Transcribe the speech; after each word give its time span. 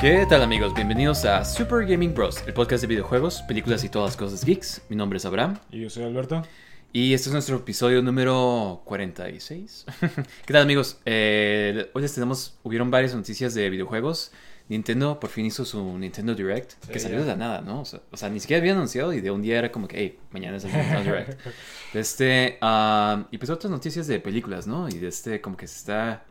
¿Qué 0.00 0.26
tal 0.28 0.42
amigos? 0.42 0.74
Bienvenidos 0.74 1.24
a 1.24 1.44
Super 1.44 1.86
Gaming 1.86 2.14
Bros, 2.14 2.42
el 2.46 2.54
podcast 2.54 2.80
de 2.82 2.86
videojuegos, 2.86 3.42
películas 3.42 3.84
y 3.84 3.88
todas 3.88 4.10
las 4.10 4.16
cosas 4.16 4.44
geeks. 4.44 4.82
Mi 4.88 4.96
nombre 4.96 5.18
es 5.18 5.24
Abraham 5.26 5.58
Y 5.70 5.80
yo 5.82 5.90
soy 5.90 6.04
Alberto. 6.04 6.42
y 6.92 7.12
este 7.12 7.28
es 7.28 7.32
nuestro 7.32 7.56
episodio 7.56 8.00
número 8.02 8.80
46. 8.86 9.86
¿Qué 10.46 10.52
tal 10.52 10.62
amigos? 10.62 10.98
Eh, 11.04 11.90
hoy 11.92 12.02
les 12.02 12.14
tenemos, 12.14 12.58
hubieron 12.62 12.90
varias 12.90 13.14
noticias 13.14 13.52
de 13.54 13.68
videojuegos. 13.68 14.32
Nintendo 14.70 15.18
por 15.18 15.30
fin 15.30 15.46
hizo 15.46 15.64
su 15.64 15.98
Nintendo 15.98 16.34
Direct, 16.34 16.72
Sí, 16.84 16.92
que 16.92 17.00
salió 17.00 17.18
ya. 17.18 17.24
de 17.24 17.30
la 17.32 17.36
nada, 17.36 17.60
¿no? 17.60 17.80
O 17.80 17.84
sea, 17.84 18.00
o 18.12 18.16
sea, 18.16 18.28
ni 18.30 18.38
siquiera 18.40 18.60
había 18.60 18.72
anunciado 18.72 19.12
y 19.12 19.20
de 19.20 19.30
un 19.32 19.42
día 19.42 19.58
era 19.58 19.72
como 19.72 19.88
que, 19.88 19.98
hey, 19.98 20.18
mañana 20.30 20.56
es 20.58 20.64
el 20.64 20.72
Nintendo 20.72 21.02
Direct. 21.02 21.40
Este, 21.94 22.56
ah, 22.60 23.26
y 23.32 23.38
pues 23.38 23.50
otras 23.50 23.70
noticias 23.70 24.06
de 24.06 24.20
películas, 24.20 24.66
¿no? 24.68 24.88
Y 24.88 24.92
de 24.92 25.08
este, 25.08 25.40
como 25.40 25.56
que 25.56 25.66
se 25.66 25.76
está... 25.78 26.24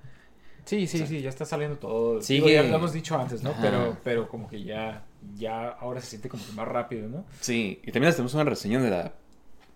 Sí, 0.69 0.85
sí, 0.85 1.07
sí, 1.07 1.21
ya 1.21 1.29
está 1.29 1.45
saliendo 1.45 1.77
todo. 1.79 2.21
Sigue- 2.21 2.35
Digo, 2.47 2.49
ya 2.49 2.61
lo 2.69 2.75
hemos 2.77 2.93
dicho 2.93 3.17
antes, 3.17 3.41
¿no? 3.41 3.49
Ajá. 3.49 3.59
Pero, 3.61 3.97
pero 4.03 4.29
como 4.29 4.47
que 4.47 4.61
ya, 4.63 5.03
ya 5.35 5.69
ahora 5.69 5.99
se 5.99 6.07
siente 6.11 6.29
como 6.29 6.45
que 6.45 6.51
más 6.51 6.67
rápido, 6.67 7.07
¿no? 7.09 7.25
Sí, 7.41 7.79
y 7.83 7.91
también 7.91 8.05
les 8.09 8.15
tenemos 8.17 8.35
una 8.35 8.43
reseña 8.43 8.79
de 8.79 8.89
la 8.91 9.11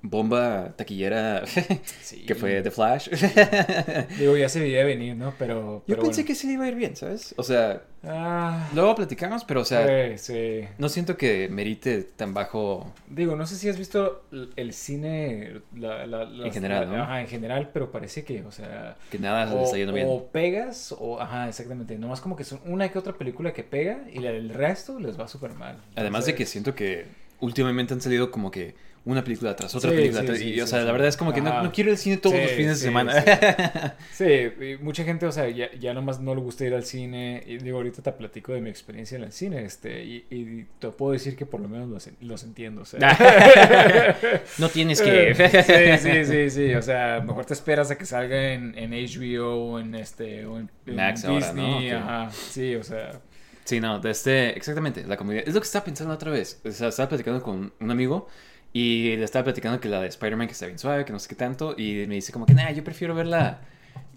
bomba 0.05 0.73
taquillera 0.75 1.43
Sí. 2.01 2.25
que 2.25 2.35
fue 2.35 2.61
The 2.61 2.69
Flash. 2.71 3.07
Digo, 4.19 4.35
ya 4.37 4.49
se 4.49 4.59
veía 4.59 4.83
venir, 4.83 5.15
¿no? 5.15 5.33
Pero. 5.39 5.83
Yo 5.87 5.95
pensé 5.95 6.21
bueno. 6.21 6.27
que 6.27 6.35
sí 6.35 6.47
le 6.47 6.53
iba 6.53 6.65
a 6.65 6.67
ir 6.67 6.75
bien, 6.75 6.95
¿sabes? 6.95 7.33
O 7.37 7.43
sea, 7.43 7.81
Ah. 8.05 8.69
luego 8.75 8.95
platicamos, 8.95 9.45
pero 9.45 9.61
o 9.61 9.65
sea, 9.65 10.17
sí. 10.17 10.65
no 10.77 10.89
siento 10.89 11.15
que 11.15 11.47
merite 11.49 12.03
tan 12.03 12.33
bajo. 12.33 12.91
Digo, 13.07 13.37
no 13.37 13.45
sé 13.47 13.55
si 13.55 13.69
has 13.69 13.77
visto 13.77 14.25
el 14.57 14.73
cine. 14.73 15.61
La, 15.73 16.05
la- 16.05 16.25
las- 16.25 16.47
En 16.47 16.51
general, 16.51 16.91
la- 16.91 16.97
¿no? 16.97 17.03
Ajá, 17.03 17.21
en 17.21 17.27
general, 17.27 17.69
pero 17.73 17.91
parece 17.93 18.25
que, 18.25 18.43
o 18.43 18.51
sea. 18.51 18.97
Que 19.09 19.19
nada 19.19 19.53
O, 19.53 19.63
está 19.63 19.77
yendo 19.77 19.93
bien. 19.93 20.07
o 20.09 20.25
pegas, 20.25 20.93
o. 20.99 21.21
Ajá, 21.21 21.47
exactamente. 21.47 21.97
Nomás 21.97 22.19
como 22.19 22.35
que 22.35 22.43
son 22.43 22.59
una 22.65 22.89
que 22.89 22.99
otra 22.99 23.13
película 23.13 23.53
que 23.53 23.63
pega 23.63 24.01
y 24.11 24.19
del 24.21 24.49
resto 24.49 24.99
les 24.99 25.17
va 25.17 25.29
súper 25.29 25.53
mal. 25.53 25.77
Además 25.95 26.25
de 26.25 26.35
que 26.35 26.45
siento 26.45 26.75
que 26.75 27.05
últimamente 27.39 27.93
han 27.93 28.01
salido 28.01 28.31
como 28.31 28.51
que 28.51 28.75
una 29.05 29.21
película 29.23 29.53
tras 29.55 29.75
otra 29.75 29.89
Sí, 29.89 29.95
película. 29.97 30.21
sí, 30.21 30.27
tras- 30.27 30.37
sí, 30.37 30.53
y, 30.53 30.61
o 30.61 30.67
sea, 30.67 30.79
la 30.83 30.91
verdad 30.93 31.09
es 31.09 31.17
como 31.17 31.33
que 31.33 31.41
no, 31.41 31.61
no 31.61 31.71
quiero 31.73 31.91
al 31.91 31.97
cine 31.97 32.17
todos 32.17 32.35
los 32.37 32.51
fines 32.51 32.79
de 32.79 32.85
semana. 32.85 33.95
Sí, 34.13 34.25
mucha 34.81 35.03
gente, 35.03 35.25
o 35.25 35.31
sea, 35.31 35.49
ya, 35.49 35.69
ya 35.73 35.93
nomás 35.93 36.21
no 36.21 36.33
le 36.33 36.41
gusta 36.41 36.65
ir 36.65 36.73
al 36.73 36.85
cine. 36.85 37.43
Y 37.45 37.57
digo, 37.57 37.77
ahorita 37.77 38.01
te 38.01 38.11
platico 38.13 38.53
de 38.53 38.61
mi 38.61 38.69
experiencia 38.69 39.17
en 39.17 39.23
el 39.23 39.31
cine, 39.33 39.65
este, 39.65 40.03
y, 40.05 40.25
y 40.29 40.65
te 40.79 40.89
puedo 40.89 41.11
decir 41.11 41.35
que 41.35 41.45
por 41.45 41.59
lo 41.59 41.67
menos 41.67 41.89
los, 41.89 42.09
los 42.21 42.43
entiendo, 42.43 42.81
o 42.83 42.85
sea. 42.85 42.99
no 44.57 44.69
tienes 44.69 45.01
que. 45.01 45.33
sí, 45.35 45.97
sí, 46.09 46.25
sí, 46.25 46.49
sí, 46.49 46.73
o 46.75 46.81
sea, 46.81 47.21
mejor 47.25 47.45
te 47.45 47.53
esperas 47.53 47.91
a 47.91 47.97
que 47.97 48.05
salga 48.05 48.53
en, 48.53 48.77
en 48.77 48.91
HBO 48.91 49.73
o 49.73 49.79
en 49.79 49.95
este, 49.95 50.45
o 50.45 50.59
en, 50.59 50.69
en 50.85 50.95
Max 50.95 51.25
ahora, 51.25 51.47
Disney, 51.47 51.89
¿no? 51.91 51.97
Ok. 51.97 52.03
ajá, 52.03 52.31
sí, 52.31 52.75
o 52.75 52.83
sea. 52.83 53.19
Sí, 53.65 53.79
no, 53.79 53.99
de 53.99 54.11
este, 54.11 54.57
exactamente, 54.57 55.05
la 55.05 55.15
comedia. 55.17 55.41
Es 55.41 55.53
lo 55.53 55.61
que 55.61 55.65
estaba 55.65 55.85
pensando 55.85 56.13
otra 56.13 56.31
vez. 56.31 56.61
O 56.65 56.71
sea, 56.71 56.89
estaba 56.89 57.07
platicando 57.09 57.41
con 57.41 57.73
un 57.79 57.91
amigo 57.91 58.27
y 58.73 59.15
le 59.17 59.23
estaba 59.23 59.43
platicando 59.45 59.79
que 59.79 59.89
la 59.89 60.01
de 60.01 60.07
Spider-Man 60.07 60.47
que 60.47 60.53
está 60.53 60.65
bien 60.67 60.79
suave, 60.79 61.05
que 61.05 61.13
no 61.13 61.19
sé 61.19 61.29
qué 61.29 61.35
tanto. 61.35 61.75
Y 61.77 62.05
me 62.07 62.15
dice 62.15 62.33
como 62.33 62.45
que, 62.47 62.53
nah, 62.55 62.71
yo 62.71 62.83
prefiero 62.83 63.15
verla 63.15 63.61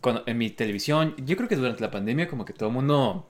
cuando, 0.01 0.25
en 0.27 0.39
mi 0.39 0.51
televisión. 0.51 1.15
Yo 1.19 1.37
creo 1.37 1.49
que 1.49 1.57
durante 1.57 1.83
la 1.83 1.91
pandemia 1.91 2.29
como 2.29 2.45
que 2.45 2.53
todo 2.55 2.69
el 2.71 2.75
mundo 2.75 3.29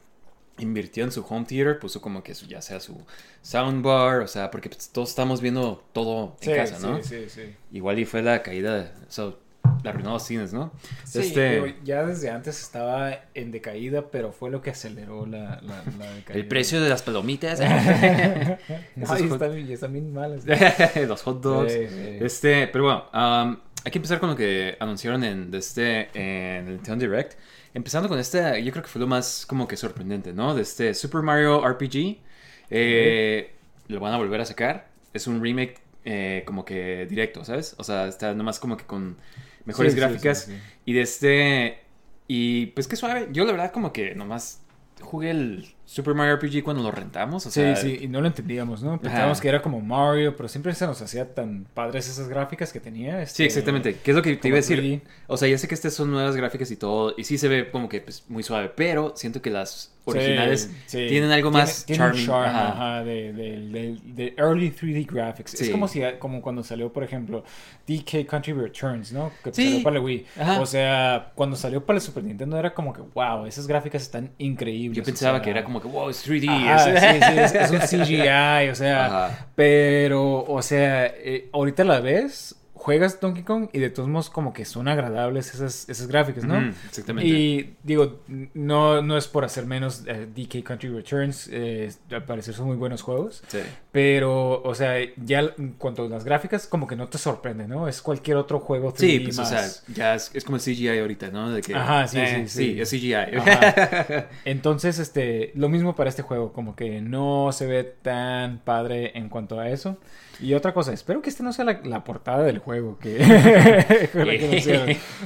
invirtió 0.58 1.04
en 1.04 1.12
su 1.12 1.22
home 1.28 1.46
theater, 1.46 1.78
puso 1.78 2.00
como 2.00 2.22
que 2.22 2.34
su, 2.34 2.46
ya 2.46 2.62
sea 2.62 2.80
su 2.80 2.96
soundbar, 3.42 4.20
o 4.22 4.28
sea, 4.28 4.50
porque 4.50 4.70
pues, 4.70 4.90
todos 4.90 5.10
estamos 5.10 5.40
viendo 5.40 5.84
todo 5.92 6.36
en 6.40 6.48
Sí, 6.48 6.52
casa, 6.52 6.78
¿no? 6.78 7.02
sí, 7.02 7.02
sí, 7.02 7.28
sí. 7.28 7.56
Igual 7.72 7.98
y 7.98 8.04
fue 8.04 8.22
la 8.22 8.42
caída, 8.42 8.92
o 9.08 9.10
sea, 9.12 9.32
la 9.86 9.92
arruinó 9.92 10.12
los 10.12 10.22
cines, 10.24 10.52
¿no? 10.52 10.72
Sí, 11.04 11.20
Este- 11.20 11.76
ya 11.84 12.04
desde 12.04 12.28
antes 12.30 12.60
estaba 12.60 13.18
en 13.34 13.50
decaída, 13.52 14.10
pero 14.10 14.32
fue 14.32 14.50
lo 14.50 14.60
que 14.60 14.70
aceleró 14.70 15.24
la, 15.26 15.60
la, 15.62 15.82
la 15.98 16.10
decaída. 16.14 16.40
El 16.40 16.46
precio 16.48 16.80
de 16.82 16.88
las 16.88 17.02
palomitas, 17.02 17.60
no, 17.60 17.66
Esos 19.04 19.20
y 19.20 19.28
hot- 19.28 19.32
están, 19.42 19.52
están 19.70 19.92
bien 19.92 20.12
malas. 20.12 20.44
los 21.08 21.22
hot 21.22 21.40
dogs. 21.42 21.72
Sí, 21.72 21.86
sí. 21.88 22.18
Este, 22.20 22.66
pero 22.68 22.84
bueno, 22.84 23.04
um, 23.14 23.56
hay 23.84 23.92
que 23.92 23.98
empezar 23.98 24.18
con 24.20 24.30
lo 24.30 24.36
que 24.36 24.76
anunciaron 24.80 25.22
en, 25.24 25.50
de 25.50 25.58
este, 25.58 26.08
en 26.14 26.66
el 26.66 26.72
Nintendo 26.74 27.06
Direct. 27.06 27.34
Empezando 27.74 28.08
con 28.08 28.18
este, 28.18 28.62
yo 28.64 28.72
creo 28.72 28.82
que 28.82 28.88
fue 28.90 29.00
lo 29.00 29.06
más 29.06 29.44
como 29.46 29.68
que 29.68 29.76
sorprendente, 29.76 30.32
¿no? 30.32 30.54
De 30.54 30.62
este 30.62 30.94
Super 30.94 31.22
Mario 31.22 31.62
RPG. 31.66 32.18
Eh, 32.70 33.52
Lo 33.88 34.00
van 34.00 34.12
a 34.14 34.16
volver 34.16 34.40
a 34.40 34.44
sacar. 34.44 34.88
Es 35.12 35.26
un 35.26 35.42
remake 35.42 35.78
eh, 36.04 36.42
como 36.46 36.64
que 36.64 37.06
directo, 37.06 37.44
¿sabes? 37.44 37.74
O 37.78 37.84
sea, 37.84 38.06
está 38.08 38.32
nomás 38.34 38.58
como 38.60 38.76
que 38.76 38.84
con 38.84 39.16
mejores 39.66 39.92
Sí, 39.92 39.98
gráficas. 39.98 40.44
sí, 40.44 40.52
sí. 40.52 40.58
Y 40.86 40.92
de 40.94 41.02
este... 41.02 41.78
Y 42.28 42.66
pues 42.68 42.88
qué 42.88 42.96
suave. 42.96 43.28
Yo 43.32 43.44
la 43.44 43.52
verdad 43.52 43.70
como 43.72 43.92
que 43.92 44.14
nomás 44.14 44.62
jugué 45.00 45.30
el 45.30 45.75
Super 45.86 46.14
Mario 46.14 46.36
RPG 46.36 46.62
cuando 46.64 46.82
lo 46.82 46.90
rentamos. 46.90 47.46
O 47.46 47.50
Sí, 47.50 47.60
sea, 47.60 47.76
sí, 47.76 48.00
y 48.02 48.08
no 48.08 48.20
lo 48.20 48.26
entendíamos, 48.26 48.82
¿no? 48.82 49.00
Pensábamos 49.00 49.40
que 49.40 49.48
era 49.48 49.62
como 49.62 49.80
Mario, 49.80 50.36
pero 50.36 50.48
siempre 50.48 50.74
se 50.74 50.84
nos 50.86 51.00
hacía 51.00 51.32
tan 51.32 51.64
padres 51.72 52.08
esas 52.08 52.28
gráficas 52.28 52.72
que 52.72 52.80
tenía. 52.80 53.18
Sí, 53.20 53.22
este, 53.22 53.44
exactamente. 53.44 53.96
¿Qué 54.02 54.10
es 54.10 54.16
lo 54.16 54.22
que 54.22 54.36
te 54.36 54.48
iba 54.48 54.56
a 54.56 54.60
decir? 54.60 54.80
3D. 54.80 55.00
O 55.28 55.36
sea, 55.36 55.48
ya 55.48 55.56
sé 55.58 55.68
que 55.68 55.74
estas 55.74 55.94
son 55.94 56.10
nuevas 56.10 56.34
gráficas 56.36 56.70
y 56.72 56.76
todo, 56.76 57.14
y 57.16 57.24
sí 57.24 57.38
se 57.38 57.48
ve 57.48 57.70
como 57.70 57.88
que 57.88 58.00
pues, 58.00 58.24
muy 58.28 58.42
suave, 58.42 58.68
pero 58.74 59.12
siento 59.16 59.40
que 59.40 59.50
las 59.50 59.92
originales 60.08 60.70
Sí, 60.86 60.98
sí. 60.98 61.06
tienen 61.08 61.32
algo 61.32 61.50
más 61.50 61.84
Tiene- 61.84 61.98
tiene 61.98 62.04
un 62.04 62.26
charming. 62.26 62.26
charm, 62.26 62.56
Ajá. 62.56 62.68
ajá, 62.98 63.04
de, 63.04 63.32
de- 63.32 63.60
de- 63.68 63.98
de 64.04 64.34
early 64.38 64.70
3D 64.70 65.04
graphics. 65.04 65.50
Sí. 65.52 65.64
Es 65.64 65.70
como 65.70 65.88
si 65.88 66.00
como 66.20 66.40
cuando 66.42 66.62
salió, 66.62 66.92
por 66.92 67.02
ejemplo, 67.02 67.42
DK 67.88 68.24
Country 68.26 68.52
Returns, 68.52 69.12
¿no? 69.12 69.32
Que 69.42 69.52
Sí. 69.52 69.64
salió 69.70 69.82
para 69.82 69.96
la 69.96 70.02
Wii. 70.02 70.26
Ajá. 70.38 70.60
O 70.60 70.66
sea, 70.66 71.32
cuando 71.34 71.56
salió 71.56 71.84
para 71.84 71.96
el 71.96 72.02
Super 72.02 72.22
Nintendo 72.22 72.56
era 72.56 72.72
como 72.72 72.92
que, 72.92 73.00
wow, 73.14 73.46
esas 73.46 73.66
gráficas 73.66 74.02
están 74.02 74.30
increíbles. 74.38 74.96
Yo 74.96 75.02
o 75.02 75.04
pensaba 75.06 75.38
sea, 75.38 75.42
que 75.44 75.50
era 75.50 75.64
como 75.64 75.75
que, 75.80 75.88
wow, 75.88 76.08
es 76.10 76.26
3D. 76.28 76.48
Ajá, 76.48 76.90
es- 76.90 77.00
sí, 77.00 77.20
sí, 77.32 77.38
es, 77.40 77.54
es 77.54 77.70
un 77.70 77.78
CGI, 78.04 78.68
o 78.70 78.74
sea, 78.74 79.06
Ajá. 79.06 79.46
pero, 79.54 80.44
o 80.44 80.62
sea, 80.62 81.06
eh, 81.06 81.48
ahorita 81.52 81.84
la 81.84 82.00
ves, 82.00 82.54
juegas 82.78 83.18
Donkey 83.20 83.42
Kong 83.42 83.68
y 83.72 83.78
de 83.80 83.88
todos 83.90 84.08
modos 84.08 84.28
como 84.30 84.52
que 84.52 84.64
son 84.66 84.86
agradables 84.86 85.52
esas, 85.54 85.88
esas 85.88 86.06
gráficas, 86.08 86.44
¿no? 86.44 86.58
Exactamente. 86.86 87.26
Y 87.28 87.74
digo, 87.82 88.20
no, 88.54 89.00
no 89.02 89.16
es 89.16 89.26
por 89.26 89.44
hacer 89.44 89.64
menos 89.66 90.02
eh, 90.06 90.28
DK 90.32 90.62
Country 90.62 90.90
Returns, 90.90 91.48
eh, 91.50 91.90
al 92.10 92.24
parecer 92.24 92.54
son 92.54 92.66
muy 92.66 92.76
buenos 92.76 93.00
juegos, 93.02 93.42
Sí. 93.48 93.58
pero, 93.90 94.62
o 94.62 94.74
sea, 94.74 94.94
ya 95.24 95.40
en 95.58 95.72
cuanto 95.78 96.04
a 96.04 96.08
las 96.08 96.24
gráficas, 96.24 96.66
como 96.66 96.86
que 96.86 96.96
no 96.96 97.08
te 97.08 97.16
sorprende, 97.18 97.66
¿no? 97.66 97.88
Es 97.88 98.02
cualquier 98.02 98.36
otro 98.36 98.60
juego 98.60 98.92
3D 98.92 98.96
Sí, 98.98 99.18
pues, 99.20 99.38
o 99.38 99.44
sea, 99.46 99.64
ya 99.94 100.14
es, 100.14 100.30
es 100.34 100.44
como 100.44 100.56
el 100.58 100.62
CGI 100.62 100.98
ahorita, 100.98 101.30
¿no? 101.30 101.50
De 101.50 101.62
que, 101.62 101.74
Ajá, 101.74 102.06
sí, 102.06 102.18
eh, 102.20 102.44
sí, 102.46 102.74
sí. 102.74 102.80
es 102.80 102.90
CGI. 102.90 103.14
Ajá. 103.14 104.26
Entonces, 104.44 104.98
este, 104.98 105.50
lo 105.54 105.68
mismo 105.70 105.96
para 105.96 106.10
este 106.10 106.22
juego, 106.22 106.52
como 106.52 106.76
que 106.76 107.00
no 107.00 107.50
se 107.52 107.66
ve 107.66 107.84
tan 108.02 108.58
padre 108.58 109.12
en 109.18 109.28
cuanto 109.30 109.58
a 109.58 109.70
eso. 109.70 109.98
Y 110.40 110.54
otra 110.54 110.72
cosa, 110.74 110.92
espero 110.92 111.22
que 111.22 111.30
este 111.30 111.42
no 111.42 111.52
sea 111.52 111.64
la, 111.64 111.80
la 111.84 112.04
portada 112.04 112.42
del 112.44 112.58
juego 112.58 112.98
que. 112.98 113.16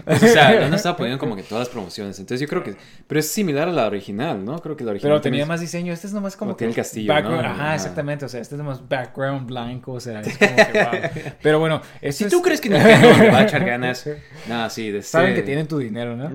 Pues, 0.04 0.22
o 0.22 0.26
sea, 0.26 0.64
han 0.66 0.74
estado 0.74 0.96
poniendo 0.96 1.18
como 1.18 1.36
que 1.36 1.42
todas 1.42 1.62
las 1.66 1.68
promociones. 1.68 2.18
Entonces 2.18 2.40
yo 2.40 2.48
creo 2.48 2.62
que. 2.62 2.76
Pero 3.06 3.20
es 3.20 3.28
similar 3.28 3.68
a 3.68 3.72
la 3.72 3.86
original, 3.86 4.44
¿no? 4.44 4.58
Creo 4.60 4.76
que 4.76 4.84
la 4.84 4.90
original. 4.92 5.12
Pero 5.14 5.20
tenía 5.20 5.46
más 5.46 5.60
diseño, 5.60 5.92
este 5.92 6.06
es 6.06 6.12
nomás 6.12 6.36
como 6.36 6.50
Como 6.50 6.56
tiene 6.56 6.70
el 6.70 6.76
castillo, 6.76 7.12
background- 7.12 7.42
¿no? 7.42 7.48
Ajá, 7.50 7.74
exactamente, 7.74 8.24
o 8.24 8.28
sea, 8.28 8.40
este 8.40 8.54
es 8.54 8.58
nomás 8.58 8.86
background 8.88 9.46
blanco, 9.46 9.92
o 9.92 10.00
sea, 10.00 10.20
es 10.20 10.36
como 10.38 10.56
que 10.56 10.84
wow. 11.24 11.32
Pero 11.42 11.58
bueno, 11.58 11.82
Si 12.10 12.28
tú 12.28 12.36
es- 12.38 12.42
crees 12.42 12.60
que 12.60 12.68
Nintendo 12.70 13.08
le 13.18 13.30
va 13.30 13.38
a 13.38 13.42
echar 13.44 13.64
ganas. 13.64 14.08
No, 14.48 14.68
sí, 14.70 14.90
de 14.90 14.98
este... 14.98 15.10
Saben 15.10 15.34
que 15.34 15.42
tienen 15.42 15.66
tu 15.66 15.78
dinero, 15.78 16.16
¿no? 16.16 16.30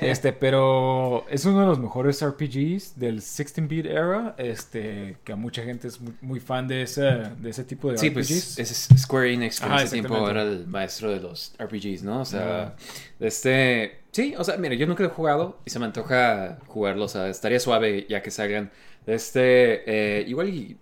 Este, 0.00 0.32
pero 0.32 1.26
es 1.30 1.44
uno 1.44 1.60
de 1.60 1.66
los 1.66 1.78
mejores 1.78 2.24
RPGs 2.24 2.98
del 2.98 3.20
16-bit 3.20 3.86
era, 3.86 4.34
este, 4.38 5.16
que 5.24 5.32
a 5.32 5.36
mucha 5.36 5.62
gente 5.62 5.88
es 5.88 6.00
muy, 6.00 6.14
muy 6.20 6.40
fan 6.40 6.66
de 6.68 6.82
ese, 6.82 7.02
de 7.02 7.50
ese 7.50 7.64
tipo 7.64 7.90
de 7.90 7.98
Sí. 7.98 8.10
Pues 8.16 8.58
es 8.58 8.88
Square 8.98 9.32
Enix 9.32 9.60
que 9.60 9.66
en 9.66 9.72
Ajá, 9.72 9.82
ese 9.82 9.92
tiempo 9.92 10.28
era 10.28 10.42
el 10.42 10.66
maestro 10.66 11.10
de 11.10 11.20
los 11.20 11.54
RPGs, 11.58 12.02
¿no? 12.02 12.20
O 12.20 12.24
sea, 12.24 12.74
este... 13.20 14.00
Sí, 14.12 14.34
o 14.38 14.44
sea, 14.44 14.56
mira, 14.56 14.74
yo 14.74 14.86
nunca 14.86 15.02
lo 15.02 15.10
he 15.10 15.12
jugado 15.12 15.60
y 15.64 15.70
se 15.70 15.78
me 15.78 15.84
antoja 15.84 16.58
jugarlo, 16.66 17.04
o 17.04 17.08
sea, 17.08 17.28
estaría 17.28 17.60
suave 17.60 18.06
ya 18.08 18.22
que 18.22 18.30
salgan. 18.30 18.70
Este, 19.06 19.82
eh, 20.20 20.24
igual 20.26 20.48
y 20.48 20.76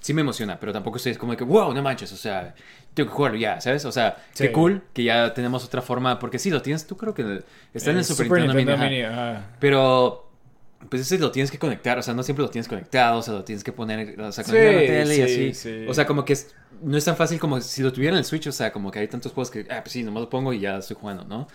sí 0.00 0.12
me 0.12 0.20
emociona, 0.22 0.58
pero 0.58 0.72
tampoco 0.72 0.96
estoy 0.96 1.14
como 1.14 1.36
que, 1.36 1.44
wow, 1.44 1.72
no 1.72 1.80
manches, 1.80 2.12
o 2.12 2.16
sea, 2.16 2.54
tengo 2.92 3.08
que 3.08 3.14
jugarlo 3.16 3.38
ya, 3.38 3.60
¿sabes? 3.60 3.84
O 3.84 3.92
sea, 3.92 4.16
Sí. 4.32 4.44
qué 4.44 4.52
cool 4.52 4.82
que 4.92 5.04
ya 5.04 5.32
tenemos 5.32 5.64
otra 5.64 5.80
forma, 5.80 6.18
porque 6.18 6.38
sí, 6.40 6.50
lo 6.50 6.60
tienes, 6.60 6.86
tú 6.86 6.96
creo 6.96 7.14
que 7.14 7.42
está 7.72 7.92
en 7.92 7.98
el 7.98 8.04
Super, 8.04 8.26
Nintendo, 8.42 8.54
Mini, 8.54 8.72
ajá. 8.72 8.84
Mini, 8.84 9.02
ajá. 9.02 9.50
Pero, 9.60 10.31
pues 10.88 11.02
ese 11.02 11.18
lo 11.18 11.30
tienes 11.30 11.50
que 11.50 11.58
conectar, 11.58 11.98
o 11.98 12.02
sea, 12.02 12.14
no 12.14 12.22
siempre 12.22 12.42
lo 12.44 12.50
tienes 12.50 12.68
conectado, 12.68 13.18
o 13.18 13.22
sea, 13.22 13.34
lo 13.34 13.44
tienes 13.44 13.64
que 13.64 13.72
poner, 13.72 14.20
o 14.20 14.32
sea, 14.32 14.44
conectar 14.44 14.74
la 14.74 14.80
tele 14.86 15.14
y 15.14 15.16
sí, 15.16 15.22
así. 15.22 15.54
sí. 15.54 15.86
O 15.88 15.94
sea, 15.94 16.06
como 16.06 16.24
que 16.24 16.34
es- 16.34 16.54
no 16.82 16.96
es 16.96 17.04
tan 17.04 17.16
fácil 17.16 17.38
como 17.38 17.60
si 17.60 17.82
lo 17.82 17.92
tuviera 17.92 18.14
en 18.14 18.18
el 18.18 18.24
Switch, 18.24 18.46
o 18.48 18.52
sea, 18.52 18.72
como 18.72 18.90
que 18.90 18.98
hay 18.98 19.08
tantos 19.08 19.32
juegos 19.32 19.50
que, 19.50 19.66
ah, 19.70 19.80
pues 19.82 19.92
sí, 19.92 20.02
nomás 20.02 20.22
lo 20.22 20.30
pongo 20.30 20.52
y 20.52 20.60
ya 20.60 20.78
estoy 20.78 20.96
jugando, 21.00 21.24
¿no? 21.24 21.46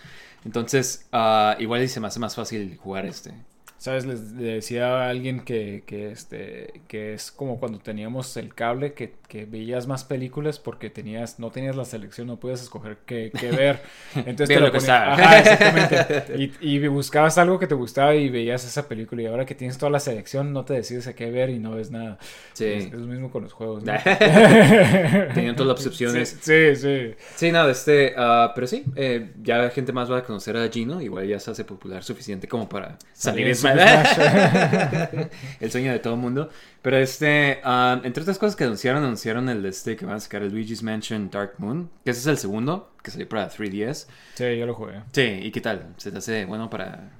Entonces, 0.44 1.06
ah, 1.12 1.56
igual 1.58 1.86
se 1.88 2.00
me 2.00 2.06
hace 2.06 2.20
más 2.20 2.34
fácil 2.34 2.76
jugar 2.78 3.06
este. 3.06 3.34
¿Sabes? 3.78 4.06
Les, 4.06 4.32
le 4.32 4.54
decía 4.54 5.04
a 5.04 5.08
alguien 5.08 5.40
que, 5.40 5.84
que, 5.86 6.10
este, 6.10 6.82
que 6.88 7.14
es 7.14 7.30
como 7.30 7.60
cuando 7.60 7.78
teníamos 7.78 8.36
el 8.36 8.54
cable, 8.54 8.92
que, 8.92 9.14
que 9.28 9.44
veías 9.44 9.86
más 9.86 10.04
películas 10.04 10.58
porque 10.58 10.90
tenías, 10.90 11.38
no 11.38 11.50
tenías 11.50 11.76
la 11.76 11.84
selección, 11.84 12.26
no 12.26 12.40
podías 12.40 12.62
escoger 12.62 12.98
qué, 13.06 13.30
qué 13.38 13.50
ver. 13.52 13.80
Entonces 14.16 14.48
te 14.48 14.54
lo 14.56 14.66
lo 14.66 14.72
que 14.72 14.78
ponías-. 14.78 14.90
Ajá, 14.90 15.38
exactamente. 15.38 16.08
Y, 16.38 16.52
y 16.76 16.88
buscabas 16.88 17.38
algo 17.38 17.58
que 17.58 17.66
te 17.66 17.74
gustaba 17.74 18.14
y 18.14 18.28
veías 18.28 18.64
esa 18.64 18.88
película. 18.88 19.22
Y 19.22 19.26
ahora 19.26 19.46
que 19.46 19.54
tienes 19.54 19.78
toda 19.78 19.90
la 19.90 20.00
selección, 20.00 20.52
no 20.52 20.64
te 20.64 20.74
decides 20.74 21.06
a 21.06 21.14
qué 21.14 21.30
ver 21.30 21.50
y 21.50 21.58
no 21.58 21.72
ves 21.72 21.90
nada. 21.90 22.18
Sí. 22.52 22.64
Es, 22.64 22.84
es 22.86 22.92
lo 22.92 23.06
mismo 23.06 23.30
con 23.30 23.44
los 23.44 23.52
juegos. 23.52 23.84
¿no? 23.84 23.92
Tenían 25.34 25.56
todas 25.56 25.78
las 25.78 25.86
opciones. 25.86 26.38
Sí, 26.40 26.74
sí. 26.74 26.76
sí. 26.76 27.14
Sí, 27.36 27.52
no, 27.52 27.68
este, 27.68 28.14
ah, 28.16 28.52
pero 28.54 28.66
sí, 28.66 28.84
eh, 28.96 29.30
ya 29.42 29.70
gente 29.70 29.92
más 29.92 30.10
va 30.10 30.18
a 30.18 30.22
conocer 30.24 30.56
a 30.56 30.68
Gino, 30.68 31.00
igual 31.00 31.26
ya 31.26 31.38
se 31.38 31.50
hace 31.50 31.64
popular 31.64 32.02
suficiente 32.02 32.48
como 32.48 32.68
para 32.68 32.98
salir 33.12 33.54
Salir 33.54 33.67
El 35.60 35.70
sueño 35.70 35.92
de 35.92 35.98
todo 35.98 36.14
el 36.14 36.20
mundo. 36.20 36.50
Pero 36.82 36.96
este, 36.96 37.60
ah, 37.64 38.00
entre 38.04 38.22
otras 38.22 38.38
cosas 38.38 38.56
que 38.56 38.64
anunciaron, 38.64 39.02
anunciaron 39.04 39.48
el 39.48 39.64
este 39.66 39.96
que 39.96 40.06
van 40.06 40.16
a 40.16 40.20
sacar 40.20 40.42
el 40.42 40.52
Luigi's 40.52 40.82
Mansion 40.82 41.30
Dark 41.30 41.54
Moon, 41.58 41.90
que 42.04 42.12
ese 42.12 42.20
es 42.20 42.26
el 42.26 42.38
segundo, 42.38 42.92
que 43.02 43.10
salió 43.10 43.28
para 43.28 43.50
3DS. 43.50 44.06
Sí, 44.34 44.58
yo 44.58 44.66
lo 44.66 44.74
jugué. 44.74 45.02
Sí, 45.12 45.22
¿y 45.22 45.50
qué 45.50 45.60
tal? 45.60 45.94
¿Se 45.96 46.10
te 46.12 46.18
hace 46.18 46.44
bueno 46.44 46.70
para, 46.70 47.10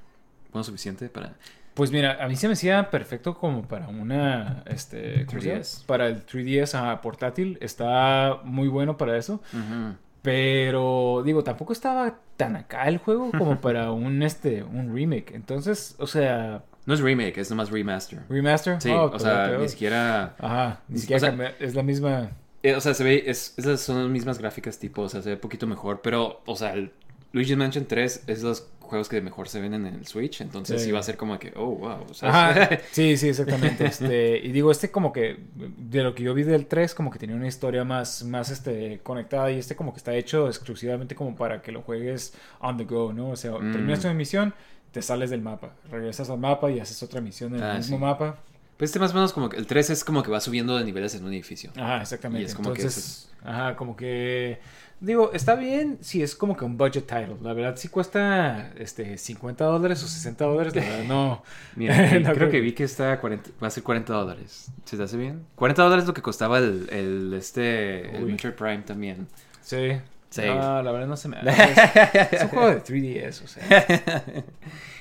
bueno 0.52 0.64
suficiente 0.64 1.08
para... 1.08 1.34
Pues 1.74 1.92
mira, 1.92 2.18
a 2.20 2.26
mí 2.26 2.34
se 2.34 2.48
me 2.48 2.54
hacía 2.54 2.90
perfecto 2.90 3.38
como 3.38 3.62
para 3.62 3.86
una, 3.86 4.64
este, 4.66 5.24
¿cómo 5.26 5.40
se 5.40 5.48
llama? 5.48 5.60
3DS. 5.60 5.86
Para 5.86 6.08
el 6.08 6.26
3DS 6.26 6.74
ajá, 6.74 7.00
portátil. 7.00 7.56
Está 7.60 8.40
muy 8.42 8.66
bueno 8.66 8.96
para 8.96 9.16
eso. 9.16 9.34
Ujú. 9.52 9.94
Pero, 10.22 11.22
digo, 11.24 11.42
tampoco 11.44 11.72
estaba 11.72 12.16
tan 12.36 12.56
acá 12.56 12.88
el 12.88 12.98
juego 12.98 13.30
como 13.38 13.60
para 13.60 13.92
un, 13.92 14.22
este, 14.22 14.62
un 14.62 14.94
remake. 14.94 15.32
Entonces, 15.34 15.94
o 15.98 16.06
sea, 16.06 16.62
No 16.86 16.94
es 16.94 17.00
remake, 17.00 17.38
es 17.38 17.50
nomás 17.50 17.70
remaster. 17.70 18.20
remaster. 18.28 18.80
Sí, 18.80 18.90
Oh, 18.90 19.10
o 19.12 19.18
sea, 19.18 19.46
peor. 19.48 19.60
ni 19.60 19.68
siquiera... 19.68 20.34
Ajá, 20.38 20.80
ni 20.88 20.96
o 20.96 21.00
siquiera 21.00 21.20
sea- 21.20 21.54
es 21.60 21.74
la 21.74 21.82
misma... 21.82 22.30
Eh, 22.62 22.74
o 22.74 22.80
sea, 22.80 22.92
se 22.92 23.04
ve, 23.04 23.22
es, 23.26 23.54
esas 23.56 23.80
son 23.80 24.02
las 24.02 24.08
mismas 24.10 24.38
gráficas 24.38 24.78
tipo, 24.80 25.02
o 25.02 25.08
sea, 25.08 25.22
se 25.22 25.30
ve 25.30 25.36
poquito 25.36 25.66
mejor, 25.68 26.00
pero, 26.02 26.40
o 26.44 26.56
sea, 26.56 26.72
el 26.74 26.90
Luigi's 27.32 27.56
Mansion 27.56 27.86
3 27.86 28.24
es 28.26 28.42
los 28.42 28.66
juegos 28.80 29.08
que 29.10 29.20
mejor 29.20 29.48
se 29.50 29.60
ven 29.60 29.74
en 29.74 29.84
el 29.84 30.06
Switch, 30.06 30.40
entonces 30.40 30.82
Sí. 30.82 30.90
va 30.92 31.00
a 31.00 31.02
ser 31.02 31.18
como 31.18 31.38
que, 31.38 31.52
oh, 31.56 31.66
wow, 31.76 32.06
Ajá, 32.22 32.70
sí, 32.90 33.18
sí, 33.18 33.28
exactamente. 33.28 33.84
Este, 33.84 34.38
y 34.38 34.50
digo, 34.50 34.70
este 34.70 34.90
como 34.90 35.12
que, 35.12 35.36
de 35.54 36.02
lo 36.02 36.14
que 36.14 36.22
yo 36.22 36.32
vi 36.32 36.42
del 36.42 36.64
3, 36.66 36.94
como 36.94 37.10
que 37.10 37.18
tenía 37.18 37.36
una 37.36 37.46
historia 37.46 37.84
más, 37.84 38.24
más 38.24 38.50
este, 38.50 39.00
conectada 39.02 39.50
y 39.50 39.58
este 39.58 39.76
como 39.76 39.92
que 39.92 39.98
está 39.98 40.14
hecho 40.14 40.46
exclusivamente 40.48 41.14
como 41.14 41.36
para 41.36 41.60
que 41.60 41.70
lo 41.70 41.82
juegues 41.82 42.32
on 42.60 42.78
the 42.78 42.84
go, 42.84 43.12
¿no? 43.12 43.28
O 43.30 43.36
sea, 43.36 43.50
Mm. 43.52 43.72
terminas 43.72 44.02
una 44.04 44.14
misión, 44.14 44.54
te 44.90 45.02
sales 45.02 45.28
del 45.28 45.42
mapa, 45.42 45.74
regresas 45.90 46.30
al 46.30 46.38
mapa 46.38 46.70
y 46.70 46.80
haces 46.80 47.02
otra 47.02 47.20
misión 47.20 47.54
en 47.56 47.62
el 47.62 47.70
Ah, 47.70 47.74
mismo 47.74 47.98
sí. 47.98 48.02
mapa. 48.02 48.38
pues 48.78 48.88
este 48.90 49.00
más 49.00 49.10
o 49.10 49.14
menos 49.14 49.32
como 49.34 49.48
que 49.50 49.56
el 49.58 49.66
3 49.66 49.90
es 49.90 50.02
como 50.04 50.22
que 50.22 50.30
va 50.30 50.40
subiendo 50.40 50.78
de 50.78 50.84
niveles 50.84 51.12
en 51.14 51.24
un 51.24 51.32
edificio. 51.34 51.72
Ajá, 51.76 52.00
exactamente. 52.00 52.42
Y 52.42 52.46
es 52.46 52.54
como 52.54 52.72
que 52.72 52.80
Entonces, 52.82 53.28
ajá, 53.44 53.74
como 53.76 53.96
que, 53.96 54.60
digo, 55.00 55.32
está 55.32 55.54
bien 55.54 55.98
si 56.00 56.22
es 56.22 56.34
como 56.34 56.56
que 56.56 56.64
un 56.64 56.76
budget 56.76 57.06
title. 57.06 57.36
La 57.42 57.52
verdad, 57.52 57.76
si 57.76 57.88
cuesta, 57.88 58.70
este, 58.78 59.16
50 59.18 59.64
dólares 59.64 60.02
o 60.02 60.08
60 60.08 60.44
dólares, 60.44 60.74
la 60.76 60.82
verdad, 60.82 61.04
no. 61.04 61.42
Mira, 61.76 62.16
y 62.16 62.20
No 62.22 62.24
creo 62.26 62.34
creo- 62.36 62.50
que 62.50 62.60
vi 62.60 62.72
que 62.72 62.84
está 62.84 63.12
a 63.12 63.20
40, 63.20 63.50
va 63.62 63.68
a 63.68 63.70
ser 63.70 63.82
40 63.82 64.12
dólares. 64.12 64.70
¿Se 64.84 64.96
te 64.96 65.02
hace 65.02 65.16
bien? 65.16 65.44
40 65.56 65.82
dólares 65.82 66.02
es 66.04 66.08
lo 66.08 66.14
que 66.14 66.22
costaba 66.22 66.58
el, 66.58 66.88
el 66.90 67.34
este, 67.34 68.16
el. 68.16 68.24
Metroid 68.26 68.54
Prime 68.54 68.82
también. 68.82 69.26
Sí. 69.62 69.92
Sí. 70.30 70.42
No, 70.46 70.82
la 70.82 70.92
verdad 70.92 71.06
no 71.06 71.16
se 71.16 71.28
me 71.28 71.36
hace. 71.40 72.36
Es 72.36 72.42
un 72.42 72.48
juego 72.48 72.68
de 72.68 72.82
3DS, 72.82 73.44
o 73.44 73.46
sea. 73.48 74.24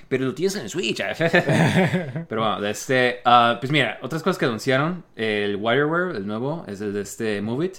Pero 0.07 0.23
lo 0.23 0.33
tienes 0.33 0.55
en 0.55 0.61
el 0.61 0.69
Switch. 0.69 1.01
Pero 2.29 2.41
bueno, 2.41 2.65
este. 2.65 3.19
ah, 3.25 3.57
pues 3.59 3.69
mira, 3.71 3.97
otras 4.01 4.23
cosas 4.23 4.37
que 4.37 4.45
anunciaron: 4.45 5.03
el 5.17 5.57
WireWare, 5.57 6.15
el 6.15 6.25
nuevo, 6.27 6.63
es 6.67 6.79
el 6.79 6.93
de 6.93 7.01
este 7.01 7.41
Move 7.41 7.65
It. 7.65 7.75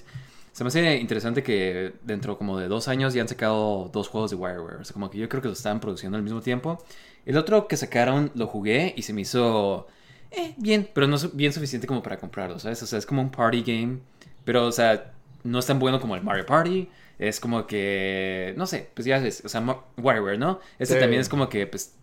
Se 0.58 0.64
me 0.64 0.68
hace 0.68 0.96
interesante 0.96 1.44
que 1.44 1.92
dentro 2.02 2.36
como 2.36 2.58
de 2.58 2.66
dos 2.66 2.88
años 2.88 3.14
ya 3.14 3.22
han 3.22 3.28
sacado 3.28 3.90
dos 3.92 4.08
juegos 4.08 4.32
de 4.32 4.36
WireWare. 4.36 4.80
O 4.80 4.84
sea, 4.84 4.92
como 4.92 5.08
que 5.08 5.16
yo 5.16 5.28
creo 5.28 5.40
que 5.40 5.46
los 5.46 5.58
estaban 5.58 5.78
produciendo 5.78 6.18
al 6.18 6.24
mismo 6.24 6.40
tiempo. 6.40 6.84
El 7.24 7.36
otro 7.36 7.68
que 7.68 7.76
sacaron 7.76 8.32
lo 8.34 8.48
jugué 8.48 8.92
y 8.96 9.02
se 9.02 9.12
me 9.12 9.20
hizo 9.20 9.86
eh, 10.32 10.54
bien, 10.56 10.88
pero 10.92 11.06
no 11.06 11.14
es 11.14 11.36
bien 11.36 11.52
suficiente 11.52 11.86
como 11.86 12.02
para 12.02 12.18
comprarlo, 12.18 12.58
¿sabes? 12.58 12.82
O 12.82 12.86
sea, 12.86 12.98
es 12.98 13.06
como 13.06 13.22
un 13.22 13.30
party 13.30 13.62
game, 13.62 14.00
pero, 14.44 14.66
o 14.66 14.72
sea, 14.72 15.12
no 15.44 15.60
es 15.60 15.66
tan 15.66 15.78
bueno 15.78 16.00
como 16.00 16.16
el 16.16 16.24
Mario 16.24 16.44
Party. 16.44 16.88
Es 17.20 17.38
como 17.38 17.64
que, 17.64 18.52
no 18.56 18.66
sé, 18.66 18.90
pues 18.94 19.06
ya 19.06 19.20
ves, 19.20 19.42
o 19.44 19.48
sea, 19.48 19.60
WireWare, 19.96 20.40
¿no? 20.40 20.58
Este 20.80 20.94
Sí. 20.94 21.00
también 21.00 21.20
es 21.20 21.28
como 21.28 21.48
que, 21.48 21.68
pues, 21.68 21.94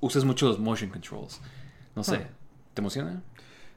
usas 0.00 0.24
mucho 0.24 0.48
los 0.48 0.58
motion 0.58 0.90
controls. 0.90 1.40
No 1.94 2.02
sé. 2.02 2.26
¿te 2.74 2.80
emociona? 2.80 3.22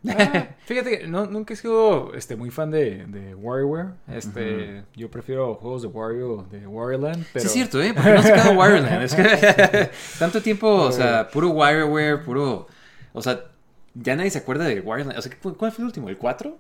Ah, 0.08 0.48
fíjate 0.66 1.00
que 1.00 1.08
no, 1.08 1.26
nunca 1.26 1.54
he 1.54 1.58
sido 1.58 2.14
este, 2.14 2.36
muy 2.36 2.52
fan 2.52 2.72
de, 2.72 3.06
de 3.08 3.36
WarioWare. 3.36 3.88
Este, 4.08 4.84
Yo 4.96 5.10
prefiero 5.10 5.56
juegos 5.56 5.82
de 5.82 5.88
Wario, 5.88 6.46
de 6.52 6.68
Wario 6.68 7.00
Land. 7.00 7.26
Pero... 7.34 7.42
Sí, 7.42 7.48
es 7.48 7.54
cierto, 7.54 7.82
¿eh? 7.82 7.94
Porque 7.94 8.10
no 8.12 8.18
han 8.18 8.24
sacado 8.24 8.52
WireLand. 8.60 9.04
Es 9.04 9.16
que 9.16 9.90
tanto 10.20 10.42
tiempo, 10.42 10.68
o 10.70 10.92
sea, 10.92 11.28
puro 11.30 11.50
WireWare, 11.50 12.24
puro. 12.24 12.68
O 13.14 13.22
sea, 13.22 13.46
ya 13.94 14.16
nadie 14.16 14.30
se 14.30 14.40
acuerda 14.40 14.66
de 14.66 14.82
WireLand. 14.82 15.18
O 15.18 15.22
sea, 15.22 15.32
¿cu- 15.42 15.56
¿cuál 15.56 15.72
fue 15.72 15.84
el 15.84 15.88
último? 15.88 16.10
¿El 16.10 16.18
4? 16.18 16.58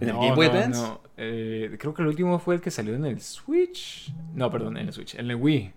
¿En 0.00 0.08
el 0.08 0.14
Game 0.14 0.34
Boy 0.34 0.46
no, 0.48 0.52
Advance? 0.52 0.80
no. 0.80 1.00
Eh, 1.16 1.76
creo 1.78 1.94
que 1.94 2.02
el 2.02 2.08
último 2.08 2.38
fue 2.38 2.54
el 2.56 2.60
que 2.60 2.70
salió 2.70 2.94
en 2.94 3.04
el 3.06 3.20
Switch. 3.20 4.12
No, 4.34 4.50
perdón, 4.50 4.76
en 4.76 4.88
el 4.88 4.92
Switch. 4.92 5.14
En 5.14 5.30
el 5.30 5.36
Wii. 5.36 5.72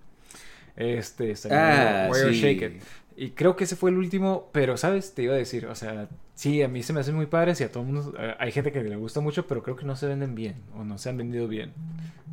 Este, 0.75 1.35
salió 1.35 1.57
Ah, 1.59 2.07
Wario 2.09 2.29
sí. 2.33 2.41
Shake 2.41 2.61
It. 2.61 2.83
Y 3.17 3.29
creo 3.31 3.55
que 3.57 3.65
ese 3.65 3.75
fue 3.75 3.91
el 3.91 3.97
último, 3.97 4.49
pero 4.53 4.77
sabes, 4.77 5.13
te 5.13 5.23
iba 5.23 5.33
a 5.33 5.37
decir, 5.37 5.65
o 5.67 5.75
sea, 5.75 6.07
sí, 6.39 6.63
a 6.63 6.69
mí 6.69 6.83
se 6.83 6.93
me 6.93 7.01
hacen 7.01 7.15
muy 7.15 7.25
padres 7.25 7.59
y 7.59 7.65
a 7.65 7.71
todo 7.71 7.83
el 7.83 7.91
mundo, 7.91 8.13
eh, 8.17 8.33
hay 8.39 8.53
gente 8.53 8.71
que 8.71 8.81
le 8.81 8.95
gusta 8.95 9.19
mucho, 9.19 9.45
pero 9.45 9.61
creo 9.61 9.75
que 9.75 9.85
no 9.85 9.97
se 9.97 10.07
venden 10.07 10.35
bien 10.35 10.55
o 10.73 10.85
no 10.85 10.97
se 10.97 11.09
han 11.09 11.17
vendido 11.17 11.49
bien. 11.49 11.73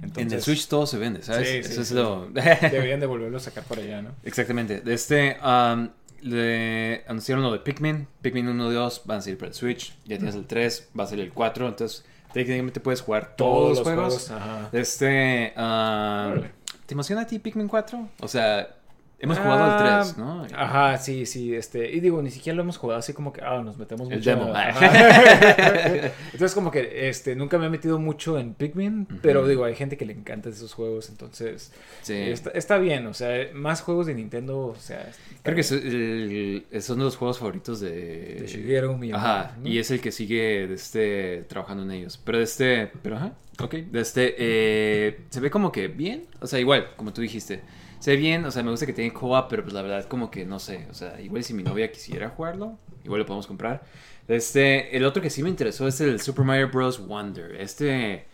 Entonces, 0.00 0.26
en 0.26 0.32
el 0.32 0.42
Switch 0.42 0.68
todo 0.68 0.86
se 0.86 0.96
vende, 0.96 1.22
¿sabes? 1.22 1.48
Sí, 1.48 1.56
Eso 1.56 1.72
sí, 1.74 1.80
es 1.80 1.88
sí. 1.88 1.94
lo. 1.94 2.28
deberían 2.30 3.00
de 3.00 3.06
volverlo 3.06 3.38
a 3.38 3.40
sacar 3.40 3.64
para 3.64 3.82
allá, 3.82 4.02
¿no? 4.02 4.10
Exactamente. 4.22 4.80
De 4.80 4.94
este. 4.94 5.38
um, 5.44 5.88
le 6.20 7.02
anunciaron 7.08 7.42
lo 7.42 7.50
de 7.50 7.58
Pikmin. 7.58 8.06
Pikmin 8.22 8.46
1 8.46 8.70
y 8.70 8.74
2 8.74 9.02
van 9.06 9.18
a 9.18 9.20
salir 9.22 9.38
para 9.38 9.48
el 9.48 9.54
Switch. 9.54 9.96
Ya 10.04 10.18
tienes 10.18 10.36
el 10.36 10.46
3, 10.46 10.90
va 10.98 11.04
a 11.04 11.06
salir 11.08 11.24
el 11.24 11.32
4. 11.32 11.66
Entonces, 11.66 12.04
técnicamente 12.32 12.78
puedes 12.78 13.00
jugar 13.00 13.34
todos, 13.34 13.78
los 13.78 13.80
juegos. 13.80 14.30
ajá. 14.30 14.68
De 14.70 14.80
este. 14.80 15.52
um. 15.56 16.42
¿Te 16.86 16.94
emociona 16.94 17.22
a 17.22 17.26
ti 17.26 17.40
Pikmin 17.40 17.66
4? 17.66 18.08
O 18.20 18.28
sea, 18.28 18.75
hemos 19.18 19.38
jugado 19.38 19.64
Ah, 19.64 20.02
el 20.02 20.14
3, 20.14 20.18
¿no? 20.18 20.46
Ajá, 20.54 20.98
sí, 20.98 21.24
sí, 21.26 21.54
este, 21.54 21.90
y 21.90 22.00
digo, 22.00 22.20
ni 22.22 22.30
siquiera 22.30 22.54
lo 22.56 22.62
hemos 22.62 22.76
jugado 22.76 22.98
así 22.98 23.12
como 23.12 23.32
que, 23.32 23.40
ah, 23.42 23.62
nos 23.64 23.78
metemos 23.78 24.10
El 24.10 24.18
mucho. 24.18 24.30
demo. 24.30 24.52
Ajá. 24.54 24.90
entonces 26.32 26.54
como 26.54 26.70
que, 26.70 27.08
este, 27.08 27.34
nunca 27.34 27.58
me 27.58 27.66
he 27.66 27.70
metido 27.70 27.98
mucho 27.98 28.38
en 28.38 28.54
Pikmin, 28.54 29.06
pero 29.22 29.46
digo, 29.46 29.64
hay 29.64 29.74
gente 29.74 29.96
que 29.96 30.04
le 30.06 30.12
encanta 30.12 30.48
esos 30.50 30.74
juegos, 30.74 31.08
entonces, 31.08 31.72
Sí. 32.02 32.14
está, 32.14 32.50
está 32.50 32.78
bien, 32.78 33.06
o 33.06 33.14
sea, 33.14 33.48
más 33.54 33.80
juegos 33.80 34.06
de 34.06 34.14
Nintendo, 34.14 34.58
o 34.66 34.76
sea, 34.76 35.10
Creo 35.42 35.54
que 35.54 35.60
es 35.60 35.70
el- 35.72 36.64
son 36.80 36.98
de 36.98 37.04
los 37.04 37.16
juegos 37.16 37.38
favoritos 37.38 37.78
de. 37.80 38.36
De 38.40 38.46
Shigeru 38.48 38.96
Miyamoto, 38.98 39.26
Ajá, 39.28 39.56
¿no? 39.60 39.68
y 39.68 39.78
es 39.78 39.90
el 39.92 40.00
que 40.00 40.10
sigue 40.10 40.66
de 40.66 40.74
este, 40.74 41.44
trabajando 41.48 41.84
en 41.84 41.92
ellos. 41.92 42.20
Pero 42.24 42.38
de 42.38 42.44
este. 42.44 42.90
Pero 43.02 43.16
ajá, 43.16 43.32
ok. 43.60 43.74
De 43.74 44.00
este. 44.00 44.34
eh, 44.38 45.20
se 45.30 45.38
ve 45.40 45.48
como 45.50 45.70
que 45.70 45.86
bien. 45.88 46.24
O 46.40 46.46
sea, 46.48 46.58
igual, 46.58 46.88
como 46.96 47.12
tú 47.12 47.20
dijiste. 47.20 47.60
Se 47.98 48.12
ve 48.12 48.16
bien, 48.16 48.44
o 48.44 48.50
sea, 48.50 48.62
me 48.62 48.70
gusta 48.70 48.86
que 48.86 48.92
tiene 48.92 49.12
co-op, 49.12 49.48
pero 49.48 49.62
pues 49.62 49.74
la 49.74 49.82
verdad, 49.82 50.04
como 50.04 50.30
que 50.30 50.44
no 50.44 50.58
sé. 50.58 50.86
O 50.90 50.94
sea, 50.94 51.20
igual 51.20 51.42
si 51.44 51.54
mi 51.54 51.62
novia 51.62 51.90
quisiera 51.90 52.30
jugarlo, 52.30 52.78
igual 53.04 53.20
lo 53.20 53.26
podemos 53.26 53.46
comprar. 53.46 53.82
Este, 54.28 54.96
el 54.96 55.04
otro 55.04 55.22
que 55.22 55.30
sí 55.30 55.42
me 55.42 55.48
interesó 55.48 55.86
es 55.86 56.00
el 56.00 56.20
Super 56.20 56.44
Mario 56.44 56.68
Bros. 56.70 57.06
Wonder. 57.06 57.54
Este. 57.60 58.26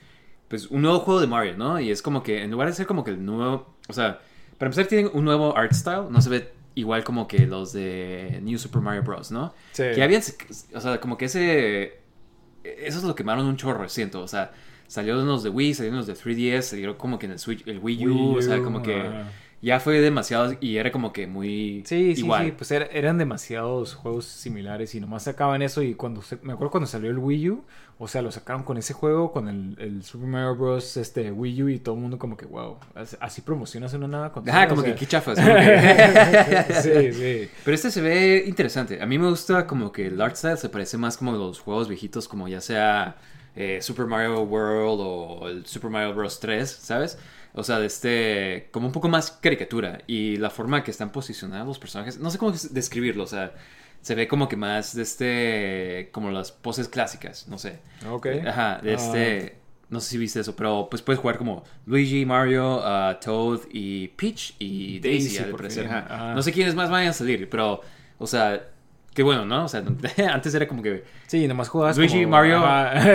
Pues 0.49 0.67
un 0.71 0.83
nuevo 0.83 1.01
juego 1.01 1.21
de 1.21 1.27
Mario, 1.27 1.57
¿no? 1.57 1.81
Y 1.81 1.91
es 1.91 2.03
como 2.03 2.23
que 2.23 2.43
en 2.43 2.51
lugar 2.51 2.69
de 2.69 2.75
ser 2.75 2.87
como 2.87 3.05
que 3.05 3.13
el 3.13 3.25
nuevo. 3.25 3.75
O 3.89 3.93
sea, 3.93 4.21
para 4.59 4.69
empezar, 4.69 4.87
tienen 4.87 5.11
un 5.15 5.25
nuevo 5.25 5.57
art 5.57 5.73
style. 5.73 6.11
No 6.11 6.21
se 6.21 6.29
ve 6.29 6.53
igual 6.75 7.05
como 7.05 7.27
que 7.29 7.47
los 7.47 7.73
de 7.73 8.41
New 8.43 8.59
Super 8.59 8.83
Mario 8.83 9.03
Bros., 9.03 9.31
¿no? 9.31 9.55
Sí. 9.73 9.85
Que 9.95 10.03
habían, 10.03 10.23
o 10.75 10.81
sea, 10.81 11.01
como 11.01 11.17
que 11.17 11.27
ese, 11.27 12.01
eso 12.65 12.99
es 12.99 13.05
lo 13.05 13.15
quemaron 13.15 13.47
un 13.47 13.57
chorro, 13.57 13.89
siento, 13.89 14.23
o 14.23 14.29
sea, 14.29 14.53
salieron 14.87 15.27
los 15.27 15.43
de 15.43 15.51
Wii, 15.51 15.75
salieron 15.75 15.99
los 15.99 16.07
de 16.07 16.15
3DS, 16.15 16.63
salieron 16.63 16.97
como 16.97 17.19
que 17.19 17.27
en 17.27 17.33
el 17.33 17.39
Switch, 17.39 17.67
el 17.67 17.79
Wii 17.79 18.07
U, 18.07 18.35
Wii 18.35 18.39
o 18.39 18.43
sea, 18.43 18.63
como 18.63 18.83
que. 18.83 19.11
Ya 19.63 19.79
fue 19.81 20.01
demasiado 20.01 20.55
y 20.61 20.77
era 20.77 20.91
como 20.93 21.13
que 21.13 21.27
muy 21.29 21.85
Sí, 21.87 22.15
sí, 22.17 22.21
igual. 22.23 22.45
sí, 22.47 22.53
pues 22.59 22.71
era- 22.73 22.87
eran 22.87 23.17
demasiados 23.17 23.95
juegos 23.95 24.25
similares 24.27 24.95
y 24.95 25.01
nomás 25.01 25.23
sacaban 25.23 25.63
eso 25.63 25.83
y 25.83 25.95
cuando 25.95 26.21
se- 26.21 26.39
me 26.43 26.53
acuerdo 26.53 26.73
cuando 26.73 26.87
salió 26.89 27.11
el 27.11 27.19
Wii 27.19 27.51
U, 27.51 27.65
o 27.99 28.09
sea, 28.09 28.21
lo 28.23 28.33
sacaron 28.33 28.65
con 28.65 28.77
ese 28.77 28.93
juego, 28.93 29.31
con 29.31 29.49
el, 29.49 29.77
el 29.79 30.03
Super 30.03 30.27
Mario 30.27 30.57
Bros. 30.57 30.97
este 30.97 31.31
Wii 31.31 31.63
U 31.63 31.69
y 31.69 31.79
todo 31.79 31.95
el 31.95 32.01
mundo 32.01 32.19
como 32.19 32.37
que, 32.37 32.45
wow, 32.47 32.79
así, 33.21 33.41
promocionas 33.43 33.95
una 33.95 34.09
nueva 34.09 34.33
consola. 34.33 34.57
Ajá, 34.59 34.69
como 34.69 34.81
o 34.81 34.85
que 34.85 34.95
qué 34.97 35.07
chafas. 35.07 35.39
que- 35.39 36.75
sí, 36.83 37.13
sí. 37.13 37.51
Pero 37.65 37.75
este 37.75 37.91
se 37.93 38.01
ve 38.01 38.45
interesante. 38.47 39.01
A 39.01 39.07
mí 39.07 39.19
me 39.19 39.29
gusta 39.29 39.67
como 39.67 39.93
que 39.93 40.07
el 40.09 40.21
art 40.21 40.35
style 40.37 40.57
se 40.57 40.69
parece 40.69 40.99
más 40.99 41.17
como 41.17 41.33
los 41.33 41.61
juegos 41.61 41.89
viejitos, 41.89 42.27
como 42.27 42.49
ya 42.49 42.61
sea 42.61 43.17
eh, 43.55 43.79
Super 43.83 44.07
Mario 44.07 44.41
World 44.43 45.01
o 45.01 45.49
el 45.49 45.67
Super 45.67 45.91
Mario 45.91 46.15
Bros. 46.15 46.41
3, 46.41 46.69
¿sabes? 46.69 47.19
O 47.55 47.63
sea, 47.63 47.79
de 47.79 47.87
este, 47.87 48.69
como 48.71 48.87
un 48.87 48.93
poco 48.93 49.09
más 49.09 49.31
caricatura 49.31 50.01
y 50.07 50.37
la 50.39 50.49
forma 50.51 50.83
que 50.83 50.91
están 50.91 51.13
posicionados 51.13 51.67
los 51.69 51.79
personajes, 51.79 52.19
no 52.19 52.31
sé 52.31 52.39
cómo 52.39 52.53
describirlo, 52.71 53.25
o 53.25 53.27
sea, 53.27 53.53
se 54.01 54.15
ve 54.15 54.27
como 54.27 54.49
que 54.49 54.57
más 54.57 54.95
de 54.97 55.03
este, 55.03 56.09
como 56.13 56.31
las 56.31 56.51
poses 56.51 56.89
clásicas, 56.89 57.47
no 57.49 57.59
sé. 57.59 57.79
Ok. 58.11 58.27
Ajá, 58.47 58.81
de 58.83 58.95
este, 58.95 59.57
no 59.91 60.01
sé 60.01 60.11
si 60.11 60.19
viste 60.19 60.41
eso, 60.41 60.57
pero 60.57 60.89
pues 60.91 61.03
puedes 61.03 61.21
jugar 61.21 61.37
como 61.37 61.63
Luigi, 61.85 62.25
Mario, 62.25 62.79
uh, 62.79 63.15
Toad 63.23 63.61
y 63.71 64.09
Peach 64.09 64.55
y 64.59 64.99
Daisy, 65.01 65.43
por 65.45 65.57
parecer. 65.61 65.87
Ajá. 65.87 66.33
No 66.35 66.43
sé 66.43 66.53
quiénes 66.53 66.75
más 66.75 66.91
vayan 66.91 67.11
a 67.11 67.13
salir, 67.13 67.51
pero, 67.51 67.83
o 68.19 68.27
sea, 68.27 68.63
qué 69.15 69.23
bueno, 69.23 69.45
¿no? 69.45 69.67
O 69.67 69.69
sea, 69.69 69.85
antes 70.33 70.55
era 70.55 70.67
como 70.67 70.83
que 70.83 71.05
Sí, 71.27 71.47
nomás 71.47 71.69
jugabas 71.69 71.99
Luigi, 71.99 72.23
como- 72.25 72.31
Mario 72.31 72.59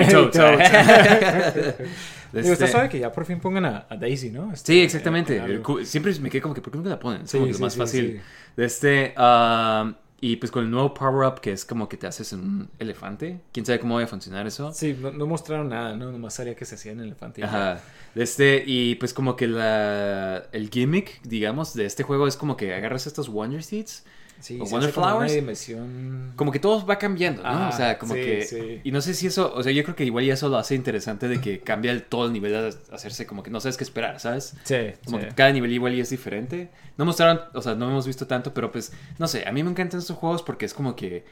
y 0.02 0.08
Toad. 0.10 0.30
Toad. 0.30 0.60
Digo, 2.32 2.52
este- 2.54 2.66
está 2.66 2.68
suave 2.68 2.90
que 2.90 3.00
ya 3.00 3.12
por 3.12 3.26
fin 3.26 3.40
pongan 3.40 3.66
a, 3.66 3.86
a 3.90 3.96
Daisy, 3.98 4.30
¿no? 4.32 4.52
Este, 4.54 4.74
Sí, 4.74 4.82
exactamente. 4.82 5.38
El 5.38 5.64
Siempre 5.86 6.14
me 6.20 6.30
quedé 6.30 6.42
como 6.42 6.54
que, 6.54 6.62
¿por 6.62 6.72
qué 6.72 6.78
nunca 6.78 6.90
la 6.90 7.00
ponen? 7.00 7.22
Es 7.24 7.32
Sí, 7.32 7.38
como 7.38 7.48
que 7.48 7.54
sí, 7.54 7.60
lo 7.60 7.66
más 7.66 7.74
sí, 7.74 7.80
fácil. 7.80 8.22
este, 8.58 9.14
ah, 9.18 9.94
y 10.20 10.38
pues 10.38 10.52
con 10.52 10.64
el 10.66 10.72
nuevo 10.72 10.94
power-up 10.96 11.40
que 11.42 11.52
es 11.52 11.64
como 11.64 11.88
que 11.88 11.96
te 11.96 12.08
haces 12.08 12.34
en 12.34 12.40
un 12.40 12.70
elefante. 12.80 13.40
¿Quién 13.52 13.66
sabe 13.66 13.80
cómo 13.80 13.96
va 13.96 14.04
a 14.04 14.08
funcionar 14.08 14.48
eso? 14.48 14.74
Sí, 14.74 14.98
no, 15.00 15.12
no 15.12 15.28
mostraron 15.28 15.70
nada, 15.70 15.96
¿no? 15.96 16.12
Nomás 16.12 16.34
sabía 16.34 16.56
que 16.56 16.66
se 16.66 16.76
hacía 16.76 16.92
en 16.94 17.02
elefante. 17.02 17.42
y. 17.42 17.44
Ajá. 17.44 17.80
Este, 18.16 18.64
y 18.66 18.96
pues 18.96 19.14
como 19.14 19.36
que 19.36 19.48
la, 19.48 20.46
el 20.52 20.70
gimmick, 20.72 21.22
digamos, 21.22 21.74
de 21.76 21.86
este 21.86 22.02
juego 22.04 22.28
es 22.28 22.36
como 22.36 22.58
que 22.58 22.74
agarras 22.74 23.06
estos 23.06 23.30
Wonder 23.30 23.62
Seeds. 23.64 24.06
Sí, 24.40 24.58
¿O 24.62 24.66
como 24.66 24.78
una 24.78 24.88
Flowers? 24.90 25.34
dimensión... 25.34 26.34
Como 26.36 26.52
que 26.52 26.60
todo 26.60 26.86
va 26.86 26.98
cambiando, 26.98 27.44
¿no? 27.44 27.70
O 27.70 27.72
sea, 27.72 27.98
como 27.98 28.14
sí, 28.14 28.22
que... 28.22 28.42
sí. 28.44 28.82
Y 28.84 28.92
no 28.92 29.02
sé 29.02 29.14
si 29.14 29.28
eso, 29.28 29.52
o 29.54 29.64
sea, 29.64 29.72
yo 29.72 29.84
creo 29.84 29.96
que 29.96 30.06
igual 30.06 30.26
ya 30.26 30.36
eso 30.36 30.48
lo 30.50 30.58
hace 30.58 30.76
interesante 30.76 31.28
de 31.28 31.42
que 31.42 31.60
cambia 31.60 31.92
el, 31.92 32.04
todo 32.04 32.28
el 32.28 32.34
nivel 32.34 32.52
de 32.52 32.76
hacerse 32.92 33.26
como 33.26 33.44
que 33.44 33.50
no 33.50 33.60
sabes 33.60 33.78
qué 33.78 33.84
esperar, 33.84 34.20
¿sabes? 34.20 34.56
Sí, 34.64 34.76
Como 35.06 35.20
que 35.20 35.30
cada 35.30 35.52
nivel 35.52 35.72
igual 35.72 35.94
y 35.96 36.02
es 36.02 36.10
diferente. 36.10 36.70
No 36.98 37.06
mostraron, 37.06 37.42
o 37.54 37.62
sea, 37.62 37.76
no 37.76 37.90
hemos 37.90 38.06
visto 38.06 38.28
tanto, 38.28 38.54
pero 38.54 38.72
pues, 38.72 38.92
no 39.18 39.28
sé, 39.28 39.44
a 39.48 39.52
mí 39.52 39.64
me 39.64 39.72
encantan 39.72 40.00
estos 40.00 40.16
juegos 40.16 40.44
porque 40.44 40.66
es 40.66 40.74
como 40.74 40.96
que, 40.96 41.26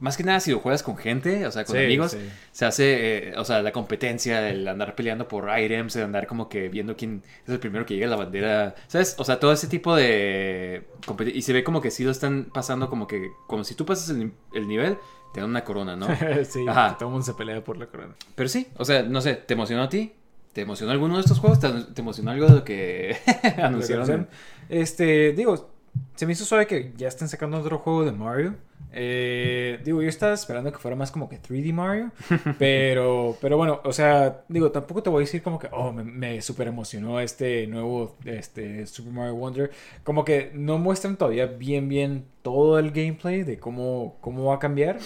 más 0.00 0.16
que 0.16 0.24
nada, 0.24 0.40
si 0.40 0.50
lo 0.50 0.58
juegas 0.58 0.82
con 0.82 0.96
gente, 0.96 1.46
o 1.46 1.50
sea, 1.50 1.64
con 1.64 1.76
Sí, 1.76 1.84
amigos, 1.84 2.12
sí. 2.12 2.18
se 2.52 2.64
hace, 2.66 3.28
eh, 3.30 3.34
o 3.36 3.44
sea, 3.44 3.62
la 3.62 3.72
competencia, 3.72 4.48
el 4.48 4.66
andar 4.68 4.94
peleando 4.94 5.26
por 5.28 5.48
items, 5.58 5.96
el 5.96 6.04
andar 6.04 6.26
como 6.26 6.48
que 6.48 6.68
viendo 6.68 6.96
quién 6.96 7.22
es 7.44 7.48
el 7.48 7.58
primero 7.60 7.86
que 7.86 7.94
llega 7.94 8.06
a 8.06 8.10
la 8.10 8.16
bandera, 8.16 8.74
¿sabes? 8.86 9.14
O 9.18 9.24
sea, 9.24 9.40
todo 9.40 9.52
ese 9.52 9.66
tipo 9.68 9.94
de... 9.96 10.86
Y 11.32 11.42
se 11.42 11.52
ve 11.52 11.64
como 11.64 11.80
que 11.80 11.90
sí 11.90 12.04
lo 12.04 12.10
están 12.10 12.48
pasando 12.52 12.90
como 12.90 13.06
que, 13.06 13.30
como 13.46 13.64
si 13.64 13.74
tú 13.74 13.86
pasas 13.86 14.10
el, 14.10 14.32
el 14.52 14.68
nivel, 14.68 14.98
te 15.32 15.40
dan 15.40 15.50
una 15.50 15.64
corona, 15.64 15.96
¿no? 15.96 16.06
sí, 16.44 16.64
Ajá. 16.68 16.96
todo 16.98 17.08
el 17.08 17.12
mundo 17.12 17.24
se 17.26 17.34
pelea 17.34 17.62
por 17.62 17.76
la 17.76 17.86
corona. 17.86 18.14
Pero 18.34 18.48
sí, 18.48 18.68
o 18.76 18.84
sea, 18.84 19.02
no 19.02 19.20
sé, 19.20 19.34
¿te 19.34 19.54
emocionó 19.54 19.82
a 19.82 19.88
ti? 19.88 20.12
¿Te 20.52 20.60
emocionó 20.60 20.92
alguno 20.92 21.14
de 21.16 21.22
estos 21.22 21.40
juegos? 21.40 21.58
¿Te, 21.58 21.68
te 21.68 22.00
emocionó 22.00 22.30
algo 22.30 22.46
de 22.46 22.54
lo 22.54 22.64
que 22.64 23.16
anunciaron? 23.62 24.28
Este, 24.68 25.32
digo, 25.32 25.70
se 26.14 26.26
me 26.26 26.32
hizo 26.32 26.44
suave 26.44 26.66
que 26.66 26.92
ya 26.96 27.08
estén 27.08 27.28
sacando 27.28 27.58
otro 27.58 27.78
juego 27.78 28.04
de 28.04 28.12
Mario. 28.12 28.54
Eh, 28.96 29.80
digo, 29.84 30.00
yo 30.02 30.08
estaba 30.08 30.32
esperando 30.34 30.70
que 30.70 30.78
fuera 30.78 30.96
más 30.96 31.10
como 31.10 31.28
que 31.28 31.40
3D 31.42 31.72
Mario. 31.72 32.12
pero, 32.58 33.36
pero 33.40 33.56
bueno, 33.56 33.80
o 33.84 33.92
sea, 33.92 34.44
digo, 34.48 34.70
tampoco 34.70 35.02
te 35.02 35.10
voy 35.10 35.22
a 35.22 35.26
decir 35.26 35.42
como 35.42 35.58
que, 35.58 35.68
oh, 35.72 35.92
me, 35.92 36.04
me 36.04 36.40
super 36.40 36.68
emocionó 36.68 37.18
este 37.18 37.66
nuevo 37.66 38.16
este, 38.24 38.86
Super 38.86 39.12
Mario 39.12 39.34
Wonder. 39.34 39.70
Como 40.04 40.24
que 40.24 40.52
no 40.54 40.78
muestran 40.78 41.16
todavía 41.16 41.46
bien, 41.46 41.88
bien 41.88 42.24
todo 42.42 42.78
el 42.78 42.92
gameplay 42.92 43.42
de 43.42 43.58
cómo, 43.58 44.16
cómo 44.20 44.44
va 44.44 44.56
a 44.56 44.58
cambiar. 44.60 44.98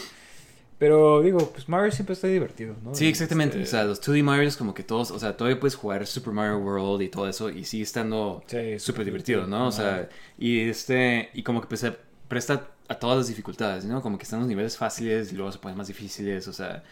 Pero 0.79 1.23
digo, 1.23 1.39
pues 1.51 1.69
Mario 1.69 1.91
siempre 1.91 2.13
está 2.13 2.29
divertido, 2.29 2.77
¿no? 2.85 2.95
Sí, 2.95 3.09
exactamente. 3.09 3.61
Este, 3.61 3.69
O 3.69 3.71
sea, 3.71 3.85
los 3.85 4.01
2D 4.01 4.23
Marios 4.23 4.57
como 4.57 4.75
que 4.75 4.85
todos, 4.85 5.11
o 5.11 5.19
sea, 5.19 5.37
todavía 5.37 5.59
puedes 5.59 5.75
jugar 5.75 6.07
Super 6.07 6.33
Mario 6.33 6.59
World 6.59 7.03
y 7.03 7.09
todo 7.09 7.29
eso 7.29 7.51
y 7.51 7.65
sigue 7.65 7.83
estando 7.83 8.45
sí, 8.47 8.79
súper 8.79 9.05
divertido, 9.05 9.47
¿no? 9.47 9.69
O 9.69 9.73
sea, 9.73 10.09
y 10.39 10.61
este, 10.61 11.31
y 11.33 11.43
como 11.43 11.61
que 11.61 11.67
pues, 11.67 11.81
se 11.81 11.97
presta 12.29 12.69
a 12.89 12.95
todas 12.95 13.19
las 13.19 13.29
dificultades, 13.29 13.85
¿no? 13.85 14.01
Como 14.03 14.17
que 14.19 14.25
están 14.25 14.41
los 14.41 14.49
niveles 14.49 14.77
fáciles 14.77 15.33
y 15.33 15.37
luego 15.37 15.53
se 15.53 15.59
ponen 15.59 15.77
más 15.79 15.89
difíciles, 15.89 16.49
o 16.49 16.53
sea, 16.53 16.83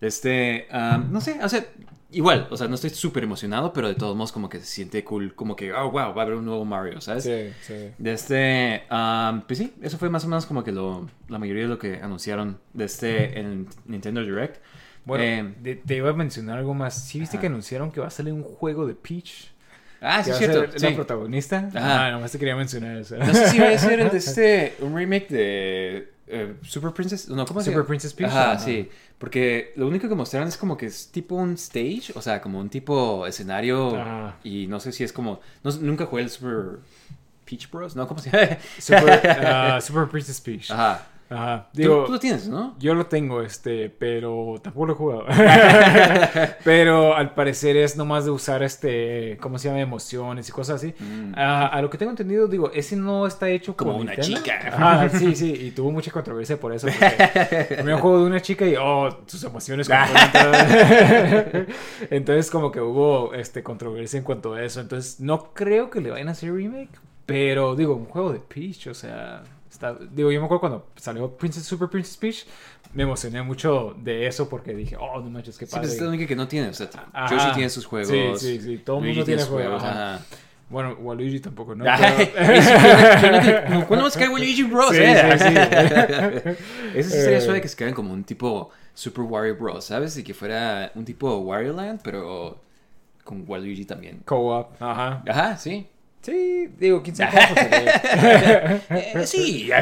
este, 0.00 0.66
am, 0.70 1.10
no 1.12 1.20
sé, 1.20 1.38
o 1.42 1.48
sea, 1.48 1.64
igual, 2.10 2.46
o 2.50 2.56
sea, 2.56 2.68
no 2.68 2.74
estoy 2.74 2.90
súper 2.90 3.22
emocionado, 3.24 3.72
pero 3.72 3.88
de 3.88 3.94
todos 3.94 4.16
modos 4.16 4.32
como 4.32 4.48
que 4.48 4.58
se 4.60 4.66
siente 4.66 5.02
cool, 5.04 5.34
como 5.34 5.56
que, 5.56 5.72
oh, 5.72 5.90
wow, 5.90 6.12
va 6.14 6.22
a 6.22 6.22
haber 6.22 6.34
un 6.34 6.44
nuevo 6.44 6.64
Mario, 6.64 7.00
¿sabes? 7.00 7.24
Sí, 7.24 7.52
sí. 7.62 7.90
De 7.96 8.12
este, 8.12 8.82
am, 8.90 9.42
pues 9.46 9.58
sí, 9.58 9.72
eso 9.80 9.96
fue 9.98 10.10
más 10.10 10.24
o 10.24 10.28
menos 10.28 10.44
como 10.46 10.62
que 10.64 10.72
lo, 10.72 11.08
la 11.28 11.38
mayoría 11.38 11.62
de 11.62 11.68
lo 11.68 11.78
que 11.78 12.00
anunciaron 12.02 12.58
de 12.72 12.84
este 12.84 13.38
en 13.38 13.68
Nintendo 13.86 14.20
Direct. 14.22 14.60
Bueno, 15.06 15.24
Eh, 15.24 15.54
de- 15.60 15.76
te 15.76 15.96
iba 15.96 16.10
a 16.10 16.14
mencionar 16.14 16.58
algo 16.58 16.74
más. 16.74 16.94
¿Sí 17.06 17.20
viste 17.20 17.36
Ajá. 17.36 17.42
que 17.42 17.46
anunciaron 17.48 17.90
que 17.92 18.00
va 18.00 18.06
a 18.08 18.10
salir 18.10 18.32
un 18.32 18.42
juego 18.42 18.86
de 18.86 18.94
Peach? 18.94 19.52
Ah, 20.04 20.22
sí, 20.22 20.30
es 20.30 20.38
cierto. 20.38 20.70
ser 20.70 20.80
sí. 20.80 20.86
la 20.86 20.94
protagonista. 20.94 21.70
Ah, 21.74 22.10
nomás 22.12 22.30
te 22.30 22.38
quería 22.38 22.54
mencionar 22.54 22.96
eso. 22.98 23.16
No 23.16 23.32
sé 23.32 23.48
si 23.48 23.58
va 23.58 23.68
a 23.68 23.78
ser 23.78 24.00
el 24.00 24.10
de 24.10 24.18
este, 24.18 24.74
un 24.80 24.94
remake 24.94 25.28
de 25.28 26.12
eh, 26.26 26.54
Super 26.62 26.92
Princess. 26.92 27.28
No, 27.28 27.46
¿cómo 27.46 27.60
se 27.60 27.70
Super? 27.70 27.86
Princess 27.86 28.12
Peach. 28.12 28.30
Ajá, 28.30 28.52
Ajá. 28.52 28.58
sí. 28.58 28.88
Porque 29.18 29.72
lo 29.76 29.86
único 29.86 30.08
que 30.08 30.14
mostraron 30.14 30.48
es 30.48 30.56
como 30.56 30.76
que 30.76 30.86
es 30.86 31.08
tipo 31.08 31.36
un 31.36 31.54
stage, 31.54 32.12
o 32.14 32.20
sea, 32.20 32.40
como 32.40 32.60
un 32.60 32.68
tipo 32.68 33.26
escenario. 33.26 33.96
Ajá. 33.96 34.36
Y 34.44 34.66
no 34.66 34.80
sé 34.80 34.92
si 34.92 35.04
es 35.04 35.12
como. 35.12 35.40
No, 35.62 35.70
nunca 35.80 36.06
jugué 36.06 36.22
el 36.22 36.30
Super 36.30 36.80
Peach 37.44 37.70
Bros, 37.70 37.96
¿no? 37.96 38.06
¿Cómo 38.06 38.20
se 38.20 38.30
llama? 38.30 38.58
Super, 38.78 39.20
ah, 39.46 39.80
Super 39.80 40.08
Princess 40.08 40.40
Peach. 40.40 40.70
Ajá. 40.70 41.06
Ajá. 41.34 41.68
Tú- 41.72 41.80
Digo, 41.80 42.04
tú, 42.04 42.12
lo 42.12 42.18
tienes, 42.18 42.48
¿no? 42.48 42.74
yo 42.78 42.94
lo 42.94 43.06
tengo, 43.06 43.42
este, 43.42 43.90
pero 43.90 44.54
tampoco 44.62 44.86
lo 44.86 44.92
he 44.92 44.96
jugado. 44.96 45.24
pero 46.64 47.14
al 47.16 47.34
parecer 47.34 47.76
es 47.76 47.96
nomás 47.96 48.24
de 48.24 48.30
usar, 48.30 48.62
este, 48.62 49.36
¿cómo 49.40 49.58
se 49.58 49.68
llama? 49.68 49.80
Emociones 49.80 50.48
y 50.48 50.52
cosas 50.52 50.76
así. 50.76 50.94
Mm. 50.98 51.32
Ah, 51.36 51.66
a 51.66 51.82
lo 51.82 51.90
que 51.90 51.98
tengo 51.98 52.10
entendido, 52.10 52.46
digo, 52.48 52.70
ese 52.72 52.96
no 52.96 53.26
está 53.26 53.48
hecho 53.48 53.76
Como 53.76 53.92
por 53.92 54.00
una 54.02 54.12
Nintendo. 54.12 54.38
chica. 54.40 54.60
Ajá, 54.72 55.08
sí, 55.08 55.34
sí, 55.34 55.52
y 55.52 55.70
tuvo 55.72 55.90
mucha 55.90 56.10
controversia 56.10 56.58
por 56.58 56.72
eso. 56.72 56.86
Un 56.88 57.98
juego 57.98 58.20
de 58.20 58.26
una 58.26 58.40
chica 58.40 58.66
y, 58.66 58.74
oh, 58.80 59.08
sus 59.26 59.42
emociones. 59.44 59.88
Entonces, 62.10 62.50
como 62.50 62.70
que 62.70 62.80
hubo 62.80 63.34
este, 63.34 63.62
controversia 63.62 64.18
en 64.18 64.24
cuanto 64.24 64.54
a 64.54 64.62
eso. 64.62 64.80
Entonces, 64.80 65.20
no 65.20 65.52
creo 65.54 65.90
que 65.90 66.00
le 66.00 66.10
vayan 66.10 66.28
a 66.28 66.32
hacer 66.32 66.52
remake, 66.52 66.90
pero 67.26 67.74
digo, 67.74 67.94
un 67.94 68.06
juego 68.06 68.32
de 68.32 68.40
Peach, 68.40 68.88
o 68.88 68.94
sea, 68.94 69.42
está, 69.92 70.04
digo, 70.12 70.30
yo 70.32 70.40
me 70.40 70.46
acuerdo 70.46 70.60
cuando 70.60 70.86
salió 70.96 71.30
Princess 71.36 71.64
Super 71.64 71.88
Princess 71.88 72.16
Peach, 72.16 72.46
me 72.92 73.02
emocioné 73.02 73.42
mucho 73.42 73.94
de 73.98 74.26
eso 74.26 74.48
porque 74.48 74.74
dije, 74.74 74.96
oh, 74.98 75.20
no 75.20 75.30
manches, 75.30 75.58
qué 75.58 75.66
Sí, 75.66 75.70
pues 75.72 75.80
padre. 75.82 75.94
es 75.96 76.00
la 76.00 76.08
única 76.08 76.26
que 76.26 76.36
no 76.36 76.48
tiene. 76.48 76.68
O 76.68 76.74
sea. 76.74 76.88
Yoshi 77.30 77.52
tiene 77.54 77.70
sus 77.70 77.86
juegos. 77.86 78.08
Sí, 78.08 78.38
sí, 78.38 78.60
sí, 78.60 78.78
todo 78.78 78.98
el 78.98 79.04
mundo 79.06 79.24
tiene 79.24 79.42
juegos. 79.44 79.82
ajá. 79.82 80.14
ajá. 80.16 80.24
Bueno, 80.70 80.96
Waluigi 80.98 81.40
tampoco, 81.40 81.74
¿no? 81.74 81.84
¿Cuándo 83.86 84.04
vas 84.04 84.16
a 84.16 84.18
caer 84.18 84.30
Luigi 84.30 84.62
Bros? 84.62 84.96
Sí, 84.96 85.02
eh? 85.02 85.38
sí, 85.38 85.44
sí. 86.94 87.02
Sí 87.02 87.10
sería 87.10 87.38
Eh. 87.38 87.40
suave 87.42 87.60
que 87.60 87.68
se 87.68 87.76
quedan 87.76 87.92
como 87.92 88.10
un 88.12 88.24
tipo 88.24 88.70
Super 88.94 89.24
Wario 89.24 89.56
Bros, 89.56 89.84
¿sabes? 89.84 90.16
Y 90.16 90.24
que 90.24 90.32
fuera 90.32 90.90
un 90.94 91.04
tipo 91.04 91.36
Wario 91.38 91.74
Land, 91.74 92.00
pero 92.02 92.58
con 93.24 93.44
Waluigi 93.46 93.84
también. 93.84 94.22
Co-op, 94.24 94.80
ajá. 94.80 95.22
Ajá, 95.28 95.56
sí. 95.58 95.86
Sí, 96.24 96.70
digo, 96.78 97.02
quién 97.02 97.14
sabe 97.14 97.32
cómo 97.32 97.46
funcionaría. 97.48 98.82
Eh, 98.90 99.26
sí. 99.26 99.70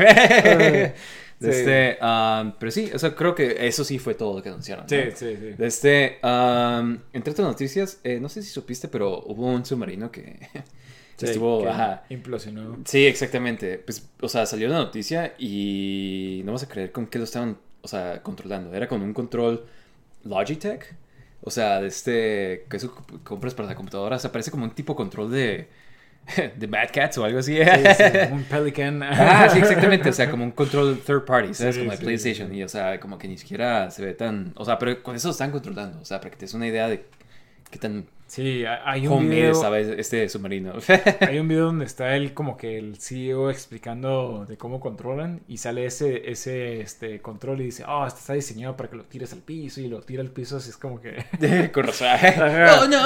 Este, 1.42 1.98
um, 2.00 2.52
pero 2.56 2.70
sí, 2.70 2.88
o 2.94 2.98
sea, 3.00 3.16
creo 3.16 3.34
que 3.34 3.66
eso 3.66 3.82
sí 3.82 3.98
fue 3.98 4.14
todo 4.14 4.36
lo 4.36 4.42
que 4.44 4.48
anunciaron. 4.48 4.88
Sí, 4.88 4.96
¿no? 4.96 5.16
sí, 5.16 5.36
sí. 5.36 5.54
Este, 5.58 6.20
um, 6.22 6.98
entre 7.12 7.32
otras 7.32 7.48
noticias, 7.48 7.98
eh, 8.04 8.20
no 8.20 8.28
sé 8.28 8.42
si 8.42 8.50
supiste, 8.50 8.86
pero 8.86 9.24
hubo 9.26 9.46
un 9.46 9.64
submarino 9.64 10.12
que 10.12 10.38
Sí, 11.16 11.26
estuvo, 11.26 11.62
que 11.62 11.68
ajá. 11.68 12.04
Implosionó. 12.08 12.78
Sí, 12.84 13.06
exactamente. 13.06 13.78
Pues, 13.78 14.08
o 14.20 14.28
sea, 14.28 14.46
salió 14.46 14.68
la 14.68 14.78
noticia 14.78 15.34
y 15.38 16.42
no 16.44 16.52
vas 16.52 16.62
a 16.64 16.68
creer 16.68 16.90
con 16.92 17.06
qué 17.06 17.18
lo 17.18 17.24
estaban, 17.24 17.58
o 17.82 17.88
sea, 17.88 18.22
controlando. 18.22 18.74
Era 18.74 18.88
con 18.88 19.02
un 19.02 19.12
control 19.12 19.66
Logitech. 20.24 20.96
O 21.44 21.50
sea, 21.50 21.80
de 21.80 21.88
este, 21.88 22.66
que 22.70 22.76
eso 22.76 22.94
compras 23.24 23.54
para 23.54 23.68
la 23.68 23.74
computadora. 23.74 24.16
O 24.16 24.18
sea, 24.18 24.32
parece 24.32 24.50
como 24.50 24.64
un 24.64 24.70
tipo 24.70 24.94
control 24.96 25.30
de, 25.30 25.68
de 26.56 26.66
Mad 26.68 26.88
Cats 26.92 27.18
o 27.18 27.24
algo 27.24 27.38
así. 27.38 27.56
Sí, 27.56 27.64
sí, 27.64 28.04
un 28.32 28.44
Pelican. 28.44 29.02
Ah, 29.02 29.48
sí, 29.50 29.58
exactamente. 29.60 30.08
O 30.08 30.12
sea, 30.12 30.30
como 30.30 30.44
un 30.44 30.52
control 30.52 30.98
third 31.04 31.24
party, 31.24 31.54
¿sabes? 31.54 31.74
Sí, 31.74 31.80
como 31.80 31.92
de 31.92 31.98
PlayStation. 31.98 32.54
Y, 32.54 32.62
o 32.62 32.68
sea, 32.68 32.98
como 33.00 33.18
que 33.18 33.28
ni 33.28 33.36
siquiera 33.36 33.90
se 33.90 34.04
ve 34.04 34.14
tan... 34.14 34.52
O 34.56 34.64
sea, 34.64 34.78
pero 34.78 35.02
con 35.02 35.16
eso 35.16 35.30
están 35.30 35.50
controlando. 35.50 36.00
O 36.00 36.04
sea, 36.04 36.20
para 36.20 36.30
que 36.30 36.36
te 36.36 36.44
des 36.46 36.54
una 36.54 36.66
idea 36.66 36.88
de 36.88 37.04
qué 37.72 37.78
tan 37.78 38.06
Sí, 38.32 38.64
hay 38.66 39.06
un 39.08 39.28
video. 39.28 39.52
estaba 39.52 39.78
este 39.78 40.26
submarino. 40.26 40.72
Hay 41.20 41.38
un 41.38 41.48
video 41.48 41.66
donde 41.66 41.84
está 41.84 42.16
él 42.16 42.32
como 42.32 42.56
que 42.56 42.78
el 42.78 42.96
CEO 42.98 43.50
explicando 43.50 44.46
de 44.48 44.56
cómo 44.56 44.80
controlan 44.80 45.42
y 45.48 45.58
sale 45.58 45.84
ese, 45.84 46.30
ese 46.30 46.80
este, 46.80 47.20
control 47.20 47.60
y 47.60 47.64
dice, 47.64 47.84
oh, 47.86 48.06
este 48.06 48.20
está 48.20 48.32
diseñado 48.32 48.74
para 48.74 48.88
que 48.88 48.96
lo 48.96 49.04
tires 49.04 49.34
al 49.34 49.40
piso 49.40 49.82
y 49.82 49.88
lo 49.88 50.00
tira 50.00 50.22
al 50.22 50.30
piso, 50.30 50.56
así 50.56 50.70
es 50.70 50.78
como 50.78 50.98
que... 50.98 51.70
con 51.74 51.84
razón. 51.84 52.08
¡Oh, 52.80 52.88
no! 52.88 53.02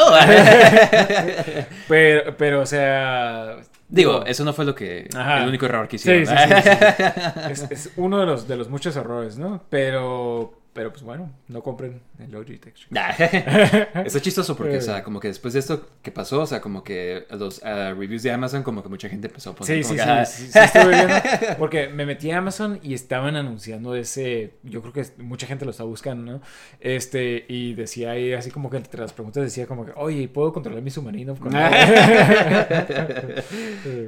pero, 1.89 2.37
pero, 2.37 2.61
o 2.61 2.67
sea... 2.67 3.57
Digo, 3.89 4.25
eso 4.27 4.45
no 4.45 4.53
fue 4.53 4.65
lo 4.65 4.77
que... 4.77 5.09
Ajá. 5.13 5.43
El 5.43 5.49
único 5.49 5.67
error 5.67 5.89
que 5.89 5.97
hicieron. 5.97 6.25
sí, 6.25 6.35
sí, 6.37 6.63
sí. 6.63 7.51
es, 7.51 7.71
es 7.73 7.93
uno 7.97 8.21
de 8.21 8.27
los, 8.27 8.47
de 8.47 8.57
los 8.57 8.71
muchos 8.71 8.95
errores, 8.95 9.39
¿no? 9.39 9.65
Pero, 9.71 10.55
Pero 10.77 10.91
pues 10.93 11.03
bueno, 11.03 11.33
no 11.49 11.63
compren 11.63 12.01
el 12.19 12.31
Logitech. 12.31 12.77
Nah. 12.91 13.11
Está 14.05 14.21
chistoso 14.21 14.55
porque, 14.57 14.77
o 14.77 14.81
sea, 14.81 15.03
como 15.03 15.19
que 15.19 15.29
después 15.29 15.55
de 15.55 15.61
esto 15.61 15.89
que 16.03 16.13
pasó, 16.13 16.43
o 16.43 16.47
sea, 16.47 16.61
como 16.61 16.85
que 16.85 17.27
los 17.31 17.59
uh, 17.59 17.95
reviews 17.99 18.23
de 18.23 18.31
Amazon, 18.31 18.63
como 18.63 18.83
que 18.83 18.89
mucha 18.89 19.09
gente 19.09 19.27
empezó 19.29 19.51
a 19.51 19.55
poner. 19.55 19.83
Sí, 19.83 19.83
como 19.83 19.95
sí, 19.95 19.99
que, 19.99 20.03
sí, 20.05 20.09
ah, 20.11 20.25
sí, 20.25 20.49
sí 20.53 20.59
estuve 20.59 20.95
viendo, 20.95 21.15
porque 21.59 21.89
me 21.89 22.05
metí 22.07 22.31
a 22.31 22.39
Amazon 22.39 22.79
y 22.83 22.95
estaban 22.95 23.37
anunciando 23.37 23.95
ese, 23.97 24.55
yo 24.63 24.83
creo 24.83 24.93
que 24.93 25.05
mucha 25.23 25.47
gente 25.47 25.65
lo 25.65 25.71
está 25.71 25.85
buscando, 25.85 26.33
¿no? 26.33 26.43
Este, 26.81 27.45
y 27.49 27.75
decía 27.75 28.11
ahí, 28.13 28.35
así 28.35 28.51
como 28.51 28.69
que 28.71 28.77
entre 28.77 29.01
las 29.01 29.13
preguntas 29.15 29.43
decía 29.43 29.67
como 29.67 29.87
que, 29.87 29.93
oye, 29.97 30.29
¿puedo 30.29 30.53
controlar 30.53 30.83
mi 30.83 30.91
submarino? 30.91 31.35
con- 31.37 31.53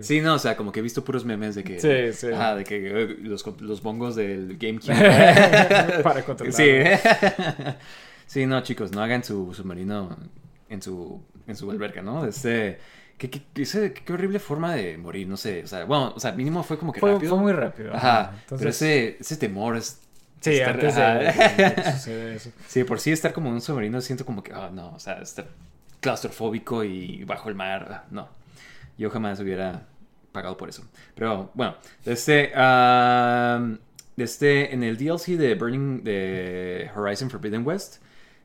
Sí, 0.01 0.21
no, 0.21 0.35
o 0.35 0.39
sea, 0.39 0.57
como 0.57 0.73
que 0.73 0.81
he 0.81 0.83
visto 0.83 1.05
puros 1.05 1.25
memes 1.25 1.55
de 1.55 1.65
que. 1.65 1.81
Sí, 1.81 2.13
sí. 2.19 2.29
De 2.29 2.65
que 2.65 3.03
eh, 3.03 3.17
los, 3.23 3.45
los 3.61 3.83
bongos 3.83 4.17
del 4.17 4.57
GameCube. 4.59 4.95
Para 6.03 6.23
controlar. 6.23 6.53
Sí. 6.59 7.75
sí, 8.27 8.47
no, 8.47 8.63
chicos, 8.63 8.93
no 8.93 9.03
hagan 9.03 9.25
su 9.25 9.53
submarino 9.55 10.17
en 10.69 10.83
su, 10.83 11.23
en 11.47 11.57
su 11.57 11.71
alberca, 11.71 12.03
¿no? 12.03 12.25
Este. 12.25 12.79
Qué, 13.19 13.29
qué, 13.31 13.43
qué 13.53 14.13
horrible 14.13 14.39
forma 14.39 14.75
de 14.75 14.97
morir, 14.97 15.27
no 15.27 15.37
sé. 15.37 15.65
O 15.65 15.67
sea, 15.67 15.85
bueno, 15.85 16.13
o 16.15 16.21
sea, 16.21 16.31
mínimo 16.33 16.63
fue 16.63 16.79
como 16.79 16.93
que 16.93 17.01
Fue, 17.01 17.13
rápido. 17.15 17.31
fue 17.35 17.41
muy 17.43 17.53
rápido. 17.53 17.93
Ajá. 17.93 18.31
Pero 18.31 18.41
Entonces, 18.61 18.77
ese, 18.83 19.17
ese 19.21 19.37
temor 19.39 19.77
es. 19.77 20.01
sí, 20.41 20.51
estar- 20.53 20.75
antes 20.75 20.95
de, 20.95 21.03
de 21.83 21.93
suceda 21.93 22.33
eso. 22.35 22.51
Sí, 22.69 22.85
por 22.85 23.01
sí 23.01 23.11
estar 23.11 23.33
como 23.33 23.49
en 23.49 23.55
un 23.55 23.61
submarino 23.61 24.01
siento 24.01 24.25
como 24.25 24.41
que, 24.45 24.53
ah, 24.53 24.71
no, 24.73 24.91
o 24.95 25.01
sea, 25.01 25.15
estar 25.21 25.47
claustrofóbico 26.01 26.85
y 26.85 27.25
bajo 27.25 27.49
el 27.49 27.57
mar, 27.57 28.05
no. 28.13 28.29
Yo 28.97 29.11
jamás 29.11 29.41
hubiera 29.41 29.83
pagado 30.31 30.57
por 30.57 30.69
eso. 30.69 30.85
Pero 31.17 31.51
bueno, 31.55 31.75
este, 32.05 32.53
um, 32.55 33.79
este, 34.25 34.73
en 34.75 34.83
el 34.83 34.97
DLC 34.97 35.37
de 35.37 35.55
Burning, 35.55 36.03
de 36.05 36.91
Horizon 36.95 37.31
Forbidden 37.31 37.67
West, 37.67 38.03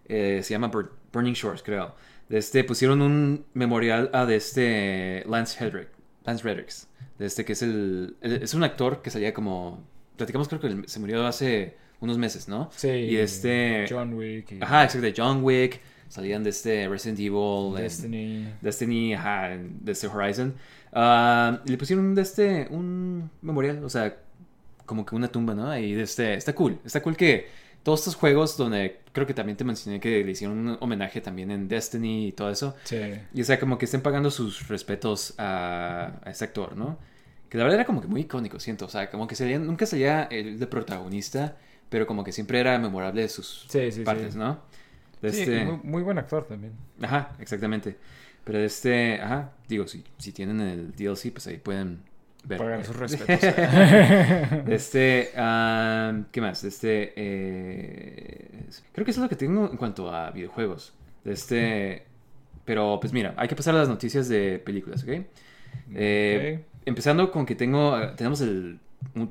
eh, 0.08 0.42
se 0.44 0.54
llama 0.54 0.70
Bur- 0.72 0.90
Burning 1.12 1.34
Shores, 1.34 1.64
creo. 1.64 1.96
De 2.30 2.38
este, 2.38 2.64
pusieron 2.64 3.02
un 3.02 3.46
memorial 3.54 4.10
a 4.14 4.26
de 4.26 4.36
este 4.38 5.24
Lance 5.28 5.64
Hedrick, 5.64 5.90
Lance 6.26 6.44
Redricks, 6.44 6.88
de 7.20 7.26
este 7.26 7.46
que 7.46 7.54
es 7.54 7.62
el, 7.62 8.16
el- 8.22 8.44
es 8.44 8.54
un 8.54 8.64
actor 8.64 9.02
que 9.02 9.10
salía 9.10 9.34
como, 9.34 9.84
platicamos 10.18 10.48
creo 10.48 10.60
que 10.62 10.88
se 10.88 11.00
murió 11.00 11.26
hace 11.28 11.76
unos 12.00 12.18
meses, 12.18 12.48
¿no? 12.48 12.70
Sí. 12.76 12.90
Y 12.90 13.18
este- 13.18 13.86
John 13.90 14.14
Wick. 14.14 14.52
y 14.54 14.62
Ajá, 14.62 14.84
exacto, 14.86 15.06
de 15.06 15.14
John 15.16 15.44
Wick, 15.44 15.80
salían 16.10 16.44
de 16.44 16.50
este 16.52 16.88
Resident 16.88 17.20
Evil, 17.20 17.76
en 17.78 17.84
Destiny. 17.84 18.48
Destiny, 18.62 19.14
ajá, 19.16 19.50
de 19.58 19.92
este 19.92 20.08
Horizon. 20.08 20.54
Ah, 20.92 21.62
y 21.66 21.70
le 21.72 21.78
pusieron 21.78 22.14
de 22.16 22.22
este, 22.22 22.68
un 22.70 23.30
memorial, 23.42 23.84
o 23.84 23.90
sea, 23.90 24.16
como 24.86 25.06
que 25.06 25.16
una 25.16 25.28
tumba, 25.30 25.54
¿no? 25.56 25.78
Y 25.78 25.94
este, 25.94 26.34
está 26.36 26.54
cool, 26.54 26.80
está 26.86 27.02
cool 27.02 27.16
que 27.18 27.48
todos 27.84 28.00
estos 28.02 28.16
juegos 28.16 28.56
donde 28.58 29.02
creo 29.12 29.28
que 29.28 29.34
también 29.34 29.58
te 29.58 29.64
mencioné 29.66 30.00
que 30.00 30.24
le 30.24 30.32
hicieron 30.32 30.58
un 30.70 30.78
homenaje 30.80 31.20
también 31.22 31.52
en 31.52 31.68
Destiny 31.68 32.28
y 32.28 32.32
todo 32.32 32.50
eso. 32.50 32.76
Sí. 32.86 32.98
Y 33.34 33.42
o 33.42 33.44
sea, 33.46 33.60
como 33.60 33.78
que 33.78 33.86
estén 33.86 34.02
pagando 34.02 34.32
sus 34.32 34.68
respetos 34.70 35.34
a, 35.38 36.20
a 36.24 36.30
este 36.32 36.46
actor, 36.46 36.78
¿no? 36.78 36.98
Que 37.50 37.58
la 37.58 37.66
verdad 37.66 37.80
era 37.82 37.86
como 37.86 38.02
que 38.02 38.08
muy 38.08 38.22
icónico, 38.22 38.60
siento. 38.60 38.86
O 38.86 38.90
sea, 38.90 39.10
como 39.10 39.28
que 39.28 39.36
salía, 39.36 39.60
nunca 39.60 39.86
salía 39.86 40.24
el 40.24 40.60
de 40.60 40.68
protagonista, 40.68 41.58
pero 41.90 42.08
como 42.08 42.24
que 42.24 42.32
siempre 42.32 42.60
era 42.60 42.80
memorable 42.80 43.22
de 43.22 43.30
sus 43.30 43.66
Sí, 43.70 43.92
sí, 43.92 44.02
partes, 44.04 44.34
sí. 44.34 44.40
¿no? 44.40 44.60
De 45.22 45.32
Sí, 45.32 45.42
este- 45.42 45.66
muy, 45.66 45.80
muy 45.84 46.04
buen 46.04 46.18
actor 46.18 46.46
también. 46.48 46.74
Ajá, 47.02 47.36
exactamente. 47.40 47.98
Pero 48.44 48.60
este, 48.60 49.22
ajá, 49.22 49.52
digo, 49.68 49.88
si, 49.88 50.04
si 50.18 50.32
tienen 50.32 50.60
el 50.62 50.92
DLC, 50.96 51.32
pues 51.32 51.48
ahí 51.48 51.58
pueden. 51.58 52.02
Pagar 52.58 52.84
sus 52.86 52.96
respetos. 52.98 53.54
Este, 54.68 55.32
ah, 55.38 56.24
¿qué 56.32 56.42
más? 56.42 56.64
Este, 56.64 57.14
eh, 57.16 58.66
creo 58.92 59.06
que 59.06 59.12
eso 59.12 59.20
es 59.22 59.24
lo 59.24 59.30
que 59.30 59.36
tengo 59.36 59.70
en 59.70 59.78
cuanto 59.78 60.14
a 60.14 60.32
videojuegos. 60.32 60.94
De 61.24 61.34
este, 61.34 62.06
pero 62.66 63.00
pues 63.00 63.14
mira, 63.14 63.34
hay 63.38 63.48
que 63.48 63.56
pasar 63.56 63.76
a 63.76 63.80
las 63.80 63.90
noticias 63.90 64.28
de 64.28 64.60
películas, 64.60 65.04
¿ok? 65.04 65.10
Eh, 65.96 66.60
Ok. 66.60 66.68
Empezando 66.86 67.32
con 67.32 67.46
que 67.46 67.56
tengo, 67.56 67.98
tenemos 68.18 68.42
el 68.42 68.80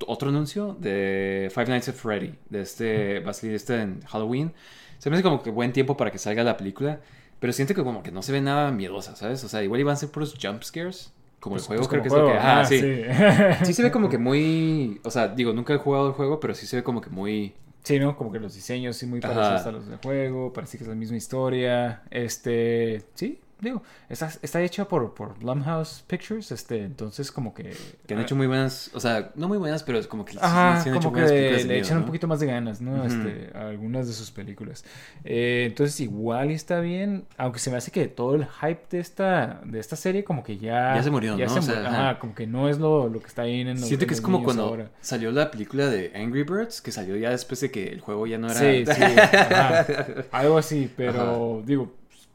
otro 0.07 0.31
anuncio 0.31 0.75
de 0.81 1.51
Five 1.55 1.67
Nights 1.67 1.89
at 1.91 1.95
Freddy. 1.95 2.35
De 2.49 2.63
este, 2.63 3.21
va 3.21 3.33
a 3.33 3.35
salir 3.35 3.55
este 3.55 3.81
en 3.81 4.01
Halloween. 4.03 4.53
Se 4.99 5.11
me 5.11 5.17
hace 5.17 5.23
como 5.23 5.43
que 5.43 5.51
buen 5.51 5.73
tiempo 5.73 5.97
para 5.97 6.11
que 6.11 6.19
salga 6.19 6.43
la 6.45 6.57
película. 6.57 7.01
Pero 7.41 7.53
siento 7.53 7.75
que 7.75 7.83
como 7.83 8.03
que 8.03 8.11
no 8.13 8.23
se 8.23 8.33
ve 8.33 8.41
nada 8.41 8.71
miedosa, 8.71 9.17
¿sabes? 9.17 9.45
O 9.45 9.49
sea, 9.49 9.63
igual 9.63 9.81
iban 9.81 9.93
a 9.95 9.97
ser 9.97 10.11
puros 10.11 10.35
jump 10.41 10.63
scares. 10.63 11.13
Como 11.43 11.57
Pues- 11.57 11.65
el 11.65 11.67
juego, 11.67 11.81
pues 11.81 11.89
creo 11.89 12.03
que 12.03 12.09
es 12.09 12.15
lo 12.15 12.27
que... 12.27 12.33
Ah, 12.39 12.61
ajá, 12.61 12.65
sí. 12.67 12.79
sí. 12.79 13.65
Sí 13.67 13.73
se 13.75 13.83
ve 13.83 13.91
como 13.91 14.09
que 14.09 14.17
muy... 14.29 15.01
O 15.03 15.11
sea, 15.11 15.27
digo, 15.27 15.53
nunca 15.53 15.75
he 15.75 15.77
jugado 15.77 16.07
el 16.07 16.13
juego, 16.13 16.39
pero 16.39 16.55
sí 16.55 16.67
se 16.69 16.77
ve 16.77 16.83
como 16.85 17.01
que 17.01 17.11
muy... 17.11 17.53
Sí, 17.83 17.99
¿no? 17.99 18.17
Como 18.17 18.31
que 18.31 18.39
los 18.39 18.55
diseños 18.55 18.95
sí 18.97 19.07
muy 19.07 19.19
Ajá. 19.25 19.35
parecidos 19.35 19.67
a 19.67 19.73
los 19.73 19.87
del 19.89 19.99
juego, 19.99 20.53
parece 20.53 20.79
que 20.79 20.85
es 20.85 20.89
la 20.89 20.95
misma 20.95 21.17
historia. 21.17 22.03
Este, 22.13 23.03
sí, 23.15 23.41
digo, 23.63 23.83
está, 24.09 24.31
está 24.43 24.61
hecha 24.61 24.87
por, 24.89 25.15
por 25.15 25.39
Blumhouse 25.39 26.03
Pictures, 26.07 26.51
este, 26.53 26.83
entonces 26.83 27.31
como 27.33 27.55
que... 27.55 27.75
Que 28.07 28.15
han 28.15 28.21
hecho 28.21 28.35
muy 28.37 28.47
buenas... 28.49 28.91
O 28.93 29.01
sea, 29.01 29.31
no 29.37 29.47
muy 29.49 29.57
buenas, 29.57 29.83
pero 29.85 29.99
es 29.99 30.07
como 30.09 30.25
que... 30.25 30.33
sí- 30.33 30.39
Ajá, 30.43 30.81
sí 30.83 30.89
han 30.91 30.97
hecho 30.97 31.13
que 31.13 31.21
le, 31.21 31.65
miedo, 31.65 31.79
echan 31.79 31.99
un 31.99 32.05
poquito 32.05 32.27
más 32.27 32.41
de 32.41 32.47
ganas, 32.47 32.81
¿no? 32.81 33.05
Este, 33.07 33.51
a 33.55 33.69
algunas 33.69 34.07
de 34.09 34.13
sus 34.15 34.31
películas. 34.33 34.85
Eh, 35.25 35.65
entonces 35.69 35.99
igual 36.01 36.51
está 36.51 36.81
bien, 36.81 37.25
aunque 37.39 37.61
se 37.61 37.71
me 37.71 37.77
hace 37.77 37.91
que 37.93 38.09
todo 38.09 38.35
el 38.35 38.47
hype 38.47 38.83
de 38.91 38.99
esta, 38.99 39.61
de 39.65 39.79
esta 39.79 39.95
serie 39.97 40.25
como 40.25 40.43
que 40.43 40.59
ya... 40.59 40.97
Ya 40.97 41.03
se 41.05 41.11
murió, 41.11 41.37
¿no? 41.39 41.49
se 41.49 41.59
O 41.61 41.63
sea, 41.63 41.75
mu- 41.83 41.87
ajá. 41.87 42.09
ajá, 42.11 42.19
como 42.19 42.35
que 42.35 42.47
no 42.49 42.69
es 42.69 42.79
lo, 42.79 43.09
lo 43.09 43.21
que 43.21 43.29
está 43.29 43.43
ahí 43.43 43.61
en 43.61 43.69
los 43.69 43.81
Siento 43.87 44.05
en 44.05 44.09
que 44.09 44.15
es 44.15 44.21
como 44.21 44.43
cuando 44.43 44.65
ahora. 44.65 44.91
salió 45.01 45.31
la 45.31 45.51
película 45.53 45.87
de 45.87 46.11
Angry 46.17 46.43
Birds, 46.43 46.83
que 46.83 46.91
salió 46.91 47.17
ya 47.17 47.31
después 47.31 47.61
de 47.61 47.71
que 47.71 47.87
el 47.89 48.01
juego 48.01 48.27
ya 48.27 48.39
no 48.39 48.51
era... 48.51 48.59
Sí, 48.61 48.85
sí, 48.87 49.03
ajá. 49.53 49.87
algo 50.33 50.59
así, 50.59 50.91
pero 50.97 51.63
digo, 51.65 51.93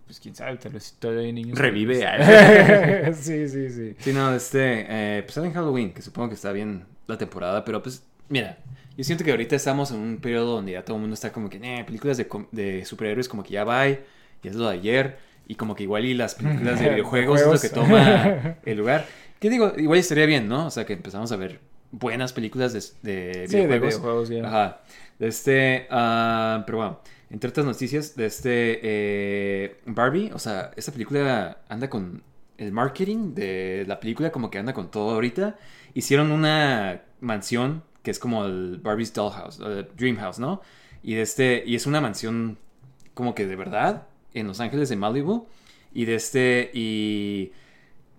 pues 0.08 0.20
quién 0.20 0.34
sabe, 0.34 0.58
tal 0.58 0.72
vez 0.74 0.96
todavía 1.00 1.24
hay 1.24 1.34
niños. 1.34 1.56
que- 1.56 1.62
Revive. 1.64 2.02
sí, 3.14 3.48
sí, 3.48 3.70
sí. 3.70 3.96
Sí, 4.00 4.14
no, 4.14 4.34
este, 4.34 4.86
eh, 4.90 5.24
pues 5.24 5.38
en 5.38 5.54
Halloween, 5.54 5.94
que 5.94 6.02
supongo 6.02 6.30
que 6.30 6.36
está 6.36 6.52
bien 6.52 6.86
la 7.06 7.18
temporada, 7.18 7.64
pero 7.64 7.84
pues, 7.84 8.04
mira, 8.30 8.58
yo 8.98 9.04
siento 9.04 9.24
que 9.24 9.32
ahorita 9.32 9.56
estamos 9.56 9.92
en 9.92 9.98
un 10.00 10.18
periodo 10.18 10.56
donde 10.56 10.72
ya 10.72 10.84
todo 10.84 10.96
el 10.98 11.02
mundo 11.02 11.14
está 11.14 11.32
como 11.32 11.50
que, 11.50 11.58
eh, 11.62 11.84
películas 11.86 12.18
de, 12.18 12.28
de 12.52 12.84
superhéroes 12.86 13.30
como 13.30 13.44
que 13.44 13.52
ya 13.52 13.64
va, 13.64 13.88
y 13.88 14.00
es 14.44 14.56
lo 14.56 14.70
de 14.70 14.76
ayer, 14.76 15.18
y 15.48 15.56
como 15.56 15.76
que 15.76 15.84
igual 15.84 16.06
y 16.06 16.14
las 16.14 16.36
películas 16.36 16.80
de 16.80 16.90
videojuegos 16.92 17.42
es 17.42 17.48
lo 17.48 17.60
que 17.60 17.70
toma 17.70 18.58
el 18.66 18.78
lugar. 18.78 19.06
Que 19.40 19.50
digo, 19.50 19.74
igual 19.78 20.00
estaría 20.00 20.26
bien, 20.26 20.48
¿no? 20.48 20.66
O 20.68 20.72
sea, 20.72 20.86
que 20.86 20.94
empezamos 20.94 21.32
a 21.32 21.36
ver 21.36 21.60
buenas 21.92 22.34
películas 22.34 22.74
de, 22.74 22.80
de 23.12 23.48
Sí, 23.48 23.58
de 23.58 23.68
videojuegos. 23.68 23.90
videojuegos 24.02 24.30
ya. 24.30 24.48
Ajá. 24.48 24.82
De 25.20 25.28
este, 25.28 25.88
ah, 25.92 26.64
pero 26.66 26.78
bueno, 26.80 27.00
entre 27.30 27.50
otras 27.50 27.66
noticias, 27.66 28.16
de 28.16 28.26
este 28.26 28.80
eh, 28.84 29.80
Barbie, 29.86 30.32
o 30.34 30.40
sea, 30.40 30.72
esta 30.76 30.92
película 30.92 31.60
anda 31.68 31.90
con 31.90 32.24
el 32.58 32.72
marketing 32.72 33.34
de 33.34 33.86
la 33.88 34.00
película, 34.00 34.32
como 34.32 34.50
que 34.50 34.60
anda 34.60 34.74
con 34.74 34.90
todo 34.90 35.12
ahorita. 35.12 35.58
Hicieron 35.94 36.32
una 36.32 37.04
mansión 37.20 37.84
que 38.04 38.12
es 38.12 38.20
como 38.20 38.46
el 38.46 38.80
Barbie's 38.82 39.14
Dollhouse, 39.14 39.60
eh, 39.66 39.88
Dream 39.98 40.18
House, 40.18 40.40
¿no? 40.40 40.62
Y 41.04 41.16
de 41.16 41.22
este, 41.22 41.64
y 41.66 41.76
es 41.76 41.86
una 41.86 42.02
mansión 42.02 42.58
como 43.14 43.36
que 43.36 43.46
de 43.46 43.56
verdad 43.56 44.08
en 44.34 44.48
Los 44.48 44.60
Ángeles 44.60 44.90
de 44.90 44.96
Malibu. 44.96 45.48
Y 45.94 46.06
de 46.06 46.16
este, 46.16 46.70
y 46.74 47.52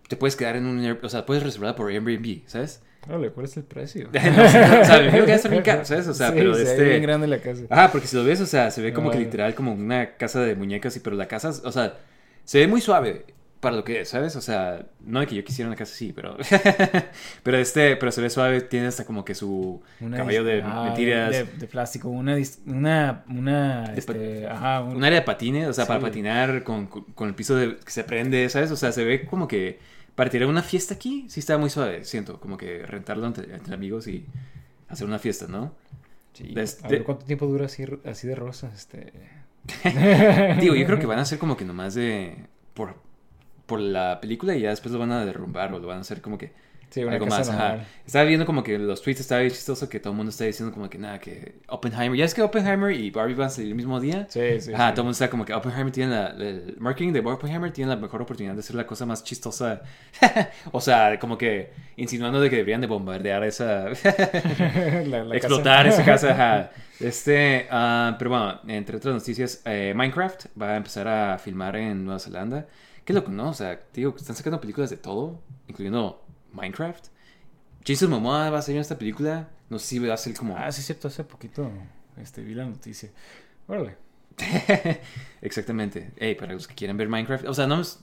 te 0.09 0.17
puedes 0.17 0.37
quedar 0.37 0.57
en 0.57 0.67
un, 0.67 0.99
o 1.03 1.09
sea, 1.09 1.25
puedes 1.27 1.43
reservar 1.43 1.77
por 1.77 1.91
Airbnb, 1.91 2.43
¿sabes? 2.47 2.83
Órale, 3.07 3.31
¿cuál 3.31 3.47
es 3.47 3.57
el 3.57 3.65
precio? 3.65 4.09
No, 4.13 4.21
o 4.45 4.49
sea, 4.85 5.01
me 5.01 5.25
que 5.25 5.33
estar 5.35 5.51
bien 5.51 5.63
caro, 5.63 5.85
¿sabes? 5.85 6.07
O 6.09 6.15
sea, 6.15 6.29
Sí, 6.33 6.35
pero 6.37 6.55
se 6.55 6.63
este... 6.63 6.85
bien 6.85 7.03
grande 7.03 7.27
la 7.27 7.39
casa. 7.39 7.63
Ajá, 7.71 7.91
porque 7.93 8.07
si 8.07 8.17
lo 8.17 8.25
ves, 8.25 8.41
o 8.41 8.47
sea, 8.47 8.71
se 8.71 8.83
ve 8.83 8.93
como 8.93 9.11
que 9.11 9.17
Ah. 9.19 9.21
literal 9.21 9.55
como 9.55 9.73
una 9.73 10.17
casa 10.17 10.41
de 10.41 10.55
muñecas, 10.55 10.97
y 10.97 11.01
pero 11.01 11.17
la 11.17 11.27
casa, 11.29 11.51
o 11.65 11.73
sea, 11.73 11.95
se 12.45 12.59
ve 12.61 12.67
muy 12.67 12.81
suave 12.81 13.25
para 13.61 13.75
lo 13.77 13.83
que 13.83 14.03
es, 14.03 14.11
¿sabes? 14.11 14.37
O 14.37 14.41
sea, 14.41 14.87
no 15.01 15.19
de 15.21 15.27
que 15.27 15.35
yo 15.35 15.43
quisiera 15.45 15.69
una 15.69 15.77
casa 15.77 15.93
así, 15.93 16.13
pero 16.15 16.37
pero 17.43 17.57
este, 17.59 17.97
pero 17.97 18.13
se 18.13 18.21
ve 18.21 18.31
suave, 18.31 18.61
tiene 18.61 18.87
hasta 18.87 19.05
como 19.05 19.25
que 19.25 19.35
su 19.35 19.83
Una 20.01 20.17
caballo 20.19 20.45
de 20.45 20.63
ah, 20.65 20.85
mentiras, 20.87 21.31
De, 21.33 21.45
de 21.45 21.67
plástico, 21.67 22.09
una, 22.09 22.37
una, 22.67 23.25
una, 23.29 23.85
este, 23.97 24.47
ajá, 24.47 24.83
un- 24.83 24.97
un 24.97 25.05
área 25.05 25.21
de 25.21 25.25
patines, 25.27 25.67
o 25.69 25.73
sea, 25.73 25.87
para 25.87 25.99
Sí. 26.01 26.07
patinar 26.07 26.63
con, 26.63 26.87
con- 26.87 27.05
con 27.15 27.29
el 27.29 27.35
piso 27.35 27.57
de, 27.57 27.77
que 27.79 27.91
se 27.91 28.05
prende, 28.05 28.49
¿sabes? 28.49 28.71
O 28.71 28.77
sea, 28.77 28.93
se 28.93 29.03
ve 29.05 29.25
como 29.25 29.49
que 29.49 29.79
para 30.19 30.31
tirar 30.31 30.49
una 30.49 30.63
fiesta 30.63 30.95
aquí, 30.95 31.27
sí 31.31 31.41
está 31.41 31.57
muy 31.59 31.71
suave, 31.71 32.05
siento, 32.05 32.41
como 32.41 32.57
que 32.59 32.85
rentarlo 32.85 33.27
entre, 33.27 33.55
entre 33.55 33.75
amigos 33.75 34.09
y 34.09 34.27
hacer 34.89 35.07
una 35.07 35.21
fiesta, 35.21 35.47
¿no? 35.49 35.75
Sí, 36.33 36.55
Des- 36.55 36.85
a 36.85 36.89
ver 36.89 37.05
cuánto 37.05 37.25
tiempo 37.25 37.47
dura 37.47 37.67
así, 37.67 37.85
así 38.05 38.27
de 38.27 38.35
rosa, 38.35 38.71
este... 38.75 39.13
Digo, 40.61 40.75
yo 40.75 40.87
creo 40.87 40.99
que 40.99 41.07
van 41.07 41.19
a 41.19 41.23
hacer 41.23 41.39
como 41.39 41.57
que 41.57 41.65
nomás 41.65 41.95
de. 41.95 42.47
Por, 42.75 42.97
por 43.67 43.81
la 43.81 44.21
película 44.21 44.57
y 44.57 44.63
ya 44.63 44.71
después 44.71 44.93
lo 44.93 44.99
van 44.99 45.13
a 45.13 45.25
derrumbar 45.27 45.75
o 45.75 45.79
lo 45.79 45.89
van 45.89 45.99
a 45.99 46.03
hacer 46.03 46.23
como 46.23 46.39
que. 46.39 46.53
Sí, 46.91 47.03
una 47.05 47.15
algo 47.15 47.27
más. 47.27 47.49
Ajá. 47.49 47.85
Estaba 48.07 48.25
viendo 48.25 48.47
como 48.47 48.63
que 48.63 48.79
los 48.79 49.03
tweets 49.03 49.21
estaba 49.21 49.41
bien 49.43 49.53
chistoso 49.53 49.89
que 49.89 50.01
todo 50.01 50.13
el 50.13 50.17
mundo 50.17 50.31
está 50.31 50.45
diciendo 50.45 50.73
como 50.75 50.89
que 50.89 50.97
nada, 50.99 51.19
que 51.19 51.57
Oppenheimer. 51.69 52.19
Ya 52.19 52.25
es 52.25 52.33
que 52.35 52.41
Oppenheimer 52.43 52.93
y 52.93 53.11
Barbie 53.11 53.35
van 53.35 53.49
a 53.49 53.51
salir 53.51 53.69
el 53.71 53.75
mismo 53.75 54.01
día. 54.01 54.27
Sí, 54.31 54.61
sí. 54.61 54.73
Ajá, 54.73 54.89
sí. 54.89 54.95
todo 54.95 55.03
el 55.03 55.05
mundo 55.05 55.11
está 55.13 55.29
como 55.29 55.45
que 55.45 55.53
Oppenheimer 55.55 55.93
tiene 55.93 56.13
la, 56.13 56.29
el 56.29 56.77
marketing 56.79 57.13
de 57.13 57.21
Oppenheimer 57.21 57.73
tiene 57.73 57.91
la 57.91 57.97
mejor 57.97 58.23
oportunidad 58.23 58.55
de 58.55 58.63
ser 58.63 58.77
la 58.77 58.87
cosa 58.87 59.05
más 59.07 59.23
chistosa. 59.23 59.83
o 60.73 60.81
sea, 60.81 61.19
como 61.19 61.37
que 61.37 61.71
insinuando 61.97 62.41
de 62.41 62.49
que 62.49 62.57
deberían 62.57 62.81
de 62.81 62.87
bombardear 62.87 63.45
esa... 63.45 63.89
La- 65.07 65.25
la 65.25 65.37
explotar 65.37 65.87
casa. 65.87 66.03
esa 66.03 66.05
casa. 66.05 66.31
ajá. 66.33 66.71
Este, 67.01 67.67
ah, 67.71 68.17
pero 68.19 68.31
bueno, 68.31 68.61
entre 68.67 68.97
otras 68.97 69.15
noticias, 69.15 69.63
eh, 69.65 69.93
Minecraft 69.95 70.47
va 70.61 70.71
a 70.73 70.77
empezar 70.77 71.07
a 71.07 71.39
filmar 71.39 71.77
en 71.77 72.05
Nueva 72.05 72.19
Zelanda. 72.19 72.67
Qué 73.05 73.13
loco, 73.13 73.31
¿no? 73.31 73.51
O 73.51 73.55
sea, 73.55 73.79
digo, 73.95 74.15
están 74.17 74.35
sacando 74.37 74.61
películas 74.61 74.91
de 74.91 74.97
todo, 74.97 75.41
incluyendo 75.69 76.25
Minecraft. 76.53 77.07
Jason 77.87 78.11
Momoa 78.11 78.51
va 78.51 78.59
a 78.59 78.63
salir 78.63 78.77
en 78.77 78.83
esta 78.83 78.99
película. 78.99 79.49
No 79.71 79.79
sé 79.79 79.87
si 79.87 79.99
va 79.99 80.15
a 80.15 80.17
ser 80.17 80.35
como... 80.35 80.57
Ah, 80.57 80.71
sí, 80.73 80.81
es 80.81 80.87
cierto, 80.87 81.09
hace 81.09 81.25
poquito 81.25 81.71
este, 82.21 82.43
vi 82.43 82.55
la 82.55 82.65
noticia. 82.67 83.11
Órale. 83.67 83.97
Exactamente. 85.43 86.11
Ey, 86.17 86.35
para 86.35 86.53
los 86.53 86.67
que 86.67 86.75
quieran 86.75 86.97
ver 86.97 87.09
Minecraft. 87.09 87.47
O 87.47 87.55
sea, 87.55 87.67
no 87.67 87.81
es... 87.81 88.01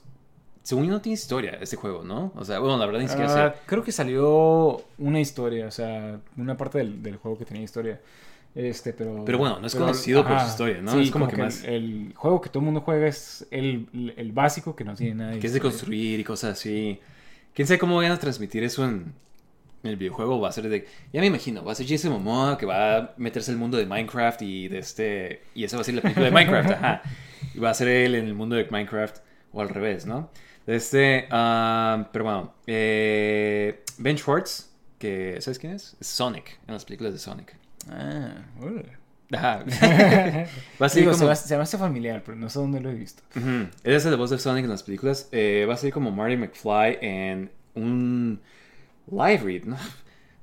Según 0.62 0.86
yo 0.86 0.90
no 0.92 1.00
tiene 1.00 1.14
historia 1.14 1.58
este 1.60 1.76
juego, 1.76 2.02
¿no? 2.02 2.32
O 2.34 2.44
sea, 2.44 2.58
bueno, 2.58 2.76
la 2.76 2.86
verdad 2.86 3.00
ni 3.00 3.06
siquiera 3.08 3.46
Ah, 3.46 3.52
sé. 3.52 3.60
creo 3.66 3.84
que 3.84 3.92
salió 3.92 4.82
una 4.98 5.20
historia, 5.20 5.66
o 5.66 5.70
sea, 5.70 6.18
una 6.36 6.56
parte 6.56 6.78
del, 6.78 7.02
del 7.04 7.16
juego 7.18 7.38
que 7.38 7.44
tenía 7.44 7.62
historia. 7.62 8.00
Este, 8.52 8.92
pero, 8.92 9.24
Pero 9.24 9.38
bueno, 9.38 9.60
no 9.60 9.66
es 9.68 9.74
conocido 9.76 10.26
por 10.26 10.40
su 10.40 10.46
historia, 10.48 10.80
¿no? 10.82 10.90
Sí, 10.92 11.02
Es 11.04 11.10
como 11.12 11.26
como 11.26 11.30
que 11.30 11.36
que 11.36 11.42
más- 11.42 11.62
el, 11.62 12.06
el 12.08 12.12
juego 12.16 12.40
que 12.40 12.48
todo 12.48 12.60
el 12.60 12.64
mundo 12.64 12.80
juega 12.80 13.06
es 13.06 13.46
el, 13.52 14.12
el 14.16 14.32
básico 14.32 14.74
que 14.74 14.82
no 14.82 14.94
tiene 14.96 15.14
nada 15.14 15.38
Que 15.38 15.46
es 15.46 15.52
de 15.52 15.60
construir 15.60 16.18
y 16.18 16.24
cosas 16.24 16.58
así. 16.58 16.98
¿Quién 17.56 17.66
sabe 17.66 17.78
cómo 17.78 17.96
van 17.96 18.12
a 18.12 18.18
transmitir 18.18 18.62
eso 18.64 18.84
en, 18.84 19.14
el 19.82 19.96
videojuego? 19.96 20.38
Va 20.38 20.50
a 20.50 20.52
ser 20.52 20.68
de... 20.68 20.86
Ya 21.10 21.22
me 21.22 21.26
imagino, 21.26 21.64
va 21.64 21.72
a 21.72 21.74
ser 21.74 21.86
Jason 21.88 22.12
Momoa 22.12 22.58
que 22.58 22.66
va 22.66 22.98
a 22.98 23.14
meterse 23.16 23.50
al 23.50 23.56
mundo 23.56 23.78
de 23.78 23.86
Minecraft 23.86 24.42
y 24.42 24.68
de 24.68 24.78
este... 24.78 25.42
Y 25.54 25.64
esa 25.64 25.78
va 25.78 25.80
a 25.80 25.84
ser 25.84 25.94
la 25.94 26.02
película 26.02 26.26
de 26.26 26.32
Minecraft, 26.32 26.70
ajá. 26.72 27.02
Y 27.54 27.58
va 27.58 27.70
a 27.70 27.74
ser 27.74 27.88
él 27.88 28.14
en 28.14 28.26
el 28.26 28.34
mundo 28.34 28.56
de 28.56 28.66
Minecraft 28.70 29.20
o 29.52 29.62
al 29.62 29.70
revés, 29.70 30.04
¿no? 30.04 30.28
De 30.66 30.76
este... 30.76 31.28
ah, 31.30 32.10
pero 32.12 32.26
bueno, 32.26 32.54
eh, 32.66 33.82
Ben 33.96 34.18
Schwartz, 34.18 34.68
que... 34.98 35.40
¿Sabes 35.40 35.58
quién 35.58 35.72
es? 35.72 35.96
Sonic, 35.98 36.58
en 36.68 36.74
las 36.74 36.84
películas 36.84 37.14
de 37.14 37.18
Sonic. 37.18 37.56
Ah, 37.88 38.34
órale. 38.60 38.95
Ajá. 39.32 39.64
va 40.80 40.86
a 40.86 40.88
ser 40.88 41.02
Digo, 41.02 41.12
se, 41.12 41.20
como... 41.20 41.30
me, 41.30 41.36
se 41.36 41.56
me 41.56 41.62
hace 41.62 41.78
familiar, 41.78 42.22
pero 42.24 42.36
no 42.36 42.48
sé 42.48 42.58
dónde 42.58 42.80
lo 42.80 42.90
he 42.90 42.94
visto. 42.94 43.22
Ujú. 43.36 43.68
Él 43.82 43.96
hace 43.96 44.10
la 44.10 44.16
voz 44.16 44.30
de 44.30 44.38
Sonic 44.38 44.64
en 44.64 44.70
las 44.70 44.82
películas. 44.82 45.28
Eh, 45.32 45.66
va 45.68 45.74
a 45.74 45.76
ser 45.76 45.92
como 45.92 46.10
Marty 46.10 46.36
McFly 46.36 46.98
en 47.00 47.50
un 47.74 48.40
live 49.10 49.38
read, 49.38 49.64
¿no? 49.64 49.76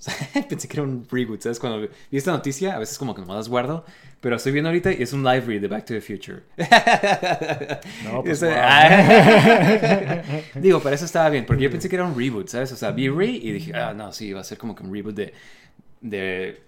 Pensé 0.50 0.68
que 0.68 0.76
era 0.76 0.84
un 0.84 1.08
reboot, 1.10 1.42
¿sabes? 1.42 1.60
Cuando 1.60 1.80
vi 1.80 2.18
esta 2.18 2.32
noticia, 2.32 2.76
a 2.76 2.80
veces 2.80 2.98
como 2.98 3.16
que 3.16 3.22
nomás 3.22 3.38
las 3.38 3.50
guardo. 3.50 3.86
Pero 4.20 4.36
estoy 4.38 4.52
viendo 4.54 4.70
ahorita 4.70 4.92
y 4.94 5.02
es 5.02 5.12
un 5.12 5.24
live 5.24 5.42
read 5.42 5.62
de 5.62 5.68
Back 5.68 5.86
to 5.86 5.94
the 5.94 6.02
Future. 6.02 6.44
No, 8.06 8.24
pues, 8.24 8.42
wow. 8.42 8.52
ah. 8.56 10.22
Digo, 10.56 10.82
para 10.82 10.96
eso 10.96 11.04
estaba 11.04 11.30
bien, 11.30 11.46
porque 11.46 11.64
yo 11.64 11.70
pensé 11.70 11.90
que 11.90 11.96
era 11.96 12.06
un 12.06 12.18
reboot, 12.18 12.48
¿sabes? 12.48 12.72
O 12.72 12.78
sea, 12.78 12.92
vi 12.92 13.10
Ray 13.10 13.42
y 13.44 13.52
dije, 13.52 13.74
ah, 13.76 13.94
no, 13.94 14.14
sí, 14.14 14.32
va 14.32 14.42
a 14.42 14.46
ser 14.46 14.58
como 14.58 14.76
que 14.76 14.84
un 14.84 14.94
reboot 14.94 15.16
de, 15.16 15.34
de 16.00 16.62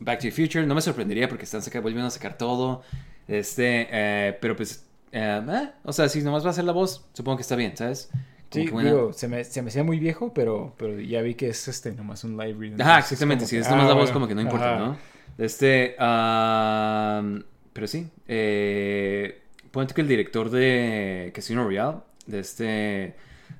Back 0.00 0.18
to 0.20 0.22
the 0.28 0.30
Future. 0.32 0.66
No 0.66 0.74
me 0.74 0.80
sorprendería 0.80 1.28
porque 1.28 1.44
están 1.44 1.62
saca- 1.62 1.80
volviendo 1.80 2.06
a 2.06 2.10
sacar 2.10 2.36
todo. 2.38 2.82
Este, 3.28 3.88
eh, 3.90 4.38
pero 4.40 4.54
pues, 4.56 4.84
eh, 5.12 5.42
eh, 5.48 5.68
o 5.84 5.92
sea, 5.92 6.08
si 6.08 6.22
nomás 6.22 6.44
va 6.44 6.50
a 6.50 6.52
ser 6.52 6.64
la 6.64 6.72
voz, 6.72 7.06
supongo 7.12 7.36
que 7.38 7.42
está 7.42 7.56
bien, 7.56 7.76
¿sabes? 7.76 8.08
Como 8.52 8.64
Sí, 8.64 8.70
buena- 8.70 8.90
digo, 8.90 9.12
se 9.12 9.26
me, 9.26 9.42
se 9.42 9.60
me 9.62 9.68
hacía 9.68 9.82
muy 9.82 9.98
viejo, 9.98 10.32
pero, 10.32 10.74
pero 10.78 11.00
ya 11.00 11.20
vi 11.22 11.34
que 11.34 11.48
es 11.48 11.66
este 11.66 11.92
nomás 11.92 12.22
un 12.24 12.36
live 12.36 12.56
read. 12.58 12.80
Ajá, 12.80 13.00
exactamente. 13.00 13.44
Si 13.46 13.56
que, 13.56 13.62
es 13.62 13.68
nomás 13.68 13.86
ah, 13.86 13.88
la 13.88 13.94
voz, 13.94 14.04
bueno, 14.04 14.12
como 14.14 14.28
que 14.28 14.34
no 14.36 14.40
importa, 14.42 14.74
ajá. 14.76 14.84
¿no? 14.86 14.96
Este, 15.38 15.94
pero 17.72 17.86
sí. 17.86 18.08
Eh, 18.28 19.42
ponte 19.70 19.94
que 19.94 20.00
el 20.00 20.08
director 20.08 20.50
de 20.50 21.32
Casino 21.34 21.64
Royale, 21.64 21.98
de 22.26 22.38
este. 22.38 23.14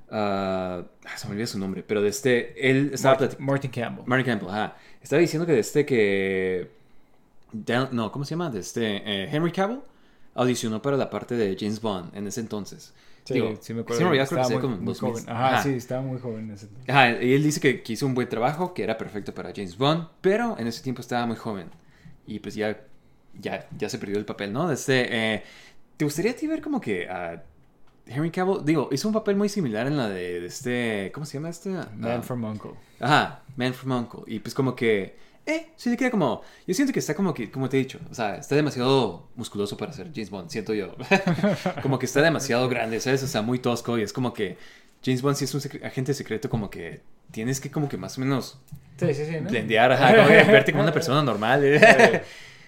ah, 0.09 0.83
se 1.15 1.27
me 1.27 1.33
olvida 1.33 1.47
su 1.47 1.59
nombre, 1.59 1.83
pero 1.83 2.01
de 2.01 2.09
este. 2.09 2.69
Él 2.69 2.91
estaba 2.93 3.17
Martin. 3.19 3.45
Martin 3.45 3.71
Campbell. 3.71 4.03
Martin 4.07 4.25
Campbell, 4.25 4.49
ajá. 4.49 4.75
Estaba 5.07 5.21
diciendo 5.21 5.45
que 5.45 5.53
de 5.53 5.59
este 5.61 5.85
que. 5.85 6.69
No, 7.93 8.11
¿cómo 8.11 8.25
se 8.25 8.31
llama? 8.31 8.49
De 8.49 8.59
este. 8.59 8.97
eh, 9.05 9.29
Henry 9.31 9.53
Cavill 9.53 9.79
audicionó 10.35 10.81
para 10.81 10.97
la 10.97 11.09
parte 11.09 11.35
de 11.35 11.55
James 11.57 11.79
Bond 11.79 12.13
en 12.13 12.27
ese 12.27 12.41
entonces. 12.41 12.93
Sí, 13.23 13.35
Digo, 13.35 13.57
sí 13.61 13.73
me 13.73 13.81
acuerdo. 13.81 14.03
Royale 14.09 14.27
creo 14.27 14.37
que 14.41 14.53
Estaba 14.53 14.67
muy- 14.67 14.77
muy 14.79 14.85
2000. 14.85 15.11
joven. 15.13 15.29
Ajá, 15.29 15.47
Ajá. 15.53 15.63
sí, 15.63 15.69
estaba 15.75 16.01
muy 16.01 16.19
joven 16.19 16.49
en 16.49 16.51
ese 16.51 16.65
entonces. 16.65 16.89
Ajá, 16.89 17.23
y 17.23 17.33
él 17.33 17.41
dice 17.41 17.61
que, 17.61 17.81
que 17.83 17.93
hizo 17.93 18.05
un 18.05 18.15
buen 18.15 18.27
trabajo, 18.27 18.73
que 18.73 18.83
era 18.83 18.97
perfecto 18.97 19.33
para 19.33 19.53
James 19.55 19.77
Bond, 19.77 20.09
pero 20.19 20.57
en 20.59 20.67
ese 20.67 20.83
tiempo 20.83 20.99
estaba 20.99 21.25
muy 21.25 21.37
joven. 21.37 21.69
Y 22.25 22.39
pues 22.39 22.55
ya, 22.55 22.77
ya, 23.39 23.65
ya 23.77 23.87
se 23.87 23.99
perdió 23.99 24.17
el 24.17 24.25
papel, 24.25 24.51
¿no? 24.51 24.69
Este, 24.69 25.07
eh, 25.35 25.43
¿Te 25.95 26.03
gustaría 26.03 26.31
a 26.31 26.35
ti 26.35 26.47
ver 26.47 26.61
como 26.61 26.81
que 26.81 27.07
a 27.09 27.41
Henry 28.09 28.31
Cavill, 28.31 28.63
digo, 28.63 28.89
hizo 28.91 29.07
un 29.07 29.13
papel 29.13 29.35
muy 29.35 29.49
similar 29.49 29.87
en 29.87 29.97
la 29.97 30.07
de, 30.09 30.41
de 30.41 30.47
este, 30.47 31.11
¿cómo 31.13 31.25
se 31.25 31.37
llama 31.37 31.49
este? 31.49 31.69
Man 31.69 31.89
Ah, 32.03 32.21
from 32.21 32.43
Uncle. 32.43 32.71
Ajá, 32.99 33.41
Man 33.55 33.73
from 33.73 33.91
Uncle. 33.91 34.21
Y 34.27 34.39
pues 34.39 34.53
como 34.53 34.75
que, 34.75 35.15
eh, 35.45 35.67
sí 35.75 35.89
le 35.89 35.97
queda 35.97 36.11
como, 36.11 36.41
yo 36.65 36.73
siento 36.73 36.93
que 36.93 36.99
está 36.99 37.15
como 37.15 37.33
que, 37.33 37.49
como 37.51 37.69
te 37.69 37.77
he 37.77 37.79
dicho, 37.79 37.99
o 38.09 38.13
sea, 38.13 38.35
está 38.37 38.55
demasiado 38.55 39.27
musculoso 39.35 39.77
para 39.77 39.93
ser 39.93 40.07
James 40.13 40.29
Bond, 40.29 40.49
siento 40.49 40.73
yo. 40.73 40.95
como 41.81 41.99
que 41.99 42.05
está 42.05 42.21
demasiado 42.21 42.67
grande, 42.69 42.99
¿sabes? 42.99 43.23
O 43.23 43.27
sea, 43.27 43.41
muy 43.41 43.59
tosco 43.59 43.97
y 43.97 44.01
es 44.03 44.13
como 44.13 44.33
que 44.33 44.57
James 45.03 45.21
Bond 45.21 45.35
si 45.37 45.45
es 45.45 45.53
un 45.53 45.61
secre- 45.61 45.83
agente 45.85 46.13
secreto 46.13 46.49
como 46.49 46.69
que 46.69 47.01
tienes 47.31 47.59
que 47.59 47.69
como 47.71 47.87
que 47.89 47.97
más 47.97 48.17
o 48.17 48.21
menos 48.21 48.59
Sí, 48.99 49.13
sí, 49.13 49.25
sí. 49.25 49.39
¿no? 49.41 49.49
blendear, 49.49 49.91
ajá, 49.91 50.15
como 50.15 50.27
que 50.27 50.43
verte 50.43 50.71
como 50.71 50.83
una 50.83 50.93
persona 50.93 51.21
normal. 51.21 51.61
¿eh? 51.63 52.23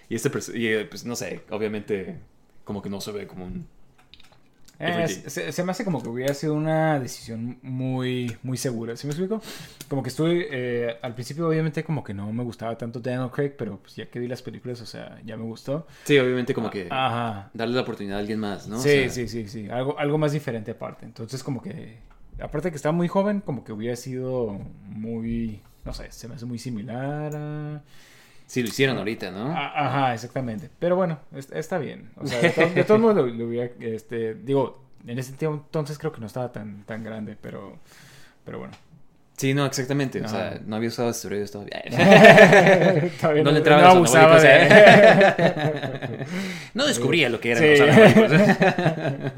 y 0.09 0.15
este, 0.15 0.29
y 0.57 0.67
eh, 0.67 0.85
pues 0.85 1.05
no 1.05 1.15
sé, 1.15 1.41
obviamente 1.49 2.17
como 2.63 2.81
que 2.81 2.89
no 2.89 3.01
se 3.01 3.11
ve 3.11 3.25
como 3.25 3.45
un... 3.45 3.67
Eh, 4.81 5.07
se, 5.09 5.51
se 5.51 5.63
me 5.65 5.71
hace 5.71 5.83
como 5.83 6.01
que 6.01 6.07
hubiera 6.07 6.33
sido 6.33 6.53
una 6.53 6.99
decisión 7.01 7.59
muy, 7.61 8.37
muy 8.43 8.57
segura. 8.57 8.95
¿Sí 8.95 9.07
me 9.07 9.11
explico? 9.11 9.41
Como 9.89 10.01
que 10.01 10.09
estuve, 10.09 10.47
eh, 10.49 10.97
al 11.01 11.13
principio 11.13 11.49
obviamente 11.49 11.83
como 11.83 12.01
que 12.01 12.13
no 12.13 12.31
me 12.31 12.43
gustaba 12.43 12.77
tanto 12.77 13.01
Daniel 13.01 13.29
Craig, 13.29 13.55
pero 13.57 13.77
pues 13.77 13.97
ya 13.97 14.05
que 14.09 14.19
vi 14.19 14.29
las 14.29 14.41
películas, 14.41 14.79
o 14.81 14.85
sea, 14.85 15.19
ya 15.25 15.35
me 15.35 15.43
gustó. 15.43 15.85
Sí, 16.05 16.17
obviamente 16.17 16.53
como 16.53 16.69
que 16.69 16.87
Ajá. 16.89 17.49
darle 17.53 17.75
la 17.75 17.81
oportunidad 17.81 18.17
a 18.17 18.19
alguien 18.21 18.39
más, 18.39 18.69
¿no? 18.69 18.77
O 18.77 18.81
sí, 18.81 18.89
sea, 18.89 19.09
sí, 19.09 19.27
sí, 19.27 19.47
sí. 19.49 19.69
Algo, 19.69 19.99
algo 19.99 20.17
más 20.17 20.31
diferente 20.31 20.71
aparte. 20.71 21.05
Entonces 21.05 21.43
como 21.43 21.61
que, 21.61 21.99
aparte 22.39 22.67
de 22.67 22.71
que 22.71 22.77
estaba 22.77 22.93
muy 22.93 23.09
joven, 23.09 23.41
como 23.41 23.65
que 23.65 23.73
hubiera 23.73 23.97
sido 23.97 24.59
muy, 24.85 25.61
no 25.83 25.93
sé, 25.93 26.09
se 26.11 26.29
me 26.29 26.35
hace 26.35 26.45
muy 26.45 26.57
similar 26.57 27.35
a... 27.35 27.81
Sí, 28.51 28.63
lo 28.63 28.67
hicieron 28.69 28.97
ahorita, 28.97 29.29
¿no? 29.29 29.51
A- 29.55 29.85
Ajá, 29.87 30.13
exactamente. 30.15 30.71
Pero 30.79 30.95
bueno, 30.95 31.19
es- 31.35 31.51
está 31.51 31.77
bien. 31.77 32.09
O 32.17 32.25
sea, 32.25 32.41
de, 32.41 32.49
to- 32.49 32.67
de 32.69 32.83
todos 32.83 32.99
modos 33.01 33.15
lo, 33.17 33.27
lo 33.27 33.45
hubiera, 33.45 33.71
este, 33.79 34.33
digo, 34.33 34.83
en 35.05 35.19
ese 35.19 35.33
tiempo 35.33 35.63
entonces 35.67 35.99
creo 35.99 36.11
que 36.11 36.19
no 36.19 36.25
estaba 36.25 36.51
tan, 36.51 36.83
tan 36.83 37.03
grande, 37.03 37.37
pero, 37.39 37.77
pero 38.43 38.57
bueno. 38.57 38.73
Sí, 39.37 39.53
no, 39.53 39.65
exactamente. 39.67 40.19
O 40.21 40.27
sea, 40.27 40.59
no 40.65 40.75
había 40.75 40.89
usado 40.89 41.11
esteroides 41.11 41.51
todavía. 41.51 41.81
Todavía 43.21 43.43
no 43.43 43.51
le 43.51 43.57
entraba 43.59 43.83
los 43.83 43.95
abusaba 44.15 44.41
de... 44.41 44.49
¿eh? 44.51 46.25
no 46.73 46.85
descubría 46.87 47.29
lo 47.29 47.39
que 47.39 47.51
eran 47.51 47.63
Sí. 47.63 47.69
los 47.77 47.81
anabólicos. 47.81 49.31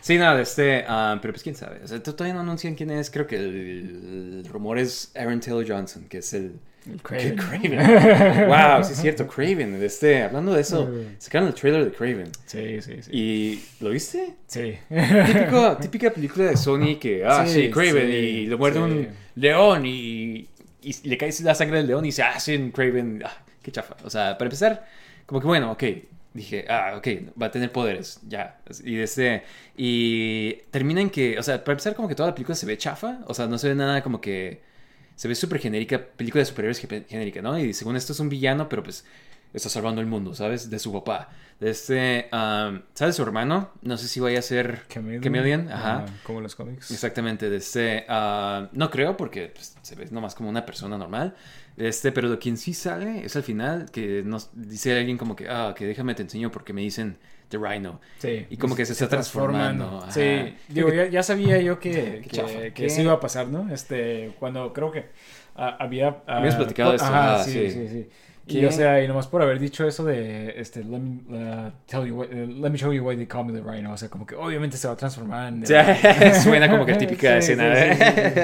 sí, 0.00 0.16
no, 0.16 0.38
este, 0.38 0.84
ah, 0.88 1.18
pero 1.20 1.32
pues 1.34 1.42
quién 1.42 1.56
sabe. 1.56 1.80
O 1.84 1.88
sea, 1.88 2.02
to- 2.02 2.14
todavía 2.14 2.34
no 2.34 2.40
anuncian 2.40 2.74
quién 2.74 2.90
es. 2.90 3.10
Creo 3.10 3.26
que 3.26 3.36
el, 3.36 4.42
el 4.44 4.48
rumor 4.50 4.78
es 4.78 5.12
Aaron 5.16 5.40
Taylor 5.40 5.64
Johnson, 5.68 6.04
que 6.08 6.18
es 6.18 6.32
el... 6.34 6.58
El 6.86 7.00
Craven. 7.00 7.36
Craven. 7.36 8.48
wow, 8.48 8.84
sí 8.84 8.92
es 8.92 8.98
cierto, 9.00 9.26
Craven. 9.26 9.82
Este, 9.82 10.22
hablando 10.22 10.52
de 10.52 10.60
eso, 10.60 10.90
sacaron 11.18 11.48
el 11.48 11.54
trailer 11.54 11.84
de 11.84 11.92
Craven. 11.92 12.30
Sí, 12.46 12.82
sí, 12.82 13.02
sí. 13.02 13.10
¿Y 13.12 13.64
lo 13.82 13.90
viste? 13.90 14.34
Sí. 14.46 14.78
Típico, 14.88 15.76
típica 15.78 16.10
película 16.10 16.46
de 16.46 16.56
Sony 16.56 16.98
que, 17.00 17.24
ah, 17.24 17.46
sí, 17.46 17.64
Sí, 17.64 17.70
Craven, 17.70 18.06
sí, 18.10 18.16
y 18.16 18.46
lo 18.46 18.58
muerde 18.58 18.78
sí. 18.78 18.82
un 18.82 19.08
león 19.36 19.86
y, 19.86 20.48
y 20.82 21.08
le 21.08 21.16
cae 21.16 21.32
la 21.42 21.54
sangre 21.54 21.78
del 21.78 21.86
león 21.86 22.04
y 22.04 22.12
se 22.12 22.22
hacen 22.22 22.70
Craven. 22.70 23.22
Ah, 23.24 23.44
qué 23.62 23.72
chafa. 23.72 23.96
O 24.04 24.10
sea, 24.10 24.36
para 24.36 24.46
empezar, 24.46 24.86
como 25.26 25.40
que 25.40 25.46
bueno, 25.46 25.72
ok. 25.72 25.84
Dije, 26.34 26.64
ah, 26.68 26.94
ok, 26.96 27.06
va 27.40 27.46
a 27.46 27.50
tener 27.52 27.70
poderes, 27.70 28.20
ya. 28.26 28.58
Y 28.84 28.98
este. 28.98 29.44
Y 29.76 30.52
termina 30.72 31.00
en 31.00 31.08
que, 31.08 31.38
o 31.38 31.42
sea, 31.44 31.62
para 31.62 31.74
empezar, 31.74 31.94
como 31.94 32.08
que 32.08 32.16
toda 32.16 32.30
la 32.30 32.34
película 32.34 32.56
se 32.56 32.66
ve 32.66 32.76
chafa. 32.76 33.20
O 33.26 33.34
sea, 33.34 33.46
no 33.46 33.56
se 33.56 33.68
ve 33.68 33.74
nada 33.76 34.02
como 34.02 34.20
que. 34.20 34.60
Se 35.16 35.28
ve 35.28 35.34
súper 35.34 35.60
genérica, 35.60 35.98
película 36.04 36.40
de 36.40 36.46
superhéroes 36.46 36.78
ge- 36.78 37.06
genérica, 37.08 37.40
¿no? 37.42 37.58
Y 37.58 37.72
según 37.72 37.96
esto 37.96 38.12
es 38.12 38.20
un 38.20 38.28
villano, 38.28 38.68
pero 38.68 38.82
pues 38.82 39.04
está 39.52 39.68
salvando 39.68 40.00
el 40.00 40.06
mundo, 40.08 40.34
¿sabes? 40.34 40.68
De 40.68 40.78
su 40.80 40.92
papá. 40.92 41.30
De 41.60 41.70
este, 41.70 42.28
um, 42.32 42.80
¿sabes? 42.94 43.14
Su 43.14 43.22
hermano, 43.22 43.70
no 43.82 43.96
sé 43.96 44.08
si 44.08 44.18
vaya 44.18 44.40
a 44.40 44.42
ser 44.42 44.82
Chameleon. 44.88 45.22
Chameleon, 45.22 45.72
ajá. 45.72 46.06
como 46.24 46.40
los 46.40 46.56
cómics. 46.56 46.90
Exactamente, 46.90 47.48
de 47.48 47.56
este, 47.58 48.04
ah, 48.08 48.68
no 48.72 48.90
creo 48.90 49.16
porque 49.16 49.52
pues, 49.54 49.76
se 49.80 49.94
ve 49.94 50.08
nomás 50.10 50.34
como 50.34 50.48
una 50.50 50.66
persona 50.66 50.98
normal, 50.98 51.36
este, 51.76 52.10
pero 52.10 52.28
de 52.28 52.38
quien 52.38 52.56
sí 52.56 52.74
sale 52.74 53.24
es 53.24 53.36
al 53.36 53.44
final 53.44 53.88
que 53.92 54.24
nos 54.24 54.50
dice 54.54 54.98
alguien 54.98 55.16
como 55.16 55.36
que, 55.36 55.48
ah, 55.48 55.74
que 55.76 55.86
déjame 55.86 56.16
te 56.16 56.22
enseño 56.22 56.50
porque 56.50 56.72
me 56.72 56.80
dicen 56.82 57.18
The 57.58 57.66
Rhino. 57.68 58.00
Sí. 58.18 58.46
Y 58.50 58.56
como 58.56 58.74
que 58.76 58.84
se 58.86 58.92
está 58.92 59.08
transformando, 59.08 59.98
ajá. 60.02 60.10
Sí. 60.12 60.54
Digo, 60.68 60.92
ya, 60.92 61.06
ya 61.06 61.22
sabía 61.22 61.58
yo 61.60 61.78
que, 61.78 62.22
que, 62.30 62.72
que 62.74 62.86
eso 62.86 63.00
iba 63.02 63.12
a 63.12 63.20
pasar, 63.20 63.48
¿no? 63.48 63.72
Este, 63.72 64.34
cuando 64.38 64.72
creo 64.72 64.90
que 64.90 65.06
había... 65.54 66.18
Habías 66.26 66.56
platicado 66.56 66.90
de 66.90 66.96
esto, 66.96 67.08
Ajá, 67.08 67.36
ah, 67.36 67.44
sí, 67.44 67.52
sí. 67.52 67.70
sí, 67.70 67.88
sí. 67.88 68.08
¿Qué? 68.46 68.58
Y 68.58 68.64
o 68.66 68.70
sea, 68.72 69.02
y 69.02 69.08
nomás 69.08 69.26
por 69.26 69.40
haber 69.40 69.58
dicho 69.58 69.88
eso 69.88 70.04
de, 70.04 70.60
este, 70.60 70.84
let 70.84 70.98
me, 70.98 71.20
uh, 71.34 71.70
tell 71.86 72.04
you 72.06 72.14
what- 72.20 72.28
eh, 72.30 72.46
let 72.46 72.68
me 72.68 72.76
show 72.76 72.92
you 72.92 73.02
why 73.02 73.16
they 73.16 73.24
call 73.26 73.42
me 73.42 73.52
the 73.58 73.62
rhino. 73.66 73.90
O 73.92 73.96
sea, 73.96 74.10
como 74.10 74.26
que 74.26 74.34
obviamente 74.34 74.76
se 74.76 74.86
va 74.86 74.92
a 74.92 74.96
transformar 74.98 75.48
en... 75.50 75.64
Suena 76.42 76.68
como 76.70 76.84
que 76.84 76.92
típica 76.96 77.30
Sí, 77.40 77.52
escena. 77.52 77.94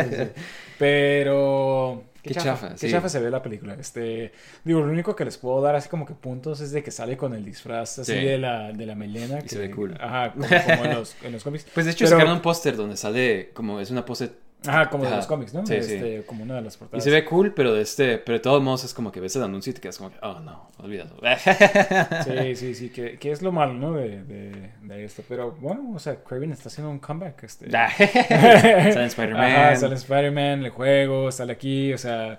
sí. 0.08 0.40
Pero... 0.78 2.04
Qué 2.22 2.34
chafa, 2.34 2.70
Qué 2.72 2.78
sí. 2.78 2.90
chafa 2.90 3.08
se 3.08 3.18
ve 3.20 3.30
la 3.30 3.42
película. 3.42 3.74
Este, 3.74 4.32
digo, 4.64 4.80
lo 4.80 4.92
único 4.92 5.16
que 5.16 5.24
les 5.24 5.38
puedo 5.38 5.60
dar 5.60 5.74
así 5.74 5.88
como 5.88 6.04
que 6.06 6.14
puntos 6.14 6.60
es 6.60 6.70
de 6.72 6.82
que 6.82 6.90
sale 6.90 7.16
con 7.16 7.34
el 7.34 7.44
disfraz 7.44 7.98
así 8.00 8.12
Sí. 8.12 8.18
de 8.24 8.38
la, 8.38 8.72
de 8.72 8.86
la 8.86 8.94
melena. 8.94 9.38
Y 9.38 9.42
que- 9.42 9.48
se 9.48 9.58
ve 9.58 9.70
cool. 9.70 9.94
Ajá, 10.00 10.32
como, 10.32 10.46
como 10.46 10.84
en, 10.84 10.94
los, 10.94 11.16
en 11.22 11.32
los 11.32 11.44
cómics. 11.44 11.66
Pues 11.74 11.86
de 11.86 11.92
hecho 11.92 12.04
Pero- 12.04 12.16
sacaron 12.16 12.34
un 12.34 12.42
póster 12.42 12.76
donde 12.76 12.96
sale 12.96 13.50
como 13.54 13.80
es 13.80 13.90
una 13.90 14.04
pose 14.04 14.30
Ajá, 14.66 14.90
como 14.90 15.04
de 15.04 15.10
los 15.16 15.26
cómics, 15.26 15.54
¿no? 15.54 15.64
Sí, 15.66 15.74
este, 15.74 16.22
Como 16.26 16.42
una 16.44 16.56
de 16.56 16.62
las 16.62 16.74
y 16.74 16.78
portadas. 16.78 17.02
se 17.02 17.10
ve 17.10 17.24
cool, 17.24 17.54
pero 17.54 17.72
de 17.72 17.82
este, 17.82 18.18
pero 18.18 18.38
de 18.38 18.42
todos 18.42 18.62
modos 18.62 18.84
es 18.84 18.92
como 18.92 19.10
que 19.10 19.20
ves 19.20 19.34
el 19.36 19.42
anuncio 19.42 19.70
y 19.70 19.74
te 19.74 19.80
quedas 19.80 19.96
como 19.98 20.10
que, 20.10 20.18
oh 20.22 20.40
no, 20.40 20.70
olvídalo. 20.78 21.16
Sí, 22.24 22.56
sí, 22.56 22.74
sí, 22.74 22.90
que, 22.90 23.18
que 23.18 23.30
es 23.32 23.40
lo 23.42 23.52
malo, 23.52 23.72
¿no? 23.74 23.94
De, 23.94 24.22
de, 24.22 24.70
de 24.82 25.04
esto. 25.04 25.22
Pero 25.28 25.52
bueno, 25.52 25.92
o 25.94 25.98
sea, 25.98 26.16
Craven 26.22 26.52
está 26.52 26.68
haciendo 26.68 26.90
un 26.90 26.98
comeback. 26.98 27.42
Este. 27.44 27.70
Sale 27.70 29.04
Spider-Man. 29.06 29.42
Ajá, 29.50 29.76
sale 29.76 29.94
Spider-Man, 29.94 30.64
el 30.64 30.70
juego, 30.70 31.32
sale 31.32 31.52
aquí, 31.52 31.92
o 31.92 31.98
sea... 31.98 32.38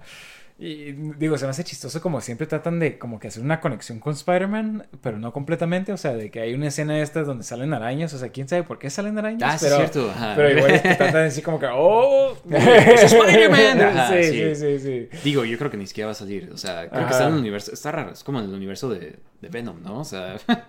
Y 0.63 0.91
digo, 1.17 1.39
se 1.39 1.45
me 1.45 1.49
hace 1.49 1.63
chistoso 1.63 1.99
como 2.01 2.21
siempre 2.21 2.45
tratan 2.45 2.77
de 2.77 2.99
como 2.99 3.19
que 3.19 3.29
hacer 3.29 3.41
una 3.41 3.59
conexión 3.59 3.99
con 3.99 4.13
Spider-Man, 4.13 4.85
pero 5.01 5.17
no 5.17 5.33
completamente, 5.33 5.91
o 5.91 5.97
sea, 5.97 6.13
de 6.13 6.29
que 6.29 6.39
hay 6.39 6.53
una 6.53 6.67
escena 6.67 6.93
de 6.93 7.01
estas 7.01 7.25
donde 7.25 7.43
salen 7.43 7.73
arañas, 7.73 8.13
o 8.13 8.19
sea, 8.19 8.29
quién 8.29 8.47
sabe 8.47 8.61
por 8.61 8.77
qué 8.77 8.91
salen 8.91 9.17
arañas, 9.17 9.55
Ah, 9.55 9.57
pero, 9.59 9.81
es 9.81 9.91
cierto. 9.91 10.11
Ajá. 10.11 10.33
pero 10.35 10.51
igual 10.55 10.69
es 10.69 10.81
que 10.83 10.89
tratan 10.89 11.13
de 11.13 11.21
decir 11.23 11.43
como 11.43 11.57
que, 11.59 11.65
¡oh! 11.73 12.37
¡Es 12.51 13.11
Spider-Man! 13.11 14.07
Sí, 14.11 14.23
sí. 14.23 14.55
sí, 14.55 14.55
sí, 14.55 14.79
sí. 14.79 15.09
Digo, 15.23 15.45
yo 15.45 15.57
creo 15.57 15.71
que 15.71 15.77
ni 15.77 15.87
siquiera 15.87 16.05
va 16.05 16.11
a 16.11 16.15
salir. 16.15 16.51
O 16.53 16.57
sea, 16.57 16.87
creo 16.87 16.99
Ajá. 17.01 17.07
que 17.07 17.11
está 17.13 17.27
en 17.27 17.33
el 17.33 17.39
universo. 17.39 17.71
Está 17.73 17.91
raro. 17.91 18.11
Es 18.11 18.23
como 18.23 18.37
en 18.37 18.45
el 18.45 18.53
universo 18.53 18.87
de, 18.87 19.17
de 19.41 19.49
Venom, 19.49 19.81
¿no? 19.81 20.01
O 20.01 20.05
sea. 20.05 20.35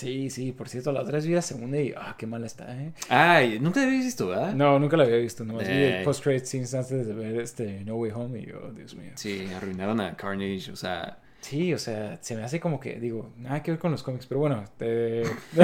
Sí, 0.00 0.30
sí, 0.30 0.52
por 0.52 0.68
cierto, 0.68 0.92
la 0.92 1.02
otra 1.02 1.16
vez 1.16 1.26
vi 1.26 1.34
la 1.34 1.42
segunda 1.42 1.78
y, 1.78 1.92
ah, 1.96 2.14
qué 2.18 2.26
mala 2.26 2.46
está, 2.46 2.74
¿eh? 2.74 2.92
Ay, 3.08 3.58
nunca 3.60 3.80
la 3.80 3.86
habías 3.86 4.04
visto, 4.04 4.28
¿verdad? 4.28 4.54
No, 4.54 4.78
nunca 4.78 4.96
la 4.96 5.04
había 5.04 5.16
visto, 5.18 5.44
nomás 5.44 5.68
vi 5.68 5.74
Eh. 5.74 5.98
el 5.98 6.04
post-credit 6.04 6.44
scenes 6.44 6.72
antes 6.74 7.06
de 7.06 7.12
ver 7.12 7.36
este 7.40 7.84
No 7.84 7.96
Way 7.96 8.12
Home 8.14 8.38
y 8.40 8.46
yo, 8.46 8.70
Dios 8.74 8.94
mío. 8.94 9.10
Sí, 9.16 9.46
arruinaron 9.54 10.00
a 10.00 10.16
Carnage. 10.16 10.70
O 10.72 10.76
sea. 10.76 11.18
Sí, 11.40 11.72
o 11.74 11.78
sea, 11.78 12.18
se 12.20 12.36
me 12.36 12.42
hace 12.44 12.60
como 12.60 12.78
que, 12.80 13.00
digo, 13.00 13.32
nada 13.38 13.62
que 13.62 13.70
ver 13.70 13.80
con 13.80 13.90
los 13.92 14.02
cómics, 14.02 14.26
pero 14.26 14.40
bueno, 14.40 14.64
te... 14.76 15.22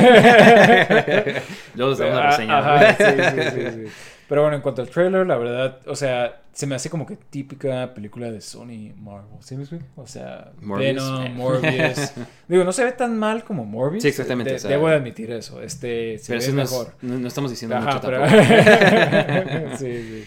Luego 1.75 1.91
les 1.91 1.99
damos 1.99 2.15
la 2.17 2.29
Ah, 2.29 2.31
reseña. 2.31 2.59
ajá, 2.59 2.95
sí, 2.97 3.05
sí, 3.05 3.43
sí, 3.51 3.71
sí. 3.87 3.93
Pero 4.29 4.43
bueno, 4.43 4.57
en 4.57 4.63
cuanto 4.63 4.83
al 4.83 4.89
trailer, 4.89 5.27
la 5.27 5.37
verdad, 5.37 5.79
o 5.87 5.95
sea, 5.95 6.43
se 6.53 6.67
me 6.67 6.75
hace 6.75 6.91
como 6.91 7.07
que 7.07 7.17
típica 7.17 7.95
película 7.95 8.31
de 8.31 8.41
Sony 8.41 8.93
Marvel, 8.97 9.39
¿sí 9.41 9.55
me 9.57 9.63
explico? 9.63 9.85
O 9.97 10.07
sea, 10.07 10.51
Morbius. 10.61 10.95
Venom, 10.95 11.33
Morbius. 11.37 12.13
Digo, 12.49 12.65
no 12.65 12.73
se 12.73 12.85
ve 12.85 12.93
tan 12.93 13.17
mal 13.19 13.45
como 13.45 13.65
Morbius. 13.65 14.03
Sí, 14.03 14.09
exactamente, 14.09 14.51
de- 14.51 14.57
o 14.57 14.59
sea- 14.61 14.71
debo 14.71 14.89
de 14.89 14.97
admitir 14.97 15.31
eso. 15.31 15.63
Este, 15.63 16.19
se 16.19 16.29
Pero 16.33 16.41
ve 16.41 16.45
eso 16.47 16.55
no, 16.57 16.63
es- 16.63 16.71
mejor. 16.73 16.95
no, 17.03 17.19
no 17.19 17.29
estamos 17.29 17.51
diciendo 17.51 17.77
Ajá, 17.77 17.87
mucho 17.95 18.01
pero... 18.01 18.21
tampoco. 18.21 19.77
sí, 19.79 19.85
sí. 20.03 20.25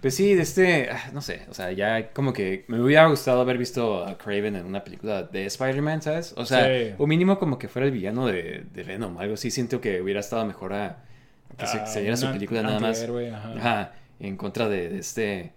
Pues 0.00 0.14
sí, 0.14 0.34
de 0.34 0.42
este, 0.42 0.88
ah, 0.90 1.10
no 1.12 1.20
sé, 1.20 1.42
o 1.50 1.54
sea, 1.54 1.72
ya 1.72 2.10
como 2.12 2.32
que 2.32 2.64
me 2.68 2.80
hubiera 2.80 3.06
gustado 3.08 3.42
haber 3.42 3.58
visto 3.58 4.02
a 4.06 4.16
Craven 4.16 4.56
en 4.56 4.64
una 4.64 4.82
película 4.82 5.24
de 5.24 5.44
Spider-Man, 5.44 6.00
¿sabes? 6.00 6.32
O 6.38 6.46
sea, 6.46 6.64
Sí. 6.66 6.94
o 6.96 7.06
mínimo 7.06 7.38
como 7.38 7.58
que 7.58 7.68
fuera 7.68 7.84
el 7.84 7.92
villano 7.92 8.26
de, 8.26 8.64
de 8.72 8.82
Venom, 8.82 9.18
algo 9.18 9.34
así, 9.34 9.50
siento 9.50 9.80
que 9.82 10.00
hubiera 10.00 10.20
estado 10.20 10.46
mejor 10.46 10.72
a 10.72 11.04
que 11.56 11.66
se, 11.66 11.78
Ah, 11.78 11.86
se 11.86 12.00
diera 12.00 12.16
su 12.16 12.26
un 12.26 12.32
película 12.32 12.62
nada 12.62 12.80
más. 12.80 13.12
ajá. 13.32 13.52
Ajá, 13.58 13.92
en 14.18 14.36
contra 14.36 14.68
de, 14.68 14.88
de 14.90 14.98
este... 14.98 15.52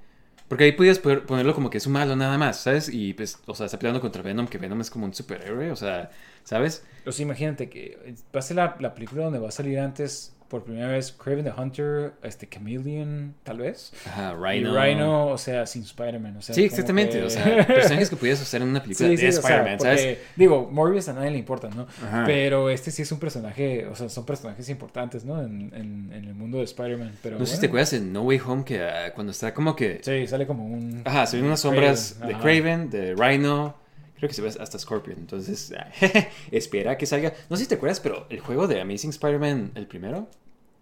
Porque 0.48 0.66
ahí 0.66 0.72
podías 0.74 1.00
poner- 1.00 1.26
ponerlo 1.26 1.56
como 1.56 1.70
que 1.70 1.78
es 1.80 1.88
un 1.88 1.94
malo 1.94 2.16
nada 2.16 2.38
más, 2.38 2.58
¿sabes? 2.60 2.90
Y 2.90 3.14
pues, 3.14 3.40
o 3.48 3.56
sea, 3.56 3.66
está 3.66 3.80
peleando 3.80 4.02
contra 4.02 4.22
Venom, 4.22 4.48
que 4.48 4.58
Venom 4.58 4.82
es 4.82 4.90
como 4.92 5.06
un 5.06 5.14
superhéroe, 5.14 5.72
o 5.72 5.76
sea, 5.76 6.12
¿sabes? 6.44 6.86
O 7.06 7.12
sea, 7.12 7.24
imagínate 7.24 7.70
que 7.70 8.16
va 8.36 8.40
a 8.40 8.42
ser 8.44 8.58
la, 8.58 8.78
la 8.80 8.94
película 8.94 9.24
donde 9.24 9.40
va 9.40 9.50
a 9.50 9.52
salir 9.52 9.80
antes 9.80 10.36
por 10.54 10.63
primera 10.66 10.88
vez 10.89 11.12
Craven 11.12 11.44
the 11.44 11.52
Hunter, 11.60 12.13
este 12.22 12.48
Chameleon, 12.48 13.34
tal 13.42 13.58
vez. 13.58 13.92
Ajá, 14.06 14.36
Y 14.56 14.60
Rhino. 14.63 14.80
Rhino, 14.80 15.28
o 15.30 15.38
sea, 15.39 15.66
sin 15.66 15.82
Spider-Man. 15.82 16.38
O 16.38 16.42
sea, 16.44 16.54
Sí, 16.54 16.63
exactamente, 16.63 17.18
que- 17.18 17.24
o 17.24 17.30
sea, 17.32 17.66
personajes 17.66 18.08
que 18.12 18.16
podías 18.18 18.39
usar 18.39 18.62
en 18.62 18.68
una 18.68 18.84
película 18.84 19.10
Sí, 19.10 19.16
de 19.16 19.32
sí, 19.32 19.39
o 19.39 19.42
sea, 19.42 19.50
Spider-Man, 19.50 19.80
¿sabes? 19.80 20.20
digo, 20.36 20.70
Morbius 20.72 21.10
a 21.10 21.13
nadie 21.13 21.32
le 21.32 21.39
importa, 21.39 21.70
¿no? 21.76 21.88
Ajá. 22.06 22.24
Pero 22.28 22.70
este 22.70 22.92
sí 22.92 23.02
es 23.02 23.12
un 23.12 23.18
personaje, 23.18 23.88
o 23.88 23.96
sea, 23.96 24.10
son 24.10 24.28
personajes 24.28 24.70
importantes, 24.70 25.26
¿no? 25.26 25.42
En, 25.42 25.72
en, 25.74 26.12
en 26.13 26.26
el 26.26 26.36
mundo 26.36 26.60
de 26.60 26.66
Spider-Man. 26.66 27.13
Pero 27.24 27.39
No 27.39 27.48
sé 27.48 27.56
si 27.56 27.62
te 27.62 27.66
acuerdas 27.66 27.92
en 27.94 28.13
No 28.13 28.22
Way 28.22 28.39
Home 28.46 28.63
que 28.63 28.80
ah, 28.84 29.12
cuando 29.16 29.32
está 29.32 29.56
como 29.56 29.76
que... 29.76 30.02
Sí, 30.04 30.28
sale 30.28 30.46
como 30.46 30.68
un... 30.68 31.02
Ajá, 31.04 31.26
se 31.26 31.38
ven 31.38 31.48
unas 31.48 31.62
sombras 31.62 32.18
Craven, 32.20 32.38
de. 32.38 32.42
Craven, 32.44 32.89
de 32.92 33.16
Rhino. 33.16 33.82
Creo 34.18 34.30
que 34.30 34.36
se 34.36 34.42
ve 34.42 34.48
hasta 34.58 34.80
Scorpion. 34.80 35.18
Entonces, 35.20 35.74
espera 36.52 36.98
que 36.98 37.06
salga. 37.06 37.34
No 37.50 37.58
sé 37.58 37.63
si 37.63 37.70
te 37.70 37.76
acuerdas, 37.76 38.00
pero 38.00 38.26
el 38.30 38.39
juego 38.39 38.68
de 38.68 38.80
Amazing 38.80 39.10
Spider-Man, 39.10 39.72
el 39.76 39.86
primero, 39.86 40.30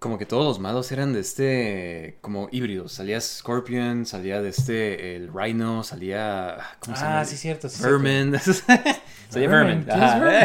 como 0.01 0.17
que 0.17 0.25
todos 0.25 0.43
los 0.47 0.57
malos 0.57 0.91
eran 0.91 1.13
de 1.13 1.19
este. 1.19 2.17
como 2.21 2.49
híbridos. 2.51 2.91
Salía 2.91 3.21
Scorpion, 3.21 4.07
salía 4.07 4.41
de 4.41 4.49
este. 4.49 5.15
el 5.15 5.29
Rhino, 5.31 5.83
salía. 5.83 6.57
¿Cómo 6.79 6.95
se 6.97 7.03
llama? 7.03 7.19
Ah, 7.19 7.25
sí, 7.25 7.37
cierto. 7.37 7.69
sí, 7.69 7.83
Vermin. 7.83 8.33
salía 9.29 9.47
Vermin. 9.47 9.83
¿quién 9.83 10.01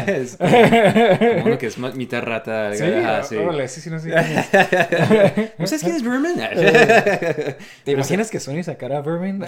es 0.09 0.37
como, 0.37 0.51
como 1.31 1.45
uno 1.47 1.59
que 1.59 1.66
es 1.69 1.79
mitad 1.79 2.23
rata. 2.23 2.75
Sí, 2.75 2.85
sí. 3.31 3.37
órale, 3.37 3.66
sí, 3.69 3.81
sí, 3.81 3.88
no 3.88 3.99
sé 3.99 4.11
quién 4.11 4.19
es. 4.21 5.53
¿No 5.59 5.66
sabes 5.66 5.83
quién 5.83 5.97
es 5.97 6.03
Vermin? 6.03 6.35
¿Te 7.85 7.92
imaginas 7.92 8.31
que 8.31 8.38
Sony 8.40 8.62
sacara 8.62 8.99
a 8.99 9.01
Vermin? 9.01 9.42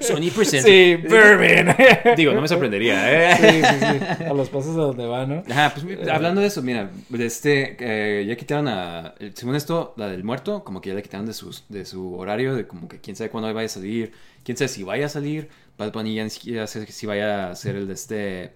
Sony 0.00 0.30
presenta. 0.34 0.66
Sí, 0.66 0.96
Vermin. 0.96 1.74
Digo, 2.16 2.32
no 2.32 2.40
me 2.40 2.48
sorprendería, 2.48 3.32
¿eh? 3.34 3.36
Sí, 3.36 3.62
sí, 3.68 3.86
sí. 4.18 4.24
A 4.24 4.32
los 4.32 4.48
pasos 4.48 4.74
a 4.76 4.80
donde 4.80 5.04
va, 5.04 5.26
¿no? 5.26 5.42
Ajá, 5.50 5.72
pues 5.74 5.84
mi- 5.84 6.08
hablando 6.08 6.40
de 6.40 6.46
eso, 6.46 6.62
mira, 6.62 6.88
de 7.10 7.26
este, 7.26 7.76
eh, 7.78 8.24
ya 8.24 8.34
quitaron 8.34 8.61
a, 8.68 9.14
el- 9.18 9.34
según 9.36 9.54
esto, 9.56 9.94
la 9.96 10.08
del 10.08 10.24
muerto, 10.24 10.64
como 10.64 10.80
que 10.80 10.90
ya 10.90 10.94
la 10.94 11.02
quitaron 11.02 11.26
de, 11.26 11.32
sus, 11.34 11.64
de 11.68 11.84
su 11.84 12.14
horario, 12.14 12.54
de 12.54 12.66
como 12.66 12.88
que 12.88 13.00
quién 13.00 13.16
sabe 13.16 13.30
cuándo 13.30 13.52
vaya 13.54 13.66
a 13.66 13.68
salir, 13.68 14.12
quién 14.44 14.56
sabe 14.56 14.68
si 14.68 14.82
vaya 14.84 15.06
a 15.06 15.08
salir, 15.08 15.48
Bad 15.78 15.92
Bunny 15.92 16.14
ya 16.14 16.24
ni 16.24 16.30
siquiera 16.30 16.66
sé 16.66 16.86
si 16.86 17.06
vaya 17.06 17.50
a 17.50 17.54
ser 17.56 17.76
el 17.76 17.86
de 17.88 17.94
este, 17.94 18.52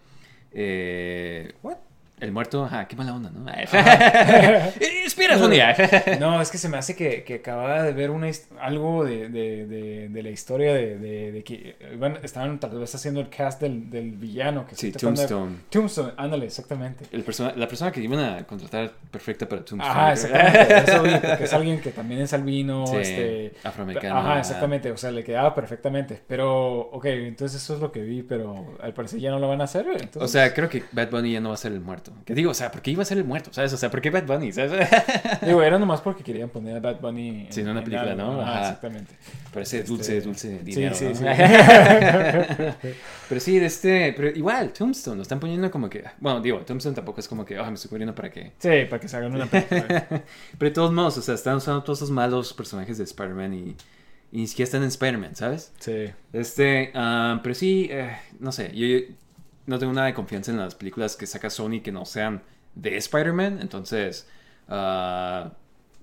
eh, 0.53 1.55
What? 1.63 1.79
El 2.19 2.33
muerto, 2.33 2.65
ajá, 2.65 2.89
qué 2.89 2.97
mala 2.97 3.15
onda, 3.15 3.31
¿no? 3.31 3.45
Eh, 3.53 5.03
Espera, 5.05 5.39
Sony. 5.39 5.57
No, 6.21 6.41
es 6.41 6.51
que 6.51 6.59
se 6.59 6.69
me 6.69 6.77
hace 6.79 6.97
que, 6.97 7.23
que 7.25 7.35
acababa 7.35 7.83
de 7.83 7.93
ver 7.93 8.11
una 8.11 8.27
algo 8.61 9.05
de, 9.05 9.29
de, 9.29 9.67
de, 9.67 10.09
de 10.09 10.23
la 10.23 10.31
historia 10.31 10.75
de, 10.75 11.43
que 11.45 11.77
iban- 11.95 12.19
estaban 12.23 12.59
tal 12.59 12.79
vez 12.79 12.95
haciendo 12.95 13.21
el 13.21 13.29
cast 13.29 13.61
del, 13.61 13.89
del 13.91 14.13
villano. 14.13 14.67
Que 14.67 14.75
Sí, 14.75 14.93
Tombstone. 14.93 15.57
Tombstone, 15.71 16.13
ándale, 16.17 16.47
exactamente. 16.47 17.05
El 17.13 17.23
persona, 17.23 17.53
la 17.57 17.69
persona 17.69 17.93
que 17.93 18.01
iban 18.01 18.19
a 18.21 18.45
contratar 18.47 18.93
perfecta 19.11 19.49
para 19.49 19.65
Tombstone. 19.65 19.91
Ajá, 19.91 20.13
exactamente. 20.15 20.79
Eso 20.91 21.03
porque 21.03 21.45
es 21.45 21.53
alguien 21.53 21.81
que 21.81 21.91
también 21.91 22.21
es 22.23 22.33
albino, 22.33 22.87
Sí, 22.87 22.97
este... 22.97 23.53
afroamericano. 23.63 24.19
Ajá, 24.19 24.39
exactamente, 24.41 24.91
o 24.91 24.97
sea, 24.97 25.11
le 25.13 25.23
quedaba 25.25 25.55
perfectamente. 25.55 26.21
Pero, 26.27 26.81
ok, 26.81 27.05
entonces 27.07 27.63
eso 27.63 27.75
es 27.75 27.81
lo 27.81 27.93
que 27.93 28.01
vi, 28.03 28.23
pero 28.23 28.77
al 28.83 28.93
parecer 28.95 29.21
ya 29.21 29.31
no 29.31 29.39
lo 29.39 29.49
van 29.49 29.61
a 29.61 29.65
hacer. 29.65 29.87
Entonces... 29.87 30.23
O 30.23 30.29
sea, 30.29 30.53
creo 30.53 30.69
que 30.69 30.83
Bad 30.93 31.11
Bunny 31.11 31.33
ya 31.33 31.41
no 31.41 31.51
va 31.51 31.55
a 31.55 31.59
ser 31.59 31.73
el 31.73 31.81
muerto. 31.81 32.06
Que 32.25 32.35
digo, 32.35 32.51
o 32.51 32.55
sea, 32.55 32.71
¿por 32.71 32.83
qué 32.83 32.91
iba 32.91 33.03
a 33.03 33.07
ser 33.07 33.19
el 33.19 33.25
muerto? 33.25 33.53
¿Sabes? 33.53 33.73
O 33.73 33.77
sea, 33.77 33.91
¿por 33.91 34.01
qué 34.01 34.11
Bad 34.11 34.25
Bunny? 34.27 34.53
¿Sabes? 34.53 34.89
Digo, 35.43 35.63
era 35.63 35.79
nomás 35.79 36.01
porque 36.01 36.23
querían 36.23 36.49
poner 36.49 36.77
a 36.77 36.81
Bad 36.81 37.01
Bunny 37.01 37.47
Sí, 37.51 37.61
en 37.61 37.69
una 37.69 37.83
película, 37.85 38.15
¿no? 38.15 38.41
Ajá, 38.41 38.61
exactamente. 38.61 39.15
Parece 39.53 39.79
Este, 39.79 39.89
dulce, 39.89 40.21
dulce 40.21 40.59
Sí, 40.59 40.65
dinero. 40.65 40.95
sí, 40.95 41.05
¿no? 41.07 41.15
sí. 41.15 42.89
pero 43.29 43.41
sí, 43.41 43.59
de 43.59 43.67
este, 43.67 44.13
pero 44.17 44.29
igual, 44.29 44.73
Tombstone 44.73 45.17
lo 45.17 45.23
están 45.23 45.41
poniendo 45.41 45.71
como 45.71 45.89
que, 45.89 46.05
bueno, 46.21 46.41
digo, 46.41 46.59
Tombstone 46.61 46.95
tampoco 46.95 47.21
es 47.21 47.29
como 47.29 47.45
que, 47.45 47.59
ah, 47.59 47.69
me 47.69 47.75
estoy 47.75 47.91
muriendo 47.91 48.15
para 48.15 48.31
qué. 48.31 48.53
Sí, 48.59 48.87
para 48.89 49.01
que 49.01 49.09
se 49.09 49.17
hagan 49.17 49.35
una 49.35 49.47
película. 49.47 50.07
Pero 50.09 50.25
de 50.59 50.71
todos 50.71 50.93
modos, 50.93 51.19
o 51.19 51.23
sea, 51.23 51.35
están 51.35 51.57
usando 51.57 51.83
todos 51.83 51.99
esos 52.01 52.11
malos 52.11 52.53
personajes 52.55 52.99
de 52.99 53.05
Spider-Man 53.05 53.55
y, 53.55 53.77
y 54.33 54.39
ni 54.41 54.47
siquiera 54.47 54.65
están 54.67 54.83
en 54.83 54.89
Spider-Man, 54.89 55.37
¿sabes? 55.37 55.73
Sí. 55.79 56.07
Este, 56.33 56.91
ah, 56.95 57.41
pero 57.43 57.55
sí, 57.55 57.89
eh, 57.91 58.17
no 58.39 58.53
sé, 58.53 58.71
yo, 58.75 58.87
yo 58.87 58.99
no 59.67 59.79
tengo 59.79 59.93
nada 59.93 60.07
de 60.07 60.15
confianza 60.15 60.51
en 60.53 60.59
las 60.59 60.75
películas 60.75 61.17
que 61.17 61.27
saca 61.27 61.51
Sony 61.51 61.81
que 61.83 61.93
no 61.93 62.05
sean 62.05 62.43
de 62.75 62.97
Spider-Man, 62.97 63.59
entonces, 63.61 64.29
ah, 64.69 65.53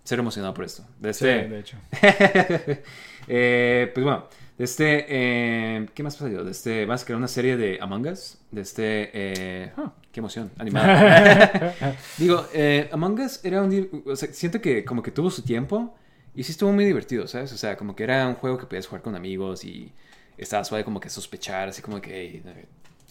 ser 0.03 0.19
emocionado 0.19 0.53
por 0.53 0.65
esto. 0.65 0.85
De 0.99 1.13
Sí, 1.13 1.27
este, 1.27 1.49
de 1.49 1.59
hecho. 1.59 1.77
Eh, 3.25 3.89
pues 3.93 4.03
bueno, 4.03 4.27
Este, 4.57 5.05
eh, 5.07 5.87
¿qué 5.93 6.03
más 6.03 6.17
pasó? 6.17 6.27
Este, 6.49 6.85
vas 6.85 7.03
a 7.03 7.05
crear 7.05 7.17
una 7.17 7.29
serie 7.29 7.55
de 7.55 7.77
Among 7.81 8.07
Us. 8.07 8.37
De 8.51 8.61
este, 8.61 9.09
eh, 9.13 9.71
ah, 9.77 9.93
qué 10.11 10.19
emoción, 10.19 10.51
animada. 10.57 11.73
Digo, 12.17 12.45
Among 12.91 13.19
Us 13.21 13.39
era 13.45 13.61
un, 13.61 14.03
o 14.05 14.15
sea, 14.17 14.27
siento 14.33 14.59
que 14.59 14.83
como 14.83 15.01
que 15.01 15.11
tuvo 15.11 15.31
su 15.31 15.41
tiempo 15.41 15.95
y 16.35 16.43
sí 16.43 16.51
estuvo 16.51 16.73
muy 16.73 16.83
divertido, 16.83 17.27
¿sabes? 17.27 17.53
O 17.53 17.57
sea, 17.57 17.77
como 17.77 17.95
que 17.95 18.03
era 18.03 18.27
un 18.27 18.35
juego 18.35 18.57
que 18.57 18.65
podías 18.65 18.87
jugar 18.87 19.01
con 19.01 19.15
amigos 19.15 19.63
y 19.63 19.93
estaba 20.37 20.63
suave 20.65 20.83
como 20.83 20.99
que 20.99 21.09
sospechar, 21.09 21.69
así 21.69 21.81
como 21.81 22.01
que, 22.01 22.41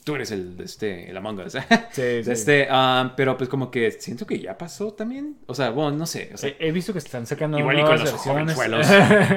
tú 0.04 0.16
eres 0.16 0.30
el, 0.32 0.56
este, 0.62 1.10
el 1.10 1.16
Among 1.16 1.40
Us. 1.40 1.56
Sí, 1.92 2.24
sí. 2.24 2.30
Este, 2.30 2.68
um, 2.70 3.10
pero 3.16 3.36
pues 3.36 3.50
como 3.50 3.70
que 3.70 3.90
siento 3.92 4.26
que 4.26 4.38
ya 4.38 4.56
pasó 4.56 4.92
también. 4.92 5.36
O 5.46 5.54
sea, 5.54 5.70
bueno, 5.70 5.96
no 5.96 6.06
sé. 6.06 6.32
he, 6.58 6.72
visto 6.72 6.92
que 6.92 6.98
están 6.98 7.26
sacando 7.26 7.58
igual 7.58 7.78
y 7.78 7.82
con 7.82 7.98
los 7.98 8.02
versiones. 8.04 8.56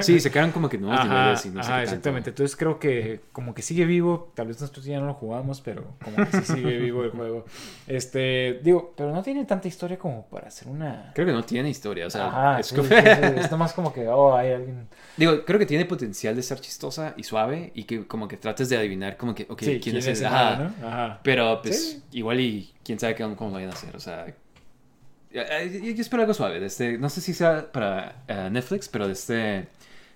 sí, 0.04 0.18
sacaron 0.20 0.52
como 0.52 0.68
que 0.68 0.78
nuevos 0.78 1.04
niveles 1.04 1.46
y 1.46 1.50
no 1.50 1.60
ajá, 1.60 1.82
exactamente. 1.82 2.30
Entonces 2.30 2.56
creo 2.56 2.78
que 2.78 3.20
como 3.32 3.54
que 3.54 3.62
sigue 3.62 3.84
vivo. 3.84 4.32
Tal 4.34 4.46
vez 4.46 4.60
nosotros 4.60 4.86
ya 4.86 4.98
no 4.98 5.06
lo 5.06 5.14
jugamos, 5.14 5.60
pero 5.60 5.96
como 6.02 6.16
que 6.16 6.38
sí 6.38 6.54
sigue 6.54 6.78
vivo 6.78 7.04
el 7.04 7.10
juego. 7.10 7.44
Este, 7.86 8.60
digo, 8.62 8.94
pero 8.96 9.12
no 9.12 9.22
tiene 9.22 9.44
tanta 9.44 9.68
historia 9.68 9.98
como 9.98 10.26
para 10.26 10.48
hacer 10.48 10.68
una... 10.68 11.12
Creo 11.14 11.26
que 11.26 11.32
no 11.32 11.44
tiene 11.44 11.68
historia, 11.68 12.06
o 12.06 12.10
sea... 12.10 12.28
Ajá, 12.28 12.60
es, 12.60 12.72
es 12.72 13.52
más 13.52 13.72
como 13.74 13.92
que, 13.92 14.08
oh, 14.08 14.34
hay 14.34 14.52
alguien... 14.52 14.88
Digo, 15.16 15.44
creo 15.44 15.58
que 15.58 15.66
tiene 15.66 15.84
potencial 15.84 16.34
de 16.36 16.42
ser 16.42 16.60
chistosa 16.60 17.14
y 17.16 17.22
suave 17.22 17.70
y 17.74 17.84
que 17.84 18.06
como 18.06 18.28
que 18.28 18.36
trates 18.36 18.68
de 18.68 18.76
adivinar 18.76 19.16
como 19.16 19.34
que, 19.34 19.46
ok, 19.48 19.62
¿quién, 19.82 19.96
es 19.96 20.06
ese? 20.06 20.26
Ajá. 20.26 20.55
Ajá. 20.64 21.20
Pero 21.22 21.60
pues 21.62 22.02
igual 22.12 22.40
y 22.40 22.72
quién 22.84 22.98
sabe 22.98 23.14
cómo, 23.14 23.36
cómo 23.36 23.50
lo 23.50 23.54
vayan 23.56 23.70
a 23.70 23.74
hacer, 23.74 23.94
o 23.96 24.00
sea... 24.00 24.26
Yo, 25.30 25.42
espero 25.42 26.22
algo 26.22 26.32
suave, 26.32 26.64
este, 26.64 26.96
no 26.98 27.10
sé 27.10 27.20
si 27.20 27.34
sea 27.34 27.70
para 27.70 28.22
uh, 28.28 28.50
Netflix, 28.50 28.88
pero 28.88 29.06
de 29.06 29.12
este... 29.12 29.68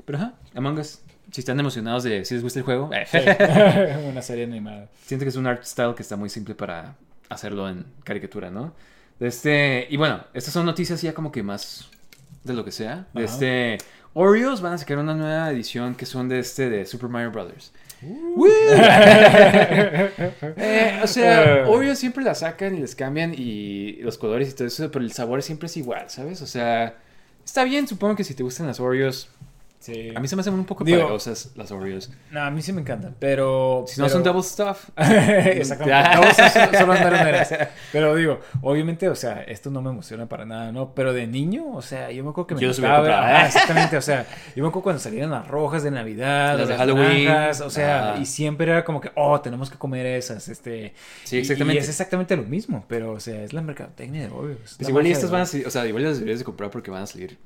Pero 0.04 0.18
ajá, 0.18 0.34
Among 0.54 0.78
Us, 0.78 1.00
si 1.30 1.40
están 1.40 1.60
emocionados 1.60 2.04
de 2.04 2.24
si 2.24 2.34
les 2.34 2.42
gusta 2.42 2.58
el 2.58 2.64
juego. 2.64 2.90
Sí. 3.06 3.18
Una 4.08 4.22
serie 4.22 4.44
animada. 4.44 4.88
Siento 5.04 5.24
que 5.24 5.28
es 5.28 5.36
un 5.36 5.46
art 5.46 5.64
style 5.64 5.94
que 5.94 6.02
está 6.02 6.16
muy 6.16 6.28
simple 6.28 6.54
para 6.54 6.96
hacerlo 7.28 7.68
en 7.68 7.86
caricatura, 8.04 8.50
¿no? 8.50 8.74
De 9.18 9.28
este, 9.28 9.86
y 9.90 9.96
bueno, 9.96 10.24
estas 10.32 10.52
son 10.52 10.66
noticias 10.66 11.02
ya 11.02 11.14
como 11.14 11.30
que 11.30 11.42
más 11.42 11.90
de 12.44 12.54
lo 12.54 12.64
que 12.64 12.72
sea. 12.72 13.06
De 13.12 13.24
este, 13.24 13.78
Oreos 14.14 14.60
van 14.60 14.72
a 14.72 14.78
sacar 14.78 14.98
una 14.98 15.14
nueva 15.14 15.50
edición 15.50 15.94
que 15.94 16.06
son 16.06 16.28
de 16.28 16.40
este 16.40 16.70
de 16.70 16.86
Super 16.86 17.08
Mario 17.08 17.30
Brothers. 17.30 17.72
Uh. 18.02 18.46
Eh, 20.56 21.00
o 21.02 21.06
sea, 21.06 21.64
uh. 21.66 21.70
Oreos 21.70 21.98
siempre 21.98 22.24
la 22.24 22.34
sacan 22.34 22.74
y 22.74 22.80
les 22.80 22.94
cambian 22.94 23.34
y 23.36 23.94
los 24.02 24.18
colores 24.18 24.50
y 24.50 24.52
todo 24.52 24.68
eso, 24.68 24.90
pero 24.90 25.04
el 25.04 25.12
sabor 25.12 25.42
siempre 25.42 25.66
es 25.66 25.76
igual, 25.76 26.08
¿sabes? 26.08 26.42
O 26.42 26.46
sea, 26.46 26.98
está 27.44 27.64
bien, 27.64 27.86
supongo 27.86 28.16
que 28.16 28.24
si 28.24 28.34
te 28.34 28.42
gustan 28.42 28.66
las 28.66 28.80
Oreos, 28.80 29.28
Sí. 29.80 30.12
A 30.14 30.20
mí 30.20 30.28
se 30.28 30.36
me 30.36 30.40
hacen 30.40 30.52
un 30.52 30.66
poco 30.66 30.84
pegajosas 30.84 31.52
las 31.56 31.72
Oreos. 31.72 32.10
No, 32.30 32.42
a 32.42 32.50
mí 32.50 32.60
sí 32.60 32.70
me 32.70 32.82
encantan, 32.82 33.16
pero... 33.18 33.86
Si 33.88 33.98
no 33.98 34.10
son 34.10 34.22
double 34.22 34.42
stuff. 34.42 34.90
Exactamente. 34.96 36.16
double 36.16 36.32
stuff 36.34 36.52
son, 36.78 36.88
las 36.90 37.54
Pero 37.92 38.14
digo, 38.14 38.40
obviamente, 38.60 39.08
o 39.08 39.14
sea, 39.14 39.40
esto 39.42 39.70
no 39.70 39.80
me 39.80 39.88
emociona 39.88 40.28
para 40.28 40.44
nada, 40.44 40.70
¿no? 40.70 40.94
Pero 40.94 41.14
de 41.14 41.26
niño, 41.26 41.72
o 41.72 41.80
sea, 41.80 42.10
yo 42.10 42.22
me 42.22 42.28
acuerdo 42.28 42.48
que 42.48 42.54
me 42.56 42.60
yo 42.60 42.68
gustaba... 42.68 43.46
exactamente, 43.46 43.96
o 43.96 44.02
sea, 44.02 44.26
yo 44.54 44.62
me 44.62 44.68
acuerdo 44.68 44.82
cuando 44.82 45.00
salían 45.00 45.30
las 45.30 45.48
rojas 45.48 45.82
de 45.82 45.90
Navidad, 45.90 46.58
las 46.58 46.68
de 46.68 46.76
Halloween. 46.76 47.28
o 47.64 47.70
sea, 47.70 48.18
y 48.20 48.26
siempre 48.26 48.70
era 48.70 48.84
como 48.84 49.00
que, 49.00 49.10
oh, 49.16 49.40
tenemos 49.40 49.70
que 49.70 49.78
comer 49.78 50.04
esas, 50.04 50.46
este... 50.48 50.92
Sí, 51.24 51.38
exactamente. 51.38 51.80
Y, 51.80 51.82
es 51.82 51.88
exactamente 51.88 52.36
lo 52.36 52.42
mismo, 52.42 52.84
pero, 52.86 53.12
o 53.12 53.20
sea, 53.20 53.42
es 53.42 53.54
la 53.54 53.62
mercadotecnia 53.62 54.24
de 54.24 54.28
Oreos. 54.28 54.74
Pues 54.76 54.90
igual 54.90 55.06
y 55.06 55.12
estas 55.12 55.30
van 55.30 55.40
a 55.40 55.46
salir, 55.46 55.66
o 55.66 55.70
sea, 55.70 55.86
igual 55.86 56.04
las 56.04 56.18
deberías 56.18 56.38
de 56.38 56.44
comprar 56.44 56.70
porque 56.70 56.90
van 56.90 57.04
a 57.04 57.06
salir 57.06 57.38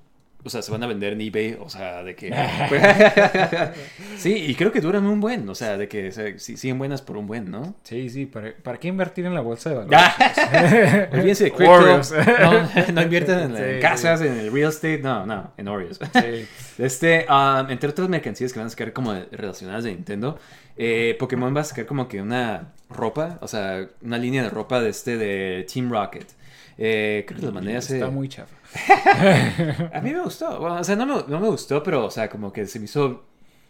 o 0.44 0.50
sea, 0.50 0.60
se 0.60 0.70
van 0.70 0.82
a 0.82 0.86
vender 0.86 1.14
en 1.14 1.20
eBay, 1.22 1.56
o 1.58 1.70
sea, 1.70 2.02
de 2.02 2.14
que... 2.14 2.30
sí, 4.18 4.34
y 4.34 4.54
creo 4.54 4.70
que 4.72 4.82
duran 4.82 5.06
un 5.06 5.18
buen, 5.18 5.48
o 5.48 5.54
sea, 5.54 5.78
de 5.78 5.88
que 5.88 6.12
siguen 6.38 6.78
buenas 6.78 7.00
por 7.00 7.16
un 7.16 7.26
buen, 7.26 7.50
¿no? 7.50 7.74
Sí, 7.82 8.10
sí, 8.10 8.26
¿para, 8.26 8.54
¿para 8.54 8.78
qué 8.78 8.88
invertir 8.88 9.24
en 9.24 9.34
la 9.34 9.40
bolsa 9.40 9.70
de 9.70 9.76
valores? 9.76 9.98
Olvídense 11.12 11.44
de 11.44 11.50
crypto. 11.54 12.00
No, 12.42 12.92
no 12.92 13.02
invierten 13.02 13.56
en, 13.56 13.80
casas, 13.80 14.20
en 14.20 14.38
el 14.38 14.52
real 14.52 14.68
estate, 14.68 14.98
no, 14.98 15.24
no, 15.24 15.52
en 15.56 15.68
Oreos. 15.68 15.98
Sí. 16.12 16.46
Este, 16.76 17.26
um, 17.30 17.70
entre 17.70 17.88
otras 17.88 18.08
mercancías 18.08 18.52
que 18.52 18.58
van 18.58 18.66
a 18.66 18.70
sacar 18.70 18.92
como 18.92 19.14
relacionadas 19.32 19.84
de 19.84 19.92
Nintendo, 19.92 20.38
eh, 20.76 21.16
Pokémon 21.18 21.56
va 21.56 21.62
a 21.62 21.64
sacar 21.64 21.86
como 21.86 22.06
que 22.06 22.20
una 22.20 22.72
ropa, 22.90 23.38
o 23.40 23.48
sea, 23.48 23.88
una 24.02 24.18
línea 24.18 24.42
de 24.42 24.50
ropa 24.50 24.80
de 24.80 24.90
este 24.90 25.16
de 25.16 25.66
Team 25.72 25.90
Rocket. 25.90 26.26
Eh, 26.76 27.24
creo 27.26 27.40
que 27.40 27.46
las 27.46 27.54
mandé 27.54 27.76
Está 27.76 28.10
muy 28.10 28.28
chafa. 28.28 28.54
a 29.92 30.00
mí 30.00 30.12
me 30.12 30.20
gustó. 30.20 30.58
Bueno, 30.58 30.76
o 30.76 30.84
sea, 30.84 30.96
no 30.96 31.06
me, 31.06 31.14
no 31.26 31.40
me 31.40 31.48
gustó, 31.48 31.82
pero, 31.82 32.06
o 32.06 32.10
sea, 32.10 32.28
como 32.28 32.52
que 32.52 32.66
se 32.66 32.78
me 32.78 32.86
hizo 32.86 33.24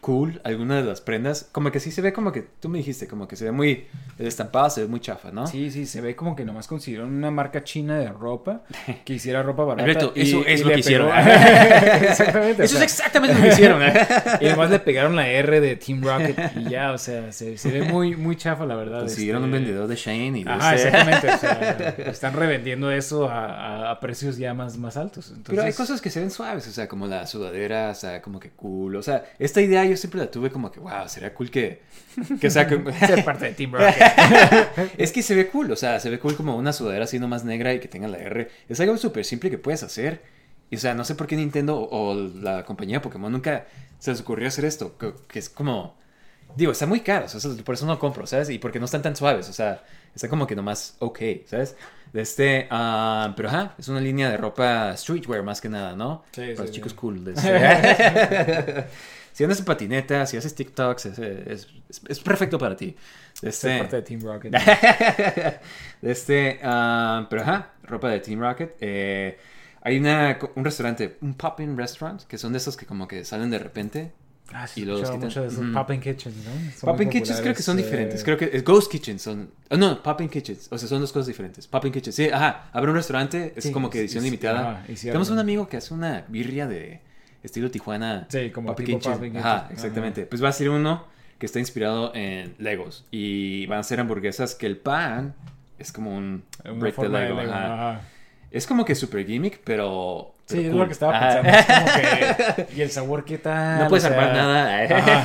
cool 0.04 0.38
alguna 0.44 0.76
de 0.76 0.82
las 0.82 1.00
prendas. 1.00 1.48
Como 1.50 1.72
que 1.72 1.80
sí 1.80 1.90
se 1.90 2.02
ve 2.02 2.12
como 2.12 2.30
que, 2.30 2.42
tú 2.42 2.68
me 2.68 2.76
dijiste, 2.76 3.08
como 3.08 3.26
que 3.26 3.36
se 3.36 3.46
ve 3.46 3.52
muy, 3.52 3.86
el 4.18 4.26
estampado 4.26 4.68
se 4.68 4.82
ve 4.82 4.86
muy 4.86 5.00
chafa, 5.00 5.30
¿no? 5.32 5.46
Sí, 5.46 5.70
sí, 5.70 5.86
se 5.86 6.02
ve 6.02 6.14
como 6.14 6.36
que 6.36 6.44
nomás 6.44 6.66
consiguieron 6.66 7.10
una 7.10 7.30
marca 7.30 7.64
china 7.64 7.96
de 7.96 8.08
ropa 8.08 8.64
que 9.06 9.14
hiciera 9.14 9.42
ropa 9.42 9.64
barata. 9.64 9.82
Alberto, 9.82 10.12
eso 10.16 10.44
es 10.46 10.62
lo 10.62 10.68
que 10.68 10.80
hicieron. 10.80 11.08
exactamente. 11.08 12.64
Eso 12.64 12.76
es 12.76 12.82
exactamente 12.82 13.34
lo 13.34 13.40
que 13.40 13.48
hicieron. 13.48 13.82
y 14.40 14.46
además 14.46 14.68
le 14.68 14.78
pegaron 14.80 15.16
la 15.16 15.26
R 15.26 15.60
de 15.60 15.76
Team 15.76 16.02
Rocket 16.02 16.38
y 16.56 16.68
ya, 16.68 16.92
o 16.92 16.98
sea, 16.98 17.32
se, 17.32 17.56
se 17.56 17.70
ve 17.70 17.84
muy, 17.84 18.14
muy 18.14 18.36
chafa, 18.36 18.66
la 18.66 18.76
verdad. 18.76 19.00
Consiguieron 19.00 19.44
este... 19.44 19.56
un 19.56 19.64
vendedor 19.64 19.88
de 19.88 19.96
Shane 19.96 20.38
y 20.40 20.44
Ajá, 20.46 20.74
exactamente. 20.74 21.30
O 21.30 21.38
sea, 21.38 21.88
están 22.10 22.34
revendiendo 22.34 22.90
eso 22.90 23.30
a, 23.30 23.90
a, 23.90 24.00
precios 24.00 24.36
ya 24.36 24.52
más, 24.52 24.76
más 24.76 24.98
altos. 24.98 25.28
Entonces... 25.28 25.54
Pero 25.54 25.62
hay 25.62 25.72
cosas 25.72 26.02
que 26.02 26.10
se 26.10 26.20
ven 26.20 26.30
suaves, 26.30 26.68
o 26.68 26.72
sea, 26.72 26.88
como 26.88 27.06
la 27.06 27.26
sudadera, 27.26 27.88
o 27.88 27.94
sea, 27.94 28.20
como 28.20 28.38
que 28.38 28.50
cool. 28.50 28.96
O 28.96 29.02
sea, 29.02 29.24
esta 29.38 29.62
idea 29.62 29.82
yo 29.86 29.93
siempre 29.96 30.20
la 30.20 30.30
tuve 30.30 30.50
como 30.50 30.70
que, 30.70 30.80
wow, 30.80 31.08
sería 31.08 31.34
cool 31.34 31.50
que, 31.50 31.82
que 32.40 32.50
sea, 32.50 32.68
ser 33.06 33.24
parte 33.24 33.46
de 33.46 33.52
Team 33.52 33.72
Rocket. 33.72 34.94
es 34.98 35.12
que 35.12 35.22
se 35.22 35.34
ve 35.34 35.48
cool, 35.48 35.70
o 35.72 35.76
sea, 35.76 36.00
se 36.00 36.10
ve 36.10 36.18
cool 36.18 36.36
como 36.36 36.56
una 36.56 36.72
sudadera 36.72 37.04
así 37.04 37.18
más 37.18 37.44
negra 37.44 37.72
y 37.74 37.80
que 37.80 37.88
tenga 37.88 38.08
la 38.08 38.18
R. 38.18 38.50
Es 38.68 38.80
algo 38.80 38.96
súper 38.96 39.24
simple 39.24 39.50
que 39.50 39.58
puedes 39.58 39.82
hacer. 39.82 40.22
Y, 40.70 40.76
o 40.76 40.78
sea, 40.78 40.94
no 40.94 41.04
sé 41.04 41.14
por 41.14 41.26
qué 41.26 41.36
Nintendo 41.36 41.76
o, 41.78 42.14
la 42.14 42.64
compañía 42.64 43.02
Pokémon 43.02 43.30
nunca 43.30 43.66
se 43.98 44.10
les 44.10 44.20
ocurrió 44.20 44.48
hacer 44.48 44.64
esto, 44.64 44.96
que, 44.98 45.38
es 45.38 45.48
como... 45.48 45.96
Digo, 46.56 46.70
está 46.70 46.86
muy 46.86 47.00
caro, 47.00 47.26
o 47.26 47.28
sea, 47.28 47.50
por 47.64 47.74
eso 47.74 47.84
no 47.84 47.98
compro, 47.98 48.26
¿sabes? 48.26 48.48
Y 48.48 48.58
porque 48.58 48.78
no 48.78 48.84
están 48.84 49.02
tan 49.02 49.16
suaves, 49.16 49.48
o 49.48 49.52
sea, 49.52 49.82
está 50.14 50.28
como 50.28 50.46
que 50.46 50.54
nomás 50.54 50.94
ok, 51.00 51.18
¿sabes? 51.46 51.74
De 52.12 52.22
este, 52.22 52.68
uh, 52.70 53.34
pero 53.34 53.48
ajá, 53.48 53.74
es 53.76 53.88
una 53.88 53.98
línea 53.98 54.30
de 54.30 54.36
ropa 54.36 54.96
streetwear 54.96 55.42
más 55.42 55.60
que 55.60 55.68
nada, 55.68 55.96
¿no? 55.96 56.22
Sí, 56.30 56.42
Para 56.54 56.62
los 56.62 56.70
chicos 56.70 56.94
cool. 56.94 57.26
Este. 57.26 58.84
si 59.34 59.42
andas 59.42 59.58
en 59.58 59.64
patineta, 59.64 60.24
si 60.26 60.36
haces 60.36 60.54
TikToks, 60.54 61.06
es, 61.06 61.18
es, 61.18 61.68
es 62.08 62.20
perfecto 62.20 62.56
para 62.56 62.76
ti. 62.76 62.94
Este, 63.42 63.78
parte 63.78 63.96
de 63.96 64.02
Team 64.02 64.20
Rocket. 64.20 64.54
este, 66.02 66.60
uh, 66.62 67.26
pero 67.28 67.42
ajá, 67.42 67.72
ropa 67.82 68.10
de 68.10 68.20
Team 68.20 68.38
Rocket. 68.38 68.76
Eh, 68.80 69.36
hay 69.82 69.98
una, 69.98 70.38
un 70.54 70.64
restaurante, 70.64 71.16
un 71.20 71.34
pop-in 71.34 71.76
restaurant, 71.76 72.22
que 72.22 72.38
son 72.38 72.52
de 72.52 72.58
esos 72.58 72.76
que 72.76 72.86
como 72.86 73.08
que 73.08 73.24
salen 73.24 73.50
de 73.50 73.58
repente. 73.58 74.12
Ah, 74.52 74.68
sí, 74.68 74.82
y 74.82 74.84
los 74.84 75.00
quitan. 75.00 75.18
mucho 75.18 75.42
de 75.42 75.48
esos 75.48 75.66
pop-in 75.72 76.00
kitchens, 76.00 76.36
¿no? 76.36 76.92
Pop-in 76.92 77.10
kitchens 77.10 77.40
creo 77.40 77.54
que 77.54 77.62
son 77.62 77.76
diferentes. 77.76 78.22
Creo 78.22 78.38
que 78.38 78.50
es 78.52 78.62
Ghost 78.62 78.88
Kitchens 78.88 79.20
son... 79.20 79.50
Oh, 79.68 79.76
no, 79.76 80.00
pop-in 80.00 80.28
kitchens. 80.28 80.68
O 80.70 80.78
sea, 80.78 80.88
son 80.88 81.00
dos 81.00 81.12
cosas 81.12 81.26
diferentes. 81.26 81.66
Pop-in 81.66 81.92
kitchens. 81.92 82.14
Sí, 82.14 82.28
ajá. 82.28 82.70
Abre 82.72 82.92
un 82.92 82.96
restaurante, 82.96 83.52
es 83.56 83.68
como 83.72 83.90
que 83.90 83.98
edición 83.98 84.22
limitada. 84.22 84.84
Tenemos 84.86 85.28
un 85.30 85.40
amigo 85.40 85.66
que 85.66 85.78
hace 85.78 85.92
una 85.92 86.24
birria 86.28 86.68
de 86.68 87.00
estilo 87.44 87.70
Tijuana. 87.70 88.26
Sí, 88.28 88.50
como 88.50 88.74
tipo 88.74 88.98
Ajá, 89.38 89.68
exactamente. 89.70 90.26
Pues 90.26 90.42
va 90.42 90.48
a 90.48 90.52
ser 90.52 90.70
uno 90.70 91.04
que 91.38 91.46
está 91.46 91.60
inspirado 91.60 92.12
en 92.14 92.54
Legos. 92.58 93.06
Y 93.10 93.66
van 93.66 93.80
a 93.80 93.82
ser 93.82 94.00
hamburguesas 94.00 94.54
que 94.54 94.66
el 94.66 94.78
pan 94.78 95.34
es 95.78 95.92
como 95.92 96.16
un 96.16 96.44
break 96.64 96.96
de 96.96 97.08
Lego. 97.08 97.40
ajá. 97.40 98.00
Es 98.50 98.68
como 98.68 98.84
que 98.84 98.94
super 98.94 99.26
gimmick, 99.26 99.60
pero. 99.64 100.36
sí, 100.46 100.66
es 100.66 100.72
lo 100.72 100.86
que 100.86 100.92
estaba 100.92 101.18
pensando. 101.18 101.50
Es 101.50 101.66
como 101.66 102.56
que. 102.56 102.66
¿Y 102.76 102.82
el 102.82 102.90
sabor 102.90 103.24
qué 103.24 103.38
tal? 103.38 103.80
No 103.82 103.88
puedes 103.88 104.04
armar 104.04 104.32
nada. 104.32 105.24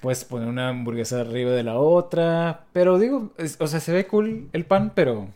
Puedes 0.00 0.22
poner 0.26 0.48
una 0.48 0.68
hamburguesa 0.68 1.22
arriba 1.22 1.50
de 1.52 1.62
la 1.62 1.76
otra. 1.76 2.66
Pero 2.72 2.98
digo, 2.98 3.32
o 3.58 3.66
sea, 3.66 3.80
se 3.80 3.90
ve 3.90 4.06
cool 4.06 4.48
el 4.52 4.64
pan, 4.64 4.92
pero. 4.94 5.28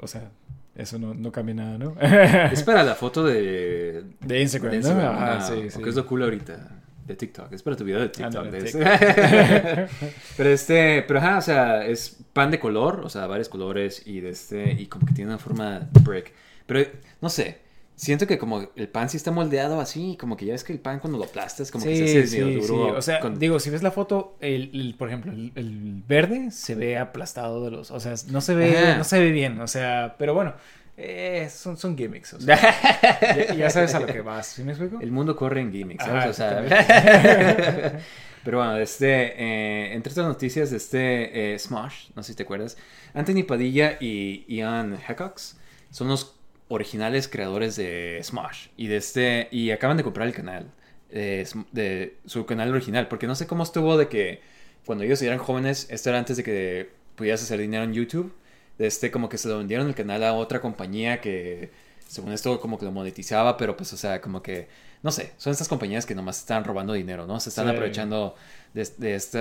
O 0.00 0.06
sea, 0.06 0.30
eso 0.78 0.98
no, 0.98 1.12
no 1.12 1.30
cambia 1.32 1.56
nada, 1.56 1.76
¿no? 1.76 1.96
es 2.00 2.62
para 2.62 2.82
la 2.84 2.94
foto 2.94 3.24
de... 3.24 4.04
De 4.20 4.40
Instagram, 4.40 4.80
¿no? 4.80 4.90
Ah, 5.00 5.40
sí, 5.40 5.70
sí. 5.70 5.80
es 5.84 5.94
lo 5.94 6.06
cool 6.06 6.22
ahorita 6.22 6.78
de 7.08 7.16
TikTok. 7.16 7.52
Es 7.52 7.62
para 7.62 7.74
tu 7.74 7.84
video 7.84 8.00
de 8.00 8.10
TikTok. 8.10 8.46
pero 10.36 10.50
este, 10.50 11.02
pero 11.02 11.18
ajá, 11.18 11.38
o 11.38 11.42
sea, 11.42 11.84
es 11.84 12.18
pan 12.32 12.50
de 12.50 12.60
color, 12.60 13.00
o 13.04 13.08
sea, 13.08 13.26
varios 13.26 13.48
colores 13.48 14.06
y 14.06 14.20
de 14.20 14.30
este, 14.30 14.72
y 14.72 14.86
como 14.86 15.06
que 15.06 15.14
tiene 15.14 15.30
una 15.30 15.38
forma 15.38 15.80
de 15.80 16.00
brick. 16.00 16.32
Pero, 16.66 16.88
no 17.20 17.30
sé, 17.30 17.58
siento 17.98 18.28
que 18.28 18.38
como 18.38 18.70
el 18.76 18.88
pan 18.88 19.10
sí 19.10 19.16
está 19.16 19.32
moldeado 19.32 19.80
así, 19.80 20.16
como 20.18 20.36
que 20.36 20.46
ya 20.46 20.52
ves 20.52 20.62
que 20.62 20.72
el 20.72 20.78
pan 20.78 21.00
cuando 21.00 21.18
lo 21.18 21.24
aplastas, 21.24 21.70
como 21.70 21.84
que 21.84 21.96
se 21.96 22.20
hace 22.20 22.26
sí, 22.28 22.40
duro. 22.40 22.96
O 22.96 23.02
sea, 23.02 23.20
digo, 23.36 23.58
si 23.58 23.70
ves 23.70 23.82
la 23.82 23.90
foto, 23.90 24.36
el, 24.40 24.94
por 24.96 25.08
ejemplo, 25.08 25.32
el, 25.32 26.02
verde 26.06 26.52
se 26.52 26.76
ve 26.76 26.96
aplastado 26.96 27.64
de 27.64 27.72
los, 27.72 27.90
o 27.90 27.98
sea, 27.98 28.14
no 28.28 28.40
se 28.40 28.54
ve, 28.54 28.94
no 28.96 29.04
se 29.04 29.18
ve 29.18 29.32
bien, 29.32 29.60
o 29.60 29.66
sea, 29.66 30.14
pero 30.18 30.32
bueno. 30.32 30.54
Eh, 31.00 31.48
son, 31.48 31.76
son 31.76 31.96
gimmicks, 31.96 32.32
o 32.34 32.40
sea, 32.40 32.58
ya, 33.56 33.70
sabes 33.70 33.94
a 33.94 34.00
lo 34.00 34.06
que 34.06 34.20
vas, 34.20 34.48
¿sí 34.48 34.64
me 34.64 34.72
explico? 34.72 34.98
El 35.00 35.12
mundo 35.12 35.36
corre 35.36 35.60
en 35.60 35.70
gimmicks, 35.70 36.04
¿sabes? 36.04 36.26
o 36.26 36.32
sea, 36.32 36.60
Pero 38.44 38.58
bueno, 38.58 38.76
este, 38.78 39.34
eh, 39.40 39.94
entre 39.94 40.10
otras 40.10 40.26
noticias, 40.26 40.72
este 40.72 41.54
eh, 41.54 41.58
Smosh, 41.58 42.08
no 42.16 42.24
sé 42.24 42.32
si 42.32 42.36
te 42.36 42.42
acuerdas, 42.42 42.76
Anthony 43.14 43.44
Padilla 43.46 43.96
y 44.00 44.44
Ian 44.48 44.98
Hackox 45.06 45.56
son 45.92 46.08
los 46.08 46.37
originales 46.68 47.28
creadores 47.28 47.76
de 47.76 48.20
Smosh 48.22 48.68
y 48.76 48.88
de 48.88 48.96
este 48.96 49.48
y 49.50 49.70
acaban 49.70 49.96
de 49.96 50.04
comprar 50.04 50.26
el 50.28 50.34
canal 50.34 50.70
de 51.10 52.16
su 52.26 52.44
canal 52.46 52.70
original, 52.72 53.08
porque 53.08 53.26
no 53.26 53.34
sé 53.34 53.46
cómo 53.46 53.62
estuvo 53.62 53.96
de 53.96 54.08
que 54.08 54.40
cuando 54.84 55.04
ellos 55.04 55.20
eran 55.22 55.38
jóvenes, 55.38 55.86
esto 55.90 56.10
era 56.10 56.18
antes 56.18 56.36
de 56.36 56.42
que 56.44 56.90
pudieras 57.16 57.42
hacer 57.42 57.58
dinero 57.60 57.84
en 57.84 57.92
YouTube, 57.94 58.34
de 58.78 58.86
este 58.86 59.10
como 59.10 59.28
que 59.28 59.38
se 59.38 59.48
lo 59.48 59.58
vendieron 59.58 59.88
el 59.88 59.94
canal 59.94 60.22
a 60.24 60.34
otra 60.34 60.60
compañía 60.60 61.20
que 61.20 61.70
según 62.06 62.32
esto 62.32 62.60
como 62.60 62.78
que 62.78 62.84
lo 62.86 62.92
monetizaba, 62.92 63.56
pero 63.56 63.76
pues 63.76 63.92
o 63.92 63.96
sea, 63.96 64.20
como 64.20 64.42
que 64.42 64.68
no 65.02 65.10
sé, 65.12 65.32
son 65.36 65.52
estas 65.52 65.68
compañías 65.68 66.06
que 66.06 66.14
nomás 66.14 66.38
están 66.38 66.64
robando 66.64 66.92
dinero, 66.92 67.26
¿no? 67.26 67.38
Se 67.40 67.50
están 67.50 67.66
Sí. 67.66 67.70
aprovechando 67.70 68.34
de, 68.74 68.86
de 68.98 69.14
este 69.14 69.38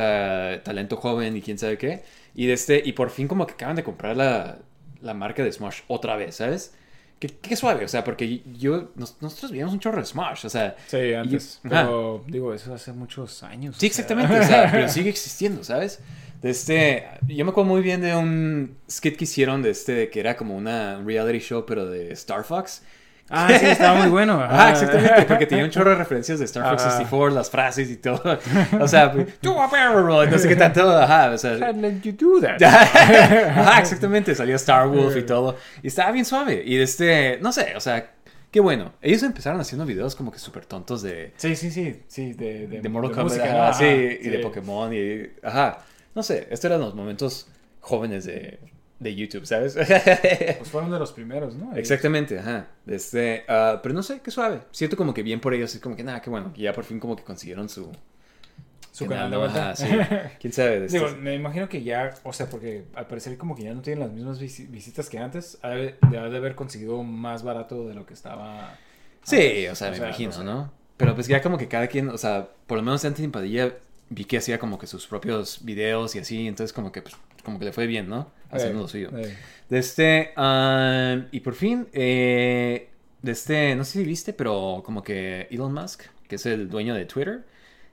talento 0.64 0.98
joven 0.98 1.36
y 1.38 1.42
quién 1.42 1.58
sabe 1.58 1.78
qué. 1.78 2.04
Y 2.36 2.46
de 2.48 2.54
este 2.54 2.82
y 2.86 2.94
por 2.94 3.10
fin 3.10 3.28
como 3.28 3.48
que 3.48 3.54
acaban 3.54 3.76
de 3.76 3.84
comprar 3.84 4.16
la, 4.18 4.60
la 5.02 5.14
marca 5.14 5.44
de 5.44 5.52
Smosh 5.52 5.82
otra 5.88 6.16
vez, 6.16 6.36
¿sabes? 6.36 6.74
Qué, 7.20 7.30
qué 7.30 7.56
suave, 7.56 7.84
o 7.84 7.88
sea, 7.88 8.04
porque 8.04 8.44
yo 8.58 8.92
nos- 8.96 9.18
nosotros 9.22 9.52
veíamos 9.52 9.74
un 9.74 9.80
chorro 9.80 10.00
de 10.00 10.06
Smosh, 10.06 10.46
o 10.46 10.50
sea, 10.50 10.76
Sí, 10.88 11.14
antes. 11.14 11.60
Y- 11.64 11.70
pero 11.70 12.24
digo, 12.28 12.54
eso 12.54 12.74
hace 12.74 12.92
muchos 12.94 13.42
años. 13.44 13.76
Sí, 13.78 13.88
o 13.88 13.90
sea. 13.90 14.04
exactamente, 14.04 14.40
o 14.40 14.44
sea, 14.44 14.70
pero 14.72 14.88
sigue 14.88 15.10
existiendo, 15.10 15.64
¿sabes? 15.64 16.00
De 16.42 16.52
este, 16.52 17.08
yo 17.28 17.44
me 17.46 17.50
acuerdo 17.52 17.70
muy 17.70 17.82
bien 17.82 18.02
de 18.02 18.16
un 18.16 18.78
skit 18.90 19.18
que 19.18 19.24
hicieron 19.24 19.64
de 19.64 19.72
este, 19.72 19.94
de 19.94 20.10
que 20.12 20.20
era 20.20 20.38
como 20.38 20.56
una 20.56 21.02
reality 21.04 21.40
show, 21.40 21.66
pero 21.66 21.88
de 21.88 22.12
Star 22.14 22.44
Fox. 22.44 22.84
Ah, 23.30 23.50
sí, 23.60 23.66
estaba 23.66 24.00
muy 24.00 24.10
bueno. 24.10 24.38
Ah, 24.50 24.72
exactamente, 24.72 25.26
porque 25.26 25.46
tenía 25.46 25.66
un 25.66 25.70
chorro 25.70 25.92
de 25.92 25.98
referencias 25.98 26.40
de 26.40 26.46
Star 26.46 26.70
Fox 26.70 26.82
Ajá. 26.82 26.92
64, 26.92 27.36
las 27.36 27.50
frases 27.50 27.90
y 27.90 27.98
todo. 27.98 28.40
O 28.80 28.88
sea, 28.88 29.14
tú 29.42 29.62
a 29.62 29.70
perro, 29.70 30.26
no 30.26 30.38
sé 30.38 30.48
qué 30.48 30.56
tanto, 30.56 30.90
ajá, 30.98 31.32
o 31.32 31.38
sea. 31.38 31.74
Did 31.74 32.02
you 32.02 32.12
do 32.14 32.42
that? 32.42 32.62
Ajá, 32.64 33.80
exactamente, 33.80 34.34
salió 34.34 34.56
Star 34.56 34.88
Wolf 34.88 35.16
y 35.18 35.24
todo. 35.24 35.58
Y 35.84 35.88
estaba 35.88 36.12
bien 36.12 36.26
suave. 36.26 36.64
Y 36.66 36.78
este, 36.78 37.40
no 37.42 37.52
sé, 37.52 37.74
o 37.76 37.82
sea, 37.82 38.12
qué 38.52 38.60
bueno. 38.60 38.94
Ellos 39.02 39.22
empezaron 39.24 39.60
haciendo 39.60 39.86
videos 39.86 40.16
como 40.16 40.32
que 40.32 40.40
súper 40.40 40.66
tontos 40.66 41.02
de, 41.02 41.34
Sí, 41.38 41.56
sí, 41.56 41.70
sí, 41.72 42.02
sí, 42.08 42.34
de, 42.34 42.68
de, 42.68 42.82
de 42.82 42.90
Mortal 42.90 43.12
de 43.12 43.16
Kombat, 43.16 43.34
música, 43.34 43.54
ajá, 43.54 43.70
ajá, 43.70 43.80
sí, 43.80 44.18
y 44.22 44.24
sí. 44.24 44.30
de 44.30 44.40
Pokémon, 44.40 44.94
y 44.94 45.30
ajá, 45.44 45.80
no 46.16 46.24
sé, 46.24 46.48
estos 46.50 46.66
eran 46.66 46.80
los 46.82 46.96
momentos 46.96 47.48
jóvenes 47.82 48.26
de, 48.26 48.60
de 49.00 49.16
YouTube, 49.16 49.46
¿sabes? 49.46 49.76
Pues 49.76 50.70
fueron 50.70 50.90
de 50.92 51.00
los 51.00 51.12
primeros, 51.12 51.56
¿no? 51.56 51.76
Exactamente, 51.76 52.40
ajá, 52.40 52.68
este, 52.88 53.44
ah, 53.48 53.80
pero 53.84 53.94
no 53.94 54.02
sé, 54.04 54.22
qué 54.22 54.32
suave, 54.32 54.62
siento 54.72 54.98
como 54.98 55.14
que 55.14 55.22
bien 55.24 55.40
por 55.40 55.54
ellos, 55.54 55.74
es 55.76 55.82
como 55.82 55.96
que 55.96 56.04
nada, 56.04 56.22
qué 56.22 56.30
bueno, 56.30 56.52
y 56.56 56.64
ya 56.64 56.74
por 56.74 56.84
fin 56.84 57.00
como 57.00 57.16
que 57.16 57.24
consiguieron 57.24 57.70
su, 57.70 57.92
Su 58.92 59.06
canal 59.06 59.30
de 59.30 59.38
vuelta. 59.38 59.72
Ajá, 59.72 59.76
sí, 59.76 59.86
quién 60.40 60.52
sabe, 60.54 60.80
de 60.82 60.88
Digo, 60.88 61.08
me 61.20 61.36
imagino 61.36 61.70
que 61.70 61.84
ya, 61.84 62.16
o 62.24 62.34
sea, 62.34 62.50
porque 62.50 62.86
al 62.96 63.06
parecer 63.06 63.38
como 63.38 63.56
que 63.56 63.64
ya 63.64 63.74
no 63.74 63.82
tienen 63.82 64.00
las 64.00 64.12
mismas 64.12 64.42
visi- 64.42 64.68
visitas 64.70 65.10
que 65.10 65.20
antes, 65.20 65.60
de, 65.62 65.96
de 66.10 66.18
ha 66.18 66.30
de 66.30 66.38
haber 66.38 66.56
conseguido 66.56 67.04
más 67.04 67.44
barato 67.44 67.88
de 67.88 67.94
lo 67.94 68.06
que 68.08 68.16
estaba. 68.16 68.76
Sí, 69.24 69.36
antes. 69.68 69.72
o 69.74 69.76
sea, 69.76 69.92
me 69.92 69.98
imagino, 69.98 70.32
sé. 70.32 70.44
¿no? 70.44 70.72
Pero 70.98 71.14
pues 71.14 71.28
ya 71.28 71.44
como 71.44 71.60
que 71.60 71.68
cada 71.68 71.86
quien, 71.88 72.10
o 72.10 72.18
sea, 72.18 72.48
por 72.66 72.78
lo 72.80 72.84
menos 72.84 73.06
Anthony 73.06 73.30
Padilla 73.30 73.76
vi 74.10 74.26
que 74.26 74.38
hacía 74.38 74.58
como 74.58 74.80
que 74.80 74.88
sus 74.88 75.06
propios 75.06 75.64
videos 75.64 76.16
y 76.16 76.20
así, 76.20 76.48
entonces 76.48 76.74
como 76.74 76.92
que, 76.92 77.04
pues, 77.04 77.16
como 77.44 77.60
que 77.60 77.66
le 77.66 77.72
fue 77.74 77.86
bien, 77.86 78.10
¿no? 78.10 78.32
Haciendo 78.50 78.82
lo 78.82 78.88
suyo. 78.88 79.12
De 79.12 79.80
este, 79.80 80.32
ah, 80.36 81.18
y 81.32 81.40
por 81.42 81.56
fin, 81.56 81.88
eh, 81.94 82.90
de 83.22 83.32
este, 83.32 83.76
no 83.76 83.84
sé 83.84 84.00
si 84.00 84.06
viste, 84.06 84.34
pero 84.34 84.82
como 84.86 85.04
que 85.04 85.48
Elon 85.52 85.74
Musk, 85.74 86.04
que 86.28 86.36
es 86.36 86.46
el 86.46 86.70
dueño 86.70 86.96
de 86.96 87.06
Twitter, 87.06 87.44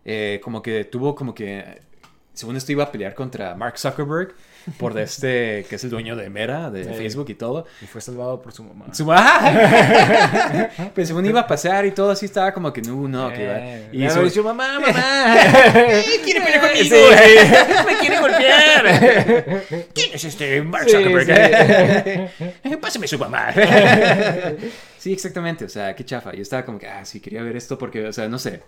eh, 0.05 0.41
como 0.43 0.63
que 0.63 0.85
tuvo 0.85 1.15
como 1.15 1.35
que, 1.35 1.81
según 2.33 2.57
esto 2.57 2.73
iba 2.73 2.85
a 2.85 2.93
pelear 2.93 3.15
contra 3.15 3.55
Mark 3.55 3.79
Zuckerberg 3.79 4.35
por 4.79 4.99
este, 4.99 5.65
que 5.69 5.77
es 5.77 5.85
el 5.85 5.91
dueño 5.91 6.17
de 6.17 6.31
Meta, 6.31 6.71
de 6.71 6.85
Sí. 6.85 6.91
Facebook 6.95 7.27
y 7.31 7.35
todo. 7.35 7.67
Y 7.83 7.87
fue 7.87 8.01
salvado 8.01 8.41
por 8.41 8.53
su 8.53 8.65
mamá. 8.65 8.87
Su 8.93 9.11
¡Ah! 9.13 10.69
Pues 10.95 11.09
según 11.09 11.27
iba 11.27 11.41
a 11.41 11.47
pasar 11.47 11.85
y 11.87 11.91
todo 11.93 12.11
así 12.11 12.27
estaba 12.27 12.53
como 12.53 12.73
que 12.73 12.83
no, 12.83 13.09
no, 13.09 13.33
que 13.33 13.43
iba. 13.45 13.59
Eh, 13.59 13.89
Y 13.93 14.31
su- 14.31 14.43
mamá, 14.45 14.79
mamá. 14.81 14.93
quiere 16.25 16.41
pelear 16.41 16.61
conmigo. 16.61 16.97
Sí. 16.97 17.03
Me 17.87 17.99
quiere 17.99 18.19
golpear. 18.21 19.63
¿Quién 19.95 20.11
es 20.15 20.25
este 20.25 20.63
Mark 20.63 20.85
Sí, 20.89 20.97
Zuckerberg? 20.97 22.31
Pásame 22.81 23.07
su 23.09 23.19
mamá. 23.19 23.53
sí, 24.99 25.13
exactamente. 25.13 25.65
O 25.65 25.69
sea, 25.69 25.95
qué 25.95 26.05
chafa. 26.05 26.33
Yo 26.33 26.43
estaba 26.43 26.65
como 26.65 26.79
que, 26.79 26.89
ah, 26.89 27.05
sí, 27.05 27.21
quería 27.21 27.43
ver 27.43 27.57
esto 27.57 27.77
porque, 27.79 28.07
o 28.07 28.13
sea, 28.13 28.29
no 28.29 28.39
sé. 28.39 28.63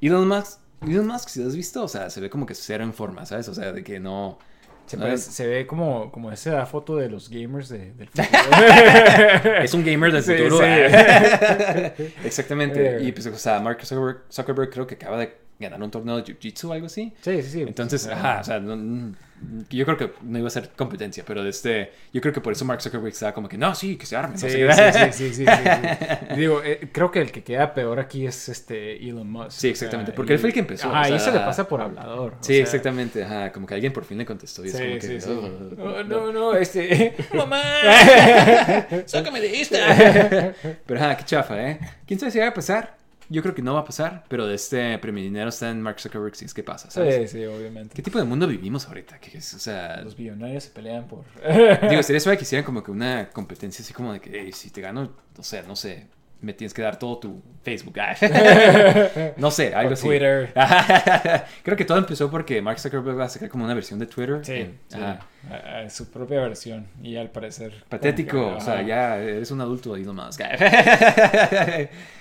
Elon 0.00 0.26
Musk, 0.26 0.58
Elon 0.86 1.06
Musk, 1.06 1.28
si 1.28 1.40
lo 1.40 1.46
has 1.48 1.54
visto, 1.56 1.84
o 1.84 1.88
sea, 1.88 2.10
se 2.10 2.20
ve 2.20 2.28
como 2.28 2.44
que 2.44 2.54
cero 2.54 2.82
en 2.84 2.92
forma, 2.92 3.24
¿sabes? 3.24 3.48
O 3.48 3.54
sea, 3.54 3.72
de 3.72 3.82
que 3.84 4.00
no. 4.00 4.38
Se, 4.86 4.98
parece- 4.98 5.30
se 5.30 5.46
ve 5.46 5.66
como, 5.66 6.10
como 6.12 6.30
esa 6.32 6.66
foto 6.66 6.96
de 6.96 7.08
los 7.08 7.28
gamers 7.30 7.68
de, 7.70 7.92
del 7.92 8.08
futuro. 8.10 9.56
es 9.62 9.72
un 9.74 9.84
gamer 9.84 10.12
del 10.12 10.22
futuro. 10.22 10.58
sí. 10.58 10.64
exactamente. 12.24 12.96
Eh. 12.98 13.04
Y 13.04 13.12
pues, 13.12 13.26
o 13.26 13.38
sea, 13.38 13.60
Mark 13.60 13.84
Zuckerberg, 13.84 14.22
Zuckerberg 14.30 14.70
creo 14.70 14.86
que 14.86 14.94
acaba 14.96 15.18
de 15.18 15.34
ganar 15.58 15.82
un 15.82 15.90
torneo 15.90 16.16
de 16.16 16.24
Jiu-Jitsu 16.24 16.64
o 16.68 16.72
algo 16.72 16.86
así. 16.86 17.12
Sí, 17.22 17.42
sí, 17.42 17.50
sí. 17.50 17.60
Entonces, 17.62 18.06
Ah. 18.08 18.12
ajá, 18.12 18.40
o 18.40 18.44
sea, 18.44 18.60
no- 18.60 19.14
yo 19.70 19.84
creo 19.84 19.96
que 19.96 20.12
no 20.22 20.38
iba 20.38 20.46
a 20.48 20.50
ser 20.50 20.70
competencia, 20.76 21.24
pero 21.26 21.44
este, 21.46 21.92
yo 22.12 22.20
creo 22.20 22.32
que 22.32 22.40
por 22.40 22.52
eso 22.52 22.64
Mark 22.64 22.80
Zuckerberg 22.82 23.12
estaba 23.12 23.32
como 23.34 23.48
que, 23.48 23.58
no, 23.58 23.74
sí, 23.74 23.96
que 23.96 24.06
se 24.06 24.16
arme. 24.16 24.36
Sí, 24.38 24.46
no 24.46 24.72
sé 24.74 24.92
qué". 24.92 25.12
sí, 25.12 25.28
sí, 25.28 25.34
sí, 25.34 25.34
sí, 25.34 25.46
sí. 25.46 26.34
Digo, 26.36 26.62
eh, 26.64 26.88
creo 26.92 27.10
que 27.10 27.20
el 27.20 27.30
que 27.32 27.42
queda 27.42 27.74
peor 27.74 27.98
aquí 28.00 28.26
es 28.26 28.48
este 28.48 28.96
Elon 29.08 29.30
Musk. 29.30 29.50
Sí, 29.58 29.68
exactamente, 29.68 30.12
porque 30.12 30.32
él 30.34 30.38
fue 30.38 30.48
el 30.50 30.54
que 30.54 30.60
empezó, 30.60 30.90
o 30.90 31.08
y 31.08 31.18
se 31.18 31.32
le 31.32 31.38
pasa 31.40 31.66
por 31.68 31.80
hablador. 31.80 32.34
o 32.34 32.36
Sí, 32.44 32.54
sea, 32.54 32.62
exactamente, 32.62 33.24
ajá, 33.24 33.52
como 33.52 33.66
que 33.66 33.74
alguien 33.74 33.92
por 33.92 34.04
fin 34.04 34.18
le 34.18 34.26
contestó 34.26 34.64
y 34.64 34.68
es 34.68 34.72
Sí, 34.76 34.78
como 35.26 35.40
que. 35.40 35.80
"Oh, 35.82 36.02
No, 36.04 36.04
no, 36.04 36.32
no, 36.32 36.54
este. 36.56 37.14
¡Mamá! 37.34 37.60
¡Sácame 39.06 39.40
de 39.40 39.60
esta! 39.60 40.54
Pero 40.86 41.00
ajá, 41.00 41.16
qué 41.16 41.24
chafa, 41.24 41.70
¿eh? 41.70 41.78
¿Quién 42.06 42.18
sabe 42.20 42.32
si 42.32 42.38
va 42.38 42.48
a 42.48 42.54
pasar? 42.54 43.01
Yo 43.28 43.42
creo 43.42 43.54
que 43.54 43.62
no 43.62 43.74
va 43.74 43.80
a 43.80 43.84
pasar, 43.84 44.24
pero 44.28 44.46
de 44.46 44.54
este 44.54 44.98
premio 44.98 45.22
dinero 45.22 45.48
está 45.48 45.70
en 45.70 45.80
Mark 45.80 46.00
Zuckerberg 46.00 46.34
si 46.36 46.44
es 46.44 46.54
que 46.54 46.62
pasa, 46.62 46.90
¿sabes? 46.90 47.30
Sí, 47.30 47.38
sí, 47.38 47.44
obviamente. 47.46 47.94
¿Qué 47.94 48.02
tipo 48.02 48.18
de 48.18 48.24
mundo 48.24 48.46
vivimos 48.46 48.86
ahorita? 48.86 49.18
¿Qué 49.18 49.38
es? 49.38 49.54
O 49.54 49.58
sea, 49.58 50.00
Los 50.02 50.16
billonarios 50.16 50.64
se 50.64 50.70
pelean 50.70 51.06
por. 51.08 51.24
Digo, 51.88 52.02
sería 52.02 52.20
suave 52.20 52.36
que 52.36 52.44
hicieran 52.44 52.64
como 52.64 52.82
que 52.82 52.90
una 52.90 53.30
competencia 53.30 53.82
así 53.82 53.92
como 53.92 54.12
de 54.12 54.20
que, 54.20 54.40
"Ey, 54.40 54.52
si 54.52 54.70
te 54.70 54.80
gano, 54.80 55.12
o 55.38 55.42
sea, 55.42 55.62
no 55.62 55.76
sé, 55.76 56.06
me 56.42 56.52
tienes 56.52 56.74
que 56.74 56.82
dar 56.82 56.98
todo 56.98 57.18
tu 57.18 57.40
Facebook. 57.62 57.94
Ah. 58.00 58.14
no 59.36 59.50
sé, 59.50 59.74
algo 59.74 59.90
Por 59.90 59.92
así. 59.94 60.06
Twitter. 60.08 60.52
Creo 61.62 61.76
que 61.76 61.84
todo 61.84 61.98
empezó 61.98 62.30
porque 62.30 62.60
Mark 62.60 62.78
Zuckerberg 62.80 63.18
va 63.18 63.24
a 63.24 63.28
sacar 63.28 63.48
como 63.48 63.64
una 63.64 63.74
versión 63.74 63.98
de 63.98 64.06
Twitter. 64.06 64.40
Sí, 64.44 64.52
en- 64.52 64.78
sí. 64.88 64.98
ajá. 64.98 65.20
A- 65.50 65.78
a 65.86 65.90
su 65.90 66.10
propia 66.10 66.40
versión. 66.40 66.86
Y 67.02 67.16
al 67.16 67.30
parecer. 67.30 67.84
Patético, 67.88 68.36
que, 68.50 68.56
o 68.56 68.60
sea, 68.60 68.82
ya 68.82 69.18
eres 69.18 69.50
un 69.50 69.60
adulto 69.60 69.96
y 69.96 70.02
no 70.04 70.12
más. 70.12 70.38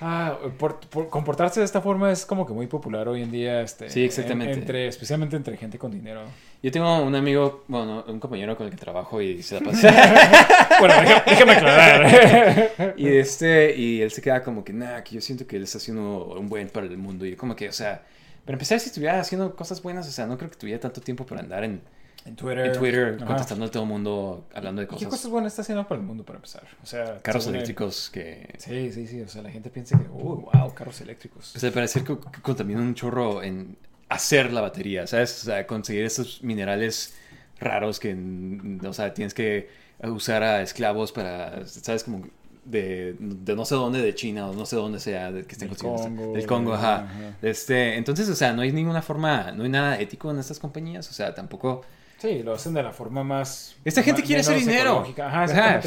Ah, 0.01 0.37
por, 0.57 0.79
por 0.79 1.09
comportarse 1.09 1.59
de 1.59 1.65
esta 1.65 1.81
forma 1.81 2.11
es 2.11 2.25
como 2.25 2.45
que 2.47 2.53
muy 2.53 2.67
popular 2.67 3.07
hoy 3.07 3.21
en 3.23 3.31
día. 3.31 3.61
Este, 3.61 3.89
Sí, 3.89 4.03
exactamente. 4.03 4.53
en- 4.53 4.59
entre, 4.59 4.87
especialmente 4.87 5.35
entre 5.35 5.57
gente 5.57 5.77
con 5.77 5.91
dinero. 5.91 6.21
Yo 6.63 6.71
tengo 6.71 7.01
un 7.01 7.15
amigo, 7.15 7.63
bueno, 7.67 8.05
un 8.07 8.19
compañero 8.19 8.55
con 8.55 8.67
el 8.67 8.71
que 8.71 8.77
trabajo 8.77 9.19
y 9.19 9.41
se 9.41 9.59
la 9.59 9.65
pasa. 9.71 9.89
Bueno, 10.79 10.95
déjame, 11.27 11.51
aclarar. 11.51 12.93
y 12.97 13.07
este, 13.07 13.75
y 13.75 14.01
él 14.01 14.09
se 14.11 14.21
queda 14.21 14.41
como 14.41 14.63
que, 14.63 14.73
nada, 14.73 15.03
que 15.03 15.15
yo 15.15 15.21
siento 15.21 15.45
que 15.45 15.57
él 15.57 15.63
está 15.63 15.77
haciendo 15.77 16.25
un 16.39 16.49
buen 16.49 16.69
para 16.69 16.87
el 16.87 16.97
mundo. 16.97 17.25
Y 17.25 17.31
yo 17.31 17.37
como 17.37 17.55
que, 17.55 17.69
o 17.69 17.73
sea, 17.73 18.03
para 18.45 18.55
empezar, 18.55 18.79
si 18.79 18.87
estuviera 18.87 19.19
haciendo 19.19 19.55
cosas 19.55 19.81
buenas, 19.81 20.07
o 20.07 20.11
sea, 20.11 20.25
no 20.25 20.37
creo 20.37 20.49
que 20.49 20.57
tuviera 20.57 20.79
tanto 20.79 21.01
tiempo 21.01 21.25
para 21.25 21.41
andar 21.41 21.63
en, 21.63 21.81
En 22.25 22.35
Twitter. 22.35 22.65
en 22.67 22.73
Twitter 22.73 23.15
Ajá. 23.17 23.25
contestando 23.25 23.65
a 23.65 23.71
todo 23.71 23.83
el 23.83 23.89
mundo, 23.89 24.47
hablando 24.53 24.81
de 24.81 24.85
¿Y 24.85 24.89
¿Qué 24.89 24.95
cosas. 24.95 25.09
cosas 25.09 25.31
buenas 25.31 25.51
está 25.53 25.61
haciendo 25.63 25.87
para 25.87 26.01
el 26.01 26.07
mundo 26.07 26.23
para 26.23 26.37
empezar? 26.37 26.63
O 26.81 26.85
sea, 26.85 27.19
Carros 27.21 27.45
eléctricos 27.47 28.09
que... 28.11 28.55
Sí, 28.57 28.91
sí, 28.91 29.07
sí. 29.07 29.21
O 29.21 29.27
sea, 29.27 29.43
la 29.43 29.51
gente 29.51 29.69
piensa 29.69 29.99
que, 29.99 30.09
uy, 30.09 30.45
wow, 30.53 30.73
carros 30.73 30.99
eléctricos. 31.01 31.55
O 31.55 31.59
sea, 31.59 31.71
parece 31.71 32.03
que, 32.03 32.17
que 32.17 32.41
contaminan 32.41 32.83
un 32.83 32.95
chorro 32.95 33.43
en 33.43 33.77
hacer 34.13 34.51
la 34.53 34.61
batería, 34.61 35.07
¿sabes? 35.07 35.41
O 35.41 35.45
sea, 35.45 35.65
conseguir 35.67 36.03
esos 36.05 36.43
minerales 36.43 37.15
raros 37.59 37.99
que, 37.99 38.13
mm, 38.15 38.85
o 38.85 38.93
sea, 38.93 39.13
tienes 39.13 39.33
que 39.33 39.69
usar 40.03 40.43
a 40.43 40.61
esclavos 40.61 41.11
para, 41.11 41.65
¿sabes? 41.67 42.03
Como 42.03 42.27
de, 42.65 43.15
de 43.19 43.55
no 43.55 43.65
sé 43.65 43.75
dónde, 43.75 44.01
de 44.01 44.13
China 44.13 44.49
o 44.49 44.53
no 44.53 44.65
sé 44.65 44.75
dónde 44.75 44.99
sea, 44.99 45.31
de 45.31 45.43
que 45.45 45.53
estén 45.53 45.69
Del. 45.69 45.77
Congo, 45.77 46.33
Del 46.33 46.45
Congo, 46.45 46.73
ajá. 46.73 47.03
ajá. 47.05 47.37
Este, 47.41 47.95
entonces, 47.97 48.29
o 48.29 48.35
sea, 48.35 48.53
no 48.53 48.61
hay 48.61 48.71
ninguna 48.71 49.01
forma, 49.01 49.51
no 49.51 49.63
hay 49.63 49.69
nada 49.69 49.99
ético 49.99 50.29
en 50.31 50.39
estas 50.39 50.59
compañías, 50.59 51.09
o 51.09 51.13
sea, 51.13 51.33
tampoco... 51.33 51.83
Sí, 52.17 52.43
lo 52.43 52.53
hacen 52.53 52.73
de 52.75 52.83
la 52.83 52.91
forma 52.91 53.23
más. 53.23 53.75
Esta 53.83 54.03
gente 54.03 54.21
quiere 54.21 54.41
hacer 54.41 54.57
dinero. 54.59 54.91
ecológica. 54.91 55.27
Ajá, 55.27 55.79
Ajá. 55.79 55.81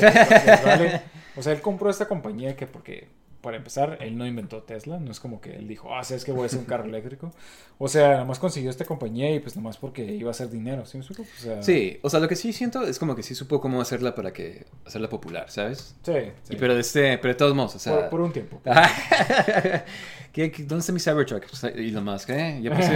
vale- 0.64 1.00
O 1.36 1.42
sea, 1.42 1.52
él 1.52 1.60
compró 1.60 1.90
esta 1.90 2.06
compañía 2.08 2.56
que 2.56 2.66
porque 2.66 3.06
para 3.44 3.58
empezar, 3.58 3.98
él 4.00 4.16
no 4.16 4.26
inventó 4.26 4.62
Tesla, 4.62 4.98
no 4.98 5.12
es 5.12 5.20
como 5.20 5.38
que 5.42 5.54
él 5.54 5.68
dijo, 5.68 5.94
ah, 5.94 6.02
sabes 6.02 6.24
que 6.24 6.32
voy 6.32 6.44
a 6.44 6.46
hacer 6.46 6.58
un 6.58 6.64
carro 6.64 6.84
eléctrico. 6.84 7.30
O 7.76 7.88
sea, 7.88 8.08
nada 8.08 8.24
más 8.24 8.38
consiguió 8.38 8.70
esta 8.70 8.86
compañía 8.86 9.34
y 9.34 9.38
pues 9.38 9.54
nada 9.54 9.68
más 9.68 9.76
porque 9.76 10.02
iba 10.02 10.28
a 10.28 10.32
hacer 10.32 10.48
dinero, 10.48 10.86
¿sí? 10.86 10.98
O 10.98 11.02
sea, 11.02 11.62
Sí, 11.62 11.98
o 12.00 12.08
sea, 12.08 12.20
lo 12.20 12.28
que 12.28 12.36
sí 12.36 12.54
siento 12.54 12.82
es 12.86 12.98
como 12.98 13.14
que 13.14 13.22
sí 13.22 13.34
supo 13.34 13.60
cómo 13.60 13.82
hacerla 13.82 14.14
para 14.14 14.32
que 14.32 14.64
hacerla 14.86 15.10
popular, 15.10 15.50
¿sabes? 15.50 15.94
sí, 16.02 16.12
sí. 16.42 16.54
Y 16.54 16.56
pero 16.56 16.74
de 16.74 16.80
este, 16.80 17.18
pero 17.18 17.34
de 17.34 17.38
todos 17.38 17.54
modos, 17.54 17.74
o 17.74 17.78
sea, 17.78 17.94
por, 17.94 18.08
por 18.08 18.20
un 18.22 18.32
tiempo. 18.32 18.62
¿Qué, 20.32 20.50
qué, 20.50 20.62
dónde 20.64 20.80
está 20.80 20.92
mi 20.92 21.00
Cybertruck? 21.00 21.44
Y 21.76 21.90
lo 21.90 22.00
más, 22.00 22.28
¿eh? 22.30 22.60
Ya 22.62 22.74
puse, 22.74 22.92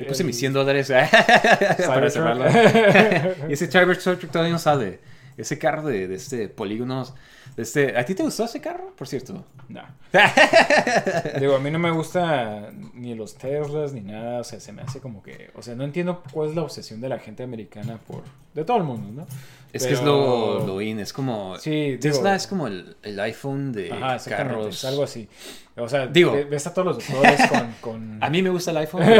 ya 0.00 0.06
puse 0.06 0.24
mis 0.24 0.36
100 0.38 0.52
dólares 0.52 0.88
para 1.86 2.08
cerrarlo. 2.08 2.46
y 3.48 3.52
ese 3.52 3.66
Cybertruck 3.66 4.30
todavía 4.30 4.52
no 4.52 4.58
sale. 4.58 5.00
Ese 5.40 5.58
carro 5.58 5.82
de, 5.88 6.06
de 6.08 6.14
este 6.14 6.48
polígonos. 6.48 7.14
De 7.56 7.62
este... 7.64 7.96
¿A 7.98 8.04
ti 8.04 8.14
te 8.14 8.22
gustó 8.22 8.44
ese 8.44 8.60
carro, 8.60 8.92
por 8.96 9.08
cierto? 9.08 9.44
No. 9.68 9.82
Digo, 11.40 11.56
a 11.56 11.58
mí 11.58 11.70
no 11.70 11.78
me 11.80 11.90
gusta 11.90 12.70
ni 12.94 13.14
los 13.14 13.34
Teslas 13.34 13.92
ni 13.92 14.00
nada, 14.02 14.40
o 14.40 14.44
sea, 14.44 14.60
se 14.60 14.72
me 14.72 14.82
hace 14.82 15.00
como 15.00 15.22
que, 15.22 15.50
o 15.54 15.62
sea, 15.62 15.74
no 15.74 15.82
entiendo 15.84 16.22
cuál 16.32 16.50
es 16.50 16.54
la 16.54 16.62
obsesión 16.62 17.00
de 17.00 17.08
la 17.08 17.18
gente 17.18 17.42
americana 17.42 17.98
por, 18.06 18.22
de 18.54 18.64
todo 18.64 18.76
el 18.76 18.84
mundo, 18.84 19.22
¿no? 19.22 19.26
Es 19.72 19.86
que 19.86 19.94
es 19.94 20.02
lo, 20.02 20.66
lo 20.66 20.80
in, 20.80 20.98
es 21.00 21.12
como... 21.12 21.56
Sí, 21.58 21.96
Tesla 22.00 22.30
digo- 22.30 22.36
es 22.36 22.46
como 22.46 22.66
el, 22.66 22.96
el 23.02 23.18
iPhone 23.20 23.72
de 23.72 23.92
Ajá, 23.92 24.18
carros. 24.28 24.76
es 24.76 24.84
algo 24.84 25.04
así. 25.04 25.28
O 25.76 25.88
sea, 25.88 26.06
Digo- 26.08 26.32
ve- 26.32 26.44
ves 26.44 26.66
a 26.66 26.74
todos 26.74 26.86
los 26.96 26.98
doctores 27.08 27.40
con... 27.48 27.72
con... 27.80 28.18
A 28.22 28.30
mí 28.30 28.42
me 28.42 28.50
gusta 28.50 28.70
el 28.72 28.76
iPhone. 28.78 29.02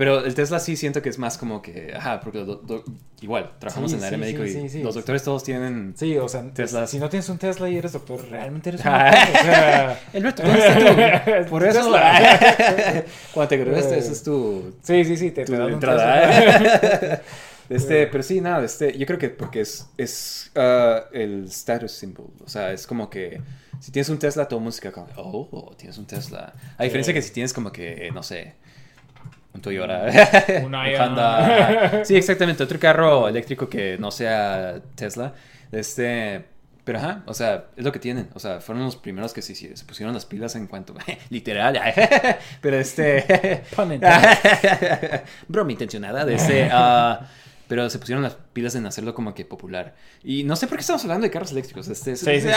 Pero 0.00 0.24
el 0.24 0.34
Tesla 0.34 0.58
sí 0.60 0.76
siento 0.76 1.02
que 1.02 1.10
es 1.10 1.18
más 1.18 1.36
como 1.36 1.60
que, 1.60 1.92
ajá, 1.94 2.20
porque 2.22 2.38
do- 2.38 2.56
do- 2.56 2.82
igual, 3.20 3.52
trabajamos 3.58 3.90
Sí, 3.90 3.98
en 3.98 4.02
el 4.02 4.06
área 4.06 4.18
sí, 4.18 4.34
médico 4.34 4.68
sí, 4.70 4.78
y 4.78 4.82
los 4.82 4.94
doctores 4.94 5.22
todos 5.22 5.44
tienen... 5.44 5.92
Sí, 5.94 6.16
o 6.16 6.26
sea, 6.26 6.42
Teslas. 6.54 6.88
si 6.88 6.98
no 6.98 7.10
tienes 7.10 7.28
un 7.28 7.36
Tesla 7.36 7.68
y 7.68 7.76
eres 7.76 7.92
doctor, 7.92 8.26
realmente 8.30 8.70
eres 8.70 8.80
un 8.82 8.90
doctor. 8.92 9.96
O 10.46 10.50
sea. 10.54 11.44
Por 11.50 11.64
eso... 11.66 11.90
Cuando 13.34 13.48
te 13.50 13.56
graduaste, 13.58 13.98
esa 13.98 14.12
es 14.12 14.22
tu, 14.22 14.74
sí, 14.82 15.04
sí, 15.04 15.18
sí, 15.18 15.32
te, 15.32 15.44
tu 15.44 15.52
te 15.52 15.58
dan 15.58 15.68
entrada. 15.68 17.20
Este, 17.68 18.06
pero 18.06 18.22
sí, 18.22 18.40
nada, 18.40 18.64
este, 18.64 18.96
yo 18.96 19.04
creo 19.04 19.18
que 19.18 19.28
porque 19.28 19.60
es, 19.60 19.86
es 19.98 20.50
ah, 20.56 21.04
el 21.12 21.44
status 21.44 21.92
symbol. 21.92 22.30
O 22.42 22.48
sea, 22.48 22.72
es 22.72 22.86
como 22.86 23.10
que 23.10 23.42
si 23.80 23.92
tienes 23.92 24.08
un 24.08 24.18
Tesla, 24.18 24.48
todo 24.48 24.62
queda 24.80 24.92
como, 24.92 25.08
oh, 25.16 25.74
tienes 25.76 25.98
un 25.98 26.06
Tesla. 26.06 26.54
A 26.78 26.84
diferencia 26.84 27.12
que 27.12 27.20
si 27.20 27.32
tienes 27.32 27.52
como 27.52 27.70
que, 27.70 28.10
no 28.14 28.22
sé, 28.22 28.54
un 29.52 29.60
Toyota, 29.60 30.06
Un. 30.64 30.74
Honda. 31.00 32.04
Sí, 32.04 32.16
exactamente, 32.16 32.62
otro 32.62 32.78
carro 32.78 33.28
eléctrico 33.28 33.68
que 33.68 33.98
no 33.98 34.10
sea 34.10 34.80
Tesla. 34.94 35.32
Este, 35.72 36.44
pero 36.84 36.98
ajá, 36.98 37.22
o 37.26 37.34
sea, 37.34 37.66
es 37.76 37.84
lo 37.84 37.92
que 37.92 37.98
tienen. 37.98 38.28
O 38.34 38.38
sea, 38.38 38.60
fueron 38.60 38.84
los 38.84 38.96
primeros 38.96 39.32
que 39.32 39.42
sí, 39.42 39.54
sí, 39.54 39.70
se 39.74 39.84
pusieron 39.84 40.14
las 40.14 40.26
pilas 40.26 40.54
en 40.56 40.66
cuanto, 40.66 40.94
literal, 41.30 41.80
pero 42.60 42.76
este... 42.78 43.62
Broma 45.48 45.72
intencionada 45.72 46.24
de 46.24 46.34
ese. 46.34 46.68
ah, 46.72 47.20
pero 47.70 47.88
se 47.88 48.00
pusieron 48.00 48.20
las 48.24 48.34
pilas 48.52 48.74
en 48.74 48.84
hacerlo 48.84 49.14
como 49.14 49.32
que 49.32 49.44
popular. 49.44 49.94
Y 50.24 50.42
no 50.42 50.56
sé 50.56 50.66
por 50.66 50.76
qué 50.76 50.80
estamos 50.80 51.02
hablando 51.04 51.24
de 51.24 51.30
carros 51.30 51.52
eléctricos. 51.52 51.86
Este, 51.86 52.12
es- 52.12 52.20
Sí, 52.20 52.40
sí, 52.40 52.48
sí. 52.48 52.52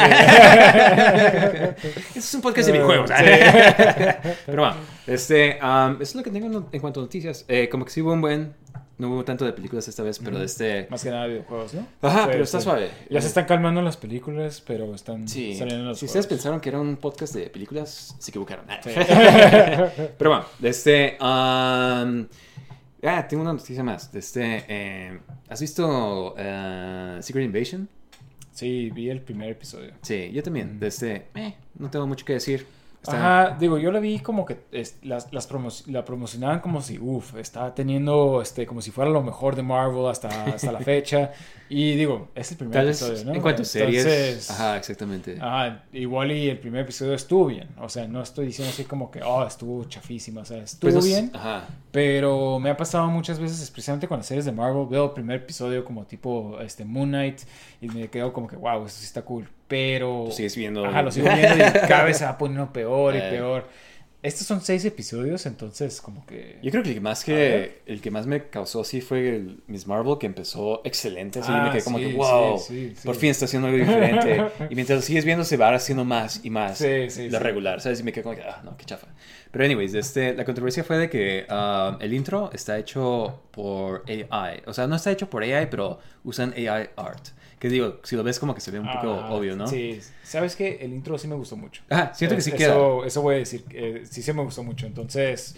Este 2.08 2.20
es 2.20 2.34
un 2.34 2.42
podcast 2.42 2.66
de 2.66 2.72
videojuegos. 2.74 3.12
pero 4.48 4.64
bueno, 4.64 4.76
este, 5.06 5.60
am, 5.62 5.94
eso 5.96 6.02
es 6.04 6.16
lo 6.16 6.24
que 6.24 6.32
tengo 6.32 6.68
en, 6.72 6.80
cuanto 6.82 7.00
a 7.00 7.04
noticias. 7.04 7.46
Eh, 7.48 7.70
como 7.70 7.86
que 7.86 7.92
sí 7.92 8.02
hubo 8.02 8.12
un 8.14 8.22
buen. 8.22 8.56
No 8.98 9.10
hubo 9.10 9.24
tanto 9.24 9.44
de 9.46 9.54
películas 9.54 9.88
esta 9.88 10.02
vez, 10.04 10.20
pero 10.20 10.40
de 10.40 10.46
este. 10.46 10.88
Más 10.90 11.04
que 11.04 11.10
nada 11.10 11.26
videojuegos, 11.28 11.74
¿no? 11.74 11.86
Ajá, 12.02 12.24
Sí, 12.24 12.30
pero 12.32 12.44
está 12.44 12.60
sí. 12.60 12.64
suave. 12.64 12.90
Ya 13.10 13.22
se 13.22 13.28
están 13.28 13.46
calmando 13.46 13.82
las 13.82 13.98
películas, 13.98 14.62
pero 14.66 14.94
están 14.96 15.28
Sí. 15.28 15.56
saliendo 15.56 15.86
los 15.86 15.98
Si 16.00 16.06
juegos. 16.06 16.10
ustedes 16.16 16.28
pensaron 16.28 16.60
que 16.60 16.70
era 16.70 16.80
un 16.80 16.98
podcast 16.98 17.34
de 17.36 17.50
películas, 17.50 18.16
se 18.20 18.32
equivocaron. 18.32 18.66
Sí. 18.84 18.92
Pero 20.18 20.30
bueno, 20.30 20.46
de 20.60 20.70
este. 20.70 21.18
um, 21.22 22.28
ah, 23.06 23.28
tengo 23.28 23.44
una 23.44 23.54
noticia 23.54 23.84
más. 23.84 24.12
De 24.12 24.20
este. 24.20 24.66
eh, 24.68 25.20
¿Has 25.50 25.62
visto 25.62 26.34
eh, 26.38 27.18
Secret 27.22 27.46
Invasion? 27.46 27.88
Sí, 28.52 28.90
vi 28.92 29.10
el 29.10 29.22
primer 29.22 29.50
episodio. 29.50 29.94
Sí, 30.02 30.32
yo 30.32 30.44
también. 30.44 30.80
De 30.80 30.88
este. 30.88 31.28
eh, 31.36 31.56
no 31.80 31.90
tengo 31.90 32.06
mucho 32.08 32.26
que 32.26 32.34
decir. 32.34 32.66
Está- 33.02 33.18
Ajá, 33.48 33.58
digo, 33.60 33.78
yo 33.78 33.92
la 33.92 34.00
vi 34.00 34.20
como 34.20 34.46
que 34.46 34.60
es- 34.72 34.98
las, 35.04 35.34
las 35.34 35.50
promo- 35.52 35.86
la 35.88 36.06
promocionaban 36.06 36.62
como 36.62 36.82
si, 36.82 36.98
uff, 37.00 37.36
está 37.36 37.76
teniendo, 37.76 38.42
este, 38.42 38.66
como 38.66 38.82
si 38.82 38.92
fuera 38.92 39.12
lo 39.12 39.22
mejor 39.22 39.58
de 39.58 39.64
Marvel 39.64 40.06
hasta, 40.08 40.46
hasta 40.46 40.72
la 40.72 40.80
fecha. 40.92 41.34
Y 41.76 41.96
digo, 41.96 42.30
es 42.36 42.52
el 42.52 42.58
primer 42.58 42.74
Tal 42.74 42.86
episodio, 42.90 43.26
¿no? 43.26 43.34
en 43.34 43.42
cuanto 43.42 43.64
a 43.64 43.66
series. 43.66 44.06
Entonces, 44.06 44.52
Ajá, 44.52 44.78
exactamente. 44.78 45.38
Ajá, 45.42 45.84
igual 45.92 46.32
y 46.32 46.48
el 46.48 46.60
primer 46.60 46.82
episodio 46.82 47.16
estuvo 47.16 47.48
bien. 47.48 47.68
O 47.82 47.90
sea, 47.90 48.08
no 48.08 48.22
estoy 48.22 48.46
diciendo 48.46 48.72
así 48.72 48.84
como 48.84 49.10
que, 49.10 49.24
oh, 49.24 49.44
estuvo 49.48 49.84
chafísima. 49.86 50.42
O 50.42 50.46
sea, 50.46 50.60
estuvo 50.60 50.92
Pues 50.92 51.04
bien. 51.06 51.32
Ajá. 51.34 51.66
Pero 51.92 52.60
me 52.60 52.70
ha 52.70 52.78
pasado 52.78 53.08
muchas 53.08 53.40
veces, 53.40 53.60
especialmente 53.62 54.08
con 54.08 54.18
las 54.20 54.28
series 54.28 54.46
de 54.46 54.52
Marvel, 54.52 54.86
veo 54.88 55.06
el 55.06 55.12
primer 55.12 55.38
episodio 55.38 55.84
como 55.84 56.06
tipo 56.06 56.60
este, 56.62 56.86
Moon 56.86 57.10
Knight 57.10 57.42
y 57.82 57.88
me 57.88 58.08
quedo 58.08 58.34
como 58.34 58.48
que, 58.48 58.56
wow, 58.56 58.86
esto 58.86 59.00
sí 59.00 59.06
está 59.06 59.24
cool. 59.24 59.50
Pero... 59.68 60.26
Tú 60.28 60.32
sigues 60.34 60.56
viendo. 60.56 60.86
Ajá, 60.86 61.02
lo 61.02 61.12
sigo 61.12 61.28
viendo 61.36 61.56
y 61.66 61.88
cada 61.88 62.04
vez 62.04 62.18
se 62.20 62.26
va 62.26 62.38
poniendo 62.38 62.72
peor 62.72 63.16
y 63.16 63.18
Eh. 63.18 63.30
peor. 63.32 63.68
Estos 64.24 64.48
son 64.48 64.62
seis 64.62 64.86
episodios, 64.86 65.46
entonces 65.46 66.00
como 66.00 66.26
que... 66.26 66.58
Yo 66.64 66.72
creo 66.72 66.82
que 66.82 66.90
el 66.90 66.96
que 66.96 67.02
más 67.02 67.26
que 67.26 67.82
el 67.86 68.00
que 68.00 68.10
más 68.10 68.26
me 68.26 68.48
causó 68.48 68.86
sí 68.86 69.02
fue 69.02 69.36
el 69.36 69.62
Miss 69.68 69.86
Marvel 69.86 70.18
que 70.18 70.28
empezó 70.28 70.82
excelente, 70.86 71.40
así 71.40 71.52
Ah, 71.54 71.66
me 71.66 71.72
quedé 71.72 71.84
como 71.84 71.98
sí, 71.98 72.06
que 72.06 72.14
wow, 72.14 72.58
sí, 72.58 72.94
sí, 72.96 73.06
por 73.06 73.16
fin 73.16 73.32
está 73.32 73.46
haciendo 73.46 73.68
algo 73.68 73.78
diferente 73.78 74.42
y 74.70 74.76
mientras 74.76 75.00
lo 75.00 75.02
sigues 75.02 75.26
viendo 75.26 75.44
se 75.44 75.58
va 75.58 75.76
haciendo 75.76 76.06
más 76.06 76.40
y 76.42 76.50
más 76.50 76.78
Sí, 76.78 77.10
sí, 77.10 77.30
lo 77.30 77.38
regular, 77.40 77.82
¿sabes? 77.82 78.00
Y 78.00 78.04
me 78.04 78.14
quedé 78.14 78.24
como 78.24 78.36
que 78.36 78.44
ah, 78.44 78.62
no, 78.64 78.78
qué 78.78 78.86
chafa. 78.86 79.08
Pero 79.52 79.66
anyways, 79.66 79.94
este 79.94 80.34
la 80.34 80.46
controversia 80.46 80.86
fue 80.86 80.98
de 80.98 81.10
que 81.10 81.46
ah, 81.50 81.98
el 82.00 82.14
intro 82.14 82.50
está 82.54 82.80
hecho 82.80 83.42
por 83.52 84.06
AI, 84.08 84.64
o 84.66 84.74
sea, 84.74 84.88
no 84.88 84.96
está 84.96 85.12
hecho 85.12 85.30
por 85.30 85.44
AI, 85.44 85.68
pero 85.70 86.00
usan 86.24 86.54
AI 86.54 86.90
art. 86.96 87.28
Que 87.64 87.70
digo, 87.70 88.02
si 88.04 88.18
lo 88.18 88.24
ves 88.24 88.40
como 88.40 88.54
que 88.54 88.60
se 88.60 88.72
ve 88.72 88.80
un 88.80 88.92
poco 88.92 89.14
Ah, 89.14 89.32
obvio, 89.32 89.56
¿no? 89.56 89.68
Sí, 89.68 89.98
¿sabes 90.22 90.58
qué? 90.58 90.80
El 90.82 90.92
intro 90.92 91.18
sí 91.18 91.30
me 91.30 91.36
gustó 91.36 91.56
mucho. 91.56 91.82
Ajá, 91.90 92.14
siento 92.14 92.36
que 92.36 92.42
sí 92.42 92.52
queda. 92.52 92.76
Eso 93.06 93.22
voy 93.22 93.36
a 93.36 93.38
decir, 93.38 93.64
eh, 93.70 94.04
sí 94.04 94.22
se 94.22 94.34
me 94.34 94.44
gustó 94.44 94.64
mucho. 94.64 94.86
Entonces, 94.86 95.56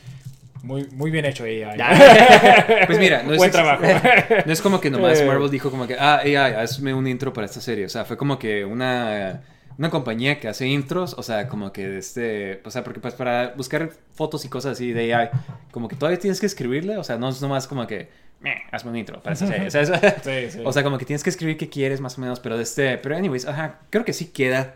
muy, 0.62 0.88
muy 0.92 1.10
bien 1.10 1.26
hecho 1.26 1.46
AI. 1.46 1.66
Pues 2.86 3.00
mira, 3.00 3.24
no 3.24 3.32
es, 3.32 3.40
Buen 3.40 3.50
trabajo. 3.50 3.82
no 4.46 4.54
es 4.54 4.62
como 4.62 4.80
que 4.80 4.92
nomás 4.92 5.20
Eh. 5.20 5.26
Marvel 5.26 5.50
dijo 5.50 5.72
como 5.72 5.88
que, 5.88 5.96
ah, 6.00 6.18
AI, 6.20 6.36
hazme 6.36 6.94
un 6.94 7.08
intro 7.08 7.34
para 7.34 7.46
esta 7.46 7.60
serie. 7.60 7.86
O 7.86 7.90
sea, 7.90 8.06
fue 8.06 8.18
como 8.18 8.38
que 8.38 8.64
una, 8.66 9.42
una 9.80 9.90
compañía 9.90 10.40
que 10.40 10.48
hace 10.48 10.68
intros, 10.68 11.16
o 11.18 11.24
sea, 11.24 11.48
como 11.48 11.74
que 11.74 11.98
este, 11.98 12.62
o 12.66 12.70
sea, 12.70 12.84
porque 12.84 13.00
pues 13.00 13.16
para 13.16 13.56
buscar 13.58 13.90
fotos 14.14 14.46
y 14.46 14.50
cosas 14.50 14.74
así 14.74 14.92
de 14.92 15.12
AI, 15.12 15.30
como 15.72 15.88
que 15.88 15.96
todavía 15.96 16.20
tienes 16.20 16.40
que 16.40 16.46
escribirle, 16.46 16.98
o 16.98 17.04
sea, 17.04 17.18
no 17.18 17.30
es 17.30 17.42
nomás 17.42 17.66
como 17.66 17.88
que, 17.88 18.10
"Meh, 18.40 18.64
hazme 18.72 18.92
un 18.92 18.98
intro 18.98 19.22
para 19.22 19.34
esta 19.34 19.48
serie. 19.48 19.72
¿sabes? 19.72 19.90
Sí, 20.24 20.52
sí. 20.52 20.64
O 20.66 20.72
sea, 20.72 20.84
como 20.84 20.98
que 20.98 21.06
tienes 21.06 21.24
que 21.24 21.30
escribir 21.30 21.58
qué 21.58 21.70
quieres 21.70 22.02
más 22.02 22.18
o 22.18 22.22
menos, 22.22 22.40
pero 22.40 22.58
de 22.58 22.64
este, 22.64 22.98
pero 22.98 23.16
anyways, 23.16 23.46
ajá, 23.46 23.80
creo 23.90 24.06
que 24.06 24.14
sí 24.14 24.28
queda 24.28 24.76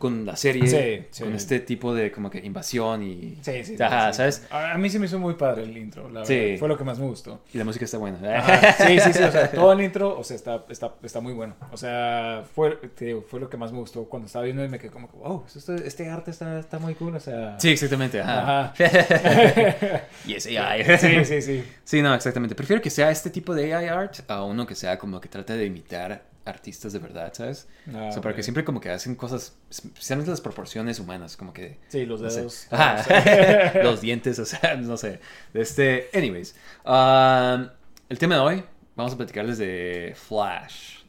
con 0.00 0.24
la 0.26 0.34
serie, 0.34 0.66
Sí, 0.66 1.06
sí. 1.10 1.22
con 1.22 1.34
este 1.34 1.60
tipo 1.60 1.94
de 1.94 2.10
como 2.10 2.30
que 2.30 2.38
invasión 2.38 3.02
y... 3.02 3.38
Sí, 3.42 3.62
sí, 3.64 3.76
sí, 3.76 3.82
Ajá, 3.82 4.12
sí. 4.12 4.16
¿sabes? 4.16 4.46
A 4.50 4.76
mí 4.78 4.88
se 4.90 4.98
me 4.98 5.04
hizo 5.06 5.18
muy 5.18 5.34
padre 5.34 5.62
el 5.64 5.76
intro, 5.76 6.08
la 6.10 6.24
Sí. 6.24 6.34
verdad. 6.34 6.58
Fue 6.58 6.68
lo 6.68 6.78
que 6.78 6.84
más 6.84 6.98
me 6.98 7.06
gustó. 7.06 7.42
Y 7.52 7.58
la 7.58 7.64
música 7.64 7.84
está 7.84 7.98
buena. 7.98 8.18
Ajá, 8.38 8.72
Sí, 8.86 8.98
sí, 8.98 9.12
sí, 9.12 9.22
o 9.22 9.30
sea, 9.30 9.50
todo 9.50 9.72
el 9.74 9.80
intro, 9.82 10.18
o 10.18 10.24
sea, 10.24 10.34
está, 10.36 10.64
está, 10.70 10.94
está 11.02 11.20
muy 11.20 11.34
bueno. 11.34 11.54
O 11.70 11.76
sea, 11.76 12.44
fue, 12.54 12.76
te 12.96 13.04
digo, 13.04 13.22
fue 13.28 13.38
lo 13.40 13.50
que 13.50 13.56
más 13.58 13.72
me 13.72 13.78
gustó 13.78 14.04
cuando 14.06 14.26
estaba 14.26 14.46
viendo 14.46 14.64
y 14.64 14.68
me 14.68 14.78
quedé 14.78 14.90
como 14.90 15.08
wow, 15.08 15.44
esto- 15.54 15.74
este 15.74 16.08
arte 16.08 16.30
está, 16.30 16.58
está 16.58 16.78
muy 16.78 16.94
cool, 16.94 17.14
o 17.14 17.20
sea... 17.20 17.60
Sí, 17.60 17.68
exactamente, 17.68 18.20
ajá. 18.22 18.72
Ajá. 18.72 18.74
y 20.26 20.34
es 20.34 20.46
AI. 20.46 20.84
Sí, 20.98 21.24
sí, 21.24 21.42
sí. 21.42 21.64
Sí, 21.84 22.02
no, 22.02 22.14
exactamente. 22.14 22.54
Prefiero 22.54 22.80
que 22.82 22.90
sea 22.90 23.10
este 23.10 23.30
tipo 23.30 23.54
de 23.54 23.74
AI 23.74 23.88
art 23.88 24.20
a 24.30 24.44
uno 24.44 24.66
que 24.66 24.74
sea 24.74 24.98
como 24.98 25.20
que 25.20 25.28
trata 25.28 25.54
de 25.54 25.66
imitar 25.66 26.22
artistas 26.50 26.92
de 26.92 26.98
verdad, 26.98 27.32
¿sabes? 27.34 27.68
Ah, 27.94 28.08
o 28.08 28.12
sea, 28.12 28.20
porque 28.20 28.40
ok. 28.40 28.44
siempre 28.44 28.64
como 28.64 28.80
que 28.80 28.90
hacen 28.90 29.14
cosas, 29.14 29.56
especialmente 29.70 30.30
las 30.30 30.40
proporciones 30.40 31.00
humanas, 31.00 31.36
como 31.36 31.52
que... 31.52 31.78
Sí, 31.88 32.04
los 32.06 32.20
no 32.20 32.30
sé. 32.30 32.40
dedos. 32.40 32.66
Ajá. 32.70 33.72
Los 33.82 34.00
dientes, 34.00 34.38
o 34.38 34.44
sea, 34.44 34.76
no 34.76 34.96
sé. 34.96 35.20
Este, 35.54 36.10
anyways. 36.12 36.54
um, 36.84 37.68
el 38.08 38.18
tema 38.18 38.34
de 38.34 38.40
hoy, 38.40 38.64
vamos 38.96 39.14
a 39.14 39.16
platicarles 39.16 39.58
de 39.58 40.14
Flash. 40.16 41.00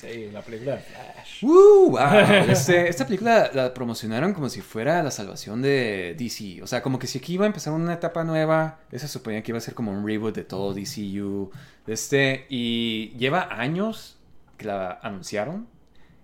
Sí, 0.00 0.30
la 0.32 0.40
película 0.40 0.76
de 0.76 0.82
Flash. 0.82 1.42
Wow. 1.42 1.98
Este, 2.48 2.88
esta 2.88 3.04
película 3.04 3.50
la 3.52 3.74
promocionaron 3.74 4.32
como 4.32 4.48
si 4.48 4.62
fuera 4.62 5.02
la 5.02 5.10
salvación 5.10 5.60
de 5.60 6.14
DC. 6.18 6.62
O 6.62 6.66
sea, 6.66 6.82
como 6.82 6.98
que 6.98 7.06
si 7.06 7.18
aquí 7.18 7.34
iba 7.34 7.44
a 7.44 7.48
empezar 7.48 7.74
una 7.74 7.92
etapa 7.92 8.24
nueva, 8.24 8.78
eso 8.90 9.06
suponía 9.08 9.42
que 9.42 9.50
iba 9.50 9.58
a 9.58 9.60
ser 9.60 9.74
como 9.74 9.92
un 9.92 10.06
reboot 10.06 10.34
de 10.34 10.44
todo 10.44 10.72
DCU. 10.72 11.50
Este, 11.86 12.46
y 12.48 13.10
lleva 13.18 13.48
años 13.50 14.16
que 14.60 14.66
la 14.66 15.00
anunciaron. 15.02 15.66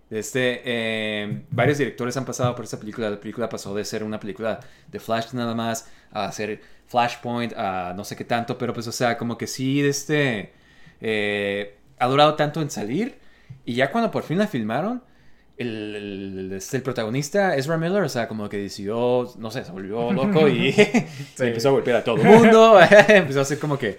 Este, 0.09 0.63
eh, 0.65 1.43
varios 1.51 1.79
directores 1.79 2.17
han 2.17 2.25
pasado 2.25 2.55
por 2.55 2.65
esta 2.65 2.79
película. 2.79 3.11
La 3.11 3.19
película 3.19 3.49
pasó 3.49 3.75
de 3.75 3.85
ser 3.85 4.05
una 4.05 4.21
película 4.21 4.61
de 4.89 5.01
Flash 5.01 5.33
nada 5.33 5.55
más 5.55 5.89
a 6.13 6.31
ser 6.31 6.61
Flashpoint, 6.87 7.53
a 7.57 7.93
no 7.95 8.05
sé 8.05 8.15
qué 8.15 8.25
tanto, 8.25 8.57
pero 8.57 8.73
pues, 8.73 8.87
o 8.87 8.93
sea, 8.93 9.19
como 9.19 9.37
que 9.37 9.47
sí, 9.47 9.81
este, 9.85 10.53
eh, 11.01 11.77
ha 11.99 12.07
durado 12.07 12.35
tanto 12.35 12.63
en 12.63 12.71
salir. 12.71 13.19
Y 13.65 13.75
ya 13.75 13.91
cuando 13.91 14.11
por 14.11 14.23
fin 14.23 14.39
la 14.39 14.47
filmaron, 14.47 15.03
el, 15.57 15.97
el, 15.97 16.53
este, 16.53 16.77
el 16.77 16.83
protagonista, 16.83 17.57
Ezra 17.57 17.79
Miller, 17.79 18.03
o 18.03 18.09
sea, 18.09 18.29
como 18.29 18.49
que 18.49 18.59
decidió, 18.59 19.33
no 19.39 19.51
sé, 19.51 19.65
se 19.65 19.73
volvió 19.73 20.13
loco 20.13 20.49
y 20.49 20.69
empezó 21.39 21.71
a 21.71 21.73
golpear 21.73 21.97
a 21.99 22.05
todo 22.05 22.17
el 22.17 22.25
mundo. 22.25 22.79
empezó 23.09 23.41
a 23.41 23.43
hacer 23.43 23.59
como 23.59 23.79
que 23.79 23.97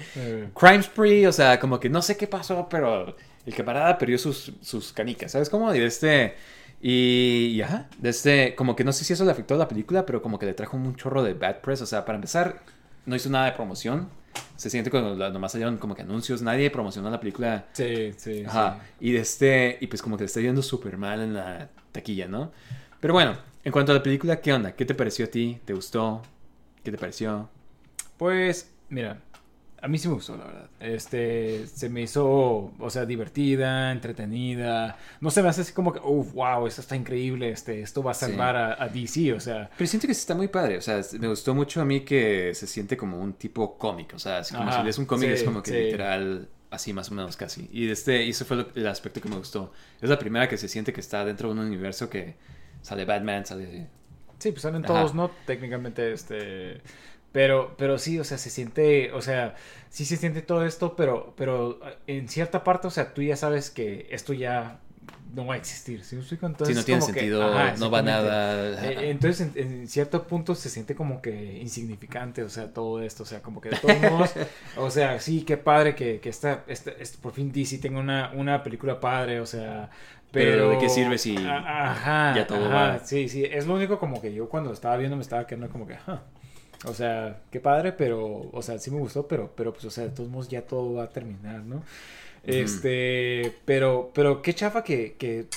crime 0.53 0.83
spree, 0.83 1.27
o 1.27 1.33
sea, 1.33 1.59
como 1.59 1.79
que 1.79 1.89
no 1.89 2.01
sé 2.01 2.15
qué 2.15 2.27
pasó, 2.27 2.67
pero 2.69 3.15
el 3.47 3.55
camarada 3.55 3.97
perdió 3.97 4.19
sus, 4.19 4.51
sus 4.61 4.93
canicas, 4.93 5.31
¿sabes 5.31 5.49
cómo? 5.49 5.73
Y 5.73 5.79
de 5.79 5.85
este... 5.87 6.35
Y, 6.79 7.53
y 7.55 7.61
ajá, 7.63 7.89
de 7.97 8.09
este, 8.09 8.53
como 8.53 8.75
que 8.75 8.83
no 8.83 8.93
sé 8.93 9.03
si 9.03 9.13
eso 9.13 9.25
le 9.25 9.31
afectó 9.31 9.55
a 9.55 9.57
la 9.57 9.67
película, 9.67 10.05
pero 10.05 10.21
como 10.21 10.37
que 10.37 10.45
le 10.45 10.53
trajo 10.53 10.77
un 10.77 10.95
chorro 10.95 11.23
de 11.23 11.33
bad 11.33 11.61
press. 11.61 11.81
O 11.81 11.87
sea, 11.87 12.05
para 12.05 12.17
empezar, 12.17 12.61
no 13.07 13.15
hizo 13.15 13.31
nada 13.31 13.45
de 13.45 13.53
promoción. 13.53 14.09
Se 14.57 14.69
siente 14.69 14.91
cuando 14.91 15.15
nomás 15.31 15.53
salieron 15.53 15.77
como 15.77 15.95
que 15.95 16.03
anuncios, 16.03 16.43
nadie 16.43 16.69
promocionó 16.69 17.09
la 17.09 17.19
película. 17.19 17.65
Sí, 17.73 18.11
sí. 18.17 18.43
Ajá. 18.45 18.79
Y 18.99 19.11
de 19.13 19.19
este, 19.21 19.79
y 19.81 19.87
pues 19.87 20.03
como 20.03 20.17
que 20.17 20.23
le 20.23 20.27
está 20.27 20.39
yendo 20.39 20.61
súper 20.61 20.97
mal 20.97 21.21
en 21.21 21.33
la 21.33 21.69
taquilla, 21.91 22.27
¿no? 22.27 22.51
Pero 22.99 23.15
bueno, 23.15 23.35
en 23.63 23.71
cuanto 23.71 23.91
a 23.91 23.95
la 23.95 24.03
película, 24.03 24.39
¿qué 24.39 24.53
onda? 24.53 24.73
¿Qué 24.73 24.85
te 24.85 24.93
pareció 24.93 25.25
a 25.25 25.29
ti? 25.29 25.59
¿Te 25.65 25.73
gustó? 25.73 26.21
¿Qué 26.83 26.91
te 26.91 26.97
pareció? 26.99 27.49
Pues, 28.17 28.71
mira, 28.89 29.21
a 29.81 29.87
mí 29.87 29.97
sí 29.97 30.07
me 30.07 30.15
gustó, 30.15 30.35
la 30.37 30.45
verdad. 30.45 30.69
Este, 30.79 31.67
se 31.67 31.89
me 31.89 32.01
hizo, 32.01 32.71
o 32.79 32.89
sea, 32.89 33.05
divertida, 33.05 33.91
entretenida. 33.91 34.97
No 35.21 35.29
se 35.31 35.41
me 35.43 35.49
hace 35.49 35.61
así 35.61 35.73
como 35.73 35.93
que, 35.93 35.99
uff, 36.03 36.33
wow, 36.33 36.65
esto 36.67 36.81
está 36.81 36.95
increíble, 36.95 37.49
este, 37.51 37.81
esto 37.81 38.01
va 38.03 38.11
a 38.11 38.13
Sí. 38.13 38.25
salvar 38.25 38.55
a, 38.55 38.81
a 38.83 38.89
DC, 38.89 39.33
o 39.33 39.39
sea. 39.39 39.69
Pero 39.77 39.87
siento 39.87 40.07
que 40.07 40.13
sí 40.13 40.21
está 40.21 40.33
muy 40.35 40.47
padre, 40.47 40.77
o 40.77 40.81
sea, 40.81 41.01
me 41.19 41.27
gustó 41.27 41.53
mucho 41.53 41.81
a 41.81 41.85
mí 41.85 42.01
que 42.01 42.53
se 42.55 42.65
siente 42.67 42.97
como 42.97 43.19
un 43.19 43.33
tipo 43.33 43.77
cómic, 43.77 44.13
o 44.15 44.19
sea, 44.19 44.41
como 44.49 44.63
Ajá, 44.69 44.79
si 44.79 44.83
lees 44.83 44.97
un 44.97 45.05
cómic 45.05 45.29
sí, 45.29 45.33
es 45.35 45.43
como 45.43 45.61
que 45.61 45.71
sí. 45.71 45.77
literal, 45.77 46.49
así 46.71 46.91
más 46.93 47.11
o 47.11 47.13
menos 47.15 47.37
casi. 47.37 47.69
Y 47.71 47.89
este, 47.89 48.23
y 48.23 48.31
ese 48.31 48.45
fue 48.45 48.57
lo- 48.57 48.67
el 48.75 48.87
aspecto 48.87 49.21
que 49.21 49.29
me 49.29 49.37
gustó. 49.37 49.71
Es 50.01 50.09
la 50.09 50.17
primera 50.19 50.49
que 50.49 50.57
se 50.57 50.67
siente 50.67 50.91
que 50.91 51.01
está 51.01 51.23
dentro 51.23 51.49
de 51.49 51.53
un 51.53 51.65
universo 51.65 52.09
que 52.09 52.35
sale 52.81 53.05
Batman, 53.05 53.45
sale... 53.45 53.87
Sí, 54.39 54.51
pues 54.51 54.61
salen 54.63 54.83
Ajá. 54.85 54.93
todos, 54.93 55.15
¿no? 55.15 55.31
Técnicamente, 55.47 56.13
este. 56.13 56.81
Pero, 57.37 57.75
pero 57.77 57.99
sí, 57.99 58.17
o 58.19 58.23
sea, 58.23 58.37
se 58.39 58.49
siente, 58.49 59.11
o 59.11 59.21
sea, 59.21 59.53
sí 59.89 60.05
se 60.05 60.17
siente 60.17 60.41
todo 60.41 60.65
esto, 60.65 60.95
pero, 60.95 61.35
pero 61.37 61.79
en 62.07 62.27
cierta 62.29 62.63
parte, 62.63 62.87
o 62.87 62.89
sea, 62.89 63.13
tú 63.13 63.21
ya 63.21 63.35
sabes 63.35 63.69
que 63.69 64.07
esto 64.09 64.33
ya 64.33 64.79
no 65.35 65.45
va 65.45 65.53
a 65.53 65.57
existir. 65.57 66.03
si 66.03 66.15
no 66.15 66.23
tiene 66.83 66.99
que- 67.05 67.05
sentido, 67.05 67.43
ajá, 67.43 67.75
no 67.77 67.91
va 67.91 68.01
nada... 68.01 68.83
Eh, 68.89 69.09
entonces, 69.11 69.51
en, 69.55 69.71
en 69.81 69.87
cierto 69.87 70.25
punto 70.25 70.55
se 70.55 70.69
siente 70.69 70.95
como 70.95 71.21
que 71.21 71.59
insignificante, 71.61 72.41
o 72.41 72.49
sea, 72.49 72.73
todo 72.73 73.03
esto, 73.03 73.21
o 73.21 73.25
sea, 73.25 73.41
como 73.43 73.61
que 73.61 73.69
de 73.69 73.77
todos 73.77 73.99
modos, 74.01 74.31
o 74.77 74.89
sea, 74.89 75.19
sí, 75.19 75.43
qué 75.43 75.57
padre 75.57 75.93
que, 75.93 76.19
que 76.19 76.29
esta, 76.29 76.63
esta- 76.67 76.93
por 77.21 77.33
fin 77.33 77.51
DC 77.51 77.77
tenga 77.77 77.99
una, 77.99 78.31
una 78.33 78.63
película 78.63 78.99
padre, 78.99 79.39
o 79.41 79.45
sea, 79.45 79.89
Pero, 80.31 80.51
pero... 80.51 80.69
¿de 80.71 80.77
qué 80.79 80.89
sirve 80.89 81.17
si 81.19 81.35
Ajá, 81.37 82.33
ya 82.35 82.47
todo 82.47 82.65
ajá, 82.65 82.73
va? 82.75 82.99
Sí, 83.05 83.29
sí, 83.29 83.43
es 83.45 83.67
lo 83.67 83.75
único 83.75 83.99
como 83.99 84.21
que 84.21 84.33
yo 84.33 84.49
cuando 84.49 84.73
estaba 84.73 84.97
viendo 84.97 85.15
me 85.17 85.21
estaba 85.21 85.45
quedando 85.45 85.69
como 85.69 85.85
que, 85.87 85.93
ajá. 85.95 86.23
O 86.85 86.93
sea, 86.93 87.41
qué 87.51 87.59
padre, 87.59 87.91
pero, 87.91 88.49
o 88.51 88.61
sea, 88.61 88.77
sí 88.79 88.91
me 88.91 88.99
gustó, 88.99 89.27
pero, 89.27 89.51
pero 89.55 89.73
pues, 89.73 89.85
o 89.85 89.89
sea, 89.89 90.05
de 90.05 90.11
todos 90.11 90.29
modos 90.29 90.47
ya 90.47 90.61
todo 90.61 90.93
va 90.93 91.03
a 91.05 91.09
terminar, 91.09 91.61
¿no? 91.63 91.81
Este, 92.43 93.53
pero, 93.65 94.11
pero 94.13 94.41
qué 94.41 94.53
chafa 94.53 94.83
que, 94.83 95.15
que 95.17 95.47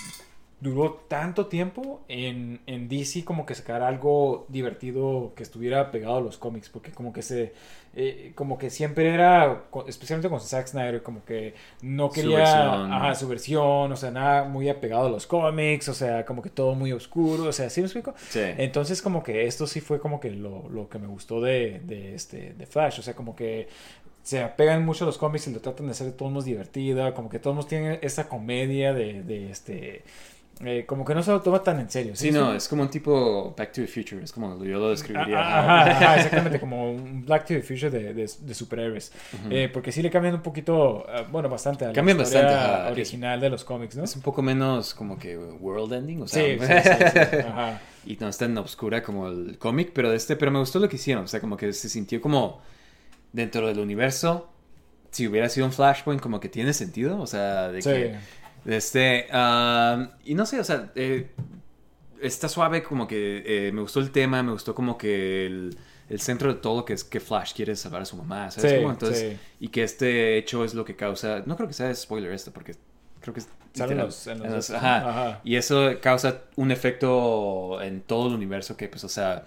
duró 0.60 1.04
tanto 1.08 1.46
tiempo 1.46 2.02
en, 2.08 2.60
en 2.66 2.88
DC 2.88 3.24
como 3.24 3.46
que 3.46 3.54
sacar 3.54 3.82
algo 3.82 4.46
divertido 4.48 5.32
que 5.36 5.42
estuviera 5.42 5.90
pegado 5.90 6.16
a 6.16 6.20
los 6.20 6.38
cómics, 6.38 6.68
porque 6.68 6.90
como 6.92 7.12
que 7.12 7.22
se, 7.22 7.52
eh, 7.94 8.32
como 8.36 8.56
que 8.56 8.70
siempre 8.70 9.12
era, 9.12 9.64
especialmente 9.88 10.28
con 10.28 10.40
Zack 10.40 10.68
Snyder, 10.68 11.02
como 11.02 11.24
que 11.24 11.54
no 11.82 12.08
Su 12.08 12.14
quería, 12.14 12.38
versión. 12.38 12.92
ajá, 12.92 13.14
su 13.16 13.28
versión, 13.28 13.92
o 13.92 13.96
sea, 13.96 14.10
nada 14.10 14.44
muy 14.44 14.68
apegado 14.68 15.06
a 15.06 15.10
los 15.10 15.26
cómics, 15.26 15.88
o 15.88 15.94
sea, 15.94 16.24
como 16.24 16.40
que 16.42 16.50
todo 16.50 16.74
muy 16.74 16.92
oscuro, 16.92 17.44
o 17.44 17.52
sea, 17.52 17.68
¿sí 17.70 17.80
me 17.80 17.86
explico? 17.86 18.14
Sí. 18.28 18.40
Entonces 18.58 19.02
como 19.02 19.22
que 19.22 19.46
esto 19.46 19.66
sí 19.66 19.80
fue 19.80 19.98
como 20.00 20.20
que 20.20 20.30
lo, 20.30 20.68
lo 20.68 20.88
que 20.88 20.98
me 20.98 21.08
gustó 21.08 21.40
de, 21.40 21.80
de, 21.84 22.14
este, 22.14 22.54
de 22.54 22.66
Flash, 22.66 23.00
o 23.00 23.02
sea, 23.02 23.14
como 23.14 23.34
que 23.34 23.68
se 24.22 24.40
apegan 24.42 24.84
mucho 24.84 25.04
a 25.04 25.06
los 25.06 25.18
cómics 25.18 25.48
y 25.48 25.52
lo 25.52 25.60
tratan 25.60 25.86
de 25.86 25.92
hacer 25.92 26.06
de 26.06 26.12
todos 26.12 26.30
modos 26.30 26.44
divertida, 26.44 27.14
como 27.14 27.28
que 27.28 27.38
todos 27.38 27.66
tienen 27.66 27.98
esa 28.02 28.28
comedia 28.28 28.92
de, 28.94 29.22
de 29.22 29.50
este... 29.50 30.04
eh, 30.62 30.84
como 30.86 31.04
que 31.04 31.14
no 31.14 31.22
se 31.22 31.30
lo 31.30 31.40
toma 31.40 31.62
tan 31.62 31.80
en 31.80 31.88
serio. 31.90 32.14
Sí, 32.14 32.30
no, 32.30 32.52
es 32.54 32.68
como 32.68 32.82
un 32.82 32.90
tipo 32.90 33.54
Back 33.56 33.72
to 33.72 33.80
the 33.80 33.86
Future, 33.86 34.22
es 34.22 34.30
como 34.32 34.62
yo 34.62 34.78
lo 34.78 34.90
describiría. 34.90 35.38
Ah, 35.40 35.82
Ajá, 35.82 35.90
ajá, 35.90 36.16
exactamente, 36.16 36.60
como 36.60 36.90
un 36.92 37.24
Black 37.24 37.46
to 37.46 37.54
the 37.54 37.62
Future 37.62 37.90
de, 37.90 38.12
de, 38.14 38.30
de 38.40 38.54
superhéroes. 38.54 39.10
Eh, 39.50 39.70
porque 39.72 39.90
sí 39.92 40.02
le 40.02 40.10
cambian 40.10 40.34
un 40.34 40.42
poquito, 40.42 41.06
ah, 41.08 41.24
bueno, 41.30 41.48
bastante 41.48 41.84
a 41.84 41.88
la 41.88 41.94
Cambian 41.94 42.20
historia 42.20 42.42
bastante, 42.44 42.72
ajá. 42.82 42.90
original 42.92 43.40
de 43.40 43.50
los 43.50 43.64
cómics, 43.64 43.96
¿no? 43.96 44.04
Es 44.04 44.14
un 44.16 44.22
poco 44.22 44.42
menos 44.42 44.92
como 44.94 45.18
que 45.18 45.38
world 45.38 45.92
ending, 45.94 46.22
o 46.22 46.28
sea, 46.28 46.42
Sí, 46.44 46.58
sí, 46.58 46.66
sí, 46.66 47.18
sí, 47.30 47.36
ajá. 47.38 47.80
y 48.04 48.16
no 48.16 48.28
es 48.28 48.36
tan 48.38 48.56
oscura 48.58 49.02
como 49.02 49.28
el 49.28 49.56
cómic, 49.58 49.92
pero 49.94 50.10
de 50.10 50.16
este, 50.16 50.36
pero 50.36 50.50
me 50.50 50.58
gustó 50.58 50.78
lo 50.78 50.88
que 50.88 50.96
hicieron, 50.96 51.24
o 51.24 51.28
sea, 51.28 51.40
como 51.40 51.56
que 51.56 51.72
se 51.72 51.88
sintió 51.88 52.20
como 52.20 52.60
dentro 53.32 53.66
del 53.68 53.78
universo, 53.78 54.48
si 55.10 55.26
hubiera 55.26 55.48
sido 55.48 55.66
un 55.66 55.72
Flashpoint, 55.72 56.20
como 56.20 56.38
que 56.38 56.48
tiene 56.48 56.72
sentido, 56.72 57.20
o 57.20 57.26
sea, 57.26 57.68
de 57.68 57.82
Sí. 57.82 57.88
que, 57.90 58.14
este, 58.66 59.26
ah, 59.32 60.10
y 60.24 60.34
no 60.34 60.46
sé, 60.46 60.60
o 60.60 60.64
sea, 60.64 60.90
eh, 60.94 61.30
está 62.20 62.48
suave, 62.48 62.82
como 62.82 63.06
que 63.06 63.42
eh, 63.68 63.72
me 63.72 63.80
gustó 63.80 64.00
el 64.00 64.10
tema, 64.10 64.42
me 64.42 64.52
gustó 64.52 64.74
como 64.74 64.98
que 64.98 65.46
el, 65.46 65.78
el 66.08 66.20
centro 66.20 66.52
de 66.52 66.60
todo 66.60 66.84
que 66.84 66.92
es 66.92 67.04
que 67.04 67.20
Flash 67.20 67.54
quiere 67.54 67.74
salvar 67.76 68.02
a 68.02 68.04
su 68.04 68.16
mamá, 68.16 68.50
¿sabes? 68.50 68.70
Sí, 68.72 68.76
cómo? 68.78 68.90
Entonces, 68.92 69.32
sí. 69.32 69.38
y 69.60 69.68
que 69.68 69.82
este 69.82 70.36
hecho 70.38 70.64
es 70.64 70.74
lo 70.74 70.84
que 70.84 70.96
causa, 70.96 71.42
no 71.46 71.56
creo 71.56 71.68
que 71.68 71.74
sea 71.74 71.94
spoiler 71.94 72.32
esto, 72.32 72.50
porque 72.52 72.74
creo 73.20 73.32
que 73.34 73.40
es 73.40 73.48
literal, 73.74 74.06
los- 74.06 74.26
en 74.26 74.38
los 74.38 74.46
en 74.48 74.54
los- 74.54 74.70
ajá. 74.70 75.08
Ajá. 75.08 75.40
Y 75.44 75.56
eso 75.56 75.90
causa 76.02 76.42
un 76.56 76.70
efecto 76.70 77.80
en 77.82 78.02
todo 78.02 78.28
el 78.28 78.34
universo 78.34 78.76
que, 78.76 78.88
pues, 78.88 79.04
o 79.04 79.08
sea, 79.08 79.44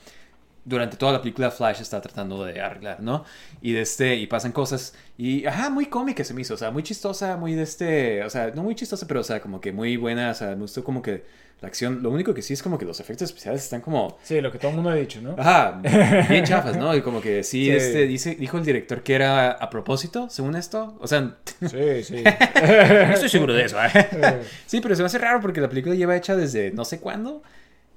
durante 0.65 0.95
toda 0.97 1.11
la 1.13 1.21
película 1.21 1.51
Flash 1.51 1.81
está 1.81 1.99
tratando 2.01 2.43
de 2.45 2.61
arreglar, 2.61 3.01
¿no? 3.01 3.25
Y 3.61 3.73
de 3.73 3.81
este, 3.81 4.15
y 4.15 4.27
pasan 4.27 4.51
cosas, 4.51 4.93
y, 5.17 5.45
ajá, 5.45 5.69
muy 5.69 5.87
cómica 5.87 6.23
se 6.23 6.33
me 6.33 6.41
hizo, 6.41 6.53
o 6.53 6.57
sea, 6.57 6.71
muy 6.71 6.83
chistosa, 6.83 7.35
muy 7.37 7.53
de 7.55 7.63
este, 7.63 8.23
o 8.23 8.29
sea, 8.29 8.47
no 8.55 8.63
muy 8.63 8.75
chistosa, 8.75 9.05
pero, 9.07 9.19
o 9.19 9.23
sea, 9.23 9.41
como 9.41 9.59
que 9.59 9.71
muy 9.71 9.97
buena, 9.97 10.31
o 10.31 10.33
sea, 10.33 10.49
me 10.49 10.61
gustó 10.61 10.83
como 10.83 11.01
que 11.01 11.25
la 11.61 11.67
acción, 11.67 12.03
lo 12.03 12.09
único 12.09 12.33
que 12.33 12.41
sí 12.41 12.53
es 12.53 12.61
como 12.61 12.77
que 12.77 12.83
los 12.83 12.99
efectos 12.99 13.29
especiales 13.29 13.63
están 13.63 13.79
como, 13.79 14.17
Sí, 14.23 14.41
lo 14.41 14.51
que 14.51 14.57
todo 14.57 14.69
el 14.71 14.75
mundo 14.75 14.89
ha 14.89 14.95
dicho, 14.95 15.21
¿no? 15.21 15.35
ajá, 15.37 15.79
bien 16.29 16.43
chafas, 16.45 16.75
¿no? 16.77 16.93
Y 16.95 17.01
como 17.01 17.21
que 17.21 17.43
sí, 17.43 17.65
Sí. 17.65 17.69
este, 17.71 18.05
dice, 18.07 18.35
dijo 18.35 18.57
el 18.57 18.65
director 18.65 19.01
que 19.03 19.15
era 19.15 19.51
a 19.51 19.69
propósito, 19.69 20.29
según 20.29 20.55
esto, 20.55 20.97
o 20.99 21.07
sea, 21.07 21.35
Sí, 21.61 22.03
sí. 22.03 22.23
no 22.61 23.13
estoy 23.13 23.29
seguro 23.29 23.53
de 23.53 23.65
eso, 23.65 23.77
¿eh? 23.83 23.89
Eh, 23.93 24.41
Sí, 24.65 24.81
pero 24.81 24.95
se 24.95 25.01
me 25.01 25.05
hace 25.07 25.17
raro 25.19 25.39
porque 25.41 25.61
la 25.61 25.69
película 25.69 25.95
lleva 25.95 26.15
hecha 26.17 26.35
desde 26.35 26.71
no 26.71 26.83
sé 26.85 26.99
cuándo. 26.99 27.43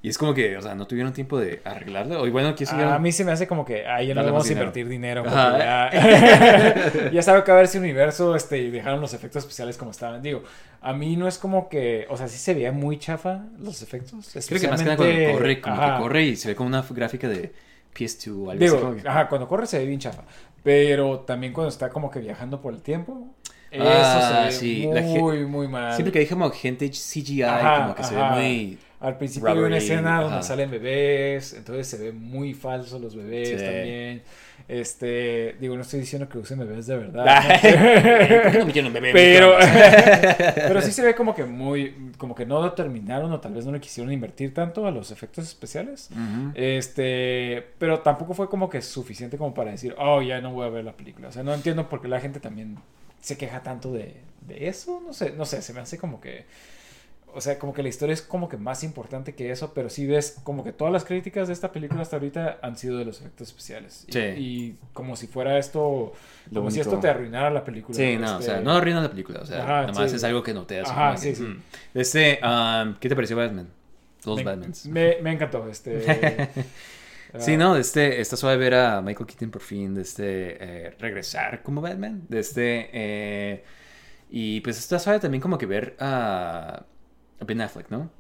Y 0.06 0.10
es 0.10 0.18
como 0.18 0.34
que, 0.34 0.56
o 0.56 0.62
sea, 0.62 0.76
no 0.76 0.86
tuvieron 0.86 1.12
tiempo 1.12 1.36
de 1.36 1.60
arreglarlo. 1.64 2.22
O 2.22 2.30
bueno, 2.30 2.54
que 2.54 2.64
A 2.64 2.96
mí 3.00 3.10
se 3.10 3.24
me 3.24 3.32
hace 3.32 3.48
como 3.48 3.64
que 3.64 3.88
ahí 3.88 4.06
ya 4.06 4.14
no 4.14 4.22
vamos 4.22 4.48
a 4.48 4.52
invertir 4.52 4.86
dinero. 4.86 5.24
ya, 5.24 5.90
ya 7.12 7.22
sabe 7.22 7.42
que 7.42 7.50
va 7.50 7.56
a 7.56 7.58
haber 7.58 7.64
ese 7.64 7.80
universo 7.80 8.36
este, 8.36 8.58
y 8.58 8.70
dejaron 8.70 9.00
los 9.00 9.14
efectos 9.14 9.42
especiales 9.42 9.76
como 9.76 9.90
estaban. 9.90 10.22
Digo, 10.22 10.44
a 10.80 10.92
mí 10.92 11.16
no 11.16 11.26
es 11.26 11.38
como 11.38 11.68
que, 11.68 12.06
o 12.08 12.16
sea, 12.16 12.28
sí 12.28 12.38
se 12.38 12.54
veía 12.54 12.70
muy 12.70 13.00
chafa 13.00 13.46
los 13.58 13.82
efectos. 13.82 14.30
Creo 14.46 14.60
que 14.60 14.68
más 14.68 14.80
que 14.80 14.84
nada 14.84 14.96
cuando 14.96 15.32
corre, 15.32 15.60
como 15.60 15.74
Ajá. 15.74 15.96
que 15.96 16.02
corre 16.02 16.22
y 16.22 16.36
se 16.36 16.48
ve 16.50 16.54
como 16.54 16.68
una 16.68 16.84
gráfica 16.88 17.28
de 17.28 17.52
PS2 17.92 18.28
o 18.28 18.50
algo 18.52 18.64
así. 18.64 18.76
Digo, 18.76 18.96
ajá, 19.10 19.28
cuando 19.28 19.48
corre 19.48 19.66
se 19.66 19.80
ve 19.80 19.86
bien 19.86 19.98
chafa. 19.98 20.22
Pero 20.62 21.18
también 21.26 21.52
cuando 21.52 21.70
está 21.70 21.88
como 21.88 22.12
que 22.12 22.20
viajando 22.20 22.60
por 22.60 22.74
el 22.74 22.80
tiempo, 22.80 23.34
eso 23.72 23.84
Ah, 23.84 24.30
se 24.30 24.44
ve 24.44 24.52
sí, 24.52 24.86
muy, 24.86 25.46
muy 25.46 25.66
mal. 25.66 25.94
Siempre 25.94 26.12
que 26.12 26.20
hay 26.20 26.26
como 26.26 26.48
gente 26.50 26.88
CGI, 26.90 27.42
Ajá, 27.42 27.82
como 27.82 27.94
que 27.96 28.04
se 28.04 28.14
ve 28.14 28.22
muy... 28.22 28.78
Al 28.98 29.18
principio 29.18 29.50
hay 29.50 29.58
una 29.58 29.76
escena 29.76 30.22
donde 30.22 30.42
salen 30.42 30.70
bebés, 30.70 31.52
entonces 31.52 31.86
se 31.86 31.98
ven 31.98 32.18
muy 32.20 32.54
falsos 32.54 33.00
los 33.00 33.14
bebés 33.14 33.48
Sí. 33.50 33.56
también. 33.64 34.22
Este, 34.68 35.54
digo, 35.60 35.76
no 35.76 35.82
estoy 35.82 36.00
diciendo 36.00 36.28
que 36.28 36.38
usen 36.38 36.58
bebés 36.58 36.86
de 36.86 36.96
verdad. 36.96 37.44
¿Por 37.46 37.60
qué 37.60 38.50
¿no? 38.52 38.58
no 38.60 38.66
metieron 38.66 38.86
un 38.88 38.92
bebé 38.94 39.12
pero, 39.12 39.54
pero 40.56 40.82
sí 40.82 40.90
se 40.92 41.02
ve 41.02 41.14
como 41.14 41.34
que 41.34 41.44
muy, 41.44 42.12
como 42.18 42.34
que 42.34 42.46
no 42.46 42.60
lo 42.60 42.72
terminaron 42.72 43.30
o 43.32 43.38
tal 43.38 43.52
vez 43.52 43.64
no 43.66 43.72
le 43.72 43.80
quisieron 43.80 44.12
invertir 44.12 44.52
tanto 44.54 44.86
a 44.86 44.90
los 44.90 45.10
efectos 45.10 45.44
especiales. 45.46 46.08
Este, 46.54 47.64
pero 47.78 48.00
tampoco 48.00 48.34
fue 48.34 48.48
como 48.48 48.68
que 48.68 48.82
suficiente 48.82 49.36
como 49.38 49.54
para 49.54 49.70
decir, 49.70 49.94
oh, 49.98 50.20
ya 50.22 50.40
no 50.40 50.52
voy 50.52 50.66
a 50.66 50.70
ver 50.70 50.84
la 50.84 50.92
película. 50.96 51.28
O 51.28 51.32
sea, 51.32 51.42
no 51.42 51.54
entiendo 51.54 51.88
por 51.88 52.00
qué 52.02 52.08
la 52.08 52.20
gente 52.20 52.40
también 52.40 52.76
se 53.20 53.36
queja 53.36 53.62
tanto 53.62 53.92
de, 53.92 54.14
de 54.40 54.68
eso. 54.68 55.00
No 55.06 55.12
sé, 55.12 55.32
no 55.36 55.44
sé, 55.44 55.62
se 55.62 55.72
me 55.72 55.80
hace 55.80 55.96
como 55.98 56.20
que, 56.20 56.44
o 57.36 57.40
sea, 57.40 57.58
como 57.58 57.72
que 57.74 57.82
la 57.82 57.88
historia 57.88 58.14
es 58.14 58.22
como 58.22 58.48
que 58.48 58.56
más 58.56 58.82
importante 58.82 59.34
que 59.34 59.50
eso, 59.50 59.72
pero 59.74 59.90
sí 59.90 60.06
ves 60.06 60.40
como 60.42 60.64
que 60.64 60.72
todas 60.72 60.92
las 60.92 61.04
críticas 61.04 61.48
de 61.48 61.54
esta 61.54 61.70
película 61.72 62.02
hasta 62.02 62.16
ahorita 62.16 62.58
han 62.62 62.76
sido 62.76 62.98
de 62.98 63.04
los 63.04 63.20
efectos 63.20 63.48
especiales. 63.48 64.06
Sí. 64.08 64.18
y 64.36 64.78
como 64.92 65.16
si 65.16 65.26
fuera 65.26 65.58
esto, 65.58 66.12
Lo 66.50 66.60
como 66.60 66.70
si 66.70 66.80
esto 66.80 66.98
te 66.98 67.08
arruinara 67.08 67.50
la 67.50 67.64
película. 67.64 67.96
Sí, 67.96 68.16
no, 68.16 68.38
o 68.38 68.40
Este, 68.40 68.52
sea, 68.52 68.60
no 68.60 68.72
arruinan 68.72 69.02
la 69.02 69.10
película, 69.10 69.40
o 69.42 69.46
sea, 69.46 69.62
Ajá, 69.62 69.80
nada 69.86 69.92
más 69.92 70.10
sí. 70.10 70.16
es 70.16 70.24
algo 70.24 70.42
que 70.42 70.54
noté 70.54 70.80
así. 70.80 70.90
Ajá, 70.90 71.08
como 71.08 71.20
que, 71.20 71.34
sí, 71.34 71.34
sí. 71.34 71.42
mm. 71.42 71.62
Este, 71.94 72.40
um, 72.42 72.94
¿qué 72.98 73.08
te 73.08 73.14
pareció 73.14 73.36
Batman? 73.36 73.68
Los 74.24 74.36
me, 74.36 74.44
Batmans. 74.44 74.86
Me, 74.86 75.18
me 75.22 75.32
encantó, 75.32 75.68
este... 75.68 76.48
Sí, 77.38 77.54
ah, 77.54 77.56
no, 77.58 77.74
de 77.74 77.82
este, 77.82 78.20
está 78.20 78.36
suave 78.36 78.56
ver 78.56 78.74
a 78.74 79.02
Michael 79.02 79.26
Keaton 79.26 79.50
por 79.50 79.60
fin, 79.60 79.94
de 79.94 80.02
este, 80.02 80.86
eh, 80.88 80.90
regresar 80.98 81.62
como 81.62 81.82
Batman, 81.82 82.22
de 82.28 82.38
este, 82.38 82.88
eh, 82.92 83.64
y 84.30 84.60
pues 84.62 84.78
está 84.78 84.98
suave 84.98 85.20
también 85.20 85.42
como 85.42 85.58
que 85.58 85.66
ver 85.66 85.96
a, 86.00 86.84
a 86.84 86.86
Ben 87.44 87.60
Affleck, 87.60 87.90
¿no? 87.90 88.10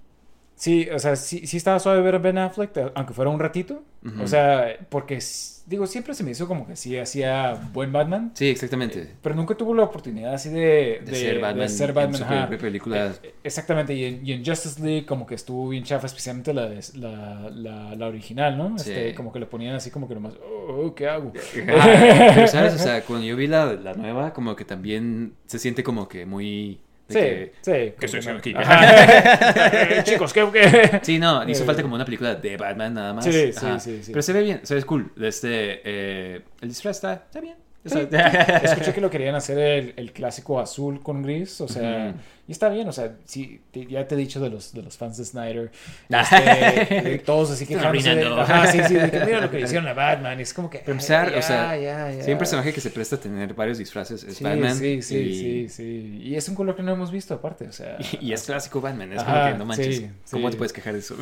Sí, 0.54 0.88
o 0.90 0.98
sea, 0.98 1.16
sí, 1.16 1.46
sí 1.46 1.58
estaba 1.58 1.78
suave 1.78 2.00
ver 2.00 2.14
a 2.14 2.18
Ben 2.18 2.38
Affleck, 2.38 2.70
aunque 2.94 3.12
fuera 3.12 3.30
un 3.30 3.38
ratito. 3.38 3.82
O 4.22 4.26
sea, 4.28 4.68
porque, 4.88 5.18
digo, 5.66 5.84
siempre 5.88 6.14
se 6.14 6.22
me 6.22 6.30
hizo 6.30 6.46
como 6.46 6.64
que 6.64 6.76
sí 6.76 6.96
hacía 6.96 7.54
buen 7.72 7.92
Batman. 7.92 8.30
Sí, 8.34 8.48
exactamente. 8.48 9.14
Pero 9.20 9.34
nunca 9.34 9.56
tuvo 9.56 9.74
la 9.74 9.82
oportunidad 9.82 10.32
así 10.32 10.48
de, 10.48 11.02
De, 11.04 11.14
ser 11.14 11.40
Batman, 11.40 11.68
ser 11.68 11.88
en 11.90 11.94
Batman, 11.96 12.18
su 12.18 12.24
ajá. 12.24 12.48
película. 12.48 13.14
Eh, 13.20 13.34
Exactamente, 13.42 13.94
y 13.94 14.04
en, 14.04 14.24
y 14.24 14.32
en 14.32 14.44
Justice 14.44 14.80
League 14.80 15.06
como 15.06 15.26
que 15.26 15.34
estuvo 15.34 15.68
bien 15.68 15.82
chafa, 15.82 16.06
especialmente 16.06 16.54
la, 16.54 16.68
de- 16.68 16.80
la, 16.94 17.50
la, 17.50 17.94
la 17.96 18.06
original, 18.06 18.56
¿no? 18.56 18.78
Sí. 18.78 18.90
Este, 18.92 19.14
como 19.16 19.32
que 19.32 19.40
le 19.40 19.46
ponían 19.46 19.74
así 19.74 19.90
como 19.90 20.06
que 20.06 20.14
nomás, 20.14 20.34
oh, 20.68 20.94
¿qué 20.94 21.08
hago? 21.08 21.32
Ajá, 21.76 22.32
Pero, 22.36 22.46
¿sabes? 22.46 22.74
O 22.74 22.78
sea, 22.78 23.02
cuando 23.04 23.26
yo 23.26 23.34
vi 23.36 23.48
la, 23.48 23.72
la 23.74 23.94
nueva, 23.94 24.32
como 24.32 24.54
que 24.54 24.64
también 24.64 25.34
se 25.46 25.58
siente 25.58 25.82
como 25.82 26.08
que 26.08 26.26
muy... 26.26 26.78
Sí, 27.08 27.14
que- 27.14 27.52
sí. 27.62 27.70
¿Qué 27.98 28.06
estoy 28.06 28.18
haciendo 28.20 28.38
aquí? 28.40 28.52
Ajá. 28.56 30.02
Chicos, 30.04 30.32
¿qué? 30.32 30.44
qué? 30.52 31.00
Sí, 31.02 31.18
no, 31.18 31.48
hizo 31.48 31.62
Eh, 31.62 31.66
falta 31.66 31.82
como 31.82 31.94
una 31.94 32.04
película 32.04 32.34
de 32.34 32.56
Batman 32.56 32.94
nada 32.94 33.14
más. 33.14 33.24
Sí, 33.24 33.52
sí, 33.52 33.66
sí, 33.78 34.02
sí. 34.02 34.12
Pero 34.12 34.22
se 34.22 34.32
ve 34.32 34.42
bien, 34.42 34.60
se 34.64 34.74
ve 34.74 34.82
cool. 34.82 35.12
Este, 35.20 35.80
eh, 35.84 36.40
el 36.60 36.68
disfraz 36.68 36.96
está, 36.96 37.12
está 37.14 37.40
bien. 37.40 37.54
Sí, 37.84 37.98
Escuché 38.62 38.92
que 38.92 39.00
lo 39.00 39.08
querían 39.08 39.36
hacer 39.36 39.56
el, 39.58 39.94
el 39.96 40.12
clásico 40.12 40.58
azul 40.58 41.00
con 41.02 41.22
gris, 41.22 41.60
o 41.60 41.68
sea. 41.68 42.12
Y 42.48 42.52
está 42.52 42.68
bien, 42.68 42.88
o 42.88 42.92
sea, 42.92 43.16
sí, 43.24 43.60
te- 43.72 43.86
ya 43.86 44.06
te 44.06 44.14
he 44.14 44.18
dicho 44.18 44.40
de 44.40 44.50
los, 44.50 44.72
de 44.72 44.82
los 44.82 44.96
fans 44.96 45.16
de 45.16 45.24
Snyder, 45.24 45.70
este, 46.08 47.18
todos 47.24 47.50
así 47.50 47.66
quejándose 47.66 48.14
de, 48.14 48.24
ajá, 48.26 48.66
sí, 48.72 48.80
sí, 48.86 48.94
de 48.94 49.10
que 49.10 49.20
mira 49.24 49.40
lo 49.40 49.50
que 49.50 49.58
le 49.58 49.62
hicieron 49.66 49.86
a 49.88 49.94
Batman, 49.94 50.40
es 50.40 50.52
como 50.54 50.70
que, 50.70 50.78
empezar, 50.86 51.28
ay, 51.32 51.38
o 51.38 51.42
sea, 51.42 51.76
ya, 51.76 52.10
ya, 52.12 52.22
Si 52.22 52.26
hay 52.28 52.32
un 52.32 52.38
personaje 52.38 52.72
que 52.72 52.80
se 52.80 52.90
presta 52.90 53.16
a 53.16 53.20
tener 53.20 53.54
varios 53.54 53.78
disfraces, 53.78 54.22
es 54.24 54.36
Sí, 54.36 54.44
Batman. 54.44 54.74
sí, 54.76 55.02
sí, 55.02 55.16
y, 55.18 55.34
sí, 55.34 55.68
sí, 55.68 56.20
y 56.22 56.34
es 56.36 56.48
un 56.48 56.54
color 56.54 56.76
que 56.76 56.82
no 56.82 56.92
hemos 56.92 57.10
visto 57.10 57.34
aparte, 57.34 57.66
o 57.68 57.72
sea, 57.72 57.96
Y, 58.20 58.26
y 58.26 58.32
es 58.32 58.42
clásico 58.44 58.80
Batman, 58.80 59.12
es 59.12 59.20
Ajá, 59.20 59.32
como 59.40 59.52
que 59.52 59.58
no 59.58 59.64
manches. 59.66 59.96
sí, 59.96 60.10
¿Cómo 60.30 60.50
te 60.50 60.56
puedes 60.56 60.72
quejar 60.72 60.92
de 60.94 61.00
eso? 61.00 61.16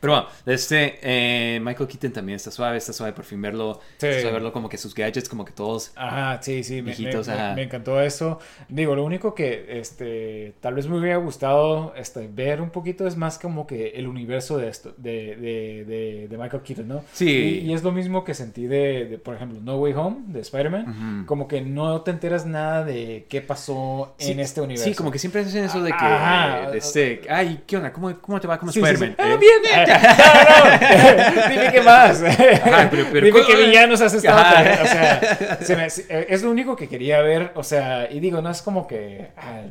Pero 0.00 0.12
bueno, 0.12 0.28
este, 0.46 0.98
eh, 1.02 1.60
Michael 1.60 1.88
Keaton 1.88 2.12
también 2.12 2.36
está 2.36 2.50
suave, 2.50 2.76
está 2.78 2.92
suave 2.92 3.12
por 3.12 3.24
fin 3.24 3.40
verlo. 3.42 3.80
Sí. 3.98 4.06
Está 4.06 4.20
suave 4.22 4.34
verlo 4.34 4.52
como 4.52 4.68
que 4.68 4.76
sus 4.78 4.94
gadgets, 4.94 5.28
como 5.28 5.44
que 5.44 5.52
todos. 5.52 5.92
Ajá, 5.96 6.40
sí, 6.42 6.62
sí, 6.64 6.80
Viejitos, 6.80 7.26
me- 7.28 7.34
me- 7.34 7.40
ajá. 7.40 7.54
me 7.54 7.62
encantó 7.62 8.00
eso. 8.00 8.38
Digo, 8.68 8.94
lo 8.94 9.04
único 9.04 9.34
que 9.34 9.78
este, 9.80 10.54
tal 10.68 10.74
vez 10.74 10.86
me 10.86 10.98
hubiera 10.98 11.16
gustado 11.16 11.94
este, 11.96 12.28
ver 12.30 12.60
un 12.60 12.68
poquito 12.68 13.06
es 13.06 13.16
más 13.16 13.38
como 13.38 13.66
que 13.66 13.88
el 13.94 14.06
universo 14.06 14.58
de 14.58 14.68
esto, 14.68 14.92
de, 14.98 15.34
de, 15.36 15.84
de, 15.86 16.28
de 16.28 16.36
Michael 16.36 16.62
Keaton, 16.62 16.86
¿no? 16.86 17.02
Sí. 17.14 17.62
Y, 17.64 17.70
y 17.70 17.72
es 17.72 17.82
lo 17.82 17.90
mismo 17.90 18.22
que 18.22 18.34
sentí 18.34 18.66
de, 18.66 19.18
por 19.24 19.34
ejemplo, 19.34 19.58
No 19.62 19.78
Way 19.78 19.94
Home, 19.94 20.16
de 20.26 20.40
Spider-Man. 20.40 21.24
Como 21.26 21.48
que 21.48 21.62
no 21.62 22.02
te 22.02 22.10
enteras 22.10 22.44
nada 22.44 22.84
de 22.84 23.24
qué 23.30 23.40
pasó 23.40 24.14
Sí, 24.18 24.32
en 24.32 24.40
este 24.40 24.60
universo. 24.60 24.84
Sí, 24.90 24.94
como 24.94 25.10
que 25.10 25.18
siempre 25.18 25.40
hacen 25.40 25.64
eso 25.64 25.82
de 25.82 25.88
que. 25.90 25.96
Ajá. 26.04 26.70
de 26.70 26.76
este, 26.76 27.22
ay, 27.30 27.60
¿qué 27.66 27.78
onda? 27.78 27.90
¿Cómo, 27.90 28.14
cómo 28.20 28.38
te 28.38 28.46
va 28.46 28.58
como 28.58 28.70
Sí, 28.70 28.80
Spider-Man? 28.80 29.08
sí. 29.10 29.16
Ah, 29.18 29.32
Eh, 29.32 29.38
bien, 29.38 29.62
no, 31.48 31.48
no. 31.48 31.48
Dime 31.50 31.72
qué 31.72 31.80
más. 31.80 32.22
Ajá, 32.62 32.88
pero- 32.90 33.06
pero- 33.10 33.24
Dime 33.26 33.40
qué 33.46 33.56
villanos 33.56 34.02
has 34.02 34.12
estado. 34.12 34.38
O 34.82 34.86
sea, 34.86 35.58
se 35.62 35.76
me- 35.76 35.88
se- 35.88 36.06
eh, 36.10 36.26
es 36.28 36.42
lo 36.42 36.50
único 36.50 36.76
que 36.76 36.88
quería 36.88 37.22
ver. 37.22 37.52
O 37.54 37.62
sea, 37.62 38.06
y 38.10 38.20
digo, 38.20 38.42
no 38.42 38.50
es 38.50 38.60
como 38.60 38.86
que. 38.86 39.28
ah, 39.38 39.62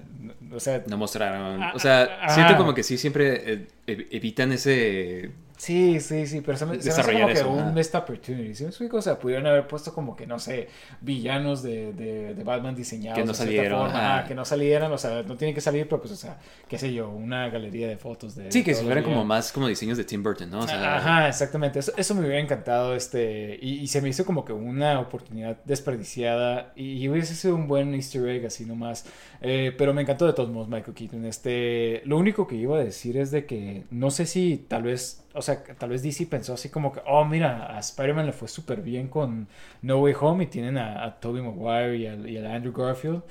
o 0.54 0.60
sea, 0.60 0.84
No 0.88 0.98
mostraron. 0.98 1.62
O 1.76 1.80
sea, 1.80 2.06
siento 2.30 2.54
como 2.58 2.74
que 2.74 2.84
sí 2.84 2.98
siempre 2.98 3.54
eh, 3.54 3.68
ev- 3.88 4.08
evitan 4.12 4.52
ese. 4.52 5.32
Sí, 5.58 5.99
sí, 5.99 6.26
sí. 6.28 6.41
Pero 6.41 6.58
se 6.58 6.66
me, 6.66 6.82
se 6.82 6.89
me 6.89 6.95
hace 6.95 7.14
como 7.14 7.28
que 7.28 7.34
eso, 7.34 7.49
un 7.49 7.60
ajá. 7.60 7.72
missed 7.72 7.95
opportunity. 7.99 8.55
¿Sí 8.55 8.64
me 8.64 8.70
explico? 8.70 8.97
O 8.97 9.01
sea, 9.01 9.20
pudieron 9.20 9.45
haber 9.47 9.68
puesto 9.68 9.93
como 9.93 10.16
que, 10.16 10.26
no 10.26 10.39
sé, 10.39 10.70
villanos 11.01 11.64
de, 11.64 11.93
de, 11.93 12.34
de 12.36 12.43
Batman 12.43 12.76
diseñados. 12.76 13.20
Que 13.20 13.26
no 13.26 13.34
de 13.34 13.38
salieron, 13.38 13.82
forma. 13.82 14.18
Ajá, 14.18 14.28
que 14.28 14.36
no 14.36 14.45
salieran. 14.45 14.91
O 14.91 14.97
sea, 14.97 15.24
no 15.24 15.36
tienen 15.36 15.53
que 15.53 15.62
salir, 15.62 15.88
pero 15.89 16.01
pues, 16.01 16.14
o 16.14 16.16
sea, 16.16 16.39
qué 16.68 16.78
sé 16.78 16.93
yo, 16.93 17.10
una 17.10 17.49
galería 17.49 17.88
de 17.88 17.97
fotos 17.97 18.36
de. 18.36 18.51
Sí, 18.51 18.64
que 18.64 18.74
si 18.74 18.86
fueran 18.86 19.03
como 19.03 19.26
más 19.26 19.51
como 19.51 19.68
diseños 19.68 19.97
de 19.97 20.03
Tim 20.03 20.24
Burton, 20.24 20.49
¿no? 20.49 20.60
O 20.60 20.68
sea, 20.68 20.97
Ajá, 20.97 21.28
exactamente. 21.28 21.80
Eso, 21.80 21.91
eso 21.97 22.16
me 22.16 22.22
hubiera 22.22 22.39
encantado, 22.39 22.95
este, 22.95 23.60
y, 23.62 23.80
y 23.80 23.88
se 23.88 24.01
me 24.01 24.10
hizo 24.10 24.26
como 24.26 24.45
que 24.45 24.53
una 24.53 24.99
oportunidad 24.99 25.58
desperdiciada 25.66 26.74
y, 26.76 26.93
y 26.93 27.10
hubiese 27.10 27.36
sido 27.36 27.55
un 27.55 27.68
buen 27.68 27.93
Easter 27.93 28.28
egg 28.28 28.45
así 28.45 28.66
nomás. 28.66 29.05
Eh, 29.41 29.74
pero 29.78 29.93
me 29.93 30.01
encantó 30.01 30.26
de 30.26 30.34
todos 30.34 30.49
modos 30.49 30.68
Michael 30.68 30.95
Keaton. 30.95 31.26
Este, 31.26 32.01
lo 32.05 32.18
único 32.18 32.47
que 32.47 32.55
iba 32.55 32.78
a 32.78 32.84
decir 32.84 33.18
es 33.18 33.32
de 33.32 33.45
que 33.45 33.84
no 33.91 34.10
sé 34.10 34.26
si 34.26 34.58
tal 34.68 34.84
vez, 34.84 35.24
o 35.38 35.41
sea, 35.41 35.63
tal 35.63 35.89
vez 35.89 36.01
DC 36.03 36.25
pensó 36.27 36.53
así 36.53 36.69
como 36.69 36.91
que, 36.91 37.01
oh, 37.07 37.23
mira, 37.25 37.75
a 37.75 37.79
Spider-Man 37.79 38.25
le 38.25 38.33
fue 38.33 38.47
súper 38.47 38.81
bien 38.81 39.07
con 39.07 39.47
No 39.81 39.99
Way 39.99 40.15
Home 40.19 40.43
y 40.45 40.47
tienen 40.47 40.77
a, 40.77 41.03
a 41.05 41.19
Tobey 41.19 41.41
Maguire 41.41 41.97
y 41.97 42.07
al, 42.07 42.29
y 42.29 42.38
al 42.38 42.47
Andrew 42.47 42.73
Garfield. 42.73 43.21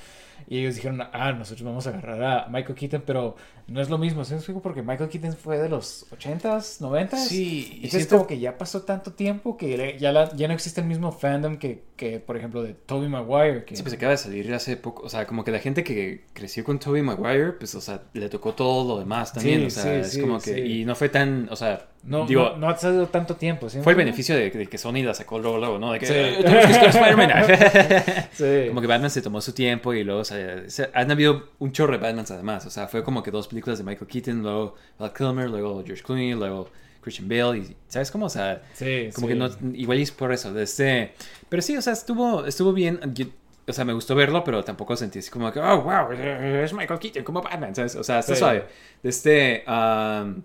Y 0.49 0.59
ellos 0.61 0.75
dijeron, 0.77 1.01
ah, 1.13 1.33
nosotros 1.33 1.65
vamos 1.67 1.87
a 1.87 1.91
agarrar 1.91 2.23
a 2.23 2.47
Michael 2.49 2.75
Keaton, 2.79 3.03
pero 3.07 3.35
no 3.69 3.81
es 3.81 3.89
lo 3.89 3.97
mismo, 3.99 4.23
¿sí? 4.25 4.35
Porque 4.63 4.83
Michael 4.83 5.09
Keaton 5.09 5.33
fue 5.33 5.59
de 5.59 5.69
los 5.69 6.07
80s, 6.13 6.81
90s. 6.81 7.17
Sí, 7.17 7.69
y 7.71 7.75
Entonces 7.77 7.91
siento- 8.03 8.17
como 8.19 8.27
que 8.29 8.39
ya 8.39 8.57
pasó 8.59 8.83
tanto 8.83 9.13
tiempo 9.15 9.57
que 9.57 9.97
ya, 9.99 10.13
la- 10.13 10.31
ya 10.37 10.47
no 10.47 10.55
existe 10.55 10.81
el 10.83 10.87
mismo 10.87 11.11
fandom 11.11 11.57
que, 11.57 11.85
que 11.97 12.21
por 12.21 12.37
ejemplo, 12.37 12.63
de 12.63 12.75
Tobey 12.75 13.09
Maguire. 13.09 13.65
Que, 13.65 13.75
Sí, 13.77 13.83
pues 13.83 13.95
acaba 13.95 14.13
de 14.13 14.19
salir 14.19 14.53
hace 14.55 14.77
poco. 14.77 15.03
O 15.05 15.09
sea, 15.09 15.27
como 15.27 15.43
que 15.43 15.51
la 15.51 15.59
gente 15.59 15.83
que 15.83 16.27
creció 16.35 16.63
con 16.63 16.79
Tobey 16.79 17.03
Maguire, 17.03 17.53
pues, 17.55 17.75
o 17.75 17.81
sea, 17.81 18.03
le 18.13 18.29
tocó 18.29 18.53
todo 18.55 18.87
lo 18.87 19.01
demás 19.01 19.33
también. 19.33 19.63
Sí, 19.63 19.67
o 19.67 19.71
sea, 19.71 20.05
sí, 20.05 20.19
es 20.19 20.23
como 20.23 20.39
que. 20.39 20.55
sí. 20.55 20.61
Y 20.61 20.85
no 20.85 20.95
fue 20.95 21.09
tan. 21.09 21.49
O 21.51 21.57
sea, 21.57 21.89
no, 22.07 22.27
digo. 22.27 22.51
no, 22.51 22.57
no 22.59 22.69
ha 22.69 22.77
salido 22.77 23.07
tanto 23.09 23.37
tiempo. 23.37 23.69
¿sí 23.69 23.81
Fue 23.83 23.93
el 23.93 23.97
beneficio 23.99 24.35
de, 24.35 24.51
de 24.51 24.67
que 24.67 24.79
Sony 24.79 25.03
la 25.03 25.13
sacó 25.15 25.39
luego, 25.39 25.59
luego, 25.59 25.79
¿no? 25.79 25.93
De 25.93 25.99
que 25.99 26.07
Sí. 26.07 26.13
"Eh, 26.15 26.39
tenemos 26.43 26.67
que. 26.67 28.25
Sí. 28.33 28.69
Como 28.69 28.81
que 28.81 28.87
Batman 28.87 29.11
se 29.11 29.23
tomó 29.23 29.41
su 29.41 29.53
tiempo 29.53 29.93
y 29.95 30.05
luego, 30.05 30.21
o 30.21 30.25
sea, 30.25 30.69
se- 30.69 30.91
han 30.95 31.11
habido 31.11 31.51
un 31.59 31.73
chorro 31.73 31.93
de 31.93 31.99
Batmans 31.99 32.31
además. 32.31 32.65
O 32.67 32.71
sea, 32.71 32.89
fue 32.89 33.03
como 33.03 33.23
que 33.23 33.31
dos 33.31 33.49
películas 33.49 33.79
de 33.79 33.85
Michael 33.85 34.07
Keaton, 34.09 34.43
luego 34.43 34.75
Val 34.99 35.13
Kilmer, 35.13 35.49
luego 35.51 35.83
George 35.85 36.03
Clooney, 36.03 36.33
luego 36.35 36.69
Christian 37.01 37.29
Bale. 37.29 37.59
Y, 37.59 37.77
¿Sabes 37.89 38.11
cómo? 38.11 38.27
O 38.27 38.31
sea, 38.31 38.63
Sí, 38.73 39.09
como 39.15 39.27
que 39.29 39.35
no, 39.35 39.49
igual 39.75 39.99
es 39.99 40.11
por 40.11 40.33
eso. 40.33 40.53
de 40.53 40.63
Este, 40.65 41.13
pero 41.49 41.63
sí, 41.63 41.77
o 41.77 41.83
sea, 41.83 41.93
estuvo, 41.93 42.45
estuvo 42.47 42.73
bien. 42.73 43.01
Yo- 43.15 43.27
o 43.69 43.73
sea, 43.73 43.85
me 43.85 43.93
gustó 43.93 44.15
verlo, 44.15 44.45
pero 44.45 44.63
tampoco 44.63 44.95
sentí 44.97 45.19
así 45.19 45.29
como 45.31 45.51
que, 45.51 45.59
oh, 45.59 45.83
wow, 45.83 46.13
es 46.13 46.73
Michael 46.73 47.01
Keaton 47.01 47.25
como 47.25 47.43
Batman, 47.43 47.75
¿sabes? 47.75 47.97
O 47.97 48.05
sea, 48.05 48.21
está 48.21 48.37
suave. 48.37 48.65
De 49.03 49.09
Este, 49.11 49.65
um, 49.67 50.41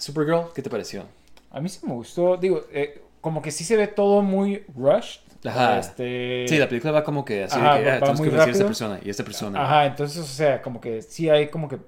Supergirl, 0.00 0.52
¿qué 0.54 0.62
te 0.62 0.70
pareció? 0.70 1.04
A 1.50 1.60
mí 1.60 1.68
sí 1.68 1.80
me 1.86 1.92
gustó. 1.92 2.36
Digo, 2.36 2.64
eh, 2.72 3.02
como 3.20 3.42
que 3.42 3.50
sí 3.50 3.64
se 3.64 3.76
ve 3.76 3.86
todo 3.86 4.22
muy 4.22 4.64
rushed. 4.74 5.20
Ajá. 5.44 5.78
Este... 5.78 6.46
Sí, 6.48 6.58
la 6.58 6.68
película 6.68 6.92
va 6.92 7.04
como 7.04 7.24
que 7.24 7.44
así 7.44 7.58
Ajá, 7.58 7.76
de 7.76 7.84
que 7.84 7.90
ah, 7.90 7.94
va 7.94 8.00
tenemos 8.00 8.20
muy 8.20 8.30
que 8.30 8.36
a 8.36 8.44
esta 8.44 8.64
persona 8.64 9.00
y 9.02 9.10
esta 9.10 9.24
persona. 9.24 9.62
Ajá, 9.62 9.86
entonces, 9.86 10.18
o 10.18 10.26
sea, 10.26 10.62
como 10.62 10.80
que 10.80 11.02
sí 11.02 11.28
hay 11.28 11.48
como 11.48 11.68
que 11.68 11.78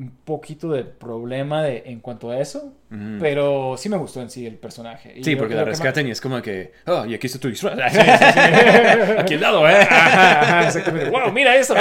un 0.00 0.10
poquito 0.24 0.70
de 0.72 0.82
problema 0.84 1.62
de, 1.62 1.82
en 1.86 2.00
cuanto 2.00 2.30
a 2.30 2.40
eso, 2.40 2.72
pero 3.20 3.76
sí 3.76 3.88
me 3.88 3.96
gustó 3.98 4.20
en 4.22 4.30
sí 4.30 4.46
el 4.46 4.56
personaje. 4.56 5.12
Y 5.16 5.22
Sí, 5.22 5.36
porque 5.36 5.54
la 5.54 5.64
rescatan 5.64 6.06
y 6.08 6.10
es 6.10 6.20
como 6.20 6.40
que, 6.42 6.72
oh, 6.86 7.04
y 7.06 7.14
aquí 7.14 7.26
está 7.26 7.38
tu 7.38 7.48
disfraz. 7.48 7.76
Sí, 7.92 8.00
sí, 8.00 8.32
sí. 8.32 8.38
Aquí 9.18 9.34
al 9.34 9.40
lado, 9.42 9.68
¿eh? 9.68 9.76
Ajá, 9.82 10.40
ajá, 10.40 10.64
exactamente. 10.68 11.10
¡Wow! 11.10 11.30
¡Mira 11.32 11.54
eso! 11.56 11.74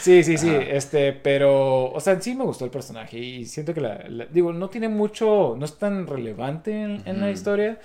sí, 0.00 0.22
sí, 0.24 0.38
sí. 0.38 0.48
Ajá. 0.50 0.62
Este, 0.62 1.12
pero, 1.12 1.92
o 1.92 2.00
sea, 2.00 2.20
sí 2.20 2.34
me 2.34 2.44
gustó 2.44 2.64
el 2.64 2.70
personaje 2.70 3.18
y 3.18 3.44
siento 3.46 3.74
que 3.74 3.80
la, 3.80 4.04
la- 4.08 4.26
digo, 4.26 4.52
no 4.52 4.68
tiene 4.68 4.88
mucho, 4.88 5.54
no 5.58 5.64
es 5.64 5.78
tan 5.78 6.06
relevante 6.06 6.72
en, 6.82 7.02
en 7.06 7.20
la 7.20 7.30
historia. 7.30 7.78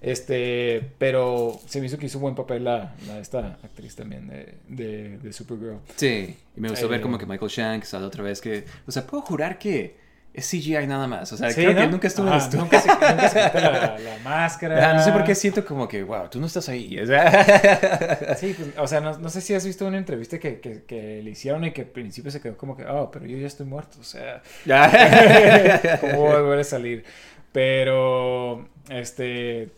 Este, 0.00 0.92
pero 0.98 1.60
se 1.66 1.78
me 1.80 1.86
hizo 1.86 1.98
que 1.98 2.06
hizo 2.06 2.16
un 2.18 2.22
buen 2.22 2.34
papel 2.34 2.64
la, 2.64 2.94
la- 3.06 3.18
esta 3.18 3.58
actriz 3.62 3.94
también 3.96 4.28
de, 4.28 4.54
de, 4.68 5.18
de 5.18 5.32
Supergirl. 5.32 5.78
Sí, 5.96 6.36
y 6.56 6.60
me 6.60 6.70
gustó 6.70 6.86
Eh, 6.86 6.88
ver 6.88 7.00
como 7.02 7.18
que 7.18 7.26
Michael 7.26 7.50
Shanks 7.50 7.88
sale 7.88 8.06
otra 8.06 8.22
vez 8.24 8.40
que, 8.40 8.64
o 8.86 8.90
sea, 8.90 9.06
puedo 9.06 9.22
jurar 9.22 9.58
que 9.58 9.98
es 10.32 10.48
CGI 10.48 10.86
nada 10.86 11.06
más. 11.06 11.30
O 11.32 11.36
sea, 11.36 11.50
Sí, 11.50 11.56
creo 11.62 11.74
que 11.76 11.86
nunca 11.88 12.06
estuvo 12.06 12.28
en 12.28 12.32
Ajá, 12.32 12.38
el 12.38 12.44
estudio. 12.44 12.64
Nunca 12.64 12.80
se, 12.80 12.88
nunca 12.88 13.28
se 13.28 13.42
quita 13.44 13.60
la, 13.60 13.98
la 13.98 14.18
máscara. 14.24 14.78
Ajá, 14.78 14.94
no 14.94 15.02
sé 15.04 15.12
por 15.12 15.24
qué 15.24 15.34
siento 15.34 15.64
como 15.66 15.86
que, 15.86 16.02
wow, 16.02 16.28
tú 16.30 16.40
no 16.40 16.46
estás 16.46 16.66
ahí. 16.70 16.98
O 16.98 17.04
sea, 17.06 18.36
Sí, 18.38 18.54
pues, 18.56 18.70
o 18.78 18.86
sea, 18.86 19.00
no, 19.00 19.18
no 19.18 19.28
sé 19.28 19.42
si 19.42 19.52
has 19.52 19.66
visto 19.66 19.86
una 19.86 19.98
entrevista 19.98 20.38
que, 20.38 20.60
que, 20.60 20.84
que 20.84 21.20
le 21.22 21.30
hicieron 21.30 21.62
y 21.66 21.72
que 21.72 21.82
al 21.82 21.88
principio 21.88 22.30
se 22.30 22.40
quedó 22.40 22.56
como 22.56 22.74
que, 22.74 22.86
oh, 22.86 23.10
pero 23.10 23.26
yo 23.26 23.36
ya 23.36 23.48
estoy 23.48 23.66
muerto, 23.66 23.98
o 24.00 24.04
sea, 24.04 24.40
¿cómo 26.00 26.12
voy 26.20 26.32
a 26.36 26.40
volver 26.40 26.60
a 26.60 26.64
salir? 26.64 27.04
Pero, 27.52 28.68
este, 28.88 29.68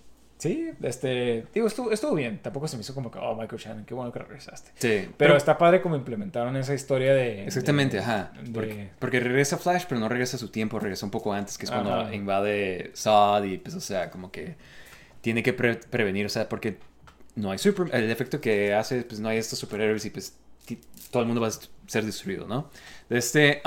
sí, 0.43 0.71
este, 0.83 1.45
digo, 1.55 1.69
estuvo, 1.69 1.93
estuvo 1.93 2.15
bien, 2.17 2.41
tampoco 2.43 2.67
se 2.67 2.77
me 2.77 2.81
hizo 2.81 2.95
como 2.95 3.11
que, 3.13 3.19
oh, 3.21 3.37
Michael 3.37 3.61
Shannon, 3.63 3.85
qué 3.85 3.95
bueno 3.95 4.11
que 4.13 4.19
regresaste. 4.19 4.73
sí, 4.75 5.09
Pero, 5.17 5.37
está 5.37 5.57
padre 5.57 5.81
como 5.81 5.95
implementaron 5.95 6.57
esa 6.57 6.75
historia 6.75 7.15
de... 7.15 7.45
Exactamente, 7.45 7.99
de- 7.99 8.03
ajá. 8.03 8.33
de- 8.43 8.51
Porque, 8.51 8.91
porque 8.99 9.21
regresa 9.21 9.57
Flash, 9.57 9.85
pero 9.89 10.01
no 10.01 10.09
regresa 10.09 10.37
a 10.37 10.41
su 10.41 10.49
tiempo, 10.49 10.81
regresa 10.81 11.07
un 11.07 11.13
poco 11.13 11.33
antes, 11.33 11.57
que 11.59 11.67
es 11.67 11.71
cuando 11.71 12.13
invade 12.13 12.91
Zod 12.97 13.45
y 13.45 13.59
pues, 13.59 13.77
o 13.77 13.81
sea, 13.81 14.11
como 14.11 14.33
que 14.33 14.57
tiene 15.21 15.45
que 15.45 15.53
pre- 15.53 15.77
prevenir, 15.77 16.27
o 16.27 16.29
sea, 16.29 16.49
porque 16.49 16.79
no 17.37 17.53
hay 17.53 17.59
super... 17.59 17.95
El 17.95 18.11
efecto 18.11 18.41
que 18.41 18.75
hace, 18.75 19.03
pues 19.03 19.21
no 19.21 19.29
hay 19.29 19.39
estos 19.39 19.59
superhéroes 19.61 20.05
y 20.07 20.11
pues 20.11 20.37
todo 21.13 21.23
el 21.23 21.27
mundo 21.29 21.41
va 21.41 21.49
a 21.49 21.53
ser 21.87 22.05
destruido, 22.05 22.47
¿no? 22.49 22.69
Este, 23.11 23.61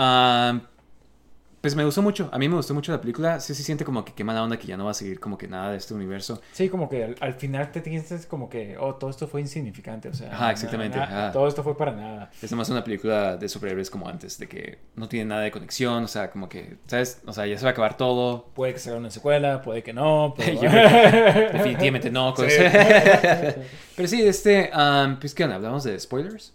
Pues 1.66 1.76
me 1.76 1.84
gustó 1.84 2.04
mucho, 2.04 2.30
a 2.32 2.38
mí 2.38 2.48
me 2.48 2.58
gustó 2.58 2.76
mucho 2.76 2.92
la 2.92 3.02
película. 3.02 3.40
Sí 3.40 3.56
se 3.56 3.64
siente 3.64 3.84
como 3.84 4.06
que 4.06 4.14
qué 4.14 4.24
mala 4.24 4.44
onda 4.44 4.56
que 4.56 4.68
ya 4.68 4.78
no 4.78 4.86
va 4.86 4.92
a 4.92 4.94
seguir 4.94 5.20
como 5.20 5.36
que 5.36 5.48
nada 5.48 5.72
de 5.72 5.78
este 5.78 5.96
universo. 5.96 6.40
Sí, 6.52 6.70
como 6.70 6.88
que 6.88 7.04
al, 7.04 7.16
al 7.20 7.34
final 7.34 7.72
te 7.72 7.82
sientes 7.84 8.28
como 8.28 8.48
que, 8.52 8.78
oh, 8.78 8.94
todo 8.94 9.10
esto 9.10 9.28
fue 9.28 9.42
insignificante, 9.42 10.10
o 10.10 10.14
sea. 10.14 10.32
Ajá, 10.32 10.52
exactamente, 10.52 11.00
ajá. 11.00 11.32
Todo 11.32 11.48
esto 11.48 11.64
fue 11.64 11.76
para 11.76 11.94
nada. 11.94 12.30
Es 12.40 12.52
nomás 12.52 12.70
una 12.70 12.84
película 12.84 13.36
de 13.36 13.50
superhéroes 13.50 13.90
como 13.90 14.08
antes, 14.08 14.38
de 14.38 14.48
que 14.48 14.78
no 14.96 15.10
tiene 15.10 15.26
nada 15.26 15.42
de 15.42 15.50
conexión, 15.50 16.04
o 16.04 16.08
sea, 16.08 16.30
como 16.30 16.48
que, 16.48 16.78
¿sabes? 16.86 17.24
O 17.26 17.34
sea, 17.34 17.48
ya 17.48 17.58
se 17.58 17.64
va 17.64 17.70
a 17.70 17.72
acabar 17.72 17.98
todo. 17.98 18.46
Puede 18.54 18.74
que 18.74 18.80
se 18.80 18.90
haga 18.92 19.00
una 19.00 19.10
secuela, 19.10 19.64
puede 19.64 19.82
que 19.82 19.92
no. 19.92 20.36
Yo 20.38 20.70
creo 20.70 21.52
Definitivamente 21.52 22.12
no. 22.12 22.30
Sí. 22.38 22.44
cosas- 22.44 23.56
Pero 23.96 24.08
sí, 24.08 24.22
de 24.22 24.30
este, 24.30 24.70
um, 24.72 25.16
pues, 25.20 25.34
¿qué 25.34 25.46
onda? 25.46 25.56
¿Hablamos 25.56 25.84
de 25.84 26.00
spoilers? 26.00 26.54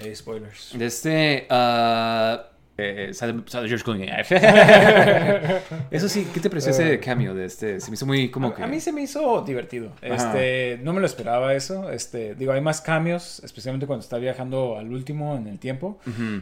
Eh, 0.00 0.16
spoilers. 0.16 0.70
De 0.72 0.86
este, 0.86 1.46
ah, 1.50 2.46
eh, 2.78 3.10
sale, 3.12 3.34
sale 3.46 3.68
George 3.68 3.84
Clooney. 3.84 4.08
Eso 5.90 6.08
sí, 6.08 6.26
¿qué 6.32 6.40
te 6.40 6.48
pareció 6.50 6.70
ese 6.72 6.98
cameo 7.00 7.34
de 7.34 7.44
este? 7.46 7.80
Se 7.80 7.90
me 7.90 7.94
hizo 7.94 8.06
muy 8.06 8.30
como 8.30 8.54
que... 8.54 8.62
A 8.62 8.66
mí 8.66 8.80
se 8.80 8.92
me 8.92 9.02
hizo 9.02 9.42
divertido. 9.42 9.92
Ajá. 10.02 10.14
Este, 10.14 10.80
no 10.82 10.92
me 10.92 11.00
lo 11.00 11.06
esperaba 11.06 11.54
eso. 11.54 11.90
Este, 11.90 12.34
digo, 12.34 12.52
hay 12.52 12.60
más 12.60 12.80
cambios, 12.80 13.40
especialmente 13.44 13.86
cuando 13.86 14.02
está 14.02 14.18
viajando 14.18 14.78
al 14.78 14.92
último 14.92 15.36
en 15.36 15.46
el 15.46 15.58
tiempo, 15.58 15.98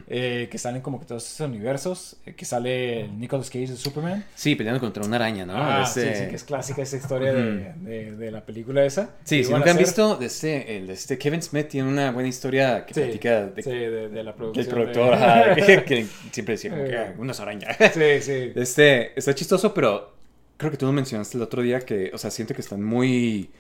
eh, 0.09 0.49
que 0.51 0.59
salen 0.59 0.83
como 0.83 0.99
que 1.01 1.07
todos 1.07 1.25
esos 1.31 1.47
universos, 1.49 2.17
eh, 2.27 2.35
que 2.35 2.45
sale 2.45 3.09
Nicolas 3.09 3.49
Cage 3.49 3.69
de 3.69 3.77
Superman. 3.77 4.25
Sí, 4.35 4.55
peleando 4.55 4.81
contra 4.81 5.05
una 5.05 5.17
araña, 5.17 5.47
¿no? 5.47 5.55
Ah, 5.57 5.83
este- 5.87 6.15
sí, 6.15 6.23
sí, 6.25 6.31
que 6.31 6.37
es 6.37 6.45
clásica 6.45 6.83
esa 6.83 6.97
historia 6.97 7.33
de, 7.33 7.73
de- 7.77 8.13
de 8.17 8.31
la 8.31 8.45
película 8.45 8.85
esa. 8.85 9.11
Sí, 9.25 9.45
si 9.45 9.53
nunca 9.53 9.71
han 9.71 9.77
visto, 9.79 10.17
de 10.17 10.27
este, 10.27 10.77
el 10.79 10.91
este 10.91 11.19
Kevin 11.19 11.43
Smith 11.43 11.69
tiene 11.69 11.89
una 11.89 12.11
buena 12.11 12.29
historia 12.29 12.85
que 12.87 12.95
Sí, 12.95 13.01
platica 13.01 13.47
de, 13.47 13.63
sí, 13.63 13.71
de, 13.71 14.09
de 14.09 14.23
la 14.23 14.35
producción. 14.35 14.65
del 14.67 14.75
de- 14.75 14.81
productor, 14.93 15.15
ajá, 15.15 15.55
que, 15.55 15.85
que 15.85 16.07
siempre 16.33 16.55
decía 16.55 16.71
como 16.71 16.85
que 16.85 16.95
Eh. 16.95 16.99
"Ah, 16.99 17.15
unas 17.19 17.41
arañas. 17.41 17.77
Sí, 17.93 18.21
sí. 18.21 18.53
Este, 18.57 19.19
está 19.19 19.35
chistoso, 19.35 19.73
pero 19.75 20.13
creo 20.57 20.71
que 20.71 20.77
tú 20.77 20.87
lo 20.87 20.93
mencionaste 20.93 21.37
el 21.37 21.43
otro 21.43 21.63
día 21.63 21.81
que, 21.81 22.11
o 22.15 22.19
sea, 22.19 22.31
siento 22.31 22.55
que 22.55 22.61
están 22.61 22.83
muy... 22.83 23.51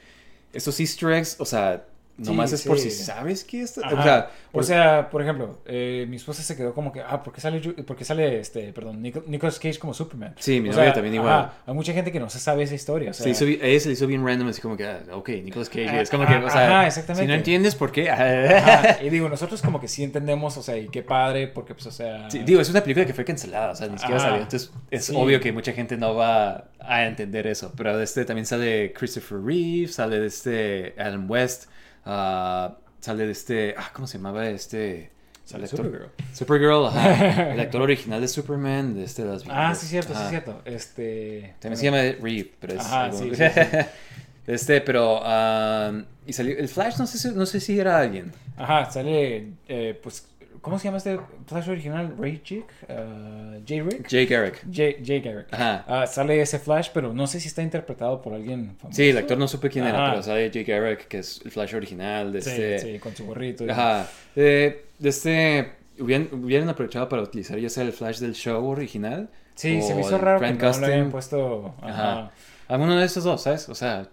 Estos 0.52 0.78
easter 0.80 1.10
eggs, 1.12 1.36
o 1.40 1.44
sea, 1.44 1.84
nomás 2.16 2.50
Sí, 2.50 2.56
es 2.56 2.62
por 2.62 2.78
si 2.78 2.90
sabes 2.90 3.42
que 3.44 3.62
esto... 3.62 3.80
Ajá. 3.84 3.94
O 3.98 4.02
sea, 4.02 4.30
O 4.52 4.62
sea, 4.62 5.10
por 5.10 5.20
ejemplo, 5.22 5.58
eh, 5.66 6.06
mi 6.08 6.16
esposa 6.16 6.42
se 6.42 6.56
quedó 6.56 6.72
como 6.74 6.92
que, 6.92 7.00
ah, 7.00 7.22
¿por 7.22 7.32
qué 7.32 7.40
sale, 7.40 7.60
Ju- 7.60 7.84
por 7.84 7.96
qué 7.96 8.04
sale 8.04 8.38
este, 8.38 8.72
perdón, 8.72 9.02
Nico- 9.02 9.24
Nicolas 9.26 9.58
Cage 9.58 9.78
como 9.80 9.92
Superman? 9.94 10.34
Sí, 10.38 10.60
mi 10.60 10.68
O 10.68 10.72
novia 10.72 10.84
sea, 10.84 10.92
también 10.94 11.14
ajá, 11.18 11.22
igual. 11.22 11.50
hay 11.66 11.74
mucha 11.74 11.92
gente 11.92 12.12
que 12.12 12.20
no 12.20 12.30
se 12.30 12.38
sabe 12.38 12.62
esa 12.62 12.74
historia. 12.76 13.10
O 13.10 13.14
sea, 13.14 13.24
se 13.24 13.30
hizo, 13.30 13.44
bien- 13.44 13.60
a 13.62 13.66
ella 13.66 13.80
se 13.80 13.88
le 13.88 13.94
hizo 13.94 14.06
bien 14.06 14.24
random, 14.24 14.48
así 14.48 14.60
como 14.60 14.76
que, 14.76 14.86
ah, 14.86 15.02
ok, 15.12 15.28
Nicolas 15.42 15.68
Cage. 15.68 15.88
Ah, 15.88 16.00
es 16.02 16.10
como 16.10 16.24
que, 16.26 16.36
o 16.36 16.50
sea, 16.50 16.66
ajá, 16.78 16.86
exactamente. 16.86 17.22
si 17.24 17.28
no 17.28 17.34
entiendes 17.34 17.74
por 17.74 17.90
qué... 17.90 18.08
ajá, 18.10 19.02
y 19.02 19.10
digo, 19.10 19.28
nosotros 19.28 19.60
como 19.60 19.80
que 19.80 19.88
sí 19.88 20.04
entendemos, 20.04 20.56
o 20.56 20.62
sea, 20.62 20.76
y 20.78 20.88
qué 20.88 21.02
padre, 21.02 21.48
porque 21.48 21.74
pues, 21.74 21.86
o 21.86 21.90
sea... 21.90 22.30
Sí, 22.30 22.40
digo, 22.44 22.60
es 22.60 22.70
una 22.70 22.80
película 22.82 23.06
que 23.06 23.14
fue 23.14 23.24
cancelada, 23.24 23.72
o 23.72 23.74
sea, 23.76 23.88
ni 23.88 23.98
siquiera 23.98 24.20
sabía. 24.20 24.42
Entonces, 24.42 24.70
es 24.90 25.04
Sí. 25.06 25.14
obvio 25.16 25.40
que 25.40 25.52
mucha 25.52 25.72
gente 25.72 25.96
no 25.96 26.14
va 26.14 26.68
a 26.80 27.06
entender 27.06 27.46
eso. 27.46 27.72
Pero 27.76 27.96
de 27.96 28.04
este 28.04 28.24
también 28.24 28.46
sale 28.46 28.92
Christopher 28.92 29.38
Reeve, 29.42 29.88
sale 29.88 30.20
de 30.20 30.26
este 30.28 30.94
Adam 30.98 31.28
West, 31.30 31.64
ah, 32.06 32.76
sale 33.00 33.26
de 33.26 33.32
este. 33.32 33.74
Ah, 33.76 33.90
¿cómo 33.92 34.06
se 34.06 34.18
llamaba 34.18 34.46
este? 34.48 35.10
Sale 35.44 35.64
actor- 35.66 35.76
Supergirl. 35.84 36.10
Supergirl, 36.32 36.86
ajá. 36.86 37.52
El 37.52 37.60
actor 37.60 37.82
original 37.82 38.20
de 38.20 38.28
Superman, 38.28 38.94
de 38.94 39.04
este 39.04 39.24
de 39.24 39.28
las 39.32 39.42
Ah, 39.48 39.74
sí, 39.74 39.86
cierto, 39.86 40.14
sí, 40.14 40.18
Ajá. 40.20 40.30
cierto. 40.30 40.62
Este... 40.64 41.54
También 41.60 41.76
se 41.78 41.84
llama 41.84 41.98
Reeve, 42.22 42.50
pero 42.58 42.72
es. 42.74 42.80
Ajá, 42.80 43.04
algo- 43.06 43.18
sí, 43.18 43.30
sí, 43.34 43.42
sí. 43.44 43.60
Este, 44.46 44.80
pero. 44.82 45.20
ah, 45.24 45.92
y 46.26 46.32
salió. 46.34 46.56
El 46.58 46.68
Flash, 46.68 46.96
no 46.98 47.06
sé, 47.06 47.18
si- 47.18 47.30
no 47.34 47.46
sé 47.46 47.60
si 47.60 47.78
era 47.78 47.98
alguien. 47.98 48.30
Ajá, 48.56 48.90
sale, 48.90 49.52
eh, 49.68 49.98
pues, 50.02 50.26
¿cómo 50.64 50.78
se 50.80 50.86
llama 50.86 50.96
este 50.98 51.20
Flash 51.46 51.68
original? 51.68 52.14
Ray 52.18 52.40
Chick, 52.42 52.64
uh, 52.88 53.62
Jay 53.66 53.80
Rick. 53.82 54.08
Jay 54.10 54.26
Garrick. 54.26 54.64
Jay, 54.72 54.96
Jay 55.04 55.20
Garrick. 55.20 55.46
Ajá. 55.52 55.84
Ah, 55.86 56.06
sale 56.08 56.40
ese 56.40 56.58
Flash, 56.58 56.88
pero 56.92 57.12
no 57.12 57.26
sé 57.28 57.38
si 57.38 57.46
está 57.48 57.62
interpretado 57.62 58.20
por 58.20 58.34
alguien 58.34 58.74
famoso. 58.78 58.96
Sí, 58.96 59.10
el 59.10 59.18
actor 59.18 59.38
no 59.38 59.46
supe 59.46 59.68
quién 59.70 59.86
era, 59.86 60.10
pero 60.10 60.22
sale 60.22 60.50
Jay 60.52 60.64
Garrick, 60.64 61.06
que 61.06 61.18
es 61.18 61.40
el 61.44 61.50
Flash 61.52 61.74
original 61.76 62.32
de 62.32 62.42
Sí, 62.42 62.50
este. 62.50 62.78
sí, 62.78 62.98
con 62.98 63.14
su 63.14 63.24
gorrito. 63.26 63.64
y- 63.64 63.70
Ajá. 63.70 64.08
Eh, 64.34 64.86
de 64.98 65.08
este. 65.08 65.72
Hubieran, 65.96 66.28
hubieran 66.32 66.68
aprovechado 66.68 67.08
para 67.08 67.22
utilizar 67.22 67.56
ya 67.56 67.68
sea 67.70 67.84
el 67.84 67.92
flash 67.92 68.18
del 68.18 68.34
show 68.34 68.66
original. 68.66 69.28
Sí, 69.54 69.80
se 69.80 69.94
me 69.94 70.00
hizo 70.00 70.18
raro 70.18 70.40
que 70.40 70.52
no 70.52 70.72
lo 70.80 70.86
hayan 70.86 71.10
puesto. 71.12 71.72
Ajá. 71.80 72.12
Ajá. 72.12 72.30
Alguno 72.66 72.96
de 72.96 73.04
esos 73.06 73.22
dos, 73.22 73.42
¿sabes? 73.42 73.68
O 73.68 73.76
sea, 73.76 74.08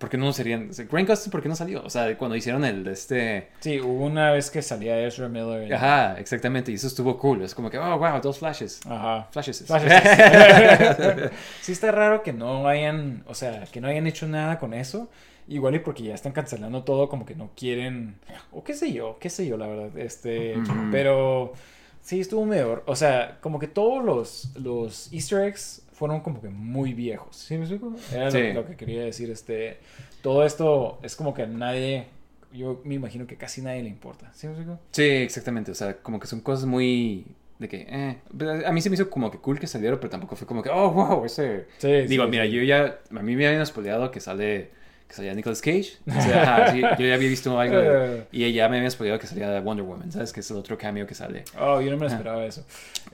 ¿por 0.00 0.08
qué 0.08 0.16
no 0.16 0.32
serían? 0.32 0.68
Gustin, 0.68 1.30
¿por 1.30 1.42
qué 1.42 1.48
no 1.48 1.54
salió? 1.54 1.84
O 1.84 1.90
sea, 1.90 2.16
cuando 2.18 2.34
hicieron 2.34 2.64
el 2.64 2.82
de 2.82 2.92
este. 2.92 3.48
Sí, 3.60 3.78
hubo 3.80 4.06
una 4.06 4.32
vez 4.32 4.50
que 4.50 4.62
salía 4.62 4.98
Ezra 5.06 5.28
Miller. 5.28 5.68
y- 5.68 5.72
Ajá, 5.72 6.18
exactamente. 6.18 6.72
Y 6.72 6.76
eso 6.76 6.86
estuvo 6.86 7.16
cool. 7.18 7.42
Es 7.42 7.54
como 7.54 7.70
que, 7.70 7.78
oh, 7.78 7.98
wow, 7.98 8.20
dos 8.20 8.38
flashes. 8.38 8.80
Ajá. 8.86 9.28
Flashes. 9.30 9.62
Flashes. 9.66 9.92
sí 11.60 11.72
está 11.72 11.92
raro 11.92 12.22
que 12.22 12.32
no 12.32 12.66
hayan, 12.66 13.22
o 13.28 13.34
sea, 13.34 13.64
que 13.70 13.80
no 13.80 13.88
hayan 13.88 14.06
hecho 14.06 14.26
nada 14.26 14.58
con 14.58 14.74
eso. 14.74 15.08
Igual 15.48 15.74
y 15.74 15.78
porque 15.80 16.04
ya 16.04 16.14
están 16.14 16.32
cancelando 16.32 16.84
todo, 16.84 17.08
como 17.08 17.26
que 17.26 17.34
no 17.34 17.50
quieren, 17.56 18.14
o 18.52 18.62
qué 18.64 18.72
sé 18.74 18.92
yo, 18.92 19.18
qué 19.20 19.28
sé 19.30 19.46
yo, 19.46 19.56
la 19.56 19.66
verdad. 19.66 19.98
Este, 19.98 20.56
Ujú. 20.56 20.72
pero 20.92 21.52
sí 22.00 22.20
estuvo 22.20 22.46
mejor. 22.46 22.84
O 22.86 22.94
sea, 22.96 23.38
como 23.40 23.58
que 23.58 23.66
todos 23.66 24.04
los, 24.04 24.50
los 24.56 25.12
Easter 25.12 25.40
eggs 25.44 25.82
fueron 26.00 26.20
como 26.20 26.40
que 26.40 26.48
muy 26.48 26.94
viejos. 26.94 27.36
¿Sí 27.36 27.54
me 27.56 27.60
explico? 27.60 27.94
Era 28.10 28.24
lo- 28.24 28.30
Sí. 28.30 28.52
lo, 28.54 28.66
que 28.66 28.74
quería 28.74 29.02
decir. 29.04 29.30
Este, 29.30 29.76
todo 30.22 30.46
esto 30.46 30.98
es 31.02 31.14
como 31.14 31.34
que 31.34 31.42
a 31.42 31.46
nadie, 31.46 32.06
yo 32.54 32.80
me 32.84 32.94
imagino 32.94 33.26
que 33.26 33.36
casi 33.36 33.60
nadie 33.60 33.82
le 33.82 33.90
importa. 33.90 34.30
¿Sí 34.32 34.46
me 34.46 34.54
explico? 34.54 34.80
Sí, 34.92 35.02
exactamente. 35.02 35.70
O 35.70 35.74
sea, 35.74 35.98
como 35.98 36.18
que 36.18 36.26
son 36.26 36.40
cosas 36.40 36.64
muy. 36.64 37.26
De 37.58 37.68
que, 37.68 37.86
eh. 37.86 38.16
pero 38.38 38.66
A 38.66 38.72
mí 38.72 38.80
se 38.80 38.88
me 38.88 38.94
hizo 38.94 39.10
como 39.10 39.30
que 39.30 39.36
cool 39.36 39.60
que 39.60 39.66
salieron, 39.66 39.98
pero 40.00 40.08
tampoco 40.08 40.34
fue 40.36 40.46
como 40.46 40.62
que, 40.62 40.70
oh, 40.70 40.90
wow, 40.90 41.24
ese. 41.26 41.66
Sí, 41.76 41.92
Digo, 42.08 42.24
sí, 42.24 42.30
mira, 42.30 42.44
sí. 42.44 42.50
yo 42.52 42.62
ya. 42.62 42.98
A 43.14 43.22
mí 43.22 43.36
me 43.36 43.46
habían 43.46 43.66
spoileado 43.66 44.10
que 44.10 44.20
sale. 44.20 44.70
Que 45.06 45.16
salía 45.16 45.34
Nicolas 45.34 45.60
Cage. 45.60 45.98
O 46.06 46.12
sea, 46.12 46.72
yo 46.98 47.04
ya 47.06 47.14
había 47.14 47.28
visto 47.28 47.58
algo. 47.60 47.76
de- 47.76 48.16
Eh. 48.20 48.24
y 48.32 48.52
ya 48.54 48.68
me 48.70 48.76
habían 48.78 48.90
spoileado 48.90 49.20
que 49.20 49.26
salía 49.26 49.60
Wonder 49.60 49.84
Woman, 49.84 50.10
¿sabes? 50.12 50.32
Que 50.32 50.40
es 50.40 50.50
el 50.50 50.56
otro 50.56 50.78
cameo 50.78 51.06
que 51.06 51.14
sale. 51.14 51.44
Oh, 51.60 51.80
yo 51.82 51.90
no 51.90 51.96
me 51.98 52.04
lo 52.06 52.10
esperaba 52.10 52.42
eso. 52.46 52.64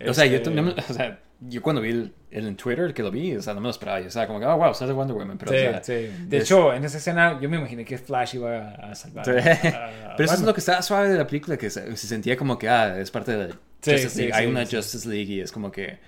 O 0.06 0.14
sea, 0.14 0.26
yo, 0.26 0.36
Este, 0.36 0.50
no 0.50 0.62
me- 0.62 0.72
o 0.72 0.92
sea, 0.92 1.18
yo 1.40 1.62
cuando 1.62 1.82
vi 1.82 1.90
el, 1.90 2.14
el 2.30 2.46
en 2.46 2.56
Twitter 2.56 2.92
que 2.94 3.02
lo 3.02 3.10
vi, 3.10 3.36
o 3.36 3.42
sea, 3.42 3.54
no 3.54 3.60
me 3.60 3.64
lo 3.64 3.70
esperaba. 3.70 4.00
Yo 4.00 4.08
estaba 4.08 4.26
como 4.26 4.40
que, 4.40 4.46
oh, 4.46 4.56
wow, 4.56 4.74
sale 4.74 4.92
Wonder 4.92 5.16
Woman. 5.16 5.38
Pero, 5.38 5.50
sí, 5.52 5.56
o 5.58 5.70
sea, 5.70 5.84
sí. 5.84 5.92
De 6.28 6.36
es- 6.38 6.44
hecho, 6.44 6.72
en 6.72 6.84
esa 6.84 6.98
escena 6.98 7.38
yo 7.40 7.48
me 7.48 7.58
imaginé 7.58 7.84
que 7.84 7.98
Flash 7.98 8.36
iba 8.36 8.70
a 8.70 8.94
salvar. 8.94 9.24
Sí. 9.24 9.30
a- 9.32 9.86
a 10.12 10.16
Pero 10.16 10.24
eso 10.24 10.34
es 10.34 10.42
lo 10.42 10.54
que 10.54 10.60
estaba 10.60 10.82
suave 10.82 11.08
de 11.10 11.18
la 11.18 11.26
película, 11.26 11.56
que 11.56 11.70
se, 11.70 11.96
se 11.96 12.06
sentía 12.06 12.36
como 12.36 12.58
que, 12.58 12.68
ah, 12.68 12.98
es 12.98 13.10
parte 13.10 13.32
de 13.36 13.48
la 13.48 13.54
Justice 13.84 14.18
League. 14.18 14.32
Hay 14.34 14.46
una. 14.46 14.64
Justice 14.64 15.08
League 15.08 15.32
y 15.32 15.40
es 15.40 15.52
como 15.52 15.70
que... 15.70 15.98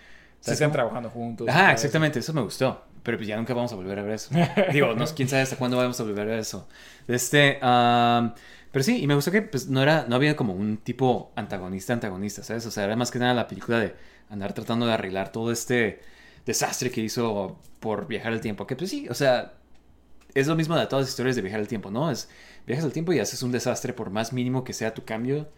¿sabes 0.41 0.61
están 0.61 0.73
trabajando 0.73 1.11
juntos. 1.11 1.49
Ajá, 1.49 1.73
exactamente, 1.73 2.21
eso 2.21 2.33
me 2.33 2.43
gustó. 2.43 2.85
Pero 3.03 3.17
pues 3.19 3.27
ya 3.29 3.37
nunca 3.37 3.55
vamos 3.55 3.73
a 3.73 3.77
volver 3.77 3.99
a 3.99 4.03
ver 4.03 4.13
eso. 4.15 4.31
Digo, 4.73 4.95
no, 4.95 5.05
quién 5.07 5.29
sabe 5.29 5.43
hasta 5.43 5.57
cuándo 5.57 5.77
vamos 5.77 5.99
a 5.99 6.03
volver 6.05 6.23
a 6.29 6.31
ver 6.31 6.39
eso. 6.41 6.69
Este, 7.07 7.59
am, 7.63 8.35
pero 8.79 8.85
sí, 8.85 9.03
y 9.03 9.07
me 9.07 9.15
gustó 9.15 9.31
que 9.33 9.43
pues 9.43 9.69
no 9.69 9.83
era, 9.83 10.07
no 10.09 10.17
había 10.17 10.37
como 10.37 10.53
un 10.55 10.77
tipo 10.79 11.33
antagonista, 11.37 11.93
antagonista, 11.95 12.43
¿sabes? 12.43 12.65
O 12.67 12.71
sea, 12.71 12.85
era 12.85 12.97
más 12.97 13.11
que 13.11 13.19
nada 13.19 13.35
la 13.35 13.49
película 13.49 13.79
de 13.81 13.95
andar 14.31 14.53
tratando 14.55 14.87
de 14.87 14.93
arreglar 14.93 15.33
todo 15.33 15.51
este 15.53 16.01
desastre 16.47 16.91
que 16.91 17.01
hizo 17.01 17.59
por 17.81 18.07
viajar 18.07 18.33
al 18.33 18.41
tiempo. 18.41 18.67
Que 18.67 18.77
pues 18.77 18.91
sí, 18.91 19.09
o 19.11 19.15
sea, 19.15 19.55
es 20.35 20.47
lo 20.49 20.57
mismo 20.57 20.77
de 20.77 20.87
todas 20.87 21.05
las 21.05 21.11
historias 21.11 21.37
de 21.37 21.43
viajar 21.43 21.61
al 21.61 21.69
tiempo, 21.69 21.91
¿no? 21.91 22.11
Es 22.11 22.31
viajas 22.67 22.85
al 22.87 22.93
tiempo 22.93 23.13
y 23.13 23.21
haces 23.21 23.43
un 23.43 23.53
desastre 23.53 23.93
por 23.95 24.11
más 24.11 24.33
mínimo 24.33 24.65
que 24.65 24.73
sea 24.75 24.95
tu 24.95 25.05
cambio. 25.05 25.49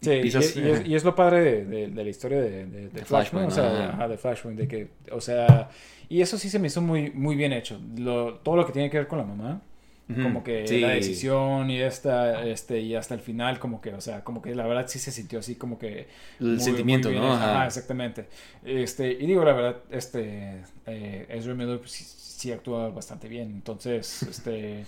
Sí, 0.00 0.10
y, 0.10 0.14
pisas- 0.20 0.56
y 0.56 0.68
es, 0.68 0.84
y 0.84 0.94
es 0.96 1.04
lo 1.04 1.14
padre 1.14 1.40
de, 1.40 1.64
de- 1.64 1.88
de 1.88 2.04
la 2.04 2.10
historia 2.10 2.40
de, 2.40 2.66
de, 2.66 2.88
de 2.88 3.04
Flashpoint, 3.04 3.46
Flashpoint, 3.46 3.48
o 3.48 3.50
sea, 3.52 3.90
ajá. 3.90 3.90
ajá, 3.90 4.08
de 4.08 4.18
Flashpoint, 4.18 4.58
de 4.58 4.66
que, 4.66 4.90
o 5.12 5.20
sea, 5.20 5.70
y 6.08 6.22
eso 6.22 6.38
sí 6.38 6.50
se 6.50 6.58
me 6.58 6.66
hizo 6.66 6.80
muy, 6.82 7.10
muy 7.12 7.36
bien 7.36 7.52
hecho. 7.52 7.80
Lo- 7.96 8.38
todo 8.40 8.56
lo 8.56 8.66
que 8.66 8.72
tiene 8.72 8.90
que 8.90 8.98
ver 8.98 9.06
con 9.06 9.18
la 9.18 9.24
mamá, 9.24 9.62
como 10.08 10.44
que 10.44 10.66
sí. 10.66 10.80
la 10.80 10.90
decisión 10.90 11.70
y 11.70 11.80
esta, 11.80 12.44
este, 12.46 12.80
y 12.80 12.94
hasta 12.94 13.14
el 13.14 13.20
final, 13.20 13.58
como 13.58 13.80
que, 13.80 13.94
o 13.94 14.00
sea, 14.00 14.22
como 14.24 14.42
que 14.42 14.54
la 14.54 14.66
verdad 14.66 14.86
sí 14.88 14.98
se 14.98 15.10
sintió 15.10 15.38
así 15.38 15.54
como 15.54 15.78
que 15.78 16.06
El 16.38 16.46
muy- 16.56 16.60
sentimiento, 16.60 17.08
muy 17.08 17.18
¿no? 17.18 17.32
Ajá. 17.32 17.54
Ajá, 17.56 17.66
exactamente. 17.66 18.26
Este, 18.64 19.10
y 19.12 19.26
digo 19.26 19.44
la 19.44 19.52
verdad, 19.54 19.76
este, 19.90 20.62
eh, 20.86 21.26
Ezra 21.30 21.54
Miller 21.54 21.78
pues, 21.78 21.92
sí, 21.92 22.04
sí 22.04 22.52
actúa 22.52 22.90
bastante 22.90 23.28
bien, 23.28 23.50
entonces, 23.52 24.22
este, 24.28 24.84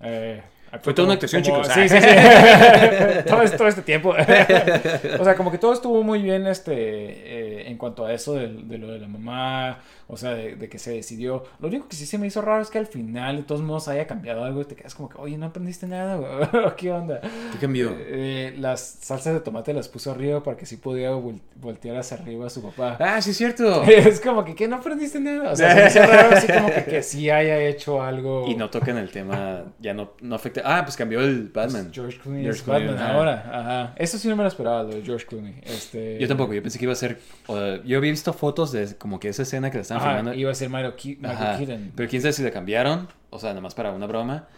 eh, 0.00 0.42
Fue 0.82 0.94
toda 0.94 1.06
una 1.06 1.14
actuación, 1.14 1.42
como- 1.42 1.62
chicos. 1.62 1.72
Sí, 1.74 1.88
sí, 1.88 1.96
sí. 2.00 2.08
todo, 3.28 3.42
todo 3.56 3.68
este 3.68 3.82
tiempo. 3.82 4.10
o 5.20 5.24
sea, 5.24 5.34
como 5.36 5.50
que 5.50 5.58
todo 5.58 5.72
estuvo 5.72 6.02
muy 6.02 6.22
bien, 6.22 6.46
este, 6.46 6.72
eh, 6.74 7.68
en 7.68 7.76
cuanto 7.76 8.04
a 8.06 8.12
eso 8.12 8.34
de, 8.34 8.48
de 8.48 8.78
lo 8.78 8.88
de 8.92 8.98
la 9.00 9.08
mamá, 9.08 9.78
o 10.06 10.16
sea, 10.16 10.30
de, 10.34 10.56
de 10.56 10.68
que 10.68 10.78
se 10.78 10.92
decidió. 10.92 11.44
Lo 11.60 11.68
único 11.68 11.88
que 11.88 11.96
sí 11.96 12.06
se 12.06 12.18
me 12.18 12.26
hizo 12.26 12.40
raro 12.40 12.62
es 12.62 12.70
que 12.70 12.78
al 12.78 12.86
final, 12.86 13.36
de 13.38 13.42
todos 13.44 13.62
modos, 13.62 13.88
haya 13.88 14.06
cambiado 14.06 14.44
algo 14.44 14.60
y 14.60 14.64
te 14.64 14.74
quedas 14.74 14.94
como 14.94 15.08
que, 15.08 15.16
oye, 15.18 15.36
no 15.38 15.46
aprendiste 15.46 15.86
nada, 15.86 16.16
güey. 16.16 16.30
¿Qué 16.76 16.92
onda? 16.92 17.20
¿Qué 17.20 17.58
cambió? 17.60 17.92
Eh, 17.98 18.54
las 18.58 18.80
salsas 19.00 19.34
de 19.34 19.40
tomate 19.40 19.72
las 19.72 19.88
puso 19.88 20.10
arriba 20.12 20.42
para 20.42 20.56
que 20.56 20.66
sí 20.66 20.76
podía 20.76 21.10
vol- 21.12 21.40
voltear 21.56 21.96
hacia 21.96 22.16
arriba 22.16 22.46
a 22.46 22.50
su 22.50 22.62
papá. 22.62 22.96
Ah, 23.00 23.20
sí, 23.22 23.30
es 23.30 23.36
cierto. 23.36 23.82
Es 23.84 24.20
como 24.20 24.44
que, 24.44 24.54
¿qué? 24.54 24.66
No 24.68 24.76
aprendiste 24.76 25.20
nada. 25.20 25.52
O 25.52 25.56
sea, 25.56 25.90
se 25.90 26.00
me 26.00 26.04
hizo 26.06 26.12
raro 26.12 26.36
así 26.36 26.46
como 26.52 26.68
que, 26.72 26.84
que 26.84 27.02
sí 27.02 27.30
haya 27.30 27.58
hecho 27.60 28.02
algo. 28.02 28.46
Y 28.48 28.54
no 28.54 28.70
tocan 28.70 28.96
el 28.98 29.10
tema, 29.10 29.64
ya 29.80 29.94
no, 29.94 30.12
no 30.20 30.34
afecta. 30.36 30.59
Ahorita. 30.62 30.78
Ah, 30.78 30.84
pues 30.84 30.96
cambió 30.96 31.20
el 31.20 31.48
Batman. 31.48 31.90
George 31.92 32.18
Clooney 32.18 32.42
George 32.42 32.60
es 32.60 32.66
Batman 32.66 32.98
ahora. 32.98 33.50
Ajá. 33.52 33.94
Eso 33.96 34.18
sí 34.18 34.28
no 34.28 34.36
me 34.36 34.42
lo 34.42 34.48
esperaba, 34.48 34.82
lo 34.84 34.90
de 34.90 35.02
George 35.02 35.26
Clooney. 35.26 35.54
Este... 35.62 36.18
Yo 36.18 36.28
tampoco, 36.28 36.54
yo 36.54 36.62
pensé 36.62 36.78
que 36.78 36.84
iba 36.84 36.92
a 36.92 36.96
ser. 36.96 37.18
yo 37.48 37.98
había 37.98 38.10
visto 38.10 38.32
fotos 38.32 38.72
de 38.72 38.94
como 38.96 39.18
que 39.20 39.28
esa 39.28 39.42
escena 39.42 39.70
que 39.70 39.78
le 39.78 39.82
estaban 39.82 40.02
filmando. 40.02 40.34
iba 40.34 40.50
a 40.50 40.54
ser 40.54 40.68
Michael, 40.70 40.94
Ke- 40.94 41.16
Michael 41.20 41.36
Ajá, 41.36 41.58
Keaton. 41.58 41.92
Pero 41.96 42.08
quién 42.08 42.22
sabe 42.22 42.32
si 42.32 42.42
le 42.42 42.50
cambiaron. 42.52 43.08
O 43.30 43.38
sea, 43.38 43.50
nada 43.50 43.60
más 43.60 43.74
para 43.74 43.92
una 43.92 44.06
broma. 44.06 44.48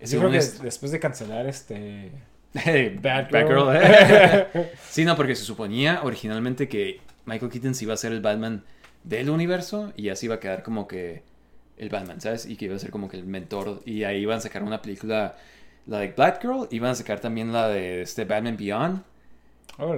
Yo 0.00 0.18
creo 0.18 0.30
que 0.30 0.38
es- 0.38 0.60
después 0.62 0.92
de 0.92 1.00
cancelar 1.00 1.46
este... 1.46 2.10
Hey, 2.54 2.98
Batgirl. 3.00 3.64
Batgirl. 3.64 4.66
sí, 4.90 5.04
no, 5.06 5.16
porque 5.16 5.34
se 5.34 5.44
suponía 5.44 6.00
originalmente 6.02 6.68
que 6.68 7.00
Michael 7.24 7.50
Keaton 7.50 7.74
sí 7.74 7.84
iba 7.86 7.94
a 7.94 7.96
ser 7.96 8.12
el 8.12 8.20
Batman 8.20 8.62
del 9.04 9.30
universo 9.30 9.92
y 9.96 10.10
así 10.10 10.26
iba 10.26 10.34
a 10.34 10.40
quedar 10.40 10.62
como 10.62 10.86
que 10.86 11.22
el 11.76 11.88
Batman, 11.88 12.20
¿sabes? 12.20 12.46
Y 12.46 12.56
que 12.56 12.66
iba 12.66 12.76
a 12.76 12.78
ser 12.78 12.90
como 12.90 13.08
que 13.08 13.16
el 13.16 13.24
mentor. 13.24 13.82
Y 13.84 14.04
ahí 14.04 14.18
iban 14.22 14.38
a 14.38 14.40
sacar 14.40 14.62
una 14.62 14.80
película, 14.82 15.36
la 15.86 15.98
de 15.98 16.08
Batgirl, 16.16 16.68
iban 16.70 16.90
a 16.90 16.94
sacar 16.94 17.20
también 17.20 17.52
la 17.52 17.68
de 17.68 18.02
este 18.02 18.24
Batman 18.24 18.56
Beyond. 18.56 19.02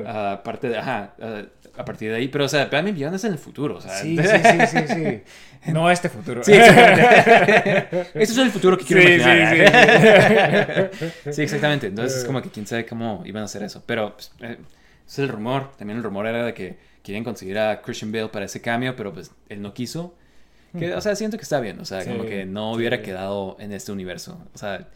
Aparte 0.07 0.69
de, 0.69 0.79
ajá, 0.79 1.15
ah, 1.21 1.43
a 1.77 1.85
partir 1.85 2.11
de 2.11 2.17
ahí. 2.17 2.29
Pero, 2.29 2.45
o 2.45 2.49
sea, 2.49 2.67
Batman 2.67 2.95
Beyond 2.95 3.17
es 3.17 3.25
en 3.25 3.33
el 3.33 3.39
futuro, 3.39 3.77
o 3.77 3.81
sea. 3.81 3.91
sí, 3.99 4.17
sí, 4.23 4.25
sí, 4.27 4.67
sí, 4.67 4.95
sí. 4.95 5.73
No 5.73 5.91
este 5.91 6.09
futuro. 6.09 6.43
Sí. 6.45 6.53
Este 6.55 8.23
es 8.23 8.39
el 8.39 8.51
futuro 8.51 8.77
que 8.77 8.85
quiero 8.85 9.03
Sí, 9.03 9.15
imaginar. 9.15 10.91
sí, 10.93 11.07
sí. 11.25 11.33
Sí, 11.33 11.43
exactamente. 11.43 11.87
Entonces 11.89 12.19
es 12.19 12.25
como 12.25 12.43
que 12.43 12.51
quién 12.51 12.67
sabe 12.67 12.85
cómo 12.87 13.23
iban 13.25 13.43
a 13.43 13.47
hacer 13.47 13.63
eso. 13.63 13.83
Pero 13.87 14.15
pues, 14.15 14.33
eh, 14.41 14.59
es 15.07 15.19
el 15.19 15.29
rumor. 15.29 15.71
También 15.77 15.99
el 15.99 16.05
rumor 16.05 16.27
era 16.27 16.45
de 16.45 16.55
que 16.55 16.77
querían 17.03 17.25
conseguir 17.25 17.59
a 17.59 17.81
Christian 17.83 18.13
Bale 18.13 18.29
para 18.29 18.45
ese 18.45 18.61
cambio, 18.61 18.95
pero 18.95 19.13
pues 19.13 19.31
él 19.49 19.63
no 19.63 19.73
quiso. 19.75 20.15
Que, 20.79 20.95
o 20.95 21.01
sea, 21.01 21.15
siento 21.17 21.37
que 21.37 21.43
está 21.45 21.61
bien. 21.61 21.79
O 21.81 21.85
sea, 21.85 22.03
Sí, 22.03 22.11
como 22.11 22.25
que 22.25 22.47
no 22.47 22.73
hubiera 22.73 22.97
sí. 22.99 23.03
quedado 23.03 23.57
en 23.61 23.73
este 23.73 23.93
universo. 23.93 24.39
O 24.55 24.59
sea, 24.59 24.89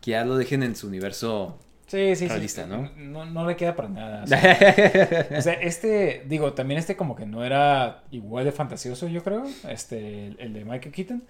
que 0.00 0.12
ya 0.12 0.24
lo 0.24 0.36
dejen 0.36 0.62
en 0.62 0.76
su 0.76 0.86
universo. 0.86 1.58
Sí, 1.94 2.16
sí, 2.16 2.24
sí. 2.24 2.28
Realista, 2.28 2.66
¿no? 2.66 2.90
No, 2.96 3.24
no 3.24 3.46
le 3.46 3.54
queda 3.56 3.76
para 3.76 3.88
nada. 3.88 4.24
O 4.24 4.26
sea, 4.26 4.38
o 5.38 5.40
sea, 5.40 5.52
este, 5.54 6.24
digo, 6.26 6.52
también 6.54 6.78
este 6.80 6.96
como 6.96 7.14
que 7.14 7.24
no 7.24 7.44
era 7.44 8.02
igual 8.10 8.44
de 8.44 8.50
fantasioso, 8.52 9.06
yo 9.06 9.22
creo, 9.22 9.44
este, 9.68 10.26
el, 10.26 10.36
el 10.40 10.52
de 10.54 10.64
Michael 10.64 10.92
Keaton, 10.92 11.22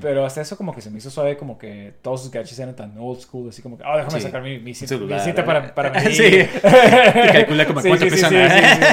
pero 0.00 0.24
hasta 0.24 0.40
eso 0.40 0.56
como 0.56 0.74
que 0.74 0.80
se 0.80 0.90
me 0.90 0.96
hizo 0.98 1.10
suave, 1.10 1.36
como 1.36 1.58
que 1.58 1.92
todos 2.00 2.22
sus 2.22 2.30
gadgets 2.30 2.58
eran 2.58 2.74
tan 2.74 2.96
old 2.98 3.20
school, 3.20 3.50
así 3.50 3.60
como 3.60 3.76
que, 3.76 3.84
ah, 3.86 3.96
déjame 3.98 4.18
Sí. 4.18 4.20
sacar 4.26 4.42
mi, 4.42 4.58
mi, 4.58 4.72
cita- 4.74 4.88
Celular, 4.88 5.18
mi 5.20 5.24
cita 5.26 5.44
para, 5.44 5.74
para 5.74 5.90
¿verdad? 5.92 6.04
venir. 6.10 6.48
Sí. 6.50 6.60
Calcula 7.32 7.66
como 7.66 7.80
Sí, 7.82 7.88
cuántas 7.88 8.08
sí, 8.10 8.16
sí, 8.18 8.24
sí, 8.24 8.30
personas. 8.34 8.52
sí, 8.52 8.60
sí, 8.60 8.84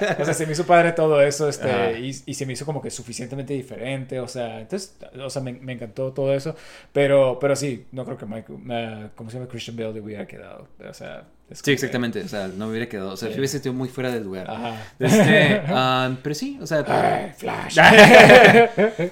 sí, 0.00 0.06
sí. 0.16 0.22
O 0.22 0.24
sea, 0.24 0.34
se 0.34 0.46
me 0.46 0.52
hizo 0.52 0.66
padre 0.66 0.92
todo 0.92 1.22
eso, 1.22 1.48
este, 1.48 2.00
y, 2.00 2.08
y 2.26 2.34
se 2.34 2.46
me 2.46 2.52
hizo 2.54 2.66
como 2.66 2.82
que 2.82 2.90
suficientemente 2.90 3.54
diferente, 3.54 4.18
o 4.20 4.26
sea, 4.28 4.60
entonces, 4.60 4.96
o 5.24 5.30
sea, 5.30 5.40
me, 5.42 5.52
me 5.52 5.72
encantó 5.74 6.12
todo 6.12 6.34
eso, 6.34 6.56
pero, 6.92 7.38
pero 7.40 7.54
sí, 7.54 7.86
no 7.92 8.04
creo 8.04 8.16
que 8.18 8.26
Michael, 8.26 8.58
eh, 8.70 9.08
¿cómo 9.14 9.30
se 9.30 9.36
llama? 9.38 9.48
Christian 9.48 9.76
Bale 9.76 9.92
le 9.92 10.00
hubiera 10.00 10.26
quedado, 10.26 10.47
o 10.56 10.94
sea, 10.94 11.24
Sí, 11.50 11.70
exactamente. 11.72 12.20
O 12.20 12.28
sea, 12.28 12.48
no 12.48 12.68
hubiera 12.68 12.86
quedado. 12.90 13.12
O 13.12 13.16
sea, 13.16 13.28
Sí. 13.28 13.32
se 13.34 13.40
hubiese 13.40 13.52
sentido 13.52 13.72
muy 13.72 13.88
fuera 13.88 14.10
del 14.10 14.22
lugar. 14.24 14.50
Ajá. 14.50 14.74
Este, 14.98 15.62
ah, 15.68 16.14
pero 16.22 16.34
sí, 16.34 16.58
o 16.60 16.66
sea. 16.66 16.84
Ay, 16.86 17.32
Flash. 17.38 17.78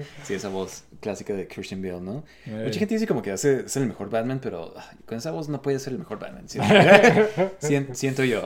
sí, 0.24 0.34
esa 0.34 0.48
voz 0.48 0.84
clásica 1.00 1.32
de 1.34 1.46
Christian 1.46 1.80
Bale, 1.82 2.00
¿no? 2.00 2.24
Eh. 2.46 2.62
Mucha 2.64 2.78
gente 2.78 2.94
dice 2.94 3.06
como 3.06 3.22
que 3.22 3.30
hace, 3.32 3.60
es 3.66 3.76
el 3.76 3.86
mejor 3.86 4.10
Batman, 4.10 4.38
pero 4.42 4.74
ay, 4.76 4.98
con 5.06 5.18
esa 5.18 5.30
voz 5.30 5.48
no 5.48 5.62
puede 5.62 5.78
ser 5.78 5.92
el 5.94 5.98
mejor 5.98 6.18
Batman. 6.18 6.48
Siento, 6.48 6.74
Sien- 7.60 7.94
siento 7.94 8.24
yo. 8.24 8.42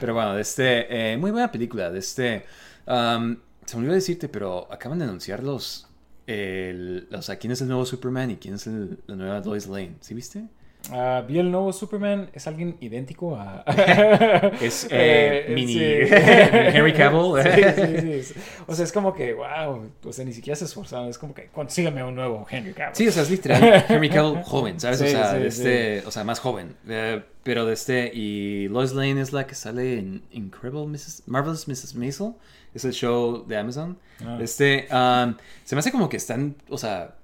pero 0.00 0.14
bueno, 0.14 0.38
este, 0.38 1.12
eh, 1.12 1.16
muy 1.16 1.30
buena 1.30 1.50
película. 1.50 1.90
De 1.90 1.98
este, 1.98 2.44
um, 2.86 3.36
se 3.64 3.76
me 3.76 3.80
olvidó 3.80 3.94
decirte, 3.94 4.28
pero 4.28 4.70
acaban 4.72 4.98
de 4.98 5.04
anunciar 5.04 5.42
los, 5.42 5.87
el, 6.28 7.08
o 7.12 7.22
sea, 7.22 7.36
quién 7.36 7.52
es 7.52 7.60
el 7.62 7.68
nuevo 7.68 7.84
Superman 7.86 8.30
y 8.30 8.36
quién 8.36 8.54
es 8.54 8.66
el- 8.66 8.98
la 9.06 9.16
nueva 9.16 9.40
Lois 9.40 9.66
Lane. 9.66 9.92
¿Sí 10.00 10.14
viste? 10.14 10.44
Ah, 10.92 11.24
vi 11.26 11.38
el 11.40 11.50
nuevo 11.50 11.72
Superman, 11.72 12.30
es 12.32 12.46
alguien 12.46 12.76
idéntico 12.80 13.34
a. 13.36 13.64
Es 14.60 14.84
eh, 14.90 15.46
Eh, 15.48 15.52
mini 15.54 15.72
sí. 15.74 15.80
Henry 16.10 16.92
Cavill. 16.92 17.42
Sí, 17.42 18.22
sí. 18.22 18.34
O 18.66 18.74
sea, 18.74 18.84
es 18.84 18.92
como 18.92 19.12
que, 19.12 19.34
wow. 19.34 19.90
O 20.04 20.12
sea, 20.12 20.24
ni 20.24 20.32
siquiera 20.32 20.54
se 20.56 20.66
esforzaron. 20.66 21.08
Es 21.08 21.18
como 21.18 21.34
que, 21.34 21.46
consígame 21.46 22.02
un 22.04 22.14
nuevo 22.14 22.46
Henry 22.48 22.72
Cavill. 22.74 22.94
Sí, 22.94 23.08
o 23.08 23.12
sea, 23.12 23.24
es 23.24 23.30
literal 23.30 23.84
Henry 23.88 24.08
Cavill 24.08 24.42
joven, 24.44 24.78
¿sabes? 24.78 25.02
o 25.02 25.06
sea, 25.06 25.36
este, 25.38 26.02
o 26.06 26.10
sea, 26.12 26.22
más 26.24 26.38
joven. 26.38 26.76
Eh, 26.88 27.22
pero 27.42 27.66
de 27.66 27.74
este, 27.74 28.12
y 28.14 28.68
Lois 28.68 28.92
Lane 28.92 29.20
es 29.20 29.32
la 29.32 29.46
que 29.46 29.56
sale 29.56 29.98
en 29.98 30.22
Incredible 30.30 30.86
Mrs. 30.86 31.24
Marvelous 31.26 31.66
Mrs. 31.66 31.96
Maisel. 31.96 32.34
Es 32.74 32.84
el 32.84 32.92
show 32.92 33.44
de 33.46 33.56
Amazon. 33.56 33.98
Ah. 34.24 34.38
Este, 34.40 34.86
um, 34.92 35.34
se 35.64 35.74
me 35.74 35.78
hace 35.80 35.90
como 35.92 36.08
que 36.08 36.16
están, 36.16 36.54
o 36.68 36.78
sea, 36.78 37.14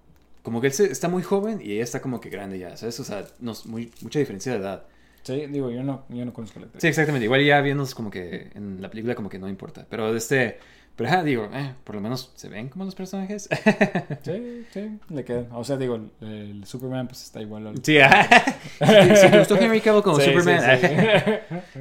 como 0.43 0.61
que 0.61 0.69
él 0.69 0.73
se- 0.73 0.91
está 0.91 1.09
muy 1.09 1.23
joven 1.23 1.61
y 1.63 1.73
ella 1.73 1.85
está 1.85 2.01
como 2.01 2.21
que 2.21 2.29
grande 2.31 2.59
ya, 2.59 2.77
¿sabes? 2.77 2.99
O 3.01 3.05
sea, 3.05 3.25
no, 3.41 3.53
es 3.53 3.67
muy, 3.67 3.93
mucha 4.03 4.19
diferencia 4.19 4.53
de 4.53 4.59
edad. 4.59 4.83
Sí, 5.23 5.47
digo, 5.47 5.71
yo 5.71 5.83
no, 5.83 6.05
yo 6.11 6.25
no 6.25 6.33
conozco 6.35 6.61
la 6.61 6.67
actriz. 6.67 6.83
Sí, 6.83 6.89
exactamente. 6.89 7.25
Igual 7.25 7.43
ya 7.45 7.61
viéndolos 7.63 7.95
como 7.95 8.11
que 8.11 8.51
en 8.55 8.83
la 8.83 8.91
película 8.91 9.15
como 9.15 9.29
que 9.31 9.39
no 9.39 9.49
importa. 9.49 9.87
Pero 9.89 10.13
de 10.13 10.19
este, 10.19 10.59
pero 10.97 11.09
ajá, 11.11 11.23
digo, 11.25 11.49
eh, 11.53 11.75
por 11.85 11.95
lo 11.97 12.01
menos 12.01 12.31
se 12.37 12.49
ven 12.49 12.69
como 12.69 12.85
los 12.85 12.95
personajes. 12.95 13.49
Sí, 14.23 14.65
sí, 14.73 14.99
le 15.11 15.25
queda. 15.25 15.47
O 15.53 15.65
sea, 15.65 15.77
digo, 15.77 15.97
el, 15.97 16.11
el 16.23 16.67
Superman 16.67 17.07
pues 17.09 17.23
está 17.23 17.41
igual. 17.43 17.67
al- 17.67 17.77
Sí. 17.85 17.99
Si, 18.79 19.17
si 19.17 19.31
te 19.31 19.39
gustó 19.39 19.57
Henry 19.57 19.81
Cavill 19.81 20.03
como 20.03 20.19
Sí, 20.21 20.27
Superman. 20.33 20.79
sí. 20.81 20.87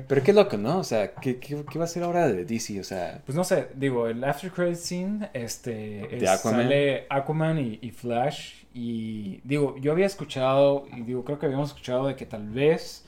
Pero 0.08 0.24
qué 0.24 0.34
loco, 0.34 0.58
¿no? 0.58 0.80
O 0.80 0.84
sea, 0.84 1.14
¿qué, 1.16 1.38
qué, 1.38 1.64
qué 1.72 1.80
va 1.80 1.86
a 1.86 1.88
ser 1.88 2.04
ahora 2.04 2.28
de 2.28 2.44
DC? 2.46 2.80
O 2.80 2.84
sea, 2.84 3.22
Pues 3.26 3.36
no 3.36 3.44
sé, 3.44 3.68
digo, 3.76 4.08
el 4.08 4.24
after 4.24 4.52
credit 4.52 4.76
scene, 4.78 5.30
este, 5.34 5.72
De 5.72 6.18
es- 6.18 6.30
Aquaman. 6.30 6.62
sale 6.64 7.06
Aquaman 7.10 7.60
y, 7.60 7.80
y 7.82 7.92
Flash 7.92 8.64
y 8.74 9.40
digo, 9.44 9.76
yo 9.80 9.92
había 9.92 10.08
escuchado 10.08 10.88
y 10.98 11.02
digo, 11.02 11.24
creo 11.24 11.38
que 11.40 11.46
habíamos 11.46 11.70
escuchado 11.70 12.08
de 12.08 12.16
que 12.16 12.26
tal 12.26 12.50
vez 12.50 13.03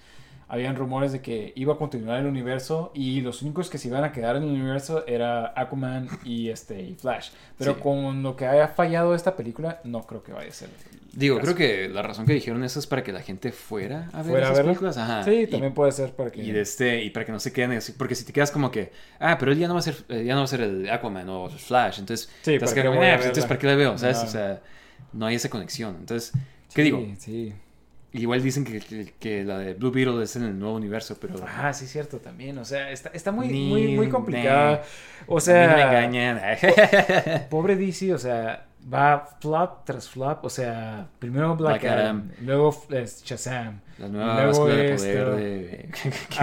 habían 0.48 0.76
rumores 0.76 1.12
de 1.12 1.22
que 1.22 1.54
iba 1.56 1.74
a 1.74 1.78
continuar 1.78 2.20
el 2.20 2.28
universo 2.28 2.92
y 2.94 3.22
los 3.22 3.42
únicos 3.42 3.70
que 3.70 3.78
se 3.78 3.88
iban 3.88 4.04
a 4.04 4.12
quedar 4.12 4.36
en 4.36 4.44
el 4.44 4.50
universo 4.50 5.04
era 5.08 5.54
Aquaman 5.60 6.08
y 6.24 6.50
este 6.50 6.82
y 6.82 6.94
Flash, 6.96 7.30
pero 7.58 7.74
Sí. 7.76 7.80
con 7.82 8.22
lo 8.24 8.36
que 8.36 8.46
haya 8.46 8.68
fallado 8.68 9.16
esta 9.16 9.36
película, 9.36 9.82
no 9.84 10.04
creo 10.06 10.22
que 10.24 10.34
vaya 10.34 10.50
a 10.50 10.54
ser. 10.54 10.70
digo, 11.14 11.38
caso. 11.38 11.56
creo 11.56 11.56
que 11.56 11.88
la 11.90 12.02
razón 12.02 12.26
que 12.26 12.34
dijeron 12.34 12.64
eso 12.64 12.78
es 12.78 12.88
para 12.88 13.02
que 13.02 13.12
la 13.14 13.22
gente 13.22 13.52
fuera 13.54 14.10
a 14.14 14.18
ver 14.22 14.32
Fuera 14.32 14.38
a 14.38 14.42
esas 14.52 14.58
verla. 14.58 14.72
películas. 14.72 14.98
Ajá. 14.98 15.24
Sí, 15.24 15.32
Y- 15.32 15.48
también 15.48 15.74
puede 15.74 15.92
ser 15.94 16.12
para 16.14 16.30
que 16.30 16.44
Y 16.44 16.52
de 16.52 16.62
este, 16.62 17.04
y 17.04 17.10
para 17.10 17.26
que 17.26 17.32
no 17.32 17.40
se 17.40 17.52
queden 17.54 17.72
así, 17.72 17.94
porque 17.94 18.16
si 18.16 18.26
te 18.26 18.34
quedas 18.34 18.52
como 18.52 18.70
que, 18.70 18.92
ah, 19.20 19.38
pero 19.40 19.52
él 19.52 19.58
ya 19.58 19.68
no 19.68 19.74
va 19.76 19.80
a 19.80 19.84
ser, 19.84 19.96
eh, 20.10 20.24
ya 20.26 20.34
no 20.36 20.42
va 20.42 20.46
a 20.46 20.48
ser 20.48 20.62
el 20.62 20.90
Aquaman 20.90 21.28
o 21.30 21.50
Flash, 21.50 22.00
entonces, 22.00 22.30
Sí, 22.42 22.54
estás 22.56 22.72
¿para 22.72 22.82
qué 22.84 22.88
como, 22.88 23.00
voy 23.00 23.08
a 23.08 23.14
"Ah, 23.14 23.16
pues, 23.16 23.26
entonces 23.28 23.44
verla?" 23.46 23.48
¿para 23.48 23.60
qué 23.60 23.68
la 23.68 23.76
veo? 23.76 23.98
¿Sabes? 23.98 24.18
Ajá. 24.18 24.26
O 24.28 24.30
sea, 24.30 24.62
no 25.14 25.26
hay 25.26 25.36
esa 25.36 25.50
conexión. 25.50 25.96
Entonces, 26.00 26.32
¿qué 26.74 26.82
Sí, 26.82 26.84
digo? 26.84 27.06
Sí. 27.18 27.54
Igual 28.18 28.42
dicen 28.42 28.64
que, 28.64 28.80
que, 28.80 29.14
que 29.20 29.44
la 29.44 29.60
de 29.60 29.74
Blue 29.74 29.92
Beetle 29.92 30.24
es 30.24 30.36
en 30.36 30.44
el 30.44 30.58
nuevo 30.58 30.76
universo, 30.76 31.18
pero 31.20 31.36
Ah, 31.46 31.74
sí, 31.74 31.86
cierto, 31.86 32.20
también. 32.20 32.58
O 32.58 32.66
sea, 32.66 32.90
está, 32.92 33.10
está 33.10 33.32
muy, 33.32 33.48
Ni- 33.48 33.70
muy, 33.70 33.88
muy 33.96 34.10
complicada. 34.10 34.84
O 35.28 35.38
a 35.38 35.42
sea, 35.42 35.76
me 35.76 35.82
engañan. 35.82 36.40
pobre 37.50 37.76
DC, 37.76 38.14
o 38.14 38.18
sea, 38.18 38.68
va 38.92 39.26
flop 39.42 39.86
tras 39.86 40.10
flop. 40.10 40.46
O 40.46 40.50
sea, 40.50 41.08
primero 41.20 41.56
Black, 41.56 41.82
Black 41.82 41.92
Adam, 41.94 42.30
Adam. 42.32 42.46
luego 42.46 42.84
es 42.92 43.24
Shazam. 43.24 43.82
La 43.98 44.10
nueva 44.10 44.44
Luego 44.44 44.68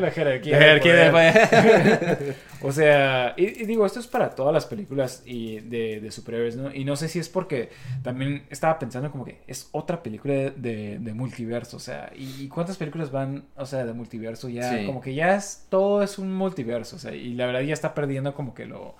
la 0.00 0.10
jerarquía. 0.10 0.58
La 0.58 0.62
jerarquía 0.64 0.94
de 0.94 1.10
poder. 1.10 1.48
poder. 1.50 2.36
O 2.62 2.72
sea, 2.72 3.32
y, 3.38 3.62
y 3.62 3.64
digo, 3.64 3.86
esto 3.86 4.00
es 4.00 4.06
para 4.06 4.30
todas 4.34 4.52
las 4.52 4.66
películas 4.66 5.22
y 5.24 5.60
de, 5.60 5.98
de 6.00 6.10
superhéroes, 6.10 6.56
¿no? 6.56 6.74
Y 6.74 6.84
no 6.84 6.94
sé 6.94 7.08
si 7.08 7.18
es 7.18 7.30
porque 7.30 7.70
también 8.02 8.44
estaba 8.50 8.78
pensando 8.78 9.10
como 9.10 9.24
que 9.24 9.40
es 9.46 9.70
otra 9.72 10.02
película 10.02 10.34
de, 10.34 10.50
de- 10.50 10.98
de 10.98 11.14
multiverso, 11.14 11.78
o 11.78 11.80
sea, 11.80 12.12
¿y, 12.14 12.42
y 12.44 12.48
cuántas 12.48 12.76
películas 12.76 13.10
van, 13.10 13.44
o 13.56 13.64
sea, 13.64 13.86
de 13.86 13.94
multiverso? 13.94 14.50
Ya, 14.50 14.76
Sí. 14.76 14.84
como 14.84 15.00
que 15.00 15.14
ya 15.14 15.36
es, 15.36 15.64
todo 15.70 16.02
es 16.02 16.18
un 16.18 16.34
multiverso, 16.34 16.96
o 16.96 16.98
sea, 16.98 17.14
y 17.14 17.32
la 17.32 17.46
verdad 17.46 17.60
ya 17.62 17.72
está 17.72 17.94
perdiendo 17.94 18.34
como 18.34 18.52
que 18.52 18.66
lo, 18.66 18.94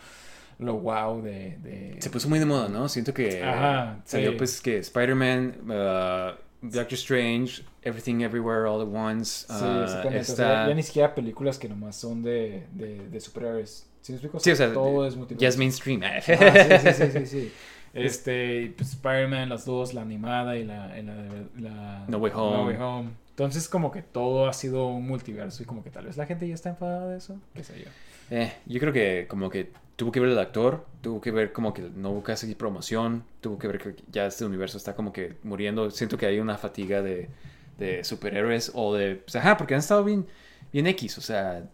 lo 0.60 0.74
wow 0.78 1.20
de... 1.22 1.56
de- 1.62 1.96
Se 2.00 2.10
puso 2.10 2.28
muy 2.28 2.38
de 2.38 2.46
moda, 2.46 2.68
¿no? 2.68 2.88
Siento 2.88 3.12
que 3.12 3.42
Ajá, 3.42 4.00
salió 4.04 4.30
sí. 4.32 4.36
pues 4.36 4.60
que 4.60 4.78
Spider-Man, 4.78 5.56
uh, 5.64 6.36
Doctor 6.62 6.94
Strange, 6.94 7.62
Everything 7.82 8.20
Everywhere 8.20 8.68
All 8.68 8.82
at 8.82 8.88
Once. 8.94 9.46
Sí, 9.48 9.52
uh, 9.64 9.82
exactamente. 9.84 10.18
O 10.18 10.20
está- 10.20 10.34
sea, 10.36 10.68
ya 10.68 10.74
ni 10.74 10.82
siquiera 10.82 11.14
películas 11.14 11.58
que 11.58 11.68
nomás 11.68 11.96
son 11.96 12.22
de, 12.22 12.66
de, 12.72 13.08
de 13.08 13.20
superhéroes. 13.20 13.86
¿Sí 14.02 14.12
me 14.12 14.16
explico? 14.16 14.38
Sí, 14.40 14.50
o 14.50 14.56
sea, 14.56 14.72
todo 14.72 15.06
es 15.06 15.16
multiverso. 15.16 15.42
Ya 15.42 15.48
es 15.48 15.56
mainstream. 15.58 16.02
Ah, 16.04 16.20
sí, 16.22 16.32
sí, 16.34 16.92
sí, 16.92 17.10
sí, 17.12 17.26
sí. 17.26 17.52
Este, 17.92 18.72
pues, 18.76 18.90
Spider-Man, 18.90 19.48
las 19.48 19.64
dos, 19.64 19.94
la 19.94 20.02
animada 20.02 20.56
y 20.56 20.64
la, 20.64 20.96
y 20.98 21.02
la, 21.02 21.14
la- 21.58 22.04
No 22.08 22.18
Way 22.18 22.32
Home. 22.34 22.56
No 22.56 22.66
Way 22.66 22.76
Home. 22.78 23.08
Entonces, 23.40 23.70
como 23.70 23.90
que 23.90 24.02
todo 24.02 24.48
ha 24.48 24.52
sido 24.52 24.88
un 24.88 25.06
multiverso 25.06 25.62
y 25.62 25.66
como 25.66 25.82
que 25.82 25.88
tal 25.88 26.04
vez 26.04 26.18
la 26.18 26.26
gente 26.26 26.46
ya 26.46 26.52
está 26.52 26.68
enfadada 26.68 27.08
de 27.08 27.16
eso. 27.16 27.40
¿Qué 27.54 27.64
sé 27.64 27.72
yo? 27.78 27.90
Eh, 28.36 28.52
yo 28.66 28.78
creo 28.80 28.92
que 28.92 29.24
como 29.28 29.48
que 29.48 29.70
tuvo 29.96 30.12
que 30.12 30.20
ver 30.20 30.28
el 30.28 30.38
actor, 30.38 30.84
tuvo 31.00 31.22
que 31.22 31.30
ver 31.30 31.50
como 31.50 31.72
que 31.72 31.88
no 31.96 32.22
casi 32.22 32.54
promoción, 32.54 33.24
tuvo 33.40 33.58
que 33.58 33.66
ver 33.66 33.78
que 33.78 33.94
ya 34.12 34.26
este 34.26 34.44
universo 34.44 34.76
está 34.76 34.94
como 34.94 35.10
que 35.14 35.36
muriendo. 35.42 35.90
Siento 35.90 36.18
que 36.18 36.26
hay 36.26 36.38
una 36.38 36.58
fatiga 36.58 37.00
de, 37.00 37.30
de 37.78 38.04
superhéroes 38.04 38.72
o 38.74 38.94
de... 38.94 39.16
Pues, 39.16 39.34
ajá, 39.36 39.56
porque 39.56 39.72
han 39.72 39.80
estado 39.80 40.04
bien, 40.04 40.26
bien 40.70 40.86
X, 40.88 41.16
o 41.16 41.22
sea... 41.22 41.64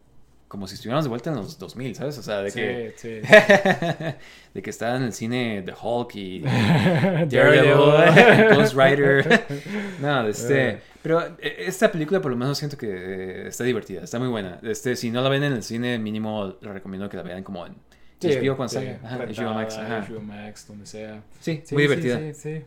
como 0.49 0.67
si 0.69 0.75
estuviéramos 0.75 1.05
de 1.05 1.09
vuelta 1.09 1.31
en 1.31 1.37
los 1.37 1.59
2000, 1.59 1.95
¿sabes? 1.97 2.19
O 2.19 2.23
sea, 2.23 2.41
de 2.43 2.51
Sí, 2.51 2.61
que... 2.61 2.95
sí. 2.97 3.21
de 4.55 4.63
que 4.63 4.71
estaba 4.71 4.97
en 4.97 5.03
el 5.03 5.13
cine 5.13 5.63
The 5.67 5.75
Hulk 5.81 6.15
y 6.15 6.41
Daredevil. 7.29 8.55
Ghost 8.57 8.75
Rider. 8.75 9.45
No, 10.01 10.27
este, 10.29 10.69
Eh. 10.71 10.81
pero 11.03 11.21
eh, 11.41 11.57
esta 11.67 11.91
película 11.91 12.21
por 12.21 12.31
lo 12.31 12.37
menos 12.37 12.59
siento 12.59 12.77
que 12.77 12.87
eh, 12.89 13.49
está 13.49 13.65
divertida, 13.65 14.03
está 14.05 14.19
muy 14.19 14.29
buena. 14.29 14.59
Este, 14.63 14.97
si 14.97 15.11
no 15.11 15.21
la 15.23 15.29
ven 15.29 15.43
en 15.45 15.53
el 15.53 15.63
cine, 15.63 15.99
mínimo 15.99 16.57
les 16.61 16.73
recomiendo 16.73 17.09
que 17.09 17.17
la 17.17 17.23
vean 17.23 17.43
como 17.43 17.67
en 17.67 17.75
Sí, 18.19 18.29
HBO 18.29 18.57
cuando 18.57 18.71
sí, 18.71 18.77
salga. 18.77 18.99
Ajá, 19.05 19.19
rentada, 19.19 19.49
HBO 19.51 19.55
Max. 19.55 19.77
ajá. 19.77 20.07
HBO 20.09 20.21
Max, 20.23 20.67
donde 20.69 20.87
sea. 20.87 21.21
Sí, 21.39 21.61
Sí, 21.65 21.75
muy 21.75 21.83
divertida. 21.83 22.19
Sí, 22.19 22.35
sí. 22.35 22.63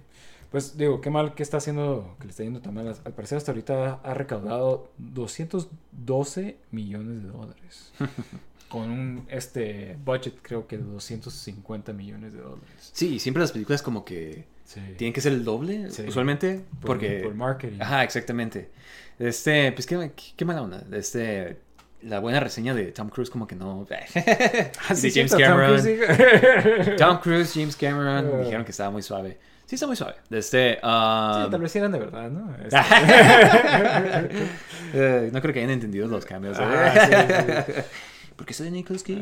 Pues 0.51 0.77
digo, 0.77 0.99
qué 1.01 1.09
mal 1.11 1.35
que 1.35 1.43
está 1.43 1.57
haciendo, 1.57 2.15
que 2.19 2.25
le 2.25 2.31
está 2.31 2.43
yendo 2.43 2.59
también. 2.61 2.87
Al 2.87 3.13
parecer 3.13 3.37
hasta 3.37 3.51
ahorita 3.51 3.99
ha 4.03 4.13
recaudado 4.13 4.89
212 4.97 6.57
millones 6.71 7.23
de 7.23 7.29
dólares. 7.29 7.93
con 8.69 8.89
un 8.91 9.25
este 9.29 9.97
budget 10.05 10.35
creo 10.43 10.67
que 10.67 10.77
de 10.77 10.83
250 10.83 11.91
millones 11.93 12.33
de 12.33 12.39
dólares. 12.39 12.91
Sí, 12.93 13.19
siempre 13.19 13.41
las 13.41 13.51
películas 13.51 13.81
como 13.81 14.05
que 14.05 14.45
Sí. 14.63 14.79
tienen 14.97 15.13
que 15.13 15.21
ser 15.21 15.33
el 15.33 15.43
doble, 15.43 15.89
Sí. 15.89 16.03
usualmente, 16.07 16.63
Por- 16.79 16.81
porque... 16.91 17.21
Por 17.23 17.33
marketing. 17.33 17.79
Ajá, 17.81 18.03
exactamente. 18.03 18.69
Este, 19.17 19.71
pues 19.71 19.87
qué, 19.87 20.11
qué, 20.37 20.45
mala 20.45 20.61
onda. 20.61 20.83
Este, 20.91 21.57
la 22.03 22.19
buena 22.19 22.39
reseña 22.39 22.75
de 22.75 22.91
Tom 22.91 23.09
Cruise 23.09 23.31
como 23.31 23.47
que 23.47 23.55
no... 23.55 23.87
Ah, 24.87 24.93
sí, 24.93 25.09
de 25.09 25.13
James 25.27 25.33
Cameron. 25.35 26.95
Tom 26.97 27.19
Cruise, 27.19 27.51
James 27.55 27.75
Cameron, 27.75 28.41
dijeron 28.43 28.63
que 28.63 28.69
estaba 28.71 28.91
muy 28.91 29.01
suave. 29.01 29.39
Sí, 29.69 29.75
está 29.75 29.85
muy 29.85 29.95
suave. 29.95 30.15
Este, 30.31 30.79
um, 30.81 31.43
Sí, 31.43 31.51
tal 31.51 31.61
vez 31.61 31.71
sí 31.71 31.77
eran 31.77 31.91
de 31.91 31.99
verdad, 31.99 32.27
¿no? 32.31 32.55
Este- 32.65 32.79
eh, 34.93 35.29
no 35.31 35.39
creo 35.41 35.53
que 35.53 35.59
hayan 35.59 35.69
entendido 35.69 36.07
los 36.07 36.25
cambios. 36.25 36.57
¿eh? 36.57 36.63
Ah, 36.63 37.63
sí, 37.67 37.73
Porque 38.35 38.53
soy 38.55 38.71
Nicolas 38.71 39.03
Cage. 39.03 39.19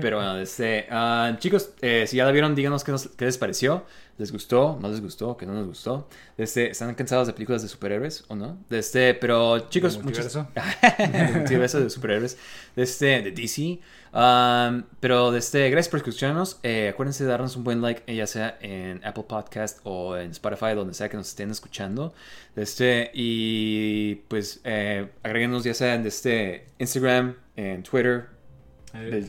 Pero 0.00 0.16
bueno, 0.16 0.38
este, 0.38 0.86
ah, 0.90 1.36
chicos, 1.38 1.70
eh, 1.82 2.06
si 2.08 2.16
ya 2.16 2.24
la 2.24 2.32
vieron, 2.32 2.54
díganos 2.56 2.82
qué, 2.82 2.90
nos- 2.90 3.08
qué 3.16 3.26
les 3.26 3.38
pareció. 3.38 3.84
¿Les 4.18 4.32
gustó? 4.32 4.78
¿No 4.82 4.88
les 4.88 5.00
gustó? 5.00 5.36
¿Qué 5.36 5.46
no 5.46 5.54
les 5.54 5.66
gustó? 5.66 6.08
Este, 6.36 6.70
¿Están 6.70 6.94
cansados 6.94 7.26
de 7.26 7.32
películas 7.32 7.62
de 7.62 7.68
superhéroes 7.68 8.24
o 8.28 8.34
no? 8.34 8.58
Este, 8.70 9.14
pero 9.14 9.68
chicos, 9.68 9.94
¿Del 9.96 10.04
muchas... 10.04 10.36
multiverso 11.34 11.80
de 11.80 11.88
superhéroes. 11.90 12.36
De 12.80 12.84
este, 12.84 13.20
de 13.20 13.30
DC. 13.30 13.78
Um, 14.14 14.84
pero 15.00 15.30
de 15.32 15.38
este, 15.38 15.68
gracias 15.68 15.90
por 15.90 15.98
escucharnos. 15.98 16.58
Eh, 16.62 16.88
acuérdense 16.88 17.24
de 17.24 17.28
darnos 17.28 17.54
un 17.56 17.62
buen 17.62 17.82
like, 17.82 18.04
eh, 18.06 18.16
ya 18.16 18.26
sea 18.26 18.56
en 18.62 19.04
Apple 19.04 19.24
Podcast 19.28 19.80
o 19.84 20.16
en 20.16 20.30
Spotify, 20.30 20.74
donde 20.74 20.94
sea 20.94 21.10
que 21.10 21.18
nos 21.18 21.28
estén 21.28 21.50
escuchando. 21.50 22.14
De 22.56 22.62
este, 22.62 23.10
y 23.12 24.14
pues 24.28 24.62
eh, 24.64 25.10
agréguenos 25.22 25.62
ya 25.62 25.74
sea 25.74 25.94
en 25.94 26.04
de 26.04 26.08
este 26.08 26.68
Instagram, 26.78 27.36
en 27.56 27.82
Twitter, 27.82 28.30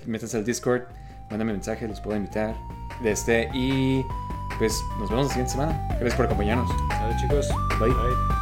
métanse 0.06 0.38
al 0.38 0.45
Discord, 0.45 0.84
mándame 1.30 1.52
mensaje, 1.52 1.86
los 1.89 1.99
puedo 1.99 2.16
invitar. 2.16 2.56
De 3.04 3.12
este, 3.12 3.49
y 3.54 4.02
pues 4.60 4.82
nos 4.97 5.10
vemos 5.10 5.26
la 5.26 5.30
siguiente 5.34 5.52
semana. 5.52 5.88
Gracias 5.89 6.16
por 6.16 6.28
acompañarnos. 6.28 6.72
Chicos. 7.20 7.49
Bye. 7.82 7.89
Bye. 7.89 8.41